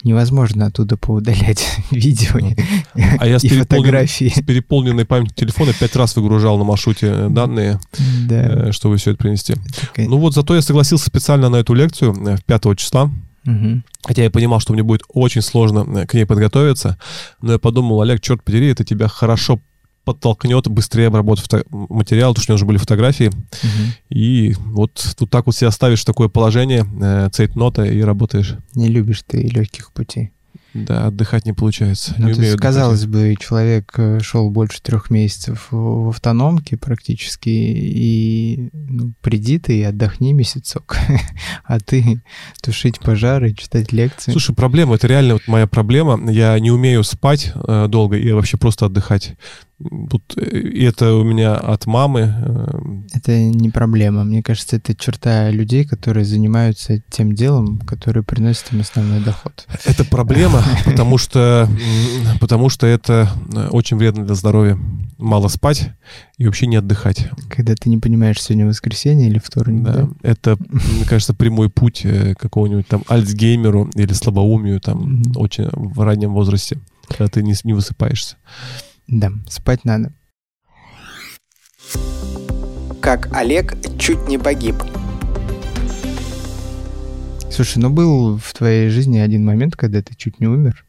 невозможно 0.03 0.65
оттуда 0.65 0.97
поудалять 0.97 1.63
видео 1.91 2.39
ну. 2.39 2.55
а 3.19 3.27
я 3.27 3.39
с 3.39 3.47
фотографии. 3.47 4.29
С 4.29 4.41
переполненной 4.41 5.05
памятью 5.05 5.35
телефона 5.35 5.73
пять 5.79 5.95
раз 5.95 6.15
выгружал 6.15 6.57
на 6.57 6.63
маршруте 6.63 7.07
э, 7.07 7.29
данные, 7.29 7.79
да. 8.27 8.69
Э, 8.69 8.71
чтобы 8.71 8.97
все 8.97 9.11
это 9.11 9.19
принести. 9.19 9.53
Это... 9.95 10.09
Ну 10.09 10.17
вот 10.17 10.33
зато 10.33 10.55
я 10.55 10.61
согласился 10.61 11.05
специально 11.05 11.49
на 11.49 11.57
эту 11.57 11.73
лекцию 11.73 12.39
5 12.45 12.65
э, 12.65 12.75
числа. 12.75 13.11
Угу. 13.45 13.81
Хотя 14.03 14.23
я 14.23 14.31
понимал, 14.31 14.59
что 14.59 14.73
мне 14.73 14.83
будет 14.83 15.01
очень 15.09 15.41
сложно 15.41 15.85
э, 15.99 16.05
к 16.05 16.13
ней 16.13 16.25
подготовиться, 16.25 16.97
но 17.41 17.53
я 17.53 17.59
подумал, 17.59 18.01
Олег, 18.01 18.21
черт 18.21 18.43
подери, 18.43 18.67
это 18.67 18.83
тебя 18.83 19.07
хорошо 19.07 19.59
подтолкнет 20.05 20.67
быстрее 20.67 21.07
обработать 21.07 21.45
фото- 21.45 21.65
материал, 21.69 22.33
потому 22.33 22.43
что 22.43 22.51
у 22.51 22.53
него 22.53 22.57
уже 22.57 22.65
были 22.65 22.77
фотографии. 22.77 23.27
Угу. 23.27 23.93
И 24.09 24.53
вот 24.57 25.15
тут 25.17 25.29
так 25.29 25.45
вот 25.45 25.55
себя 25.55 25.71
ставишь 25.71 26.01
в 26.01 26.05
такое 26.05 26.27
положение, 26.27 26.85
э, 27.01 27.29
цейтнота, 27.31 27.83
и 27.83 28.01
работаешь. 28.01 28.55
Не 28.75 28.89
любишь 28.89 29.23
ты 29.25 29.41
легких 29.41 29.91
путей. 29.91 30.31
Да, 30.73 31.07
отдыхать 31.07 31.45
не 31.45 31.53
получается. 31.53 32.15
Ну, 32.17 32.27
не 32.27 32.33
то 32.33 32.41
есть, 32.41 32.57
казалось 32.57 33.05
бы, 33.05 33.35
человек 33.39 33.93
э, 33.97 34.19
шел 34.21 34.49
больше 34.49 34.81
трех 34.81 35.09
месяцев 35.09 35.67
в 35.69 36.09
автономке 36.09 36.77
практически, 36.77 37.49
и 37.49 38.69
ну, 38.73 39.13
приди 39.21 39.59
ты 39.59 39.79
и 39.79 39.83
отдохни 39.83 40.33
месяцок, 40.33 40.97
а 41.65 41.79
ты 41.79 42.21
тушить 42.61 42.99
пожары, 42.99 43.53
читать 43.53 43.91
лекции. 43.91 44.31
Слушай, 44.31 44.55
проблема, 44.55 44.95
это 44.95 45.07
реально 45.07 45.33
вот 45.33 45.47
моя 45.47 45.67
проблема. 45.67 46.31
Я 46.31 46.57
не 46.59 46.71
умею 46.71 47.03
спать 47.03 47.53
э, 47.55 47.87
долго 47.87 48.17
и 48.17 48.31
вообще 48.31 48.57
просто 48.57 48.87
отдыхать. 48.87 49.35
Тут, 50.09 50.37
э, 50.37 50.85
это 50.87 51.15
у 51.15 51.23
меня 51.23 51.55
от 51.55 51.85
мамы. 51.85 52.33
Э, 52.37 52.79
это 53.13 53.37
не 53.37 53.69
проблема. 53.69 54.23
Мне 54.23 54.41
кажется, 54.41 54.75
это 54.77 54.95
черта 54.95 55.49
людей, 55.49 55.85
которые 55.85 56.25
занимаются 56.25 57.01
тем 57.09 57.33
делом, 57.33 57.79
которое 57.79 58.23
приносит 58.23 58.71
им 58.71 58.81
основной 58.81 59.21
доход. 59.21 59.67
Это 59.85 60.05
проблема, 60.05 60.63
потому 60.85 61.17
что, 61.17 61.69
потому 62.39 62.69
что 62.69 62.87
это 62.87 63.29
э, 63.53 63.67
очень 63.67 63.97
вредно 63.97 64.25
для 64.25 64.35
здоровья. 64.35 64.77
Мало 65.17 65.47
спать 65.47 65.91
и 66.37 66.45
вообще 66.45 66.67
не 66.67 66.75
отдыхать. 66.77 67.27
Когда 67.49 67.75
ты 67.75 67.89
не 67.89 67.97
понимаешь, 67.97 68.41
сегодня 68.41 68.65
воскресенье 68.65 69.27
или 69.27 69.39
вторник, 69.39 69.83
да? 69.83 69.93
да? 69.93 70.09
Это, 70.21 70.57
мне 70.59 71.05
кажется, 71.05 71.33
прямой 71.33 71.69
путь 71.69 72.01
к 72.01 72.35
какому-нибудь 72.35 72.87
там 72.87 73.03
альцгеймеру 73.07 73.89
или 73.95 74.11
слабоумию 74.13 74.81
там 74.81 75.21
mm-hmm. 75.21 75.37
очень 75.37 75.69
в 75.71 75.99
раннем 76.01 76.33
возрасте, 76.33 76.79
когда 77.07 77.27
ты 77.27 77.43
не, 77.43 77.53
не 77.63 77.73
высыпаешься. 77.73 78.37
Да, 79.07 79.31
спать 79.47 79.85
надо. 79.85 80.13
Как 83.01 83.33
Олег 83.33 83.75
чуть 83.99 84.27
не 84.27 84.37
погиб. 84.37 84.75
Слушай, 87.51 87.79
ну 87.79 87.89
был 87.89 88.37
в 88.37 88.53
твоей 88.53 88.89
жизни 88.89 89.19
один 89.19 89.45
момент, 89.45 89.75
когда 89.75 90.01
ты 90.01 90.15
чуть 90.15 90.39
не 90.39 90.47
умер. 90.47 90.85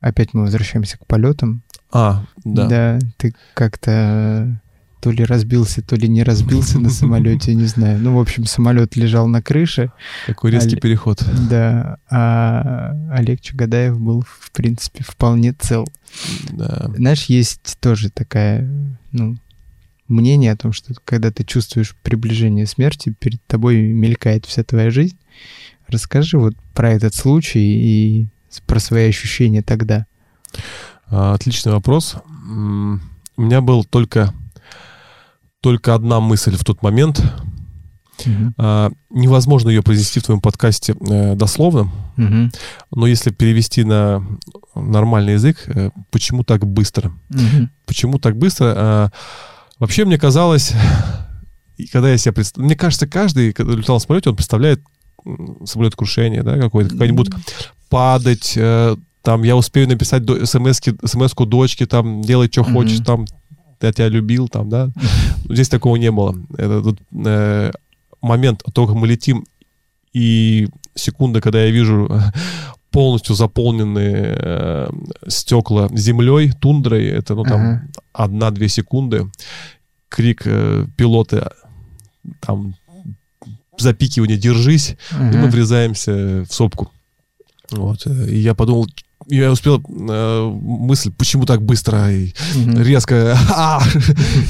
Опять 0.00 0.32
мы 0.32 0.42
возвращаемся 0.42 0.96
к 0.96 1.06
полетам. 1.06 1.62
А, 1.90 2.24
да. 2.44 2.66
Да, 2.66 2.98
ты 3.16 3.34
как-то 3.54 4.60
то 5.00 5.10
ли 5.10 5.24
разбился, 5.24 5.82
то 5.82 5.96
ли 5.96 6.08
не 6.08 6.22
разбился 6.22 6.78
на 6.78 6.90
самолете, 6.90 7.54
не 7.54 7.66
знаю. 7.66 7.98
Ну, 7.98 8.16
в 8.16 8.20
общем, 8.20 8.44
самолет 8.46 8.96
лежал 8.96 9.28
на 9.28 9.42
крыше. 9.42 9.92
Такой 10.26 10.50
резкий 10.50 10.72
Олег, 10.72 10.82
переход. 10.82 11.24
Да, 11.48 11.98
а 12.10 12.94
Олег 13.12 13.40
Чугадаев 13.40 13.98
был, 13.98 14.22
в 14.22 14.50
принципе, 14.50 15.04
вполне 15.04 15.52
цел. 15.52 15.86
Да. 16.50 16.90
Знаешь, 16.96 17.24
есть 17.24 17.78
тоже 17.80 18.10
такая, 18.10 18.68
ну, 19.12 19.36
мнение 20.08 20.52
о 20.52 20.56
том, 20.56 20.72
что 20.72 20.94
когда 21.04 21.30
ты 21.30 21.44
чувствуешь 21.44 21.94
приближение 22.02 22.66
смерти, 22.66 23.14
перед 23.18 23.44
тобой 23.46 23.76
мелькает 23.76 24.46
вся 24.46 24.64
твоя 24.64 24.90
жизнь. 24.90 25.18
Расскажи 25.86 26.38
вот 26.38 26.54
про 26.74 26.92
этот 26.92 27.14
случай 27.14 27.60
и 27.60 28.26
про 28.66 28.80
свои 28.80 29.08
ощущения 29.08 29.62
тогда. 29.62 30.06
А, 31.06 31.34
отличный 31.34 31.72
вопрос. 31.72 32.16
У 33.36 33.42
меня 33.42 33.60
был 33.60 33.84
только 33.84 34.34
только 35.60 35.94
одна 35.94 36.20
мысль 36.20 36.56
в 36.56 36.64
тот 36.64 36.82
момент. 36.82 37.22
Uh-huh. 38.18 38.52
А, 38.58 38.90
невозможно 39.10 39.68
ее 39.68 39.82
произнести 39.82 40.18
в 40.18 40.24
твоем 40.24 40.40
подкасте 40.40 40.96
э, 41.08 41.36
дословно, 41.36 41.88
uh-huh. 42.16 42.52
но 42.90 43.06
если 43.06 43.30
перевести 43.30 43.84
на 43.84 44.26
нормальный 44.74 45.34
язык, 45.34 45.62
э, 45.68 45.90
почему 46.10 46.42
так 46.42 46.66
быстро? 46.66 47.12
Uh-huh. 47.30 47.68
Почему 47.86 48.18
так 48.18 48.36
быстро? 48.36 48.74
А, 48.76 49.12
вообще 49.78 50.04
мне 50.04 50.18
казалось, 50.18 50.72
когда 51.92 52.10
я 52.10 52.18
себя 52.18 52.32
представляю, 52.32 52.66
мне 52.66 52.76
кажется, 52.76 53.06
каждый, 53.06 53.52
когда 53.52 53.74
летал 53.74 54.00
в 54.00 54.02
самолете, 54.02 54.30
он 54.30 54.36
представляет 54.36 54.82
самолет 55.64 55.94
крушение, 55.94 56.42
да, 56.42 56.58
какой-то, 56.58 56.90
какой-нибудь 56.90 57.30
падать, 57.88 58.54
э, 58.56 58.96
там 59.22 59.42
я 59.44 59.54
успею 59.56 59.88
написать 59.88 60.24
смс-ку 60.24 61.46
дочке, 61.46 61.86
там 61.86 62.22
делать, 62.22 62.52
что 62.52 62.62
uh-huh. 62.62 62.72
хочешь, 62.72 62.98
там 62.98 63.26
я 63.86 63.92
тебя 63.92 64.08
любил, 64.08 64.48
там, 64.48 64.68
да. 64.68 64.90
Здесь 65.48 65.68
такого 65.68 65.96
не 65.96 66.10
было. 66.10 66.34
Это 66.56 66.82
тут 66.82 67.00
э, 67.26 67.70
момент, 68.20 68.62
только 68.72 68.94
мы 68.94 69.06
летим, 69.06 69.44
и 70.12 70.68
секунда, 70.94 71.40
когда 71.40 71.64
я 71.64 71.70
вижу 71.70 72.10
полностью 72.90 73.34
заполненные 73.34 74.36
э, 74.38 74.90
стекла 75.28 75.88
землей, 75.92 76.52
тундрой, 76.52 77.06
это, 77.06 77.34
ну, 77.34 77.44
там, 77.44 77.60
uh-huh. 77.60 77.80
одна-две 78.12 78.68
секунды, 78.68 79.30
крик 80.08 80.42
э, 80.46 80.86
пилота, 80.96 81.52
там, 82.40 82.74
запикивание 83.76 84.38
«держись», 84.38 84.96
uh-huh. 85.12 85.34
и 85.34 85.36
мы 85.36 85.48
врезаемся 85.48 86.44
в 86.48 86.52
сопку. 86.52 86.90
Вот. 87.70 88.06
Э, 88.06 88.28
и 88.28 88.38
я 88.38 88.54
подумал, 88.54 88.88
я 89.28 89.50
успел 89.52 89.82
э, 89.86 90.50
мысль, 90.62 91.12
почему 91.16 91.44
так 91.44 91.62
быстро 91.62 92.10
и 92.10 92.28
mm-hmm. 92.28 92.82
резко. 92.82 93.36
А! 93.50 93.82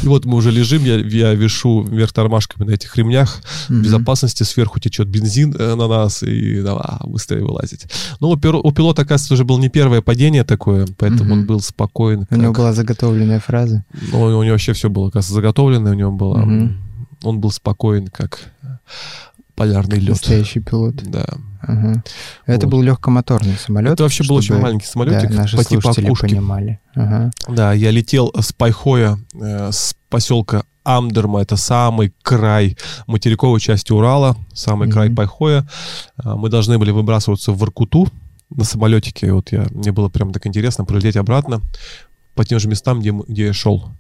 и 0.03 0.07
вот 0.07 0.25
мы 0.25 0.37
уже 0.37 0.51
лежим, 0.51 0.85
я, 0.85 0.97
я 0.97 1.35
вешу 1.35 1.83
вверх 1.83 2.13
тормашками 2.13 2.67
на 2.67 2.73
этих 2.73 2.95
ремнях 2.97 3.41
mm-hmm. 3.69 3.81
безопасности, 3.81 4.43
сверху 4.43 4.79
течет 4.79 5.09
бензин 5.09 5.55
э, 5.59 5.75
на 5.75 5.89
нас, 5.89 6.23
и 6.23 6.63
давай 6.63 6.85
быстрее 7.05 7.45
вылазить. 7.45 7.87
Ну, 8.21 8.29
у, 8.29 8.33
у 8.33 8.73
пилота, 8.73 9.03
оказывается, 9.03 9.35
уже 9.35 9.45
было 9.45 9.59
не 9.59 9.69
первое 9.69 10.01
падение 10.01 10.45
такое, 10.45 10.87
поэтому 10.97 11.31
mm-hmm. 11.31 11.39
он 11.39 11.47
был 11.47 11.61
спокоен. 11.61 12.27
У 12.31 12.37
него 12.37 12.53
была 12.53 12.73
заготовленная 12.73 13.41
фраза. 13.41 13.85
Ну, 14.13 14.23
у 14.23 14.43
него 14.43 14.53
вообще 14.53 14.73
все 14.73 14.89
было, 14.89 15.09
оказывается, 15.09 15.35
заготовлено, 15.35 15.91
у 15.91 15.95
него 15.95 16.13
было... 16.13 16.39
Mm-hmm. 16.39 16.73
Он 17.25 17.41
был 17.41 17.51
спокоен, 17.51 18.07
как 18.07 18.39
полярный 19.59 19.99
лед. 19.99 20.11
Настоящий 20.11 20.61
пилот. 20.61 20.95
Да. 21.03 21.27
Ага. 21.61 22.03
Это 22.47 22.67
вот. 22.67 22.73
был 22.73 22.83
легкомоторный 22.83 23.57
самолет. 23.59 23.93
Это 23.93 24.05
вообще 24.05 24.25
был 24.25 24.37
очень 24.37 24.57
маленький 24.57 24.87
самолетик 24.87 25.31
да, 25.31 25.37
наши 25.37 25.57
по 25.57 25.65
типу 25.65 25.89
окушки. 25.89 26.27
понимали. 26.27 26.79
Ага. 26.95 27.31
Да, 27.49 27.73
я 27.73 27.91
летел 27.91 28.33
с 28.39 28.53
Пайхоя, 28.53 29.19
э, 29.35 29.71
с 29.73 29.97
поселка 30.09 30.63
Амдерма, 30.85 31.43
это 31.43 31.57
самый 31.57 32.15
край 32.23 32.77
материковой 33.07 33.61
части 33.61 33.93
Урала, 33.93 34.37
самый 34.55 34.89
mm-hmm. 34.89 34.93
край 34.93 35.11
Пайхоя. 35.11 35.69
Э, 36.25 36.35
мы 36.35 36.49
должны 36.49 36.79
были 36.79 36.93
выбрасываться 36.93 37.51
в 37.51 37.59
Воркуту 37.59 38.09
на 38.51 38.65
самолетике. 38.65 39.33
Вот 39.33 39.51
я, 39.51 39.67
мне 39.71 39.91
было 39.91 40.09
прям 40.09 40.33
так 40.33 40.47
интересно 40.47 40.85
пролететь 40.85 41.17
обратно 41.17 41.61
по 42.35 42.45
тем 42.45 42.61
же 42.61 42.69
местам, 42.69 43.01
где, 43.01 43.11
где 43.11 43.47
я 43.47 43.53
шел. 43.53 43.91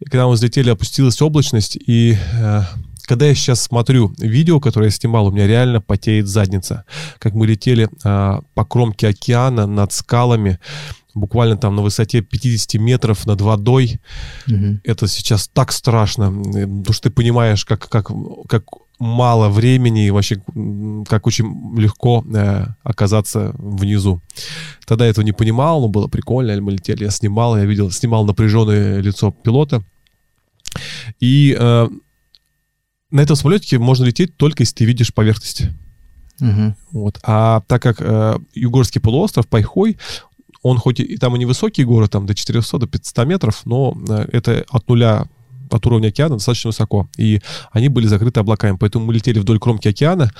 И 0.00 0.04
когда 0.06 0.26
мы 0.26 0.32
взлетели, 0.32 0.70
опустилась 0.70 1.22
облачность, 1.22 1.76
и 1.76 2.16
э, 2.34 2.62
когда 3.12 3.26
я 3.26 3.34
сейчас 3.34 3.60
смотрю 3.60 4.14
видео, 4.16 4.58
которое 4.58 4.86
я 4.86 4.90
снимал, 4.90 5.26
у 5.26 5.30
меня 5.30 5.46
реально 5.46 5.82
потеет 5.82 6.26
задница. 6.26 6.86
Как 7.18 7.34
мы 7.34 7.46
летели 7.46 7.90
а, 8.04 8.40
по 8.54 8.64
кромке 8.64 9.08
океана 9.08 9.66
над 9.66 9.92
скалами, 9.92 10.58
буквально 11.12 11.58
там 11.58 11.76
на 11.76 11.82
высоте 11.82 12.22
50 12.22 12.80
метров 12.80 13.26
над 13.26 13.42
водой. 13.42 14.00
Угу. 14.48 14.80
Это 14.84 15.08
сейчас 15.08 15.46
так 15.52 15.72
страшно, 15.72 16.32
потому 16.32 16.94
что 16.94 17.10
ты 17.10 17.10
понимаешь, 17.10 17.66
как, 17.66 17.86
как, 17.86 18.10
как 18.48 18.64
мало 18.98 19.50
времени 19.50 20.06
и 20.06 20.10
вообще 20.10 20.36
как 21.06 21.26
очень 21.26 21.78
легко 21.78 22.24
э, 22.34 22.64
оказаться 22.82 23.54
внизу. 23.58 24.22
Тогда 24.86 25.04
я 25.04 25.10
этого 25.10 25.22
не 25.22 25.32
понимал, 25.32 25.82
но 25.82 25.88
было 25.88 26.08
прикольно, 26.08 26.58
мы 26.62 26.72
летели, 26.72 27.04
я 27.04 27.10
снимал, 27.10 27.58
я 27.58 27.66
видел, 27.66 27.90
снимал 27.90 28.24
напряженное 28.24 29.02
лицо 29.02 29.32
пилота. 29.32 29.84
И 31.20 31.54
э, 31.60 31.88
на 33.12 33.20
этом 33.20 33.36
самолетике 33.36 33.78
можно 33.78 34.04
лететь 34.04 34.36
только 34.36 34.62
если 34.62 34.74
ты 34.74 34.84
видишь 34.84 35.14
поверхность. 35.14 35.68
Угу. 36.40 36.74
Вот. 36.92 37.20
А 37.22 37.62
так 37.68 37.82
как 37.82 38.00
э, 38.00 38.38
Югорский 38.54 39.00
полуостров, 39.00 39.46
Пайхой, 39.46 39.98
он 40.62 40.78
хоть 40.78 41.00
и 41.00 41.16
там 41.16 41.36
и 41.36 41.38
невысокие 41.38 41.86
горы, 41.86 42.08
там 42.08 42.26
до 42.26 42.34
400, 42.34 42.78
до 42.78 42.86
500 42.86 43.26
метров, 43.26 43.62
но 43.64 43.96
э, 44.08 44.28
это 44.32 44.64
от 44.70 44.88
нуля 44.88 45.26
от 45.70 45.86
уровня 45.86 46.08
океана 46.08 46.36
достаточно 46.36 46.68
высоко. 46.68 47.08
И 47.16 47.40
они 47.70 47.88
были 47.88 48.06
закрыты 48.06 48.40
облаками. 48.40 48.76
Поэтому 48.78 49.06
мы 49.06 49.14
летели 49.14 49.38
вдоль 49.38 49.58
кромки 49.58 49.88
океана. 49.88 50.30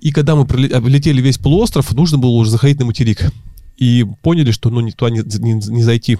И 0.00 0.12
когда 0.12 0.36
мы 0.36 0.46
пролетели 0.46 1.22
весь 1.22 1.38
полуостров, 1.38 1.92
нужно 1.92 2.18
было 2.18 2.32
уже 2.32 2.50
заходить 2.50 2.78
на 2.78 2.84
материк. 2.84 3.30
И 3.76 4.04
поняли, 4.22 4.50
что 4.50 4.68
ну, 4.68 4.86
туда 4.90 5.10
не, 5.10 5.20
не, 5.20 5.54
не 5.54 5.82
зайти 5.82 6.18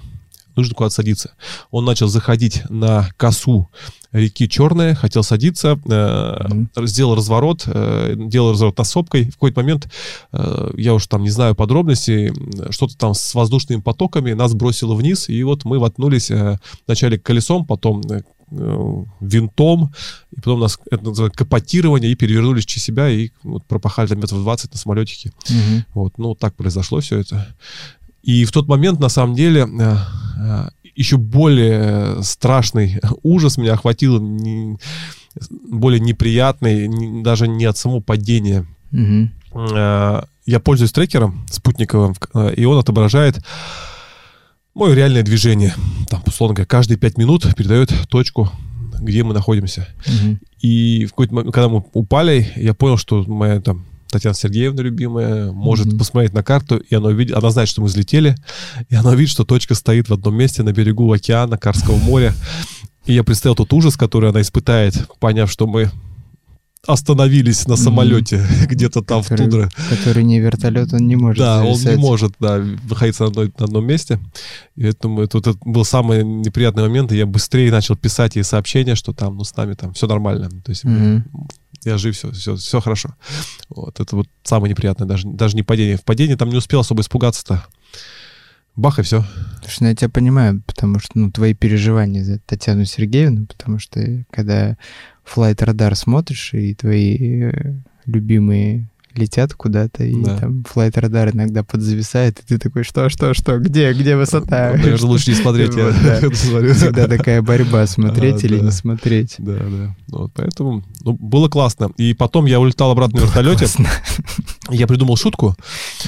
нужно 0.57 0.74
куда-то 0.74 0.95
садиться. 0.95 1.33
Он 1.70 1.85
начал 1.85 2.09
заходить 2.09 2.62
на 2.69 3.09
косу 3.16 3.69
реки 4.12 4.49
Черная, 4.49 4.95
хотел 4.95 5.23
садиться, 5.23 5.78
э, 5.85 5.89
mm-hmm. 5.89 6.87
сделал 6.87 7.15
разворот, 7.15 7.65
э, 7.66 8.15
делал 8.16 8.53
разворот 8.53 8.78
насопкой. 8.78 9.24
В 9.31 9.35
какой-то 9.35 9.61
момент, 9.61 9.89
э, 10.33 10.70
я 10.77 10.95
уж 10.95 11.07
там 11.07 11.23
не 11.23 11.31
знаю 11.31 11.55
подробностей, 11.55 12.33
что-то 12.70 12.97
там 12.97 13.15
с 13.15 13.35
воздушными 13.35 13.81
потоками 13.81 14.33
нас 14.33 14.55
бросило 14.55 14.95
вниз, 14.95 15.28
и 15.28 15.43
вот 15.43 15.65
мы 15.65 15.78
воткнулись 15.78 16.31
э, 16.31 16.59
вначале 16.87 17.19
колесом, 17.19 17.66
потом 17.66 18.03
э, 18.11 18.23
винтом, 19.20 19.93
и 20.31 20.37
потом 20.37 20.59
у 20.59 20.62
нас 20.62 20.78
это 20.91 21.05
называется 21.05 21.39
капотирование, 21.39 22.11
и 22.11 22.15
перевернулись 22.15 22.65
через 22.65 22.85
себя, 22.85 23.09
и 23.09 23.31
вот 23.43 23.65
пропахали 23.65 24.07
там 24.07 24.20
метров 24.20 24.41
20 24.41 24.73
на 24.73 24.78
самолетике. 24.78 25.33
Угу. 25.49 25.85
Вот, 25.95 26.19
ну, 26.19 26.35
так 26.35 26.55
произошло 26.55 27.01
все 27.01 27.19
это. 27.19 27.55
И 28.23 28.45
в 28.45 28.53
тот 28.53 28.66
момент, 28.66 28.99
на 28.99 29.09
самом 29.09 29.35
деле, 29.35 29.66
э, 29.66 29.97
еще 30.95 31.17
более 31.19 32.23
страшный 32.23 32.99
ужас 33.23 33.59
меня 33.59 33.75
охватил, 33.75 34.19
более 35.69 36.01
неприятный, 36.01 37.23
даже 37.23 37.47
не 37.47 37.65
от 37.65 37.77
самого 37.77 38.01
падения. 38.01 38.67
Угу. 38.93 39.29
Я 40.47 40.61
пользуюсь 40.63 40.93
трекером 40.93 41.45
спутниковым, 41.51 42.15
э, 42.35 42.55
и 42.55 42.65
он 42.65 42.79
отображает 42.79 43.45
мое 44.75 44.95
реальное 44.95 45.23
движение. 45.23 45.75
Там, 46.09 46.23
условно 46.25 46.55
говоря, 46.55 46.69
каждые 46.69 46.99
пять 46.99 47.19
минут 47.19 47.53
передает 47.57 47.93
точку, 48.09 48.51
где 49.01 49.25
мы 49.25 49.35
находимся. 49.35 49.89
Угу. 50.07 50.39
И 50.61 51.07
в 51.07 51.11
какой-то 51.11 51.35
момент, 51.35 51.55
когда 51.55 51.69
мы 51.69 51.85
упали, 51.93 52.53
я 52.57 52.75
понял, 52.75 52.97
что 52.97 53.25
моя 53.25 53.61
там 53.61 53.87
Татьяна 54.11 54.35
Сергеевна 54.35 54.83
любимая 54.83 55.53
может 55.53 55.87
mm-hmm. 55.87 55.99
посмотреть 55.99 56.33
на 56.33 56.43
карту, 56.43 56.77
и 56.78 56.95
она, 56.95 57.09
увидит, 57.09 57.37
она 57.37 57.51
знает, 57.51 57.69
что 57.69 57.81
мы 57.81 57.89
взлетели, 57.89 58.37
и 58.89 58.95
она 58.95 59.15
видит, 59.15 59.31
что 59.31 59.45
точка 59.45 59.74
стоит 59.74 60.09
в 60.09 60.15
одном 60.15 60.37
месте 60.37 60.62
на 60.62 60.73
берегу 60.73 61.12
океана, 61.12 61.59
Карского 61.59 61.97
моря. 61.97 62.35
И 63.07 63.15
я 63.15 63.23
представил 63.24 63.55
тот 63.55 63.73
ужас, 63.73 63.97
который 63.97 64.31
она 64.31 64.41
испытает, 64.41 65.09
поняв, 65.20 65.51
что 65.51 65.66
мы 65.66 65.91
остановились 66.87 67.66
на 67.66 67.77
самолете 67.77 68.37
mm-hmm. 68.37 68.66
где-то 68.70 69.03
там 69.03 69.23
который, 69.23 69.37
в 69.37 69.51
тундре. 69.51 69.69
Который 69.91 70.24
не 70.24 70.41
вертолет, 70.41 70.93
он 70.93 71.07
не 71.07 71.16
может 71.16 71.39
Да, 71.39 71.59
зависать. 71.59 71.87
он 71.87 71.95
не 71.95 72.01
может, 72.01 72.33
да, 72.39 72.65
находиться 72.89 73.24
на, 73.24 73.28
одной, 73.31 73.53
на 73.59 73.65
одном 73.65 73.87
месте. 73.87 74.20
И 74.77 74.83
поэтому 74.83 75.23
это, 75.23 75.39
это 75.39 75.55
был 75.65 75.85
самый 75.85 76.24
неприятный 76.24 76.85
момент, 76.85 77.12
и 77.12 77.16
я 77.16 77.27
быстрее 77.27 77.70
начал 77.70 77.97
писать 77.97 78.37
ей 78.37 78.45
сообщения, 78.45 78.95
что 78.95 79.12
там, 79.12 79.37
ну, 79.37 79.45
с 79.45 79.57
нами 79.57 79.74
там 79.74 79.95
все 79.95 80.07
нормально. 80.07 80.49
То 80.65 80.70
есть 80.70 80.85
mm-hmm. 80.85 81.23
Я 81.87 81.99
жив, 81.99 82.17
все, 82.17 82.31
все, 82.33 82.57
все 82.57 82.81
хорошо. 82.81 83.15
Вот, 83.69 84.01
это 84.01 84.17
вот 84.17 84.29
самое 84.43 84.71
неприятное, 84.71 85.07
даже, 85.07 85.29
даже 85.29 85.57
не 85.57 85.63
падение. 85.63 85.97
В 85.97 86.05
падении 86.05 86.35
там 86.35 86.51
не 86.51 86.57
успел 86.57 86.81
особо 86.81 87.03
испугаться-то. 87.03 87.65
Бах, 88.77 88.99
и 88.99 89.03
все. 89.03 89.25
Слушай, 89.63 89.79
ну 89.81 89.89
я 89.89 89.95
тебя 89.95 90.11
понимаю, 90.11 90.63
потому 90.67 90.99
что, 90.99 91.13
ну, 91.15 91.31
твои 91.31 91.55
переживания 91.55 92.23
за 92.23 92.39
Татьяну 92.41 92.85
Сергеевну, 92.85 93.47
потому 93.47 93.79
что 93.79 94.25
когда 94.31 94.77
Flight 95.25 95.57
Radar 95.57 95.95
смотришь, 95.95 96.53
и 96.53 96.75
твои 96.75 97.43
э, 97.45 97.75
любимые 98.05 98.91
летят 99.17 99.55
куда-то, 99.55 100.05
и 100.05 100.15
да. 100.23 100.39
там 100.39 100.65
флайт 100.65 100.97
радар 100.99 101.35
иногда 101.35 101.63
подзависает, 101.63 102.41
и 102.41 102.43
ты 102.47 102.59
такой, 102.59 102.85
что, 102.85 103.09
что, 103.09 103.35
что, 103.35 103.59
где, 103.59 103.93
где 103.93 104.17
высота? 104.17 104.73
Ну, 104.73 104.79
наверное, 104.79 105.07
лучше 105.09 105.31
не 105.31 105.37
смотреть. 105.37 105.75
Да. 105.75 105.91
Всегда 106.31 107.09
такая 107.09 107.43
борьба, 107.43 107.87
смотреть 107.87 108.45
а, 108.45 108.47
или 108.47 108.59
да. 108.59 108.65
не 108.67 108.71
смотреть. 108.71 109.35
Да, 109.39 109.57
да. 109.59 109.97
Вот, 110.09 110.33
поэтому 110.35 110.85
ну, 111.03 111.13
было 111.13 111.49
классно. 111.49 111.91
И 111.97 112.15
потом 112.15 112.47
я 112.47 112.61
улетал 112.61 112.91
обратно 112.91 113.21
на 113.21 113.25
вертолете. 113.25 113.67
Я 114.71 114.87
придумал 114.87 115.17
шутку. 115.17 115.57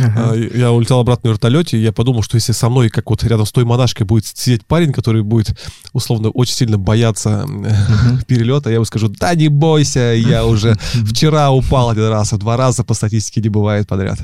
А, 0.01 0.35
я 0.35 0.73
улетал 0.73 1.01
обратно 1.01 1.29
на 1.29 1.33
вертолете, 1.35 1.79
и 1.79 1.83
я 1.83 1.93
подумал, 1.93 2.23
что 2.23 2.37
если 2.37 2.53
со 2.53 2.69
мной, 2.69 2.89
как 2.89 3.11
вот 3.11 3.23
рядом 3.25 3.47
с 3.47 3.53
той 3.53 3.65
монашкой, 3.65 4.07
будет 4.07 4.27
сидеть 4.27 4.67
парень, 4.67 4.93
который 4.93 5.23
будет, 5.23 5.59
условно, 5.93 6.31
очень 6.31 6.55
сильно 6.55 6.79
бояться 6.79 7.45
uh 7.49 8.25
перелета, 8.27 8.71
я 8.71 8.77
ему 8.77 8.85
скажу, 8.85 9.09
да 9.09 9.35
не 9.35 9.49
бойся, 9.49 10.15
я 10.15 10.45
уже 10.45 10.77
вчера 10.93 11.51
упал 11.51 11.91
один 11.91 12.09
раз, 12.09 12.33
а 12.33 12.39
два 12.39 12.57
раза 12.57 12.85
по 12.85 12.95
статистике 12.95 13.41
не 13.41 13.49
бывает 13.49 13.87
подряд. 13.87 14.19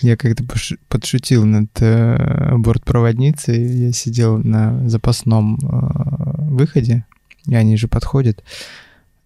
Я 0.00 0.16
как-то 0.16 0.44
подшутил 0.88 1.46
над 1.46 1.70
э, 1.80 2.56
бортпроводницей. 2.56 3.86
Я 3.86 3.92
сидел 3.92 4.36
на 4.36 4.86
запасном 4.86 5.56
э, 5.56 6.50
выходе, 6.50 7.06
и 7.46 7.54
они 7.54 7.78
же 7.78 7.88
подходят 7.88 8.42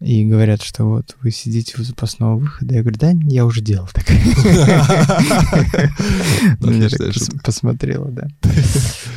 и 0.01 0.25
говорят, 0.25 0.63
что 0.63 0.85
вот 0.85 1.17
вы 1.23 1.33
сидите 1.33 1.75
у 1.79 1.83
запасного 1.83 2.37
выхода. 2.37 2.75
Я 2.75 2.83
говорю, 2.83 2.99
да, 2.99 3.13
я 3.25 3.45
уже 3.45 3.61
делал 3.61 3.89
так. 3.93 4.07
Посмотрела, 7.45 8.11
да. 8.11 8.29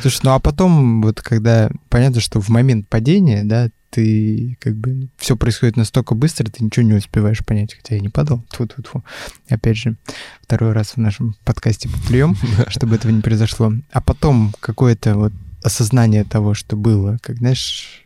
Слушай, 0.00 0.20
ну 0.24 0.32
а 0.32 0.40
потом, 0.40 1.02
вот 1.02 1.20
когда 1.20 1.70
понятно, 1.88 2.20
что 2.20 2.40
в 2.40 2.48
момент 2.48 2.88
падения, 2.88 3.44
да, 3.44 3.70
ты 3.90 4.56
как 4.58 4.74
бы 4.74 5.08
все 5.18 5.36
происходит 5.36 5.76
настолько 5.76 6.14
быстро, 6.14 6.50
ты 6.50 6.64
ничего 6.64 6.84
не 6.84 6.94
успеваешь 6.94 7.44
понять, 7.44 7.74
хотя 7.74 7.94
я 7.94 8.00
не 8.00 8.08
падал. 8.08 8.42
Тьфу 8.50 8.64
-тьфу 8.64 8.82
-тьфу. 8.82 9.02
Опять 9.48 9.76
же, 9.76 9.96
второй 10.40 10.72
раз 10.72 10.92
в 10.92 10.96
нашем 10.96 11.36
подкасте 11.44 11.88
поплюем, 11.88 12.36
чтобы 12.68 12.96
этого 12.96 13.12
не 13.12 13.20
произошло. 13.20 13.72
А 13.92 14.00
потом 14.00 14.52
какое-то 14.60 15.14
вот 15.14 15.32
осознание 15.62 16.24
того, 16.24 16.54
что 16.54 16.76
было, 16.76 17.18
как, 17.22 17.36
знаешь, 17.36 18.02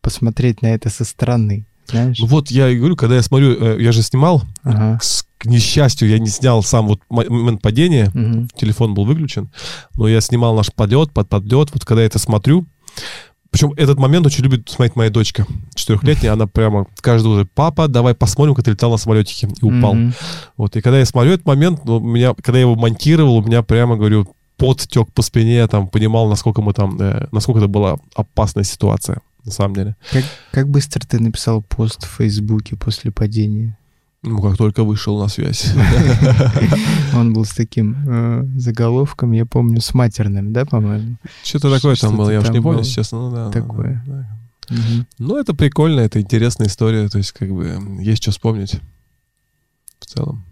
посмотреть 0.00 0.62
на 0.62 0.68
это 0.68 0.88
со 0.88 1.04
стороны, 1.04 1.66
знаешь? 1.90 2.18
Ну 2.18 2.26
вот 2.26 2.50
я 2.50 2.68
и 2.68 2.76
говорю, 2.76 2.96
когда 2.96 3.16
я 3.16 3.22
смотрю, 3.22 3.52
э, 3.52 3.82
я 3.82 3.92
же 3.92 4.02
снимал, 4.02 4.42
ага. 4.62 4.98
к 5.38 5.44
несчастью, 5.44 6.08
я 6.08 6.18
не 6.18 6.28
снял 6.28 6.62
сам 6.62 6.88
вот 6.88 7.00
момент 7.08 7.62
падения, 7.62 8.10
угу. 8.14 8.48
телефон 8.56 8.94
был 8.94 9.04
выключен, 9.04 9.50
но 9.96 10.08
я 10.08 10.20
снимал 10.20 10.54
наш 10.54 10.72
подлет, 10.72 11.12
под 11.12 11.28
подлет, 11.28 11.70
вот 11.72 11.84
когда 11.84 12.02
я 12.02 12.06
это 12.06 12.18
смотрю, 12.18 12.66
причем 13.50 13.72
этот 13.76 13.98
момент 13.98 14.26
очень 14.26 14.44
любит 14.44 14.68
смотреть 14.68 14.96
моя 14.96 15.10
дочка 15.10 15.44
четырехлетняя. 15.74 16.32
Она 16.32 16.46
прямо 16.46 16.86
каждый 17.00 17.28
уже, 17.28 17.44
папа, 17.46 17.88
давай 17.88 18.14
посмотрим, 18.14 18.54
как 18.54 18.64
ты 18.64 18.70
летал 18.70 18.92
на 18.92 18.96
самолетике. 18.96 19.48
И 19.60 19.64
упал. 19.64 19.96
Mm-hmm. 19.96 20.12
Вот, 20.56 20.76
и 20.76 20.80
когда 20.80 21.00
я 21.00 21.04
смотрю 21.04 21.32
этот 21.32 21.46
момент, 21.46 21.84
ну, 21.84 21.98
меня, 21.98 22.32
когда 22.34 22.58
я 22.58 22.62
его 22.62 22.76
монтировал, 22.76 23.38
у 23.38 23.42
меня 23.42 23.62
прямо, 23.62 23.96
говорю, 23.96 24.28
пот 24.56 24.86
тек 24.88 25.12
по 25.12 25.22
спине, 25.22 25.56
я 25.56 25.66
там 25.66 25.88
понимал, 25.88 26.28
насколько 26.28 26.62
мы 26.62 26.74
там, 26.74 26.96
э, 27.00 27.26
насколько 27.32 27.58
это 27.58 27.68
была 27.68 27.96
опасная 28.14 28.62
ситуация, 28.62 29.20
на 29.44 29.52
самом 29.52 29.74
деле. 29.74 29.96
Как, 30.12 30.24
как 30.52 30.68
быстро 30.68 31.00
ты 31.06 31.20
написал 31.20 31.62
пост 31.62 32.04
в 32.04 32.16
Фейсбуке 32.16 32.76
после 32.76 33.10
падения? 33.10 33.76
Ну, 34.22 34.40
как 34.42 34.58
только 34.58 34.84
вышел 34.84 35.18
на 35.18 35.28
связь. 35.28 35.72
Он 37.14 37.32
был 37.32 37.46
с 37.46 37.52
таким 37.52 37.96
э, 38.06 38.44
заголовком, 38.56 39.32
я 39.32 39.46
помню, 39.46 39.80
с 39.80 39.94
матерным, 39.94 40.52
да, 40.52 40.66
по-моему? 40.66 41.16
Что-то 41.42 41.74
такое 41.74 41.96
там 41.96 42.18
было, 42.18 42.30
я 42.30 42.40
уж 42.40 42.50
не 42.50 42.60
помню, 42.60 42.84
честно. 42.84 43.18
Ну, 43.18 43.34
да, 43.34 43.50
такое. 43.50 44.04
Ну, 45.18 45.36
это 45.36 45.54
прикольно, 45.54 46.00
это 46.00 46.20
интересная 46.20 46.68
история, 46.68 47.08
то 47.08 47.18
есть, 47.18 47.32
как 47.32 47.50
бы, 47.50 47.78
есть 48.00 48.22
что 48.22 48.30
вспомнить 48.30 48.78
в 49.98 50.06
целом. 50.06 50.44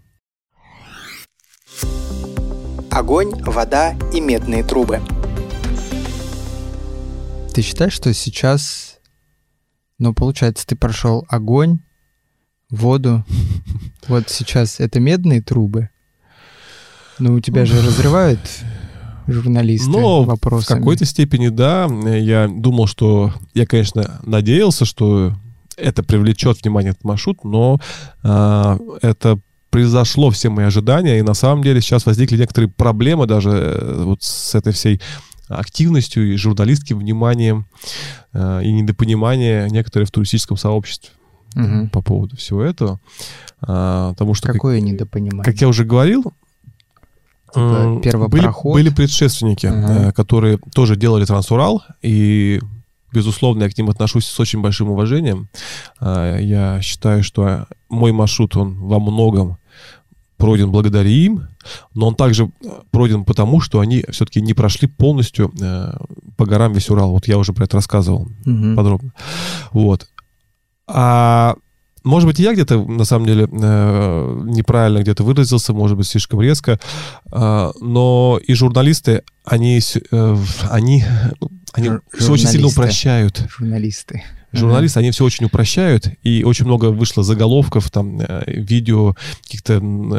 Огонь, 2.89 3.31
вода 3.43 3.93
и 4.13 4.19
медные 4.19 4.63
трубы. 4.63 4.99
Ты 7.53 7.61
считаешь, 7.61 7.93
что 7.93 8.13
сейчас, 8.13 8.99
ну, 9.97 10.13
получается, 10.13 10.65
ты 10.65 10.75
прошел 10.75 11.25
огонь, 11.29 11.79
воду. 12.69 13.25
Вот 14.07 14.27
сейчас 14.29 14.79
это 14.79 14.99
медные 14.99 15.41
трубы. 15.41 15.89
Ну, 17.19 17.35
у 17.35 17.39
тебя 17.41 17.65
же 17.65 17.79
разрывают 17.79 18.39
журналисты 19.27 19.89
Но 19.89 20.23
вопросами. 20.23 20.77
в 20.77 20.79
какой-то 20.79 21.05
степени, 21.05 21.49
да. 21.49 21.85
Я 21.85 22.47
думал, 22.47 22.87
что... 22.87 23.33
Я, 23.53 23.67
конечно, 23.67 24.19
надеялся, 24.23 24.85
что 24.85 25.35
это 25.77 26.01
привлечет 26.01 26.63
внимание 26.63 26.91
этот 26.91 27.03
маршрут, 27.03 27.43
но 27.43 27.79
э, 28.23 28.77
это 29.01 29.39
произошло 29.69 30.29
все 30.31 30.49
мои 30.49 30.65
ожидания, 30.65 31.19
и 31.19 31.23
на 31.23 31.33
самом 31.33 31.63
деле 31.63 31.81
сейчас 31.81 32.05
возникли 32.05 32.37
некоторые 32.37 32.69
проблемы 32.69 33.27
даже 33.27 33.49
э, 33.51 34.03
вот 34.03 34.23
с 34.23 34.55
этой 34.55 34.73
всей 34.73 34.99
активностью 35.49 36.33
и 36.33 36.37
журналистским 36.37 36.99
вниманием 36.99 37.65
э, 38.33 38.63
и 38.63 38.71
недопонимание 38.71 39.69
некоторых 39.69 40.09
в 40.09 40.11
туристическом 40.11 40.57
сообществе 40.57 41.11
угу. 41.55 41.89
по 41.89 42.01
поводу 42.01 42.37
всего 42.37 42.63
этого. 42.63 42.99
А, 43.61 44.11
потому 44.11 44.33
что... 44.33 44.51
Какое 44.51 44.79
как, 44.79 44.89
недопонимание? 44.89 45.43
Как 45.43 45.59
я 45.61 45.67
уже 45.67 45.83
говорил, 45.85 46.33
типа 47.53 48.27
были, 48.27 48.49
были 48.63 48.89
предшественники, 48.89 49.67
угу. 49.67 50.13
которые 50.13 50.59
тоже 50.73 50.95
делали 50.95 51.25
Трансурал, 51.25 51.83
и 52.01 52.61
безусловно, 53.11 53.63
я 53.63 53.69
к 53.69 53.77
ним 53.77 53.89
отношусь 53.89 54.25
с 54.25 54.39
очень 54.39 54.61
большим 54.61 54.89
уважением. 54.89 55.49
А, 55.99 56.37
я 56.37 56.81
считаю, 56.81 57.23
что 57.23 57.67
мой 57.89 58.11
маршрут, 58.11 58.55
он 58.55 58.75
во 58.79 58.99
многом 58.99 59.57
пройден 60.39 60.71
благодаря 60.71 61.09
им, 61.09 61.49
но 61.93 62.07
он 62.07 62.15
также 62.15 62.49
пройден 62.91 63.25
потому, 63.25 63.59
что 63.59 63.81
они 63.81 64.03
все-таки 64.09 64.41
не 64.41 64.53
прошли 64.53 64.87
полностью 64.87 65.51
э, 65.61 65.93
по 66.37 66.45
горам 66.45 66.73
весь 66.73 66.89
Урал. 66.89 67.11
Вот 67.11 67.27
я 67.27 67.37
уже 67.37 67.51
про 67.53 67.65
это 67.65 67.77
рассказывал 67.77 68.29
угу. 68.45 68.75
подробно. 68.75 69.13
Вот. 69.71 70.07
А 70.87 71.55
может 72.03 72.27
быть, 72.27 72.39
я 72.39 72.53
где-то, 72.53 72.83
на 72.83 73.05
самом 73.05 73.25
деле, 73.25 73.47
э, 73.51 74.41
неправильно 74.45 74.99
где-то 74.99 75.23
выразился, 75.23 75.73
может 75.73 75.97
быть, 75.97 76.07
слишком 76.07 76.41
резко, 76.41 76.79
э, 77.31 77.71
но 77.79 78.39
и 78.45 78.53
журналисты, 78.53 79.23
они, 79.43 79.79
э, 80.11 80.37
они, 80.69 81.03
ну, 81.41 81.49
они 81.73 81.89
все 82.17 82.31
очень 82.31 82.47
сильно 82.47 82.67
упрощают. 82.67 83.45
Журналисты. 83.49 84.23
Журналисты, 84.51 84.99
mm-hmm. 84.99 85.03
они 85.03 85.11
все 85.11 85.25
очень 85.25 85.45
упрощают, 85.45 86.07
и 86.23 86.43
очень 86.43 86.65
много 86.65 86.87
вышло 86.87 87.23
заголовков, 87.23 87.91
там, 87.91 88.19
видео, 88.47 89.15
каких-то 89.43 89.75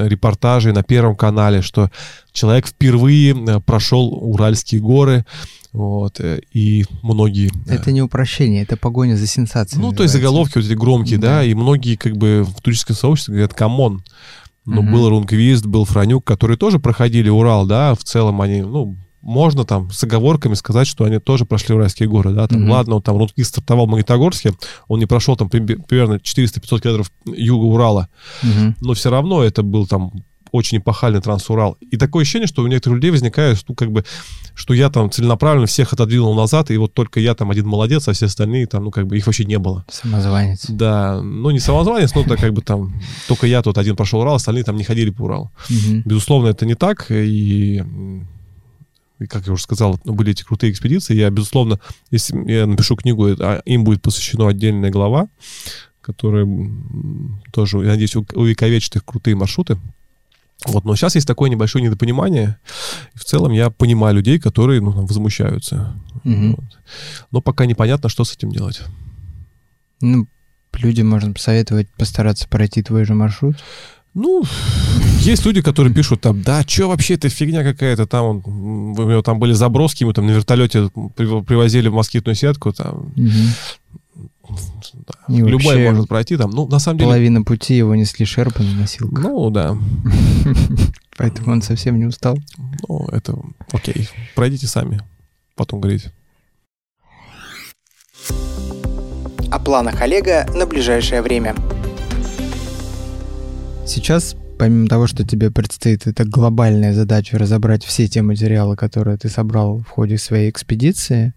репортажей 0.06 0.72
на 0.72 0.84
Первом 0.84 1.16
канале, 1.16 1.62
что 1.62 1.90
человек 2.32 2.68
впервые 2.68 3.60
прошел 3.60 4.06
Уральские 4.06 4.80
горы, 4.80 5.24
вот, 5.72 6.20
э, 6.20 6.40
и 6.52 6.84
многие... 7.02 7.50
Э, 7.66 7.74
это 7.74 7.92
не 7.92 8.02
упрощение, 8.02 8.62
это 8.62 8.76
погоня 8.76 9.16
за 9.16 9.26
сенсацией. 9.26 9.80
Ну, 9.80 9.92
то 9.92 10.02
есть 10.02 10.14
заголовки 10.14 10.58
вот 10.58 10.66
эти 10.66 10.74
громкие, 10.74 11.18
да, 11.18 11.38
да 11.38 11.44
и 11.44 11.54
многие 11.54 11.96
как 11.96 12.16
бы 12.16 12.44
в 12.44 12.60
туристическом 12.60 12.96
сообществе 12.96 13.34
говорят, 13.34 13.54
come 13.54 13.82
on, 13.82 14.02
ну, 14.66 14.82
угу. 14.82 14.90
был 14.90 15.08
Рунквист, 15.08 15.66
был 15.66 15.84
Франюк, 15.84 16.24
которые 16.24 16.56
тоже 16.56 16.78
проходили 16.78 17.28
Урал, 17.28 17.66
да, 17.66 17.94
в 17.94 18.02
целом 18.02 18.40
они, 18.40 18.62
ну, 18.62 18.96
можно 19.22 19.64
там 19.64 19.90
с 19.90 20.02
оговорками 20.02 20.54
сказать, 20.54 20.86
что 20.86 21.04
они 21.04 21.18
тоже 21.18 21.44
прошли 21.44 21.74
уральские 21.74 22.08
горы, 22.08 22.32
да, 22.32 22.48
там, 22.48 22.64
mm-hmm. 22.64 22.70
ладно, 22.70 22.96
он 22.96 23.02
там 23.02 23.18
Рудкис 23.18 23.48
стартовал 23.48 23.86
в 23.86 23.90
Магнитогорске, 23.90 24.54
он 24.88 24.98
не 24.98 25.06
прошел 25.06 25.36
там 25.36 25.50
примерно 25.50 26.14
400-500 26.14 26.80
километров 26.80 27.12
юга 27.26 27.64
Урала, 27.64 28.08
mm-hmm. 28.42 28.74
но 28.80 28.94
все 28.94 29.10
равно 29.10 29.42
это 29.42 29.62
был 29.62 29.86
там 29.86 30.12
очень 30.52 30.78
эпохальный 30.78 31.20
Трансурал. 31.20 31.76
И 31.80 31.96
такое 31.96 32.22
ощущение, 32.22 32.46
что 32.46 32.62
у 32.62 32.66
некоторых 32.66 32.96
людей 32.96 33.10
возникает, 33.10 33.62
ну, 33.68 33.74
как 33.74 33.90
бы, 33.90 34.04
что 34.54 34.74
я 34.74 34.90
там 34.90 35.10
целенаправленно 35.10 35.66
всех 35.66 35.92
отодвинул 35.92 36.34
назад, 36.34 36.70
и 36.70 36.76
вот 36.76 36.94
только 36.94 37.20
я 37.20 37.34
там 37.34 37.50
один 37.50 37.66
молодец, 37.66 38.08
а 38.08 38.12
все 38.12 38.26
остальные 38.26 38.66
там, 38.66 38.84
ну, 38.84 38.90
как 38.90 39.06
бы, 39.06 39.16
их 39.16 39.26
вообще 39.26 39.44
не 39.44 39.58
было. 39.58 39.84
Самозванец. 39.88 40.66
Да, 40.68 41.20
ну, 41.22 41.50
не 41.50 41.58
самозванец, 41.58 42.14
но 42.14 42.24
так 42.24 42.40
как 42.40 42.52
бы 42.52 42.62
там, 42.62 42.94
только 43.28 43.46
я 43.46 43.62
тут 43.62 43.78
один 43.78 43.96
прошел 43.96 44.20
Урал, 44.20 44.36
остальные 44.36 44.64
там 44.64 44.76
не 44.76 44.84
ходили 44.84 45.10
по 45.10 45.22
Уралу. 45.22 45.52
Угу. 45.68 46.02
Безусловно, 46.04 46.48
это 46.48 46.66
не 46.66 46.74
так, 46.74 47.06
и 47.10 47.82
и, 49.20 49.26
как 49.26 49.46
я 49.46 49.52
уже 49.52 49.62
сказал, 49.62 50.00
ну, 50.04 50.14
были 50.14 50.32
эти 50.32 50.42
крутые 50.42 50.72
экспедиции. 50.72 51.14
Я, 51.14 51.30
безусловно, 51.30 51.78
если 52.10 52.36
я 52.50 52.66
напишу 52.66 52.96
книгу, 52.96 53.26
а 53.38 53.60
им 53.66 53.84
будет 53.84 54.00
посвящена 54.00 54.48
отдельная 54.48 54.90
глава, 54.90 55.28
которая 56.00 56.48
тоже, 57.52 57.78
я 57.78 57.90
надеюсь, 57.90 58.16
увековечит 58.16 58.96
их 58.96 59.04
крутые 59.04 59.36
маршруты. 59.36 59.76
Вот, 60.66 60.84
но 60.84 60.94
сейчас 60.94 61.14
есть 61.14 61.26
такое 61.26 61.50
небольшое 61.50 61.84
недопонимание. 61.84 62.58
И 63.14 63.18
в 63.18 63.24
целом 63.24 63.52
я 63.52 63.70
понимаю 63.70 64.14
людей, 64.16 64.38
которые 64.38 64.80
ну, 64.80 64.90
возмущаются. 64.90 65.94
Угу. 66.24 66.56
Вот. 66.56 66.78
Но 67.30 67.40
пока 67.40 67.66
непонятно, 67.66 68.08
что 68.08 68.24
с 68.24 68.34
этим 68.34 68.50
делать. 68.50 68.82
Ну, 70.00 70.26
людям 70.74 71.08
можно 71.08 71.32
посоветовать 71.32 71.88
постараться 71.96 72.48
пройти 72.48 72.82
твой 72.82 73.04
же 73.04 73.14
маршрут. 73.14 73.56
Ну, 74.12 74.42
есть 75.20 75.46
люди, 75.46 75.62
которые 75.62 75.94
пишут 75.94 76.20
там, 76.20 76.42
да, 76.42 76.62
что 76.66 76.88
вообще 76.88 77.14
это 77.14 77.28
фигня 77.28 77.62
какая-то, 77.62 78.06
там, 78.06 78.24
он, 78.24 78.42
у 78.98 79.08
него 79.08 79.22
там 79.22 79.38
были 79.38 79.52
заброски, 79.52 80.02
мы 80.02 80.12
там 80.12 80.26
на 80.26 80.32
вертолете 80.32 80.90
привозили 81.16 81.88
москитную 81.88 82.34
сетку, 82.34 82.72
там, 82.72 83.12
угу. 83.16 83.30
Да, 84.92 85.14
любой 85.28 85.90
может 85.90 86.08
пройти 86.08 86.36
там, 86.36 86.50
ну, 86.50 86.66
на 86.66 86.78
самом 86.78 86.98
деле... 86.98 87.08
Половина 87.08 87.42
пути 87.42 87.74
его 87.74 87.94
несли 87.94 88.26
шерпы 88.26 88.62
на 88.62 88.80
носилках. 88.80 89.22
Ну, 89.22 89.50
да. 89.50 89.76
Поэтому 91.16 91.52
он 91.52 91.62
совсем 91.62 91.98
не 91.98 92.06
устал. 92.06 92.38
Ну, 92.88 93.08
это 93.12 93.38
окей, 93.72 94.08
пройдите 94.34 94.66
сами, 94.66 95.00
потом 95.54 95.80
говорите. 95.80 96.12
О 99.50 99.58
планах 99.58 100.00
Олега 100.00 100.46
на 100.54 100.66
ближайшее 100.66 101.22
время– 101.22 101.54
Сейчас, 103.90 104.36
помимо 104.56 104.86
того, 104.86 105.08
что 105.08 105.26
тебе 105.26 105.50
предстоит 105.50 106.06
эта 106.06 106.24
глобальная 106.24 106.94
задача 106.94 107.36
разобрать 107.36 107.84
все 107.84 108.06
те 108.06 108.22
материалы, 108.22 108.76
которые 108.76 109.16
ты 109.16 109.28
собрал 109.28 109.78
в 109.78 109.88
ходе 109.88 110.16
своей 110.16 110.48
экспедиции, 110.48 111.34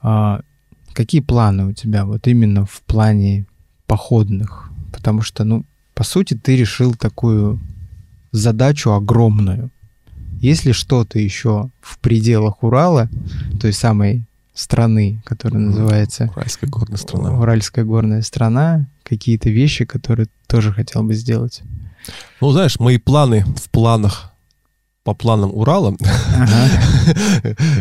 а, 0.00 0.40
какие 0.96 1.20
планы 1.20 1.66
у 1.66 1.72
тебя 1.72 2.06
вот 2.06 2.26
именно 2.26 2.64
в 2.64 2.80
плане 2.82 3.46
походных? 3.86 4.70
Потому 4.92 5.20
что, 5.20 5.44
ну, 5.44 5.64
по 5.94 6.04
сути, 6.04 6.34
ты 6.34 6.56
решил 6.56 6.94
такую 6.94 7.60
задачу 8.32 8.92
огромную. 8.92 9.70
Если 10.40 10.72
что-то 10.72 11.18
еще 11.18 11.70
в 11.80 11.98
пределах 11.98 12.62
Урала, 12.62 13.08
той 13.60 13.72
самой 13.72 14.24
страны, 14.54 15.22
которая 15.24 15.62
называется... 15.62 16.30
Уральская 16.34 16.70
горная 16.70 16.96
страна. 16.96 17.38
Уральская 17.38 17.84
горная 17.84 18.22
страна, 18.22 18.86
какие-то 19.02 19.50
вещи, 19.50 19.84
которые 19.84 20.28
тоже 20.46 20.72
хотел 20.72 21.02
бы 21.02 21.14
сделать? 21.14 21.62
Ну, 22.40 22.50
знаешь, 22.52 22.78
мои 22.78 22.98
планы 22.98 23.44
в 23.56 23.68
планах 23.70 24.32
по 25.06 25.14
планам 25.14 25.52
Урала 25.54 25.94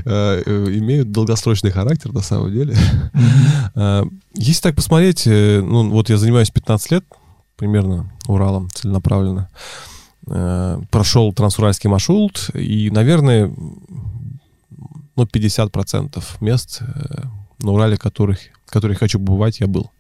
э, 0.06 0.44
имеют 0.78 1.12
долгосрочный 1.12 1.72
характер 1.72 2.14
на 2.14 2.22
самом 2.22 2.52
деле. 2.52 2.78
Э, 3.74 4.04
если 4.36 4.62
так 4.62 4.76
посмотреть, 4.76 5.26
э, 5.26 5.60
ну 5.60 5.90
вот 5.90 6.10
я 6.10 6.18
занимаюсь 6.18 6.52
15 6.52 6.92
лет 6.92 7.04
примерно 7.58 8.12
Уралом 8.28 8.70
целенаправленно. 8.72 9.50
Прошел 10.92 11.34
трансуральский 11.34 11.90
маршрут, 11.90 12.52
и, 12.54 12.92
наверное, 12.92 13.52
ну, 15.16 15.24
50% 15.24 16.24
мест 16.42 16.82
на 17.60 17.72
Урале, 17.72 17.98
которых 17.98 18.40
которых 18.76 19.00
хочу 19.00 19.20
побывать, 19.20 19.62
я 19.62 19.68
был. 19.68 19.92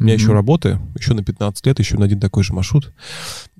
у 0.00 0.02
меня 0.02 0.14
mm-hmm. 0.14 0.18
еще 0.18 0.32
работы, 0.32 0.80
еще 0.98 1.12
на 1.12 1.22
15 1.22 1.66
лет, 1.66 1.78
еще 1.78 1.98
на 1.98 2.06
один 2.06 2.18
такой 2.18 2.44
же 2.44 2.54
маршрут. 2.54 2.94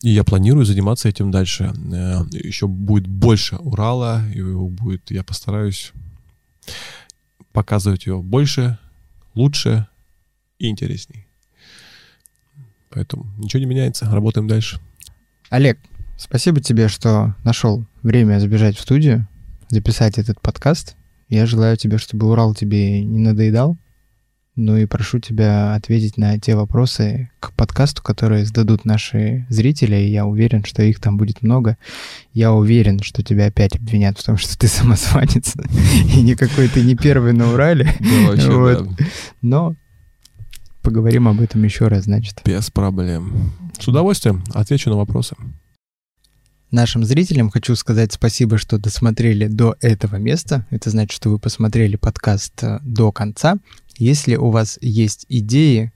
И 0.00 0.08
я 0.08 0.24
планирую 0.24 0.64
заниматься 0.64 1.10
этим 1.10 1.30
дальше. 1.30 1.74
Э, 1.92 2.22
еще 2.32 2.66
будет 2.66 3.06
больше 3.06 3.56
Урала, 3.56 4.26
и 4.34 4.40
будет, 4.40 5.10
я 5.10 5.22
постараюсь 5.22 5.92
показывать 7.52 8.06
его 8.06 8.22
больше, 8.22 8.78
лучше 9.34 9.86
и 10.58 10.68
интересней. 10.68 11.26
Поэтому 12.88 13.26
ничего 13.36 13.60
не 13.60 13.66
меняется, 13.66 14.10
работаем 14.10 14.48
дальше. 14.48 14.80
Олег, 15.50 15.78
спасибо 16.16 16.62
тебе, 16.62 16.88
что 16.88 17.34
нашел 17.44 17.84
время 18.02 18.40
забежать 18.40 18.78
в 18.78 18.80
студию, 18.80 19.28
записать 19.68 20.16
этот 20.16 20.40
подкаст. 20.40 20.96
Я 21.28 21.44
желаю 21.44 21.76
тебе, 21.76 21.98
чтобы 21.98 22.30
Урал 22.30 22.54
тебе 22.54 23.04
не 23.04 23.18
надоедал, 23.18 23.76
ну 24.56 24.76
и 24.78 24.86
прошу 24.86 25.18
тебя 25.18 25.74
ответить 25.74 26.16
на 26.16 26.38
те 26.40 26.56
вопросы 26.56 27.30
к 27.40 27.52
подкасту, 27.52 28.02
которые 28.02 28.46
зададут 28.46 28.86
наши 28.86 29.46
зрители. 29.50 29.96
Я 29.96 30.24
уверен, 30.24 30.64
что 30.64 30.82
их 30.82 30.98
там 30.98 31.18
будет 31.18 31.42
много. 31.42 31.76
Я 32.32 32.52
уверен, 32.52 33.00
что 33.00 33.22
тебя 33.22 33.46
опять 33.46 33.76
обвинят 33.76 34.18
в 34.18 34.24
том, 34.24 34.38
что 34.38 34.58
ты 34.58 34.66
самозванец. 34.68 35.54
И 36.14 36.22
никакой 36.22 36.68
ты 36.68 36.82
не 36.82 36.96
первый 36.96 37.34
на 37.34 37.52
Урале. 37.52 37.92
вот. 38.48 38.88
Но 39.42 39.74
поговорим 40.80 41.28
об 41.28 41.40
этом 41.40 41.62
еще 41.62 41.88
раз, 41.88 42.04
значит. 42.04 42.40
Без 42.44 42.70
проблем. 42.70 43.52
С 43.78 43.86
удовольствием 43.86 44.42
отвечу 44.54 44.88
на 44.88 44.96
вопросы. 44.96 45.36
Нашим 46.72 47.04
зрителям 47.04 47.48
хочу 47.48 47.76
сказать 47.76 48.12
спасибо, 48.12 48.58
что 48.58 48.76
досмотрели 48.78 49.46
до 49.46 49.76
этого 49.80 50.16
места. 50.16 50.66
Это 50.70 50.90
значит, 50.90 51.12
что 51.12 51.30
вы 51.30 51.38
посмотрели 51.38 51.94
подкаст 51.94 52.60
э, 52.64 52.80
до 52.82 53.12
конца. 53.12 53.58
Если 53.98 54.34
у 54.34 54.50
вас 54.50 54.76
есть 54.80 55.26
идеи, 55.28 55.92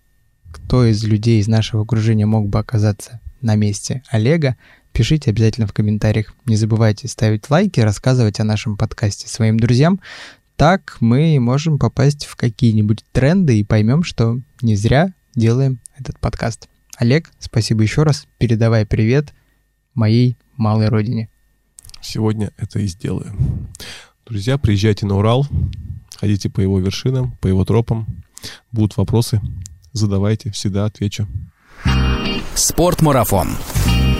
кто 0.53 0.87
из 0.87 1.03
людей 1.03 1.41
из 1.41 1.49
нашего 1.49 1.83
окружения 1.83 2.25
мог 2.25 2.49
бы 2.49 2.61
оказаться 2.61 3.21
на 3.41 3.57
месте 3.57 4.05
Олега, 4.11 4.57
пишите 4.93 5.31
обязательно 5.31 5.67
в 5.67 5.73
комментариях. 5.73 6.35
Не 6.47 6.55
забывайте 6.55 7.09
ставить 7.09 7.51
лайки, 7.51 7.81
рассказывать 7.81 8.39
о 8.39 8.45
нашем 8.45 8.77
подкасте 8.77 9.29
своим 9.29 9.59
друзьям. 9.59 10.01
Так 10.55 10.99
мы 11.01 11.41
можем 11.41 11.81
попасть 11.81 12.27
в 12.27 12.37
какие-нибудь 12.37 13.05
тренды 13.11 13.59
и 13.59 13.65
поймем, 13.65 14.05
что 14.05 14.39
не 14.63 14.77
зря 14.77 15.13
делаем 15.35 15.81
этот 15.99 16.21
подкаст. 16.21 16.69
Олег, 16.97 17.29
спасибо 17.41 17.83
еще 17.83 18.05
раз. 18.05 18.29
Передавай 18.39 18.87
привет 18.87 19.35
моей 19.95 20.37
малой 20.61 20.89
родине. 20.89 21.29
Сегодня 22.01 22.53
это 22.57 22.79
и 22.79 22.87
сделаю. 22.87 23.33
Друзья, 24.25 24.59
приезжайте 24.59 25.07
на 25.07 25.17
Урал, 25.17 25.47
ходите 26.17 26.49
по 26.49 26.61
его 26.61 26.79
вершинам, 26.79 27.33
по 27.41 27.49
его 27.49 27.65
тропам. 27.65 28.07
Будут 28.71 28.97
вопросы, 28.97 29.41
задавайте, 29.93 30.51
всегда 30.53 30.85
отвечу. 30.85 31.27
Спортмарафон. 32.55 33.49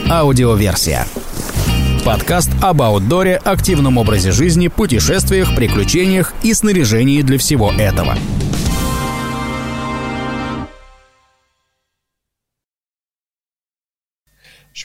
Аудиоверсия. 0.09 1.05
Подкаст 2.03 2.49
об 2.61 2.81
аутдоре, 2.81 3.35
активном 3.35 3.97
образе 3.97 4.31
жизни, 4.31 4.67
путешествиях, 4.67 5.55
приключениях 5.55 6.33
и 6.41 6.53
снаряжении 6.53 7.21
для 7.21 7.37
всего 7.37 7.71
этого. 7.71 8.17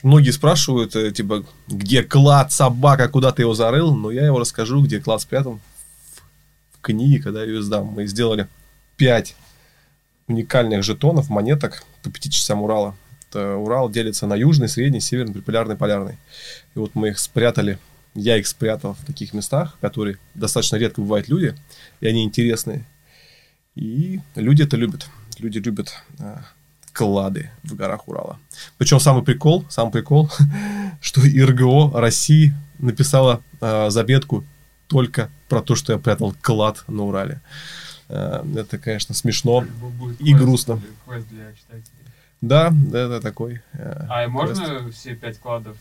Многие 0.03 0.31
спрашивают, 0.31 0.95
э, 0.95 1.11
типа, 1.11 1.45
где 1.67 2.03
клад 2.03 2.51
собака, 2.51 3.07
куда 3.07 3.31
ты 3.31 3.43
его 3.43 3.53
зарыл, 3.53 3.95
но 3.95 4.11
я 4.11 4.25
его 4.25 4.39
расскажу, 4.39 4.83
где 4.83 4.99
клад 4.99 5.21
спрятан 5.21 5.61
книги, 6.81 7.21
когда 7.21 7.43
я 7.43 7.51
ее 7.51 7.61
сдам. 7.61 7.85
Мы 7.87 8.05
сделали 8.07 8.47
5 8.97 9.35
уникальных 10.27 10.83
жетонов, 10.83 11.29
монеток 11.29 11.83
по 12.03 12.11
5 12.11 12.31
часам 12.31 12.61
Урала. 12.61 12.95
Это 13.29 13.55
Урал 13.55 13.89
делится 13.89 14.27
на 14.27 14.35
южный, 14.35 14.67
средний, 14.69 14.99
северный, 14.99 15.33
приполярный, 15.33 15.75
полярный. 15.75 16.17
И 16.75 16.79
вот 16.79 16.93
мы 16.93 17.09
их 17.09 17.19
спрятали, 17.19 17.79
я 18.13 18.37
их 18.37 18.47
спрятал 18.47 18.93
в 18.93 19.05
таких 19.05 19.33
местах, 19.33 19.77
которые 19.79 20.17
достаточно 20.33 20.75
редко 20.77 21.01
бывают 21.01 21.29
люди, 21.29 21.55
и 22.01 22.07
они 22.07 22.23
интересные. 22.23 22.85
И 23.75 24.19
люди 24.35 24.63
это 24.63 24.75
любят. 24.75 25.07
Люди 25.39 25.59
любят 25.59 25.93
клады 26.97 27.51
в 27.63 27.75
горах 27.75 28.07
Урала. 28.07 28.39
Причем 28.79 28.99
самый 28.99 29.23
прикол, 29.23 29.63
самый 29.69 29.91
прикол, 29.91 30.31
что 31.01 31.21
ИРГО 31.21 31.91
России 31.99 32.55
написала 32.79 33.43
а, 33.61 33.91
заметку 33.91 34.43
только 34.87 35.29
про 35.47 35.61
то, 35.61 35.75
что 35.75 35.93
я 35.93 35.99
прятал 35.99 36.33
клад 36.41 36.83
на 36.87 37.03
Урале. 37.03 37.39
Э, 38.09 38.43
это, 38.55 38.77
конечно, 38.77 39.13
смешно 39.13 39.65
и 40.19 40.33
грустно. 40.33 40.81
Да, 42.41 42.69
да, 42.71 42.99
это 42.99 43.21
такой. 43.21 43.61
Э, 43.73 44.07
а 44.09 44.23
и 44.23 44.27
можно 44.27 44.89
все 44.91 45.15
пять 45.15 45.39
кладов 45.39 45.77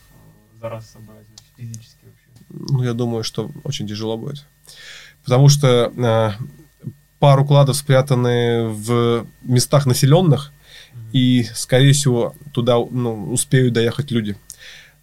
за 0.60 0.68
раз 0.68 0.90
собрать 0.90 1.24
физически 1.56 2.05
вообще? 2.05 2.72
ну, 2.72 2.82
я 2.82 2.93
думаю, 2.93 3.24
что 3.24 3.51
очень 3.64 3.88
тяжело 3.88 4.18
будет. 4.18 4.44
Потому 5.24 5.48
что 5.48 5.93
э, 5.97 6.30
пару 7.18 7.44
кладов 7.47 7.76
спрятаны 7.76 8.68
в 8.68 9.26
местах 9.43 9.86
населенных, 9.86 10.52
и, 11.12 11.47
скорее 11.55 11.93
всего, 11.93 12.35
туда 12.52 12.77
ну, 12.77 13.32
успеют 13.32 13.74
доехать 13.74 14.10
люди. 14.10 14.36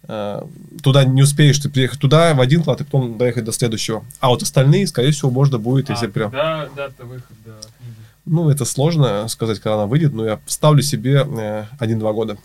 Э, 0.06 0.42
туда 0.82 1.04
не 1.04 1.22
успеешь 1.22 1.58
ты 1.58 1.68
приехать 1.68 1.98
туда 1.98 2.34
в 2.34 2.40
один 2.40 2.62
клад, 2.62 2.80
и 2.80 2.84
потом 2.84 3.16
доехать 3.16 3.44
до 3.44 3.52
следующего. 3.52 4.04
А 4.20 4.28
вот 4.28 4.42
остальные, 4.42 4.86
скорее 4.86 5.12
всего, 5.12 5.30
можно 5.30 5.58
будет, 5.58 5.88
если 5.88 6.06
а, 6.06 6.10
прям... 6.10 6.30
Да, 6.30 6.68
дата 6.76 7.04
выхода 7.04 7.60
книги. 7.78 7.94
Ну, 8.26 8.48
это 8.48 8.64
сложно 8.64 9.26
сказать, 9.28 9.58
когда 9.58 9.74
она 9.74 9.86
выйдет, 9.86 10.12
но 10.12 10.24
я 10.24 10.40
ставлю 10.46 10.82
себе 10.82 11.26
э, 11.26 11.64
один-два 11.78 12.12
года 12.12 12.38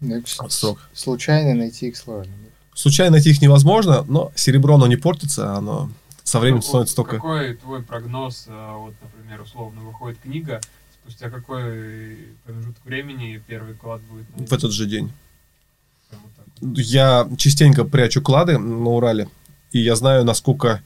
Ну, 0.00 0.22
срок. 0.48 0.80
Случайно 0.92 1.54
найти 1.54 1.88
их 1.88 1.96
сложно. 1.96 2.32
Случайно 2.74 3.12
найти 3.12 3.30
их 3.30 3.40
невозможно, 3.40 4.04
но 4.08 4.32
серебро, 4.34 4.74
оно 4.74 4.86
не 4.86 4.96
портится, 4.96 5.54
оно 5.54 5.90
со 6.24 6.40
временем 6.40 6.60
Ну, 6.60 6.62
становится 6.62 6.96
вот 6.96 6.96
только... 6.96 7.16
Какой 7.16 7.54
твой 7.54 7.82
прогноз, 7.82 8.46
а, 8.48 8.78
вот, 8.78 8.94
например, 9.02 9.42
условно 9.42 9.82
выходит 9.82 10.18
книга, 10.20 10.60
спустя 11.04 11.30
какой 11.30 12.16
промежуток 12.44 12.84
времени 12.84 13.42
первый 13.46 13.74
клад 13.74 14.00
будет? 14.10 14.48
в 14.48 14.52
этот 14.52 14.72
же 14.72 14.86
день. 14.86 15.12
Вот. 16.60 16.78
Я 16.78 17.28
частенько 17.36 17.84
прячу 17.84 18.22
клады 18.22 18.58
на 18.58 18.88
Урале, 18.90 19.28
и 19.72 19.80
я 19.80 19.96
знаю, 19.96 20.24
насколько 20.24 20.80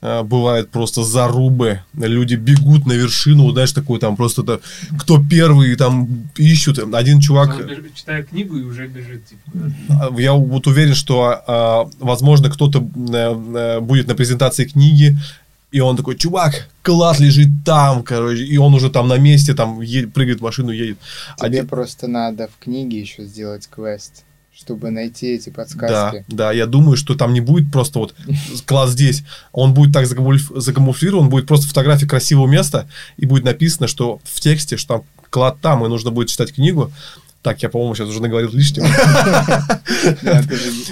э, 0.00 0.22
бывает 0.22 0.70
просто 0.70 1.04
зарубы. 1.04 1.80
Люди 1.94 2.34
бегут 2.34 2.86
на 2.86 2.94
вершину, 2.94 3.50
знаешь, 3.52 3.72
такую 3.72 4.00
там 4.00 4.16
просто 4.16 4.42
то 4.42 4.60
кто 4.98 5.22
первый 5.22 5.76
там 5.76 6.28
ищут. 6.36 6.78
Один 6.92 7.20
чувак, 7.20 7.50
Он 7.54 7.66
бежит- 7.66 7.94
читает 7.94 8.28
книгу 8.30 8.56
и 8.58 8.62
уже 8.62 8.88
бежит, 8.88 9.24
типа, 9.26 10.10
э, 10.18 10.20
я 10.22 10.32
вот 10.32 10.66
уверен, 10.66 10.94
что, 10.94 11.42
э, 11.46 11.94
возможно, 12.00 12.50
кто-то 12.50 12.80
э, 12.80 13.12
э, 13.12 13.80
будет 13.80 14.08
на 14.08 14.14
презентации 14.14 14.64
книги, 14.64 15.16
и 15.74 15.80
он 15.80 15.96
такой, 15.96 16.16
чувак, 16.16 16.68
клад 16.82 17.18
лежит 17.18 17.48
там, 17.64 18.02
короче, 18.04 18.44
и 18.44 18.56
он 18.58 18.74
уже 18.74 18.90
там 18.90 19.08
на 19.08 19.18
месте, 19.18 19.54
там 19.54 19.80
едет, 19.80 20.12
прыгает 20.12 20.38
в 20.38 20.42
машину, 20.42 20.70
едет. 20.70 20.98
Тебе 21.36 21.46
Один- 21.48 21.66
просто 21.66 22.06
надо 22.06 22.46
в 22.48 22.62
книге 22.64 23.00
еще 23.00 23.24
сделать 23.24 23.66
квест, 23.68 24.22
чтобы 24.56 24.90
найти 24.90 25.26
эти 25.34 25.48
Да, 25.48 25.54
подсказки. 25.56 26.24
да, 26.28 26.52
я 26.52 26.66
думаю, 26.66 26.96
что 26.96 27.14
там 27.16 27.32
не 27.34 27.40
будет 27.40 27.72
просто 27.72 27.98
вот 27.98 28.14
класс 28.66 28.90
здесь, 28.90 29.24
он 29.52 29.74
будет 29.74 29.92
так 29.92 30.06
закамуф- 30.06 30.60
закамуфлирован, 30.60 31.28
будет 31.28 31.48
просто 31.48 31.66
фотография 31.66 32.06
красивого 32.06 32.46
места, 32.46 32.86
и 33.16 33.26
будет 33.26 33.42
написано, 33.44 33.88
что 33.88 34.20
в 34.22 34.38
тексте, 34.40 34.76
что 34.76 34.98
там 34.98 35.02
клад 35.30 35.56
там, 35.60 35.84
и 35.84 35.88
нужно 35.88 36.12
будет 36.12 36.28
читать 36.28 36.52
книгу. 36.54 36.92
Так, 37.44 37.62
я, 37.62 37.68
по-моему, 37.68 37.94
сейчас 37.94 38.08
уже 38.08 38.20
наговорил 38.20 38.50
лишнего. 38.52 38.86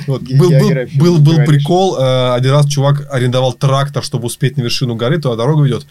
Был, 0.06 1.44
прикол, 1.46 1.98
э, 1.98 2.34
один 2.34 2.52
раз 2.52 2.66
чувак 2.66 3.08
арендовал 3.10 3.54
трактор, 3.54 4.04
чтобы 4.04 4.26
успеть 4.26 4.56
на 4.56 4.62
вершину 4.62 4.94
горы, 4.94 5.18
туда 5.20 5.36
дорога 5.36 5.64
ведет, 5.64 5.86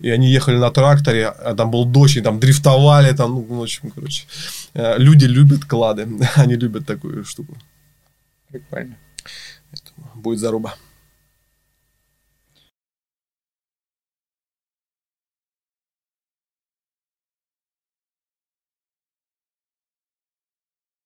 и 0.00 0.10
они 0.10 0.30
ехали 0.30 0.56
на 0.56 0.70
тракторе, 0.70 1.28
а 1.28 1.54
там 1.54 1.70
был 1.70 1.84
дождь, 1.84 2.16
и 2.16 2.20
там 2.20 2.40
дрифтовали, 2.40 3.12
там, 3.12 3.34
ну, 3.48 3.58
в 3.58 3.62
общем, 3.62 3.90
короче, 3.94 4.24
Э, 4.74 4.98
люди 4.98 5.26
любят 5.26 5.64
клады, 5.64 6.08
они 6.36 6.56
любят 6.56 6.86
такую 6.86 7.24
штуку, 7.24 7.56
Прикольно. 8.48 8.96
будет 10.14 10.38
заруба. 10.38 10.74